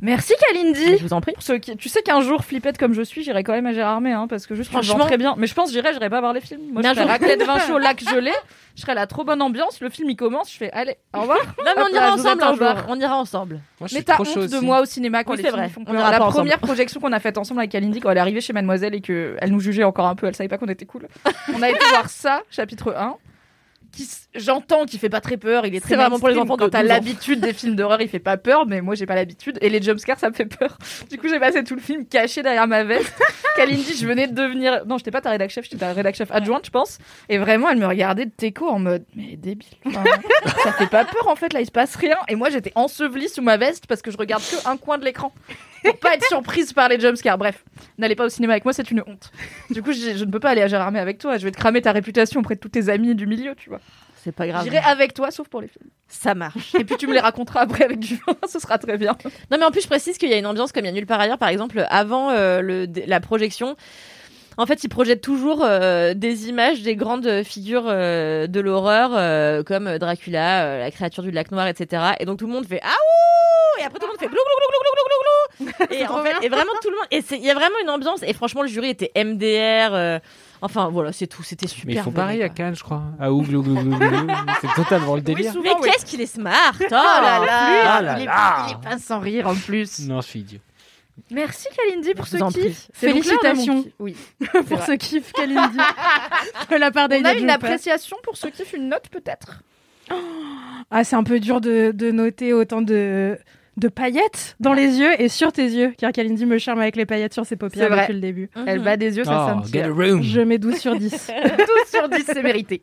Merci 0.01 0.33
Kalindi. 0.47 0.97
Je 0.97 1.03
vous 1.03 1.11
en 1.13 1.19
prie. 1.19 1.33
Pour 1.33 1.43
ceux 1.43 1.57
qui- 1.57 1.75
Tu 1.75 1.89
sais 1.89 2.01
qu'un 2.01 2.21
jour, 2.21 2.45
flippette 2.45 2.77
comme 2.77 2.93
je 2.93 3.01
suis, 3.01 3.21
j'irai 3.21 3.43
quand 3.43 3.51
même 3.51 3.65
à 3.65 3.73
Gérardmer, 3.73 4.13
hein, 4.13 4.27
parce 4.29 4.47
que 4.47 4.55
juste 4.55 4.71
Franchement. 4.71 5.05
très 5.05 5.17
bien. 5.17 5.35
Mais 5.37 5.45
je 5.45 5.53
pense 5.53 5.67
que 5.69 5.73
j'irai, 5.73 5.91
j'irai 5.93 6.09
pas 6.09 6.21
voir 6.21 6.31
les 6.31 6.39
films. 6.39 6.61
Moi, 6.71 6.81
je 6.81 6.87
ferai 6.89 7.03
raclette 7.03 7.43
vin 7.43 7.59
chaud, 7.59 7.77
lac 7.79 8.01
gelé. 8.09 8.31
Je 8.75 8.81
serai 8.81 8.93
la 8.93 9.07
trop 9.07 9.25
bonne 9.25 9.41
ambiance. 9.41 9.81
Le 9.81 9.89
film 9.89 10.09
il 10.09 10.15
commence, 10.15 10.51
je 10.53 10.57
fais 10.57 10.71
allez, 10.71 10.95
au 11.13 11.19
revoir. 11.21 11.39
Non, 11.65 11.71
mais 11.75 11.83
on 11.83 11.93
ira 11.93 12.13
ensemble 12.13 12.43
un 12.43 12.53
jour. 12.55 12.67
On 12.87 12.99
ira 12.99 13.17
ensemble. 13.17 13.59
Mais 13.91 14.01
t'as 14.03 14.17
honte 14.21 14.37
de 14.37 14.59
moi 14.59 14.79
au 14.81 14.85
cinéma 14.85 15.25
quand 15.25 15.31
Oui, 15.31 15.37
les 15.37 15.43
c'est 15.43 15.51
films 15.51 15.69
font 15.69 15.83
On 15.85 15.93
ira 15.93 16.11
La 16.11 16.17
ensemble. 16.21 16.33
première 16.33 16.59
projection 16.59 17.01
qu'on 17.01 17.11
a 17.11 17.19
faite 17.19 17.37
ensemble 17.37 17.59
avec 17.59 17.71
Kalindi 17.71 17.99
quand 17.99 18.09
elle 18.09 18.17
est 18.17 18.21
arrivée 18.21 18.39
chez 18.39 18.53
Mademoiselle 18.53 18.95
et 18.95 19.01
que 19.01 19.35
elle 19.41 19.51
nous 19.51 19.59
jugeait 19.59 19.83
encore 19.83 20.05
un 20.05 20.15
peu, 20.15 20.27
elle 20.27 20.35
savait 20.35 20.47
pas 20.47 20.57
qu'on 20.57 20.67
était 20.69 20.85
cool. 20.85 21.07
On 21.53 21.61
a 21.61 21.69
été 21.69 21.79
voir 21.89 22.09
ça, 22.09 22.43
chapitre 22.49 22.93
1. 22.97 23.17
Qui, 23.91 24.07
j'entends 24.35 24.85
qu'il 24.85 24.99
fait 24.99 25.09
pas 25.09 25.21
très 25.21 25.37
peur, 25.37 25.65
il 25.65 25.75
est 25.75 25.79
très 25.79 25.89
C'est 25.89 25.95
vraiment 25.95 26.19
pour 26.19 26.29
les 26.29 26.37
enfants 26.37 26.57
Quand 26.57 26.69
t'as 26.69 26.81
12 26.81 26.91
ans. 26.91 26.93
l'habitude 26.93 27.39
des 27.39 27.53
films 27.53 27.75
d'horreur, 27.75 28.01
il 28.01 28.07
fait 28.07 28.19
pas 28.19 28.37
peur, 28.37 28.65
mais 28.65 28.81
moi 28.81 28.95
j'ai 28.95 29.05
pas 29.05 29.15
l'habitude. 29.15 29.57
Et 29.61 29.69
les 29.69 29.81
jumpscares, 29.81 30.19
ça 30.19 30.29
me 30.29 30.35
fait 30.35 30.45
peur. 30.45 30.77
Du 31.09 31.17
coup, 31.17 31.27
j'ai 31.27 31.39
passé 31.39 31.63
tout 31.63 31.75
le 31.75 31.81
film 31.81 32.05
caché 32.05 32.43
derrière 32.43 32.67
ma 32.67 32.83
veste. 32.83 33.13
Kalindi, 33.55 33.95
je 33.97 34.05
venais 34.05 34.27
de 34.27 34.33
devenir. 34.33 34.85
Non, 34.85 34.97
j'étais 34.97 35.11
pas 35.11 35.21
ta 35.21 35.31
rédac 35.31 35.49
chef, 35.49 35.65
j'étais 35.65 35.77
ta 35.77 35.91
rédac 35.93 36.15
chef 36.15 36.29
adjointe, 36.31 36.65
je 36.65 36.71
pense. 36.71 36.97
Et 37.29 37.37
vraiment, 37.37 37.69
elle 37.69 37.77
me 37.79 37.87
regardait 37.87 38.25
de 38.25 38.31
teco 38.31 38.67
en 38.67 38.79
mode, 38.79 39.03
mais 39.15 39.35
débile. 39.35 39.67
Enfin, 39.85 40.03
ça 40.63 40.71
fait 40.73 40.87
pas 40.89 41.05
peur 41.05 41.27
en 41.27 41.35
fait, 41.35 41.51
là 41.53 41.61
il 41.61 41.65
se 41.65 41.71
passe 41.71 41.95
rien. 41.95 42.17
Et 42.27 42.35
moi 42.35 42.49
j'étais 42.49 42.71
ensevelie 42.75 43.29
sous 43.29 43.41
ma 43.41 43.57
veste 43.57 43.87
parce 43.87 44.01
que 44.01 44.11
je 44.11 44.17
regarde 44.17 44.43
que 44.43 44.67
un 44.69 44.77
coin 44.77 44.97
de 44.97 45.05
l'écran 45.05 45.33
pour 45.83 45.97
pas 45.97 46.15
être 46.15 46.25
surprise 46.25 46.73
par 46.73 46.89
les 46.89 46.99
jumpscares. 46.99 47.37
Bref, 47.37 47.63
n'allez 47.97 48.15
pas 48.15 48.25
au 48.25 48.29
cinéma 48.29 48.53
avec 48.53 48.65
moi, 48.65 48.73
c'est 48.73 48.89
une 48.91 49.03
honte. 49.07 49.31
Du 49.69 49.81
coup, 49.81 49.91
je, 49.91 50.23
ne 50.23 50.31
peux 50.31 50.39
pas 50.39 50.51
aller 50.51 50.61
à 50.61 50.67
Gérardmer 50.67 50.99
avec 50.99 51.17
toi. 51.17 51.37
Je 51.37 51.45
vais 51.45 51.51
te 51.51 51.57
cramer 51.57 51.81
ta 51.81 51.91
réputation 51.91 52.39
auprès 52.39 52.55
de 52.55 52.59
tous 52.59 52.69
tes 52.69 52.89
amis 52.89 53.15
du 53.15 53.27
milieu, 53.27 53.55
tu 53.55 53.69
vois. 53.69 53.79
C'est 54.23 54.33
pas 54.33 54.47
grave. 54.47 54.63
J'irai 54.63 54.79
avec 54.79 55.13
toi, 55.13 55.31
sauf 55.31 55.47
pour 55.47 55.61
les 55.61 55.67
films. 55.67 55.89
Ça 56.07 56.35
marche. 56.35 56.75
Et 56.75 56.83
puis 56.83 56.97
tu 56.97 57.07
me 57.07 57.13
les 57.13 57.19
raconteras 57.19 57.61
après 57.61 57.85
avec 57.85 57.99
du 57.99 58.15
vin, 58.15 58.35
ce 58.47 58.59
sera 58.59 58.77
très 58.77 58.97
bien. 58.97 59.15
Non, 59.51 59.57
mais 59.57 59.63
en 59.63 59.71
plus, 59.71 59.81
je 59.81 59.87
précise 59.87 60.17
qu'il 60.17 60.29
y 60.29 60.33
a 60.33 60.37
une 60.37 60.47
ambiance 60.47 60.71
comme 60.71 60.83
il 60.83 60.87
y 60.87 60.91
a 60.91 60.93
nulle 60.93 61.05
part 61.05 61.19
ailleurs. 61.19 61.37
Par 61.37 61.49
exemple, 61.49 61.85
avant 61.89 62.31
euh, 62.31 62.85
la 63.07 63.19
projection, 63.21 63.77
en 64.57 64.65
fait, 64.65 64.83
ils 64.83 64.89
projettent 64.89 65.21
toujours 65.21 65.63
euh, 65.63 66.13
des 66.13 66.49
images 66.49 66.81
des 66.81 66.97
grandes 66.97 67.43
figures 67.43 67.85
euh, 67.87 68.47
de 68.47 68.59
l'horreur, 68.59 69.63
comme 69.63 69.97
Dracula, 69.97 70.79
la 70.79 70.91
créature 70.91 71.23
du 71.23 71.31
lac 71.31 71.51
noir, 71.51 71.67
etc. 71.67 72.03
Et 72.19 72.25
donc 72.25 72.39
tout 72.39 72.47
le 72.47 72.53
monde 72.53 72.65
fait 72.65 72.81
ah 72.83 72.89
ouh 72.89 73.81
et 73.81 73.85
après 73.85 73.99
tout 73.99 74.05
le 74.05 74.11
monde 74.11 74.19
fait 74.19 74.27
glou 74.27 74.35
glou 74.35 74.41
glou 74.43 74.67
glou 74.69 74.91
glou 74.95 75.05
glou 75.07 75.28
Et 75.91 76.07
en 76.07 76.23
fait, 76.23 76.35
et 76.41 76.49
vraiment 76.49 76.71
tout 76.81 76.89
le 76.89 76.95
monde. 76.95 77.07
Et 77.11 77.21
il 77.31 77.43
y 77.45 77.49
a 77.49 77.53
vraiment 77.53 77.75
une 77.83 77.89
ambiance. 77.89 78.21
Et 78.23 78.33
franchement, 78.33 78.61
le 78.61 78.67
jury 78.69 78.89
était 78.89 79.11
MDR. 79.15 79.93
euh, 79.93 80.19
enfin 80.61 80.89
voilà, 80.89 81.11
c'est 81.11 81.27
tout. 81.27 81.43
C'était 81.43 81.67
super. 81.67 81.87
Mais 81.87 81.93
ils 81.95 82.01
font 82.01 82.11
pareil 82.11 82.41
à. 82.43 82.49
Cannes, 82.49 82.75
je 82.75 82.83
crois. 82.83 83.03
Ah, 83.19 83.31
ouglou, 83.31 83.59
ouglou, 83.59 83.75
ouglou, 83.77 83.93
ouglou. 83.95 84.27
C'est 84.61 84.73
totalement 84.75 85.15
le 85.15 85.21
délire. 85.21 85.53
Mais 85.61 85.71
qu'est-ce 85.83 86.05
qu'il 86.05 86.21
est 86.21 86.25
smart 86.33 86.73
Oh 86.81 86.87
là 86.91 87.39
là, 87.45 87.81
Ah 87.97 88.01
là 88.01 88.15
il, 88.17 88.21
est, 88.23 88.25
là. 88.25 88.65
il 88.67 88.71
est 88.73 88.89
pas 88.89 88.97
sans 88.97 89.19
rire 89.19 89.47
en 89.47 89.55
plus. 89.55 90.07
Non, 90.07 90.21
je 90.21 90.27
suis 90.27 90.39
idiot. 90.39 90.59
Merci 91.31 91.67
Kalindi 91.75 92.13
pour 92.13 92.27
ce 92.27 92.37
kiff. 92.51 92.87
Félicitations. 92.93 93.85
Oui. 93.99 94.15
pour 94.69 94.81
ce 94.83 94.93
kiff 94.93 95.33
Kalindi 95.33 95.77
de 96.71 96.75
la 96.77 96.91
part 96.91 97.09
On 97.11 97.25
a 97.25 97.33
une 97.33 97.49
appréciation 97.49 98.15
pour 98.23 98.37
ce 98.37 98.47
kiff, 98.47 98.73
une 98.73 98.87
note 98.87 99.09
peut-être. 99.09 99.61
Ah, 100.89 101.03
c'est 101.03 101.15
un 101.17 101.23
peu 101.23 101.39
dur 101.39 101.61
de, 101.61 101.91
de 101.93 102.11
noter 102.11 102.53
autant 102.53 102.81
de, 102.81 103.37
de 103.79 103.87
paillettes 103.87 104.55
dans 104.59 104.73
les 104.73 104.99
yeux 104.99 105.19
et 105.21 105.29
sur 105.29 105.51
tes 105.51 105.63
yeux, 105.65 105.93
car 105.97 106.11
Kalindi 106.11 106.45
me 106.45 106.57
charme 106.57 106.79
avec 106.79 106.95
les 106.95 107.05
paillettes 107.05 107.33
sur 107.33 107.45
ses 107.45 107.55
paupières 107.55 107.89
depuis 107.89 108.13
le 108.13 108.19
début. 108.19 108.49
Elle 108.67 108.83
bat 108.83 108.97
des 108.97 109.17
yeux, 109.17 109.23
ça, 109.23 109.31
ça 109.31 109.55
Oh, 109.57 109.59
me 109.61 109.65
get 109.71 109.81
a 109.81 109.83
tire. 109.85 109.95
room. 109.95 110.21
Je 110.23 110.41
mets 110.41 110.57
12 110.57 110.77
sur 110.77 110.95
10. 110.95 111.09
12 111.09 111.19
sur 111.87 112.09
10, 112.09 112.23
c'est 112.25 112.43
mérité. 112.43 112.81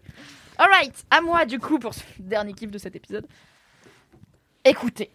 Alright, 0.58 1.04
à 1.10 1.20
moi 1.20 1.44
du 1.44 1.58
coup 1.58 1.78
pour 1.78 1.92
ce 1.94 2.00
dernier 2.18 2.52
kiff 2.54 2.70
de 2.70 2.78
cet 2.78 2.96
épisode. 2.96 3.26
Écoutez. 4.64 5.10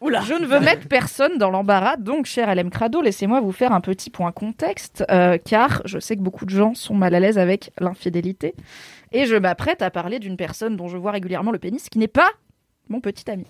Oula. 0.00 0.20
Je 0.20 0.34
ne 0.34 0.46
veux 0.46 0.60
mettre 0.60 0.86
personne 0.86 1.38
dans 1.38 1.50
l'embarras, 1.50 1.96
donc 1.96 2.26
cher 2.26 2.54
LM 2.54 2.70
Crado, 2.70 3.02
laissez-moi 3.02 3.40
vous 3.40 3.50
faire 3.50 3.72
un 3.72 3.80
petit 3.80 4.10
point 4.10 4.30
contexte, 4.30 5.04
euh, 5.10 5.38
car 5.44 5.82
je 5.86 5.98
sais 5.98 6.14
que 6.14 6.20
beaucoup 6.20 6.44
de 6.44 6.50
gens 6.50 6.74
sont 6.74 6.94
mal 6.94 7.16
à 7.16 7.20
l'aise 7.20 7.36
avec 7.36 7.72
l'infidélité, 7.80 8.54
et 9.10 9.26
je 9.26 9.34
m'apprête 9.34 9.82
à 9.82 9.90
parler 9.90 10.20
d'une 10.20 10.36
personne 10.36 10.76
dont 10.76 10.86
je 10.86 10.96
vois 10.96 11.10
régulièrement 11.10 11.50
le 11.50 11.58
pénis, 11.58 11.88
qui 11.88 11.98
n'est 11.98 12.06
pas 12.06 12.28
mon 12.88 13.00
petit 13.00 13.28
ami. 13.28 13.44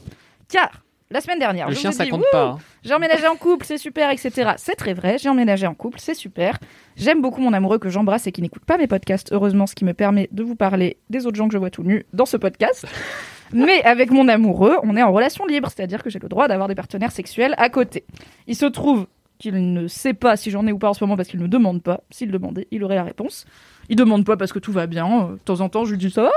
Car 0.48 0.70
la 1.10 1.20
semaine 1.20 1.38
dernière, 1.38 1.68
Le 1.68 1.74
je 1.74 1.78
chien, 1.80 1.90
vous 1.90 1.96
ai 1.96 1.98
ça 1.98 2.04
dit, 2.04 2.10
compte 2.10 2.20
Wouh, 2.20 2.26
pas. 2.32 2.44
hein. 2.44 2.58
j'ai 2.82 2.92
emménagé 2.94 3.26
en 3.26 3.36
couple, 3.36 3.64
c'est 3.64 3.78
super, 3.78 4.10
etc. 4.10 4.52
C'est 4.56 4.74
très 4.74 4.92
vrai, 4.94 5.16
j'ai 5.18 5.28
emménagé 5.28 5.66
en 5.66 5.74
couple, 5.74 5.98
c'est 6.00 6.14
super. 6.14 6.58
J'aime 6.96 7.22
beaucoup 7.22 7.40
mon 7.40 7.52
amoureux 7.52 7.78
que 7.78 7.88
j'embrasse 7.88 8.26
et 8.26 8.32
qui 8.32 8.42
n'écoute 8.42 8.64
pas 8.64 8.76
mes 8.78 8.86
podcasts, 8.86 9.32
heureusement, 9.32 9.66
ce 9.66 9.74
qui 9.74 9.84
me 9.84 9.94
permet 9.94 10.28
de 10.32 10.42
vous 10.42 10.54
parler 10.56 10.98
des 11.10 11.26
autres 11.26 11.36
gens 11.36 11.48
que 11.48 11.54
je 11.54 11.58
vois 11.58 11.70
tout 11.70 11.82
nus 11.82 12.04
dans 12.12 12.26
ce 12.26 12.36
podcast. 12.36 12.86
Mais 13.52 13.82
avec 13.84 14.10
mon 14.10 14.28
amoureux, 14.28 14.76
on 14.82 14.94
est 14.96 15.02
en 15.02 15.10
relation 15.10 15.46
libre, 15.46 15.70
c'est-à-dire 15.74 16.02
que 16.02 16.10
j'ai 16.10 16.18
le 16.18 16.28
droit 16.28 16.48
d'avoir 16.48 16.68
des 16.68 16.74
partenaires 16.74 17.12
sexuels 17.12 17.54
à 17.56 17.70
côté. 17.70 18.04
Il 18.46 18.54
se 18.56 18.66
trouve 18.66 19.06
qu'il 19.38 19.72
ne 19.72 19.86
sait 19.86 20.12
pas 20.14 20.36
si 20.36 20.50
j'en 20.50 20.66
ai 20.66 20.72
ou 20.72 20.78
pas 20.78 20.90
en 20.90 20.94
ce 20.94 21.02
moment 21.02 21.16
parce 21.16 21.28
qu'il 21.30 21.38
ne 21.38 21.44
me 21.44 21.48
demande 21.48 21.82
pas. 21.82 22.02
S'il 22.10 22.30
demandait, 22.30 22.66
il 22.72 22.84
aurait 22.84 22.96
la 22.96 23.04
réponse. 23.04 23.46
Il 23.88 23.96
demande 23.96 24.26
pas 24.26 24.36
parce 24.36 24.52
que 24.52 24.58
tout 24.58 24.72
va 24.72 24.86
bien. 24.86 25.30
De 25.32 25.38
temps 25.38 25.60
en 25.62 25.68
temps, 25.70 25.84
je 25.86 25.92
lui 25.92 25.98
dis 25.98 26.10
ça 26.10 26.24
va? 26.24 26.30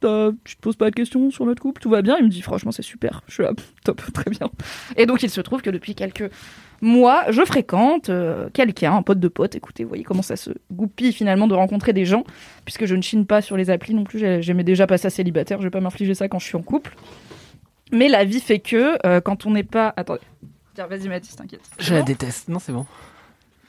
Tu 0.00 0.56
te 0.56 0.60
poses 0.60 0.76
pas 0.76 0.90
de 0.90 0.94
questions 0.94 1.30
sur 1.30 1.44
notre 1.46 1.60
couple 1.60 1.80
Tout 1.82 1.90
va 1.90 2.02
bien? 2.02 2.16
Il 2.18 2.24
me 2.24 2.30
dit 2.30 2.42
franchement 2.42 2.72
c'est 2.72 2.82
super. 2.82 3.22
Je 3.28 3.34
suis 3.34 3.42
là, 3.42 3.52
top, 3.84 4.00
très 4.12 4.30
bien. 4.30 4.48
Et 4.96 5.06
donc 5.06 5.22
il 5.22 5.30
se 5.30 5.40
trouve 5.40 5.62
que 5.62 5.70
depuis 5.70 5.94
quelques 5.94 6.30
mois, 6.82 7.30
je 7.30 7.44
fréquente 7.44 8.08
euh, 8.08 8.48
quelqu'un, 8.54 8.94
un 8.96 9.02
pote 9.02 9.20
de 9.20 9.28
pote. 9.28 9.54
Écoutez, 9.54 9.82
vous 9.84 9.88
voyez 9.90 10.04
comment 10.04 10.22
ça 10.22 10.36
se 10.36 10.50
goupille 10.72 11.12
finalement 11.12 11.46
de 11.46 11.54
rencontrer 11.54 11.92
des 11.92 12.06
gens, 12.06 12.24
puisque 12.64 12.86
je 12.86 12.94
ne 12.94 13.02
chine 13.02 13.26
pas 13.26 13.42
sur 13.42 13.56
les 13.58 13.68
applis 13.68 13.92
non 13.94 14.04
plus. 14.04 14.18
j'ai- 14.18 14.40
J'aimais 14.40 14.64
déjà 14.64 14.86
passer 14.86 15.06
à 15.06 15.10
célibataire, 15.10 15.58
je 15.58 15.64
vais 15.64 15.70
pas 15.70 15.80
m'infliger 15.80 16.14
ça 16.14 16.28
quand 16.28 16.38
je 16.38 16.46
suis 16.46 16.56
en 16.56 16.62
couple. 16.62 16.96
Mais 17.92 18.08
la 18.08 18.24
vie 18.24 18.40
fait 18.40 18.60
que 18.60 18.96
euh, 19.06 19.20
quand 19.20 19.44
on 19.46 19.50
n'est 19.50 19.62
pas. 19.64 19.92
Attendez. 19.96 20.20
Vas-y 20.88 21.08
Mathis, 21.08 21.36
t'inquiète. 21.36 21.60
Je 21.78 21.92
la 21.92 22.00
déteste. 22.02 22.48
Non, 22.48 22.58
c'est 22.58 22.72
bon. 22.72 22.86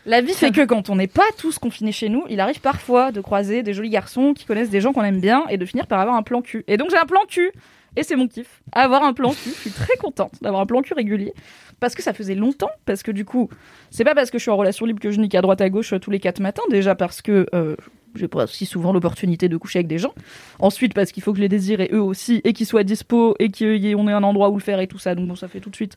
La 0.05 0.21
vie 0.21 0.33
fait 0.33 0.51
que 0.51 0.65
quand 0.65 0.89
on 0.89 0.95
n'est 0.95 1.07
pas 1.07 1.27
tous 1.37 1.59
confinés 1.59 1.91
chez 1.91 2.09
nous, 2.09 2.23
il 2.29 2.39
arrive 2.39 2.59
parfois 2.59 3.11
de 3.11 3.21
croiser 3.21 3.61
des 3.61 3.73
jolis 3.73 3.89
garçons 3.89 4.33
qui 4.33 4.45
connaissent 4.45 4.69
des 4.69 4.81
gens 4.81 4.93
qu'on 4.93 5.03
aime 5.03 5.19
bien 5.21 5.45
et 5.49 5.57
de 5.57 5.65
finir 5.65 5.85
par 5.85 5.99
avoir 5.99 6.15
un 6.15 6.23
plan 6.23 6.41
cul. 6.41 6.63
Et 6.67 6.77
donc 6.77 6.89
j'ai 6.89 6.97
un 6.97 7.05
plan 7.05 7.21
cul 7.27 7.51
et 7.95 8.03
c'est 8.03 8.15
mon 8.15 8.27
kiff. 8.27 8.61
Avoir 8.71 9.03
un 9.03 9.13
plan 9.13 9.31
cul, 9.31 9.49
je 9.49 9.61
suis 9.61 9.69
très 9.69 9.97
contente 9.97 10.33
d'avoir 10.41 10.61
un 10.61 10.65
plan 10.65 10.81
cul 10.81 10.95
régulier 10.95 11.33
parce 11.79 11.93
que 11.93 12.01
ça 12.01 12.13
faisait 12.13 12.35
longtemps 12.35 12.71
parce 12.85 13.03
que 13.03 13.11
du 13.11 13.25
coup, 13.25 13.49
c'est 13.91 14.03
pas 14.03 14.15
parce 14.15 14.31
que 14.31 14.39
je 14.39 14.43
suis 14.43 14.51
en 14.51 14.57
relation 14.57 14.85
libre 14.87 14.99
que 14.99 15.11
je 15.11 15.19
nique 15.19 15.35
à 15.35 15.41
droite 15.41 15.61
à 15.61 15.69
gauche 15.69 15.93
euh, 15.93 15.99
tous 15.99 16.09
les 16.09 16.19
quatre 16.19 16.39
matins 16.39 16.63
déjà 16.71 16.95
parce 16.95 17.21
que 17.21 17.45
euh, 17.53 17.75
j'ai 18.15 18.27
pas 18.27 18.47
si 18.47 18.65
souvent 18.65 18.93
l'opportunité 18.93 19.49
de 19.49 19.57
coucher 19.57 19.79
avec 19.79 19.87
des 19.87 19.99
gens. 19.99 20.13
Ensuite 20.59 20.95
parce 20.95 21.11
qu'il 21.11 21.21
faut 21.21 21.31
que 21.31 21.37
je 21.37 21.43
les 21.43 21.49
désire 21.49 21.79
et 21.79 21.89
eux 21.93 22.01
aussi 22.01 22.41
et 22.43 22.53
qu'ils 22.53 22.65
soient 22.65 22.83
dispo 22.83 23.35
et 23.37 23.51
qu'on 23.51 24.07
ait 24.07 24.13
un 24.13 24.23
endroit 24.23 24.49
où 24.49 24.55
le 24.55 24.63
faire 24.63 24.79
et 24.79 24.87
tout 24.87 24.99
ça. 24.99 25.13
Donc 25.13 25.27
bon, 25.27 25.35
ça 25.35 25.47
fait 25.47 25.59
tout 25.59 25.69
de 25.69 25.75
suite 25.75 25.95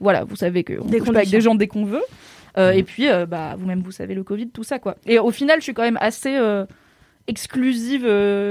voilà, 0.00 0.24
vous 0.24 0.36
savez 0.36 0.64
qu'on 0.64 0.82
couche 0.82 1.12
pas 1.12 1.18
avec 1.18 1.30
des 1.30 1.40
gens 1.40 1.54
dès 1.54 1.68
qu'on 1.68 1.84
veut. 1.84 2.02
Euh, 2.58 2.72
Et 2.72 2.82
puis, 2.82 3.08
euh, 3.08 3.26
bah, 3.26 3.54
vous-même, 3.56 3.80
vous 3.80 3.92
savez 3.92 4.14
le 4.14 4.24
Covid, 4.24 4.48
tout 4.48 4.64
ça, 4.64 4.78
quoi. 4.78 4.96
Et 5.06 5.18
au 5.18 5.30
final, 5.30 5.58
je 5.58 5.64
suis 5.64 5.74
quand 5.74 5.82
même 5.82 5.98
assez 6.00 6.36
euh, 6.36 6.66
exclusive 7.26 8.06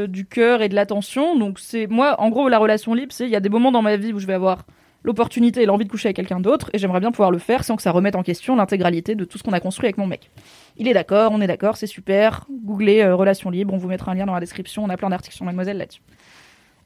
du 0.07 0.25
cœur 0.25 0.61
et 0.61 0.69
de 0.69 0.75
l'attention. 0.75 1.37
Donc 1.37 1.59
c'est 1.59 1.87
moi, 1.87 2.19
en 2.19 2.29
gros, 2.29 2.49
la 2.49 2.57
relation 2.57 2.93
libre, 2.93 3.13
c'est 3.13 3.25
il 3.25 3.31
y 3.31 3.35
a 3.35 3.39
des 3.39 3.49
moments 3.49 3.71
dans 3.71 3.81
ma 3.81 3.97
vie 3.97 4.13
où 4.13 4.19
je 4.19 4.27
vais 4.27 4.33
avoir 4.33 4.65
l'opportunité 5.03 5.63
et 5.63 5.65
l'envie 5.65 5.85
de 5.85 5.89
coucher 5.89 6.09
avec 6.09 6.15
quelqu'un 6.15 6.39
d'autre, 6.39 6.69
et 6.73 6.77
j'aimerais 6.77 6.99
bien 6.99 7.11
pouvoir 7.11 7.31
le 7.31 7.39
faire 7.39 7.63
sans 7.63 7.75
que 7.75 7.81
ça 7.81 7.89
remette 7.89 8.15
en 8.15 8.21
question 8.21 8.55
l'intégralité 8.55 9.15
de 9.15 9.25
tout 9.25 9.39
ce 9.39 9.43
qu'on 9.43 9.51
a 9.51 9.59
construit 9.59 9.87
avec 9.87 9.97
mon 9.97 10.05
mec. 10.05 10.29
Il 10.77 10.87
est 10.87 10.93
d'accord, 10.93 11.31
on 11.31 11.41
est 11.41 11.47
d'accord, 11.47 11.75
c'est 11.75 11.87
super. 11.87 12.45
Googlez 12.63 13.11
relation 13.11 13.49
libre, 13.49 13.73
on 13.73 13.77
vous 13.77 13.87
mettra 13.87 14.11
un 14.11 14.15
lien 14.15 14.27
dans 14.27 14.35
la 14.35 14.39
description, 14.39 14.83
on 14.83 14.89
a 14.89 14.97
plein 14.97 15.09
d'articles 15.09 15.35
sur 15.35 15.43
Mademoiselle 15.43 15.77
là-dessus. 15.77 16.01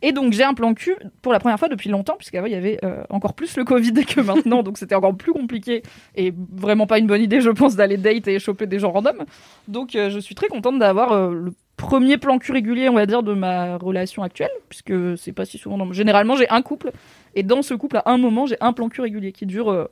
Et 0.02 0.12
donc 0.12 0.34
j'ai 0.34 0.44
un 0.44 0.54
plan 0.54 0.74
cul 0.74 0.96
pour 1.22 1.34
la 1.34 1.40
première 1.40 1.58
fois 1.58 1.68
depuis 1.68 1.90
longtemps, 1.90 2.16
puisqu'avant 2.18 2.46
il 2.46 2.52
y 2.52 2.56
avait 2.56 2.80
euh, 2.84 3.04
encore 3.10 3.34
plus 3.34 3.56
le 3.58 3.64
Covid 3.64 3.94
que 4.06 4.22
maintenant, 4.22 4.62
donc 4.64 4.78
c'était 4.78 4.96
encore 4.96 5.16
plus 5.16 5.34
compliqué 5.34 5.84
et 6.16 6.34
vraiment 6.52 6.88
pas 6.88 7.00
une 7.00 7.08
bonne 7.08 7.22
idée, 7.22 7.42
je 7.42 7.50
pense, 7.50 7.76
d'aller 7.76 7.98
date 7.98 8.28
et 8.28 8.40
choper 8.40 8.68
des 8.68 8.80
gens 8.80 8.92
random. 8.92 9.26
Donc 9.68 9.96
euh, 9.96 10.10
je 10.10 10.20
suis 10.20 10.36
très 10.36 10.48
contente 10.48 10.80
d'avoir 10.80 11.12
euh, 11.12 11.34
le 11.34 11.54
premier 11.78 12.18
plan 12.18 12.38
cul 12.38 12.52
régulier, 12.52 12.90
on 12.90 12.94
va 12.94 13.06
dire, 13.06 13.24
de 13.24 13.34
ma 13.34 13.78
relation 13.78 14.24
actuelle, 14.24 14.52
puisque 14.70 15.18
c'est 15.18 15.34
pas 15.34 15.46
si 15.46 15.58
souvent. 15.58 15.78
Dans... 15.78 15.92
Généralement 15.92 16.36
j'ai 16.36 16.50
un 16.50 16.62
couple, 16.62 16.92
et 17.34 17.44
dans 17.44 17.62
ce 17.62 17.74
couple, 17.74 17.98
à 17.98 18.12
un 18.12 18.18
moment, 18.18 18.46
j'ai 18.46 18.58
un 18.62 18.74
plan 18.74 18.90
cul 18.90 19.02
régulier 19.02 19.32
qui 19.32 19.46
dure 19.46 19.90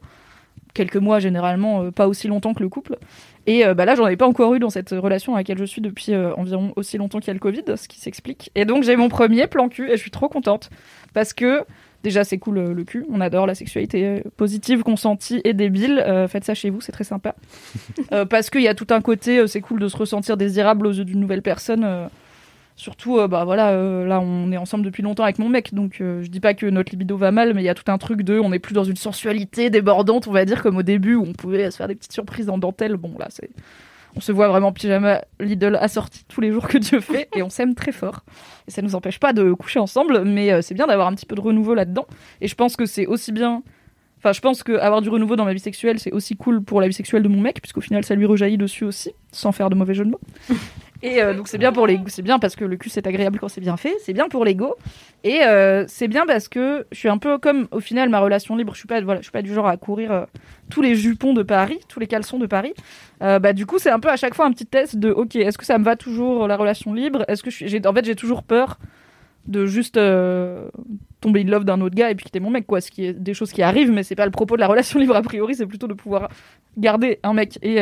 quelques 0.74 0.96
mois, 0.98 1.20
généralement, 1.20 1.92
pas 1.92 2.08
aussi 2.08 2.28
longtemps 2.28 2.54
que 2.54 2.64
le 2.64 2.70
couple. 2.70 2.98
Et 3.46 3.66
euh, 3.66 3.74
bah 3.74 3.86
là, 3.86 3.96
j'en 3.96 4.08
ai 4.08 4.16
pas 4.16 4.28
encore 4.28 4.54
eu 4.56 4.60
dans 4.60 4.70
cette 4.70 4.92
relation 4.92 5.36
à 5.36 5.40
laquelle 5.40 5.58
je 5.58 5.66
suis 5.66 5.82
depuis 5.82 6.14
euh, 6.14 6.34
environ 6.36 6.74
aussi 6.76 6.98
longtemps 6.98 7.20
qu'il 7.20 7.28
y 7.28 7.32
a 7.32 7.34
le 7.34 7.40
Covid, 7.40 7.64
ce 7.76 7.88
qui 7.88 8.00
s'explique. 8.00 8.52
Et 8.56 8.66
donc, 8.66 8.84
j'ai 8.84 8.96
mon 8.96 9.10
premier 9.10 9.48
plan 9.48 9.70
cul 9.70 9.90
et 9.90 9.98
je 9.98 10.02
suis 10.02 10.12
trop 10.12 10.30
contente 10.30 10.70
parce 11.14 11.34
que 11.34 11.66
déjà, 12.04 12.24
c'est 12.24 12.38
cool 12.38 12.58
euh, 12.58 12.74
le 12.74 12.84
cul. 12.84 13.06
On 13.10 13.22
adore 13.22 13.48
la 13.48 13.56
sexualité 13.56 14.24
positive, 14.38 14.84
consentie 14.84 15.42
et 15.44 15.54
débile. 15.54 16.04
Euh, 16.06 16.28
faites 16.28 16.44
ça 16.44 16.54
chez 16.54 16.70
vous, 16.70 16.82
c'est 16.82 16.92
très 16.92 17.04
sympa. 17.04 17.36
Euh, 18.12 18.26
parce 18.26 18.50
qu'il 18.50 18.62
y 18.62 18.68
a 18.68 18.76
tout 18.76 18.88
un 18.90 19.02
côté, 19.02 19.48
c'est 19.48 19.62
cool 19.62 19.80
de 19.80 19.88
se 19.88 19.96
ressentir 19.96 20.36
désirable 20.36 20.86
aux 20.86 20.92
yeux 20.92 21.06
d'une 21.06 21.20
nouvelle 21.20 21.42
personne. 21.42 22.10
Surtout, 22.76 23.20
euh, 23.20 23.28
bah 23.28 23.46
voilà, 23.46 23.70
euh, 23.70 24.06
là 24.06 24.20
on 24.20 24.52
est 24.52 24.58
ensemble 24.58 24.84
depuis 24.84 25.04
longtemps 25.04 25.24
avec 25.24 25.38
mon 25.38 25.48
mec, 25.48 25.74
donc 25.76 26.02
euh, 26.02 26.24
je 26.24 26.30
dis 26.30 26.40
pas 26.40 26.56
que 26.56 26.66
notre 26.66 26.92
libido 26.92 27.16
va 27.18 27.32
mal, 27.32 27.54
mais 27.54 27.62
il 27.62 27.66
y 27.66 27.70
a 27.70 27.76
tout 27.76 27.92
un 27.92 28.00
truc 28.00 28.24
de, 28.24 28.40
on 28.40 28.52
est 28.52 28.60
plus 28.60 28.74
dans 28.74 28.84
une 28.84 28.96
sensualité 28.96 29.70
débordante, 29.70 30.28
on 30.28 30.32
va 30.32 30.44
dire, 30.44 30.64
comme 30.64 30.78
au 30.78 30.84
début 30.84 31.16
où 31.16 31.24
on 31.24 31.34
pouvait 31.34 31.70
se 31.70 31.78
faire 31.78 31.88
des 31.88 31.96
petites 31.96 32.14
surprises 32.14 32.50
en 32.50 32.58
dentelle. 32.58 32.98
Bon 32.98 33.14
là, 33.20 33.28
c'est, 33.30 33.52
on 34.16 34.22
se 34.22 34.32
voit 34.32 34.48
vraiment 34.48 34.68
en 34.68 34.72
pyjama 34.72 35.22
Lidl 35.40 35.76
assorti 35.76 36.24
tous 36.28 36.42
les 36.42 36.52
jours 36.52 36.68
que 36.68 36.78
Dieu 36.78 37.00
fait, 37.00 37.30
et 37.36 37.44
on 37.44 37.50
s'aime 37.50 37.76
très 37.76 37.92
fort. 37.92 38.22
Et 38.68 38.72
ça 38.72 38.82
nous 38.82 38.96
empêche 38.96 39.20
pas 39.20 39.34
de 39.34 39.54
coucher 39.54 39.80
ensemble, 39.80 40.24
mais 40.24 40.52
euh, 40.52 40.62
c'est 40.62 40.74
bien 40.74 40.88
d'avoir 40.88 41.08
un 41.08 41.14
petit 41.14 41.26
peu 41.26 41.36
de 41.36 41.42
renouveau 41.42 41.76
là-dedans. 41.76 42.08
Et 42.42 42.48
je 42.48 42.56
pense 42.56 42.76
que 42.76 42.86
c'est 42.86 43.06
aussi 43.06 43.32
bien. 43.32 43.64
Enfin, 44.20 44.32
je 44.32 44.40
pense 44.40 44.64
qu'avoir 44.64 45.02
du 45.02 45.10
renouveau 45.10 45.36
dans 45.36 45.46
ma 45.46 45.54
vie 45.54 45.60
sexuelle, 45.60 46.00
c'est 46.00 46.12
aussi 46.12 46.38
cool 46.38 46.64
pour 46.64 46.80
la 46.80 46.88
vie 46.88 46.94
sexuelle 46.94 47.24
de 47.24 47.28
mon 47.28 47.42
mec, 47.42 47.62
puisqu'au 47.62 47.82
final, 47.82 48.06
ça 48.06 48.16
lui 48.16 48.26
rejaillit 48.26 48.58
dessus 48.58 48.86
aussi, 48.86 49.12
sans 49.32 49.52
faire 49.52 49.70
de 49.70 49.76
mauvais 49.76 49.94
jeu 49.94 50.06
de 50.06 50.12
mots. 50.12 50.22
Et 51.04 51.22
euh, 51.22 51.34
donc 51.34 51.50
c'est 51.50 51.58
bien 51.58 51.74
pour 51.74 51.86
les, 51.86 52.00
c'est 52.08 52.22
bien 52.22 52.40
parce 52.40 52.56
que 52.56 52.64
le 52.64 52.78
cul 52.78 52.90
c'est 52.90 53.06
agréable 53.06 53.38
quand 53.38 53.50
c'est 53.50 53.60
bien 53.60 53.76
fait, 53.76 53.94
c'est 54.00 54.14
bien 54.14 54.30
pour 54.30 54.46
l'ego, 54.46 54.78
et 55.26 55.42
euh, 55.44 55.84
c'est 55.90 56.08
bien 56.08 56.26
parce 56.26 56.48
que 56.48 56.88
je 56.94 56.98
suis 56.98 57.10
un 57.10 57.18
peu 57.18 57.38
comme 57.38 57.68
au 57.72 57.82
final 57.82 58.08
ma 58.08 58.22
relation 58.22 58.56
libre, 58.56 58.74
je 58.74 58.80
suis 58.80 58.88
pas, 58.88 59.02
je 59.02 59.22
suis 59.22 59.32
pas 59.32 59.42
du 59.42 59.54
genre 59.54 59.68
à 59.68 59.76
courir 59.76 60.12
euh, 60.14 60.26
tous 60.70 60.82
les 60.82 60.96
jupons 60.96 61.34
de 61.34 61.44
Paris, 61.44 61.82
tous 61.90 62.00
les 62.00 62.08
caleçons 62.08 62.40
de 62.40 62.48
Paris. 62.48 62.74
Bah 63.20 63.54
du 63.54 63.66
coup 63.66 63.80
c'est 63.80 63.90
un 63.90 64.00
peu 64.00 64.10
à 64.10 64.18
chaque 64.18 64.34
fois 64.34 64.46
un 64.46 64.52
petit 64.52 64.66
test 64.66 64.98
de, 64.98 65.10
ok, 65.10 65.38
est-ce 65.38 65.58
que 65.58 65.66
ça 65.66 65.78
me 65.78 65.84
va 65.84 65.96
toujours 65.96 66.48
la 66.48 66.58
relation 66.58 66.94
libre, 66.94 67.24
est-ce 67.28 67.44
que 67.44 67.50
j'ai, 67.50 67.86
en 67.86 67.94
fait 67.94 68.06
j'ai 68.06 68.16
toujours 68.16 68.44
peur 68.44 68.80
de 69.48 69.66
juste 69.66 69.96
tomber 71.22 71.42
in 71.42 71.48
love 71.48 71.64
d'un 71.66 71.80
autre 71.82 71.96
gars 71.96 72.12
et 72.12 72.16
puis 72.16 72.26
quitter 72.26 72.40
mon 72.42 72.50
mec 72.50 72.66
quoi. 72.66 72.82
Ce 72.82 72.92
qui 72.92 73.06
est 73.06 73.14
des 73.14 73.34
choses 73.34 73.52
qui 73.52 73.62
arrivent 73.62 73.92
mais 73.92 74.04
c'est 74.04 74.16
pas 74.16 74.26
le 74.26 74.32
propos 74.32 74.56
de 74.56 74.62
la 74.62 74.68
relation 74.68 75.00
libre 75.00 75.16
a 75.16 75.22
priori. 75.22 75.56
C'est 75.56 75.66
plutôt 75.66 75.88
de 75.88 75.94
pouvoir 75.94 76.30
garder 76.78 77.20
un 77.24 77.34
mec 77.34 77.60
et 77.62 77.82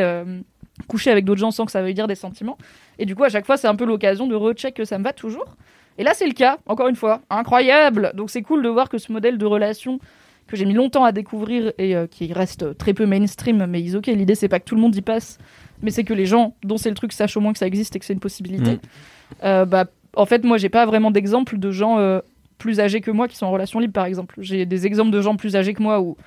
coucher 0.87 1.11
avec 1.11 1.25
d'autres 1.25 1.39
gens 1.39 1.51
sans 1.51 1.65
que 1.65 1.71
ça 1.71 1.81
veuille 1.81 1.93
dire 1.93 2.07
des 2.07 2.15
sentiments 2.15 2.57
et 3.01 3.05
du 3.05 3.15
coup 3.15 3.23
à 3.23 3.29
chaque 3.29 3.45
fois 3.45 3.57
c'est 3.57 3.67
un 3.67 3.75
peu 3.75 3.85
l'occasion 3.85 4.27
de 4.27 4.35
recheck 4.35 4.75
que 4.75 4.85
ça 4.85 4.97
me 4.97 5.03
va 5.03 5.13
toujours. 5.13 5.55
Et 5.97 6.03
là 6.03 6.13
c'est 6.13 6.27
le 6.27 6.33
cas 6.33 6.57
encore 6.65 6.87
une 6.87 6.95
fois. 6.95 7.21
Incroyable. 7.29 8.11
Donc 8.15 8.29
c'est 8.29 8.41
cool 8.41 8.63
de 8.63 8.69
voir 8.69 8.89
que 8.89 8.97
ce 8.97 9.11
modèle 9.11 9.37
de 9.37 9.45
relation 9.45 9.99
que 10.47 10.55
j'ai 10.55 10.65
mis 10.65 10.73
longtemps 10.73 11.03
à 11.03 11.11
découvrir 11.11 11.73
et 11.77 11.95
euh, 11.95 12.07
qui 12.07 12.31
reste 12.33 12.77
très 12.77 12.93
peu 12.93 13.05
mainstream 13.05 13.65
mais 13.67 13.81
ils 13.81 13.97
ok. 13.97 14.07
L'idée 14.07 14.35
c'est 14.35 14.49
pas 14.49 14.59
que 14.59 14.65
tout 14.65 14.75
le 14.75 14.81
monde 14.81 14.95
y 14.95 15.01
passe 15.01 15.37
mais 15.81 15.91
c'est 15.91 16.03
que 16.03 16.13
les 16.13 16.25
gens 16.25 16.55
dont 16.63 16.77
c'est 16.77 16.89
le 16.89 16.95
truc 16.95 17.11
sachent 17.11 17.37
au 17.37 17.41
moins 17.41 17.53
que 17.53 17.59
ça 17.59 17.67
existe 17.67 17.95
et 17.95 17.99
que 17.99 18.05
c'est 18.05 18.13
une 18.13 18.19
possibilité. 18.19 18.73
Mm. 18.73 18.79
Euh, 19.43 19.65
bah 19.65 19.85
en 20.15 20.25
fait, 20.25 20.43
moi, 20.43 20.57
j'ai 20.57 20.69
pas 20.69 20.85
vraiment 20.85 21.11
d'exemple 21.11 21.57
de 21.57 21.71
gens 21.71 21.97
euh, 21.99 22.19
plus 22.57 22.79
âgés 22.79 23.01
que 23.01 23.11
moi 23.11 23.27
qui 23.27 23.37
sont 23.37 23.45
en 23.45 23.51
relation 23.51 23.79
libre, 23.79 23.93
par 23.93 24.05
exemple. 24.05 24.35
J'ai 24.39 24.65
des 24.65 24.85
exemples 24.85 25.11
de 25.11 25.21
gens 25.21 25.35
plus 25.35 25.55
âgés 25.55 25.73
que 25.73 25.81
moi 25.81 26.01
où 26.01 26.17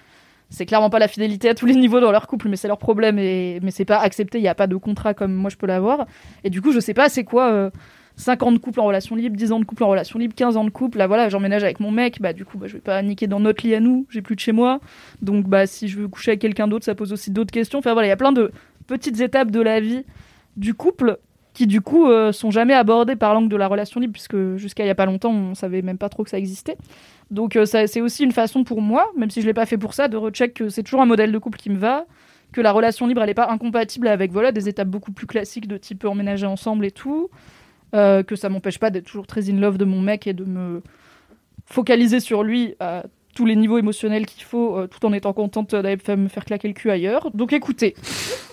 c'est 0.55 0.67
clairement 0.67 0.89
pas 0.89 0.99
la 0.99 1.09
fidélité 1.09 1.49
à 1.49 1.55
tous 1.55 1.67
les 1.67 1.75
niveaux 1.75 2.01
dans 2.01 2.13
leur 2.13 2.27
couple, 2.27 2.49
mais 2.49 2.57
c'est 2.57 2.69
leur 2.69 2.79
problème 2.79 3.19
et 3.19 3.59
mais 3.63 3.71
c'est 3.71 3.85
pas 3.85 3.99
accepté. 3.99 4.39
Il 4.39 4.45
y 4.45 4.49
a 4.49 4.55
pas 4.55 4.67
de 4.67 4.77
contrat 4.77 5.13
comme 5.13 5.35
moi 5.35 5.51
je 5.51 5.57
peux 5.57 5.67
l'avoir. 5.67 6.07
Et 6.45 6.51
du 6.51 6.63
coup, 6.63 6.73
je 6.73 6.81
sais 6.81 6.95
pas 6.95 7.09
c'est 7.09 7.25
quoi. 7.25 7.51
euh, 7.53 7.71
5 8.17 8.43
ans 8.45 8.53
de 8.53 8.59
couple 8.59 8.79
en 8.79 8.85
relation 8.85 9.17
libre, 9.17 9.37
10 9.37 9.51
ans 9.51 9.59
de 9.59 9.65
couple 9.65 9.83
en 9.83 9.89
relation 9.89 10.21
libre, 10.21 10.35
15 10.37 10.57
ans 10.57 10.63
de 10.63 10.71
couple, 10.71 10.99
là 10.99 11.09
voilà, 11.09 11.29
j'emménage 11.29 11.65
avec 11.65 11.81
mon 11.81 11.91
mec, 11.91 12.21
bah 12.21 12.33
du 12.33 12.45
coup 12.45 12.59
bah, 12.59 12.69
je 12.69 12.75
vais 12.75 12.81
pas 12.81 13.03
niquer 13.03 13.27
dans 13.27 13.41
notre 13.41 13.67
lit 13.67 13.75
à 13.75 13.81
nous, 13.81 14.07
j'ai 14.09 14.23
plus 14.23 14.37
de 14.37 14.41
chez 14.41 14.53
moi, 14.53 14.79
donc 15.21 15.49
bah 15.49 15.67
si 15.67 15.89
je 15.89 15.99
veux 15.99 16.07
coucher 16.07 16.31
avec 16.31 16.41
quelqu'un 16.41 16.69
d'autre, 16.69 16.85
ça 16.85 16.95
pose 16.95 17.13
aussi 17.13 17.33
d'autres 17.33 17.51
questions. 17.51 17.81
Enfin 17.81 17.93
voilà, 17.93 18.07
il 18.07 18.11
y 18.11 18.13
a 18.13 18.17
plein 18.17 18.31
de 18.31 18.53
petites 18.87 19.21
étapes 19.21 19.51
de 19.51 19.61
la 19.61 19.81
vie 19.81 20.05
du 20.57 20.75
couple 20.75 21.19
qui 21.55 21.67
du 21.67 21.81
coup 21.81 22.07
euh, 22.07 22.31
sont 22.33 22.51
jamais 22.51 22.75
abordés 22.75 23.17
par 23.17 23.35
l'angle 23.35 23.49
de 23.49 23.57
la 23.57 23.67
relation 23.67 24.01
libre 24.01 24.13
puisque 24.13 24.57
jusqu'à 24.57 24.85
il 24.85 24.89
y 24.89 24.91
a 24.91 24.95
pas 24.95 25.07
longtemps 25.07 25.33
on 25.33 25.55
savait 25.55 25.83
même 25.83 25.99
pas 25.99 26.09
trop 26.09 26.23
que 26.25 26.31
ça 26.31 26.39
existait. 26.39 26.77
Donc 27.31 27.57
euh, 27.57 27.65
c'est 27.65 28.01
aussi 28.01 28.25
une 28.25 28.33
façon 28.33 28.65
pour 28.65 28.81
moi, 28.81 29.11
même 29.17 29.31
si 29.31 29.41
je 29.41 29.47
l'ai 29.47 29.55
pas 29.55 29.67
fait 29.67 29.79
pour 29.79 29.95
ça, 29.95 30.09
de 30.09 30.17
recheck 30.17 30.55
que 30.55 30.69
c'est 30.69 30.83
toujours 30.83 31.01
un 31.01 31.07
modèle 31.07 31.33
de 31.33 31.39
couple 31.39 31.59
qui 31.59 31.71
me 31.71 31.79
va, 31.79 32.07
que 32.53 32.61
la 32.61 32.73
relation 32.73 33.07
libre 33.07 33.23
elle 33.23 33.31
est 33.31 33.35
pas 33.35 33.51
incompatible 33.51 34.09
avec 34.09 34.31
voilà 34.31 34.53
des 34.53 34.69
étapes 34.69 34.89
beaucoup 34.89 35.13
plus 35.13 35.27
classiques 35.27 35.67
de 35.67 35.77
type 35.77 36.05
emménager 36.05 36.47
ensemble 36.47 36.85
et 36.85 36.91
tout, 36.91 37.31
euh, 37.95 38.23
que 38.23 38.37
ça 38.37 38.49
m'empêche 38.49 38.79
pas 38.79 38.91
d'être 38.91 39.07
toujours 39.07 39.27
très 39.27 39.51
in 39.51 39.59
love 39.59 39.79
de 39.79 39.85
mon 39.85 40.01
mec 40.01 40.27
et 40.27 40.33
de 40.33 40.45
me 40.45 40.83
focaliser 41.67 42.21
sur 42.21 42.43
lui 42.43 42.75
à 42.79 43.05
tous 43.35 43.47
les 43.47 43.57
niveaux 43.57 43.79
émotionnels 43.79 44.27
qu'il 44.27 44.45
faut, 44.45 44.77
euh, 44.77 44.87
tout 44.87 45.05
en 45.05 45.13
étant 45.13 45.33
contente 45.33 45.75
d'aller 45.75 45.99
me 46.17 46.29
faire 46.29 46.45
claquer 46.45 46.69
le 46.69 46.75
cul 46.75 46.91
ailleurs. 46.91 47.31
Donc 47.33 47.53
écoutez, 47.53 47.95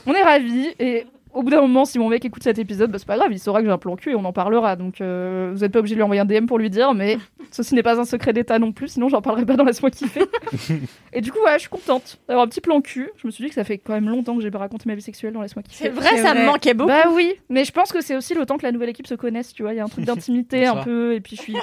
on 0.07 0.13
est 0.13 0.23
ravis 0.23 0.69
et 0.79 1.05
au 1.33 1.43
bout 1.43 1.49
d'un 1.49 1.61
moment, 1.61 1.85
si 1.85 1.99
mon 1.99 2.09
mec 2.09 2.25
écoute 2.25 2.43
cet 2.43 2.59
épisode, 2.59 2.91
bah, 2.91 2.99
c'est 2.99 3.07
pas 3.07 3.17
grave, 3.17 3.29
il 3.31 3.39
saura 3.39 3.59
que 3.59 3.65
j'ai 3.65 3.71
un 3.71 3.77
plan 3.77 3.95
cul 3.95 4.11
et 4.11 4.15
on 4.15 4.25
en 4.25 4.33
parlera. 4.33 4.75
Donc 4.75 5.01
euh, 5.01 5.51
vous 5.53 5.63
êtes 5.63 5.71
pas 5.71 5.79
obligé 5.79 5.95
de 5.95 5.99
lui 5.99 6.03
envoyer 6.03 6.21
un 6.21 6.25
DM 6.25 6.45
pour 6.45 6.57
lui 6.57 6.69
dire, 6.69 6.93
mais 6.93 7.17
ceci 7.51 7.75
n'est 7.75 7.83
pas 7.83 7.99
un 7.99 8.05
secret 8.05 8.33
d'état 8.33 8.59
non 8.59 8.71
plus, 8.71 8.89
sinon 8.89 9.09
j'en 9.09 9.21
parlerai 9.21 9.45
pas 9.45 9.55
dans 9.55 9.63
Laisse-moi 9.63 9.91
kiffer. 9.91 10.25
et 11.13 11.21
du 11.21 11.31
coup, 11.31 11.39
ouais, 11.45 11.53
je 11.55 11.61
suis 11.61 11.69
contente 11.69 12.19
d'avoir 12.27 12.45
un 12.45 12.49
petit 12.49 12.61
plan 12.61 12.81
cul. 12.81 13.09
Je 13.17 13.27
me 13.27 13.31
suis 13.31 13.43
dit 13.43 13.49
que 13.49 13.55
ça 13.55 13.63
fait 13.63 13.77
quand 13.77 13.93
même 13.93 14.09
longtemps 14.09 14.35
que 14.35 14.41
j'ai 14.41 14.51
pas 14.51 14.59
raconté 14.59 14.83
ma 14.87 14.95
vie 14.95 15.01
sexuelle 15.01 15.33
dans 15.33 15.41
Laisse-moi 15.41 15.63
kiffer. 15.63 15.85
C'est 15.85 15.89
vrai, 15.89 16.17
ça 16.17 16.33
me 16.33 16.45
manquait 16.45 16.73
beaucoup. 16.73 16.89
Bah 16.89 17.09
oui, 17.11 17.33
mais 17.49 17.65
je 17.65 17.71
pense 17.71 17.91
que 17.91 18.01
c'est 18.01 18.15
aussi 18.15 18.33
le 18.33 18.45
temps 18.45 18.57
que 18.57 18.65
la 18.65 18.71
nouvelle 18.71 18.89
équipe 18.89 19.07
se 19.07 19.15
connaisse, 19.15 19.53
tu 19.53 19.63
vois. 19.63 19.73
Il 19.73 19.77
y 19.77 19.79
a 19.79 19.83
un 19.83 19.89
truc 19.89 20.05
d'intimité 20.11 20.65
un 20.65 20.77
peu, 20.77 21.13
et 21.13 21.21
puis 21.21 21.35
je 21.35 21.41
suis. 21.41 21.55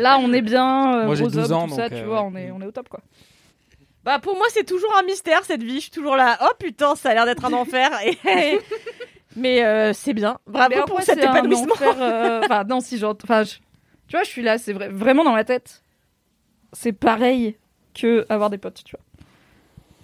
Là, 0.00 0.18
on 0.20 0.32
est 0.32 0.42
bien, 0.42 0.94
euh, 0.94 1.06
Moi, 1.06 1.14
j'ai 1.14 1.22
gros 1.22 1.30
12 1.30 1.52
hommes, 1.52 1.58
ans, 1.58 1.68
tout 1.68 1.74
ça, 1.74 1.88
donc, 1.88 1.98
tu 1.98 2.04
euh, 2.04 2.06
vois, 2.06 2.22
ouais. 2.22 2.30
on 2.32 2.36
est, 2.36 2.50
on 2.50 2.60
est 2.60 2.66
au 2.66 2.72
top, 2.72 2.88
quoi. 2.88 3.00
Bah 4.06 4.18
pour 4.20 4.36
moi 4.36 4.46
c'est 4.50 4.64
toujours 4.64 4.96
un 4.96 5.02
mystère 5.02 5.44
cette 5.44 5.62
vie. 5.62 5.74
Je 5.76 5.80
suis 5.80 5.90
toujours 5.90 6.16
là. 6.16 6.38
Oh 6.42 6.54
putain, 6.58 6.94
ça 6.94 7.10
a 7.10 7.14
l'air 7.14 7.26
d'être 7.26 7.44
un 7.44 7.52
enfer. 7.52 7.90
Et... 8.06 8.58
Mais 9.36 9.62
euh, 9.64 9.92
c'est 9.92 10.14
bien. 10.14 10.38
Bravo 10.46 10.74
Mais 10.74 10.82
pour 10.86 11.02
cet 11.02 11.18
épanouissement. 11.18 11.74
enfer, 11.74 11.94
euh, 12.00 12.40
Enfin, 12.44 12.64
non, 12.64 12.80
si 12.80 12.96
j'entends. 12.96 13.24
Enfin, 13.24 13.42
je- 13.42 13.56
tu 14.08 14.12
vois, 14.16 14.22
je 14.22 14.30
suis 14.30 14.40
là, 14.42 14.56
c'est 14.56 14.72
vrai, 14.72 14.88
vraiment 14.88 15.24
dans 15.24 15.32
ma 15.32 15.44
tête. 15.44 15.82
C'est 16.72 16.92
pareil 16.92 17.56
que 17.92 18.24
avoir 18.30 18.48
des 18.48 18.56
potes, 18.58 18.82
tu 18.84 18.96
vois. 18.96 19.04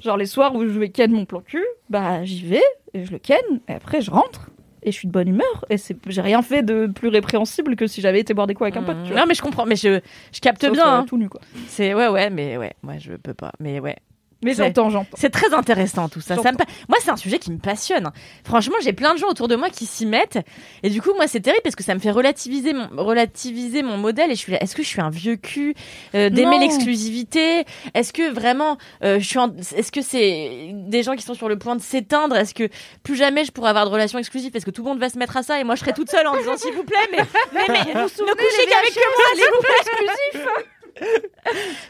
Genre 0.00 0.16
les 0.16 0.26
soirs 0.26 0.54
où 0.56 0.62
je 0.62 0.78
vais 0.78 0.88
ken 0.90 1.12
mon 1.12 1.24
plan 1.24 1.40
cul, 1.40 1.64
bah 1.88 2.24
j'y 2.24 2.44
vais 2.44 2.62
et 2.92 3.04
je 3.04 3.12
le 3.12 3.18
ken 3.20 3.38
et 3.68 3.72
après 3.72 4.00
je 4.00 4.10
rentre 4.10 4.48
et 4.82 4.90
je 4.92 4.96
suis 4.96 5.08
de 5.08 5.12
bonne 5.12 5.28
humeur 5.28 5.64
et 5.70 5.78
c'est 5.78 5.96
j'ai 6.08 6.20
rien 6.20 6.42
fait 6.42 6.62
de 6.62 6.86
plus 6.86 7.08
répréhensible 7.08 7.76
que 7.76 7.86
si 7.86 8.00
j'avais 8.00 8.20
été 8.20 8.34
boire 8.34 8.46
des 8.46 8.54
coups 8.54 8.68
avec 8.72 8.76
un 8.76 8.82
pote. 8.82 8.96
Tu 9.04 9.12
vois. 9.12 9.20
Non 9.20 9.26
mais 9.26 9.34
je 9.34 9.42
comprends, 9.42 9.64
mais 9.66 9.76
je, 9.76 10.00
je 10.32 10.40
capte 10.40 10.62
Sauf, 10.64 10.72
bien. 10.72 10.86
euh, 10.86 10.98
hein. 10.98 11.04
tout 11.06 11.18
nu 11.18 11.28
quoi. 11.28 11.40
C'est 11.68 11.94
ouais 11.94 12.08
ouais, 12.08 12.30
mais 12.30 12.56
ouais, 12.56 12.72
moi 12.82 12.94
je 12.98 13.12
peux 13.14 13.34
pas. 13.34 13.52
Mais 13.60 13.80
ouais. 13.80 13.96
Mais 14.42 14.54
j'entends, 14.54 14.90
j'entends. 14.90 15.16
C'est 15.16 15.30
très 15.30 15.54
intéressant 15.54 16.08
tout 16.08 16.20
ça. 16.20 16.36
ça 16.36 16.52
me 16.52 16.56
pa- 16.56 16.64
Moi, 16.88 16.98
c'est 17.00 17.10
un 17.10 17.16
sujet 17.16 17.38
qui 17.38 17.50
me 17.52 17.58
passionne. 17.58 18.10
Franchement, 18.44 18.74
j'ai 18.82 18.92
plein 18.92 19.14
de 19.14 19.18
gens 19.18 19.28
autour 19.28 19.46
de 19.48 19.54
moi 19.56 19.70
qui 19.70 19.86
s'y 19.86 20.04
mettent. 20.04 20.38
Et 20.82 20.90
du 20.90 21.00
coup, 21.00 21.12
moi, 21.14 21.28
c'est 21.28 21.40
terrible 21.40 21.62
parce 21.62 21.76
que 21.76 21.84
ça 21.84 21.94
me 21.94 22.00
fait 22.00 22.10
relativiser 22.10 22.72
mon, 22.72 22.88
relativiser 22.96 23.82
mon 23.82 23.96
modèle. 23.96 24.30
Et 24.30 24.34
je 24.34 24.40
suis 24.40 24.52
là, 24.52 24.62
est-ce 24.62 24.74
que 24.74 24.82
je 24.82 24.88
suis 24.88 25.00
un 25.00 25.10
vieux 25.10 25.36
cul 25.36 25.74
euh, 26.14 26.28
d'aimer 26.28 26.58
l'exclusivité? 26.58 27.64
Est-ce 27.94 28.12
que 28.12 28.30
vraiment, 28.32 28.78
euh, 29.04 29.18
je 29.20 29.26
suis 29.26 29.38
en- 29.38 29.54
est-ce 29.56 29.92
que 29.92 30.02
c'est 30.02 30.70
des 30.72 31.02
gens 31.02 31.14
qui 31.16 31.22
sont 31.22 31.34
sur 31.34 31.48
le 31.48 31.58
point 31.58 31.76
de 31.76 31.82
s'éteindre? 31.82 32.36
Est-ce 32.36 32.54
que 32.54 32.68
plus 33.02 33.16
jamais 33.16 33.44
je 33.44 33.52
pourrai 33.52 33.70
avoir 33.70 33.86
de 33.86 33.90
relations 33.90 34.18
exclusives 34.18 34.54
Est-ce 34.56 34.66
que 34.66 34.70
tout 34.70 34.82
le 34.82 34.88
monde 34.88 34.98
va 34.98 35.08
se 35.08 35.18
mettre 35.18 35.36
à 35.36 35.42
ça 35.42 35.60
et 35.60 35.64
moi 35.64 35.74
je 35.76 35.80
serai 35.80 35.92
toute 35.92 36.10
seule 36.10 36.26
en 36.26 36.36
disant 36.36 36.56
s'il 36.56 36.72
vous 36.74 36.84
plaît, 36.84 36.96
mais, 37.12 37.18
mais, 37.54 37.60
mais 37.68 37.78
ne 37.94 38.06
couchez 38.06 38.66
qu'avec 38.68 38.94
moi, 38.96 39.24
s'il 39.34 39.44
vous 39.44 39.60
plaît, 39.60 39.72
exclusif 39.80 40.46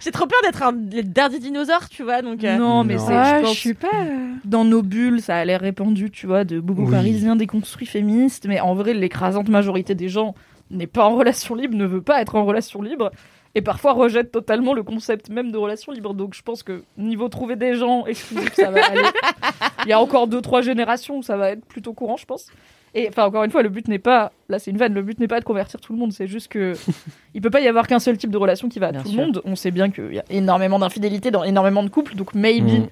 J'ai 0.01 0.11
trop 0.11 0.27
peur 0.27 0.39
d'être 0.43 0.63
un 0.63 0.73
le 0.73 1.03
dernier 1.03 1.39
dinosaure, 1.39 1.89
tu 1.89 2.03
vois. 2.03 2.23
Donc 2.23 2.43
euh, 2.45 2.57
Non, 2.57 2.85
mais 2.85 2.95
Non. 2.97 3.07
c'est, 3.07 3.13
Ah, 3.15 3.35
je 3.35 3.39
je 3.41 3.43
pense, 3.49 3.57
suis 3.59 3.75
pas. 3.75 3.89
euh, 4.05 4.29
dans 4.45 4.65
nos 4.65 4.83
bulles, 4.83 5.21
ça 5.21 5.37
a 5.37 5.45
l'air 5.45 5.61
répandu, 5.61 6.11
tu 6.11 6.27
vois, 6.27 6.45
de 6.45 6.61
bobos 6.61 6.85
Oui. 6.85 6.91
parisiens 6.91 7.37
déconstruits 7.37 7.87
féministes, 7.87 8.47
mais 8.49 8.61
en 8.61 8.75
vrai, 8.75 8.95
l'écrasante 8.95 9.49
majorité 9.49 9.95
des 9.95 10.09
gens 10.09 10.35
n'est 10.71 10.87
pas 10.87 11.05
en 11.05 11.17
relation 11.17 11.55
libre, 11.55 11.77
ne 11.77 11.85
veut 11.87 12.03
pas 12.03 12.21
être 12.23 12.35
en 12.35 12.45
relation 12.45 12.81
libre, 12.81 13.11
et 13.55 13.61
parfois 13.61 13.93
rejette 13.93 14.33
totalement 14.33 14.73
le 14.73 14.83
concept 14.83 15.29
même 15.29 15.53
de 15.53 15.59
relation 15.59 15.93
libre. 15.93 16.15
Donc 16.15 16.35
je 16.35 16.41
pense 16.43 16.63
que 16.63 16.83
niveau 16.97 17.29
trouver 17.29 17.57
des 17.57 17.75
gens 17.75 18.07
exclusifs, 18.07 18.55
ça 18.55 18.71
va 18.71 18.85
aller. 18.87 19.03
Il 19.85 19.89
y 19.91 19.93
a 19.93 20.01
encore 20.01 20.27
deux, 20.29 20.41
trois 20.41 20.63
générations 20.63 21.19
où 21.19 21.23
ça 21.23 21.37
va 21.37 21.51
être 21.51 21.65
plutôt 21.67 21.93
courant, 21.93 22.17
je 22.17 22.25
pense. 22.25 22.47
Et 22.95 23.09
enfin, 23.09 23.25
encore 23.25 23.43
une 23.45 23.51
fois, 23.51 23.63
le 23.63 23.71
but 23.71 23.89
n'est 23.89 23.99
pas, 23.99 24.33
là 24.51 24.59
c'est 24.59 24.71
une 24.71 24.77
vanne, 24.77 24.93
le 24.93 25.03
but 25.03 25.19
n'est 25.19 25.29
pas 25.29 25.41
de 25.41 25.45
convertir 25.45 25.81
tout 25.81 25.93
le 25.95 25.99
monde, 25.99 26.13
c'est 26.13 26.27
juste 26.27 26.49
que 26.49 26.75
il 27.35 27.41
peut 27.41 27.49
pas 27.51 27.61
y 27.61 27.69
avoir 27.69 27.87
qu'un 27.87 27.99
seul 27.99 28.19
type 28.19 28.31
de 28.31 28.37
relation 28.37 28.69
qui 28.69 28.79
va 28.79 28.89
à 28.89 28.93
Bien 28.93 29.03
tout 29.03 29.09
sûr. 29.09 29.19
le 29.21 29.27
monde. 29.27 29.43
On 29.47 29.57
sait 29.57 29.71
bien 29.71 29.91
qu'il 29.91 30.13
y 30.13 30.19
a 30.19 30.25
énormément 30.29 30.79
d'infidélité 30.79 31.31
dans 31.31 31.43
énormément 31.43 31.83
de 31.83 31.89
couples, 31.89 32.15
donc 32.17 32.35
maybe, 32.35 32.65
Mm. 32.83 32.89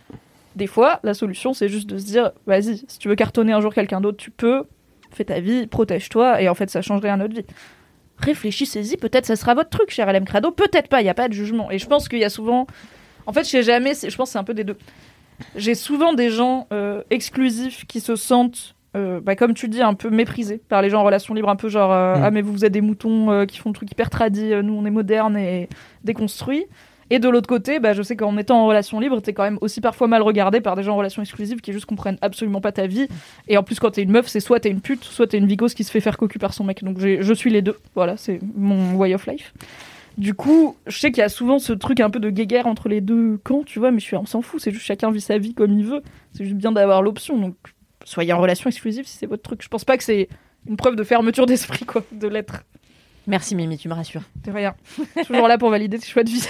des 0.57 0.67
fois, 0.67 1.01
la 1.03 1.13
solution 1.15 1.53
c'est 1.53 1.69
juste 1.69 1.89
de 1.91 1.99
se 1.99 2.05
dire, 2.07 2.33
vas-y, 2.47 2.79
si 2.89 2.99
tu 2.99 3.09
veux 3.09 3.15
cartonner 3.15 3.53
un 3.53 3.61
jour 3.61 3.75
quelqu'un 3.75 4.01
d'autre, 4.01 4.17
tu 4.17 4.31
peux, 4.31 4.65
fais 5.11 5.25
ta 5.25 5.39
vie, 5.41 5.67
protège-toi, 5.67 6.41
et 6.41 6.49
en 6.49 6.55
fait 6.55 6.71
ça 6.71 6.81
change 6.81 7.03
rien 7.03 7.15
à 7.15 7.17
notre 7.19 7.35
vie. 7.35 7.45
Réfléchissez-y, 8.19 8.97
peut-être 8.97 9.25
ça 9.27 9.37
sera 9.37 9.55
votre 9.55 9.71
truc, 9.71 9.91
cher 9.91 10.11
LM 10.13 10.25
Crado, 10.25 10.51
peut-être 10.51 10.89
pas, 10.89 11.01
il 11.01 11.05
n'y 11.05 11.11
a 11.11 11.15
pas 11.15 11.29
de 11.29 11.33
jugement. 11.33 11.71
Et 11.71 11.79
je 11.79 11.87
pense 11.87 12.09
qu'il 12.09 12.19
y 12.19 12.25
a 12.25 12.29
souvent, 12.31 12.67
en 13.27 13.33
fait, 13.33 13.45
je 13.45 13.49
sais 13.51 13.63
jamais, 13.63 13.93
je 13.95 14.15
pense 14.17 14.29
que 14.29 14.33
c'est 14.33 14.39
un 14.39 14.45
peu 14.45 14.53
des 14.55 14.65
deux. 14.65 14.77
J'ai 15.57 15.75
souvent 15.75 16.13
des 16.13 16.29
gens 16.29 16.67
euh, 16.73 17.03
exclusifs 17.09 17.87
qui 17.87 18.01
se 18.01 18.17
sentent, 18.17 18.75
euh, 18.97 19.21
bah, 19.21 19.37
comme 19.37 19.55
tu 19.55 19.69
dis, 19.69 19.83
un 19.83 19.95
peu 19.95 20.11
méprisés 20.11 20.61
par 20.69 20.83
les 20.83 20.91
gens 20.91 21.01
en 21.01 21.05
relation 21.05 21.35
libre, 21.35 21.49
un 21.49 21.57
peu 21.57 21.69
genre 21.69 21.93
euh, 21.93 22.17
Mm. 22.17 22.23
ah 22.25 22.31
mais 22.31 22.43
vous 22.43 22.53
vous 22.53 22.65
êtes 22.65 22.73
des 22.73 22.81
moutons 22.81 23.31
euh, 23.31 23.47
qui 23.47 23.59
font 23.59 23.71
le 23.71 23.75
truc 23.75 23.91
hyper 23.91 24.11
tradis, 24.11 24.53
nous 24.63 24.75
on 24.75 24.85
est 24.85 24.91
modernes 24.91 25.37
et 25.37 25.69
déconstruits. 26.05 26.67
Et 27.13 27.19
de 27.19 27.29
l'autre 27.29 27.49
côté, 27.49 27.81
bah, 27.81 27.93
je 27.93 28.03
sais 28.03 28.15
qu'en 28.15 28.37
étant 28.39 28.63
en 28.63 28.67
relation 28.67 29.01
libre, 29.01 29.21
t'es 29.21 29.33
quand 29.33 29.43
même 29.43 29.59
aussi 29.63 29.81
parfois 29.81 30.07
mal 30.07 30.23
regardé 30.23 30.61
par 30.61 30.77
des 30.77 30.85
gens 30.85 30.93
en 30.95 30.97
relation 30.97 31.23
exclusive 31.23 31.61
qui 31.61 31.73
juste 31.73 31.87
comprennent 31.87 32.19
absolument 32.21 32.61
pas 32.61 32.71
ta 32.71 32.87
vie. 32.87 33.09
Et 33.49 33.57
en 33.59 33.65
plus, 33.65 33.81
quand 33.81 33.91
t'es 33.91 34.03
une 34.05 34.13
meuf, 34.13 34.29
c'est 34.29 34.39
soit 34.39 34.61
t'es 34.61 34.71
une 34.71 34.81
pute, 34.81 35.03
soit 35.03 35.27
t'es 35.27 35.39
une 35.39 35.47
vicose 35.47 35.75
qui 35.75 35.83
se 35.83 35.91
fait 35.91 36.01
faire 36.01 36.17
cocu 36.17 36.39
par 36.39 36.55
son 36.55 36.63
mec. 36.63 36.85
Donc 36.85 36.99
je 37.01 37.35
suis 37.35 37.51
les 37.51 37.63
deux. 37.63 37.77
Voilà, 37.97 38.17
c'est 38.17 38.39
mon 38.57 38.95
way 38.95 39.13
of 39.13 39.27
life. 39.27 39.53
Du 40.19 40.35
coup, 40.35 40.77
je 40.87 40.99
sais 40.99 41.11
qu'il 41.11 41.21
y 41.21 41.25
a 41.25 41.29
souvent 41.29 41.59
ce 41.59 41.73
truc 41.73 41.99
un 41.99 42.11
peu 42.11 42.21
de 42.21 42.31
guéguerre 42.31 42.67
entre 42.67 42.89
les 42.89 43.01
deux 43.01 43.39
camps, 43.43 43.63
tu 43.65 43.79
vois, 43.79 43.91
mais 43.91 44.01
je 44.01 44.05
suis, 44.05 44.17
on 44.17 44.27
s'en 44.27 44.43
fout, 44.43 44.61
c'est 44.61 44.71
juste 44.71 44.85
chacun 44.85 45.11
vit 45.11 45.21
sa 45.21 45.39
vie 45.39 45.55
comme 45.55 45.73
il 45.73 45.85
veut. 45.85 46.03
C'est 46.33 46.45
juste 46.45 46.57
bien 46.57 46.73
d'avoir 46.73 47.03
l'option. 47.03 47.39
Donc 47.39 47.55
soyez 48.05 48.33
en 48.33 48.39
relation 48.41 48.69
exclusive 48.71 49.07
si 49.07 49.17
c'est 49.17 49.27
votre 49.27 49.43
truc. 49.43 49.63
Je 49.63 49.69
pense 49.69 49.85
pas 49.85 49.97
que 49.97 50.05
c'est 50.05 50.29
une 50.69 50.77
preuve 50.77 50.97
de 50.97 51.05
fermeture 51.05 51.47
d'esprit, 51.47 51.85
quoi, 51.85 52.03
de 52.13 52.29
l'être. 52.29 52.63
Merci 53.27 53.55
Mimi, 53.55 53.77
tu 53.79 53.89
me 53.89 53.95
rassures. 53.95 54.23
De 54.45 54.51
rien. 54.51 54.75
Toujours 55.27 55.47
là 55.49 55.59
pour 55.59 55.71
valider 55.71 55.99
tes 55.99 56.07
choix 56.07 56.25
de 56.25 56.31
vie. 56.31 56.45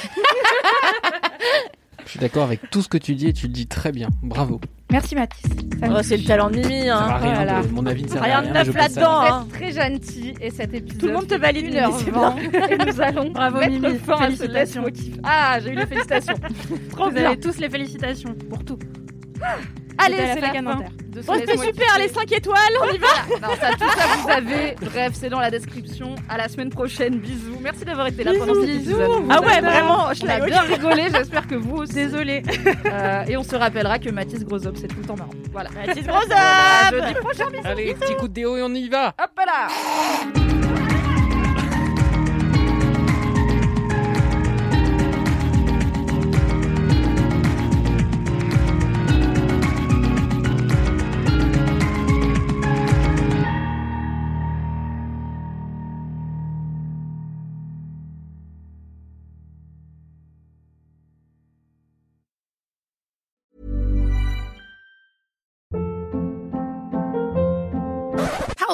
Je 2.07 2.11
suis 2.13 2.19
d'accord 2.21 2.45
avec 2.45 2.71
tout 2.71 2.83
ce 2.83 2.89
que 2.89 2.99
tu 2.99 3.15
dis 3.15 3.29
et 3.29 3.33
tu 3.33 3.47
le 3.47 3.53
dis 3.53 3.67
très 3.69 3.93
bien. 3.93 4.09
Bravo. 4.23 4.61
Merci 4.91 5.15
Mathis. 5.15 5.45
Ça 5.79 5.87
Oh, 5.91 6.03
c'est 6.03 6.17
le 6.17 6.25
talent 6.25 6.51
de 6.51 6.57
Mimi. 6.57 6.87
Ça 6.87 6.97
Hein. 6.99 7.07
va 7.09 7.17
rien 7.19 7.35
voilà. 7.35 7.63
de- 7.63 7.69
mon 7.69 7.87
avis 7.87 8.03
ne 8.03 8.09
sert 8.09 8.23
Rien 8.23 8.39
à 8.39 8.43
de 8.43 8.47
rien. 8.53 8.65
neuf 8.65 8.75
là-dedans, 8.75 9.01
ça. 9.27 9.33
hein. 9.35 9.47
Très 9.53 9.73
gentil 9.73 10.35
et 10.41 10.51
cet 10.51 10.75
épisode. 10.75 10.99
Tout 11.01 11.07
le 11.07 11.13
monde 11.13 11.29
te 11.29 11.35
valide, 11.37 11.67
une 11.67 11.75
Mimi, 11.75 11.81
heure 11.81 12.37
et 12.71 12.77
nous 12.85 13.01
allons 13.01 13.31
Bravo, 13.33 13.59
mettre 13.59 13.73
Mimi. 13.73 13.99
fin 13.99 14.15
à 14.17 14.31
ce. 14.35 15.21
Ah, 15.23 15.59
j'ai 15.63 15.71
eu 15.71 15.77
les 15.77 15.87
félicitations. 15.87 16.35
Trop 16.91 17.05
Vous 17.05 17.11
bien. 17.15 17.27
avez 17.31 17.39
tous 17.39 17.59
les 17.59 17.71
félicitations 17.71 18.35
pour 18.49 18.65
tout. 18.65 18.79
Allez, 20.05 20.17
la 20.17 20.35
c'est 20.35 20.41
la 20.41 20.49
à 20.49 20.53
fin 20.53 20.63
de 20.63 21.23
Oh, 21.27 21.33
c'était 21.39 21.57
super, 21.59 21.99
les 21.99 22.09
5 22.09 22.31
étoiles, 22.33 22.59
on 22.81 22.95
y 22.95 22.99
va 22.99 23.09
Non, 23.49 23.55
ça, 23.61 23.71
tout 23.73 23.91
ça, 23.91 24.07
vous 24.23 24.31
avez. 24.31 24.77
Bref, 24.81 25.13
c'est 25.15 25.29
dans 25.29 25.41
la 25.41 25.51
description. 25.51 26.15
À 26.29 26.39
la 26.39 26.49
semaine 26.49 26.71
prochaine. 26.71 27.19
Bisous. 27.19 27.59
Merci 27.61 27.85
d'avoir 27.85 28.07
été 28.07 28.23
là 28.23 28.33
pendant 28.39 28.55
cet 28.55 28.65
Bisous. 28.65 28.91
épisode. 28.93 29.11
Ah 29.29 29.41
ouais, 29.41 29.61
vraiment, 29.61 30.13
je 30.15 30.25
l'ai 30.25 30.47
bien 30.47 30.61
rigolé. 30.63 31.09
J'espère 31.13 31.47
que 31.49 31.57
vous 31.57 31.79
aussi. 31.79 31.95
Désolée. 31.95 32.43
Euh, 32.87 33.25
et 33.27 33.37
on 33.37 33.43
se 33.43 33.57
rappellera 33.57 33.99
que 33.99 34.09
Mathis 34.11 34.45
Grosop, 34.45 34.77
c'est 34.77 34.87
tout 34.89 34.99
le 35.01 35.07
temps 35.07 35.17
marrant. 35.17 35.31
Voilà. 35.53 35.71
Mathis 35.71 36.07
Grosop 36.07 36.33
À 36.33 36.91
jeudi 36.91 37.15
prochain. 37.15 37.51
bisous. 37.51 37.63
Allez, 37.65 37.95
petit 37.95 38.15
coup 38.15 38.29
de 38.29 38.33
déo 38.35 38.57
et 38.57 38.63
on 38.63 38.73
y 38.73 38.89
va. 38.89 39.09
Hop 39.21 39.31
là. 39.45 40.90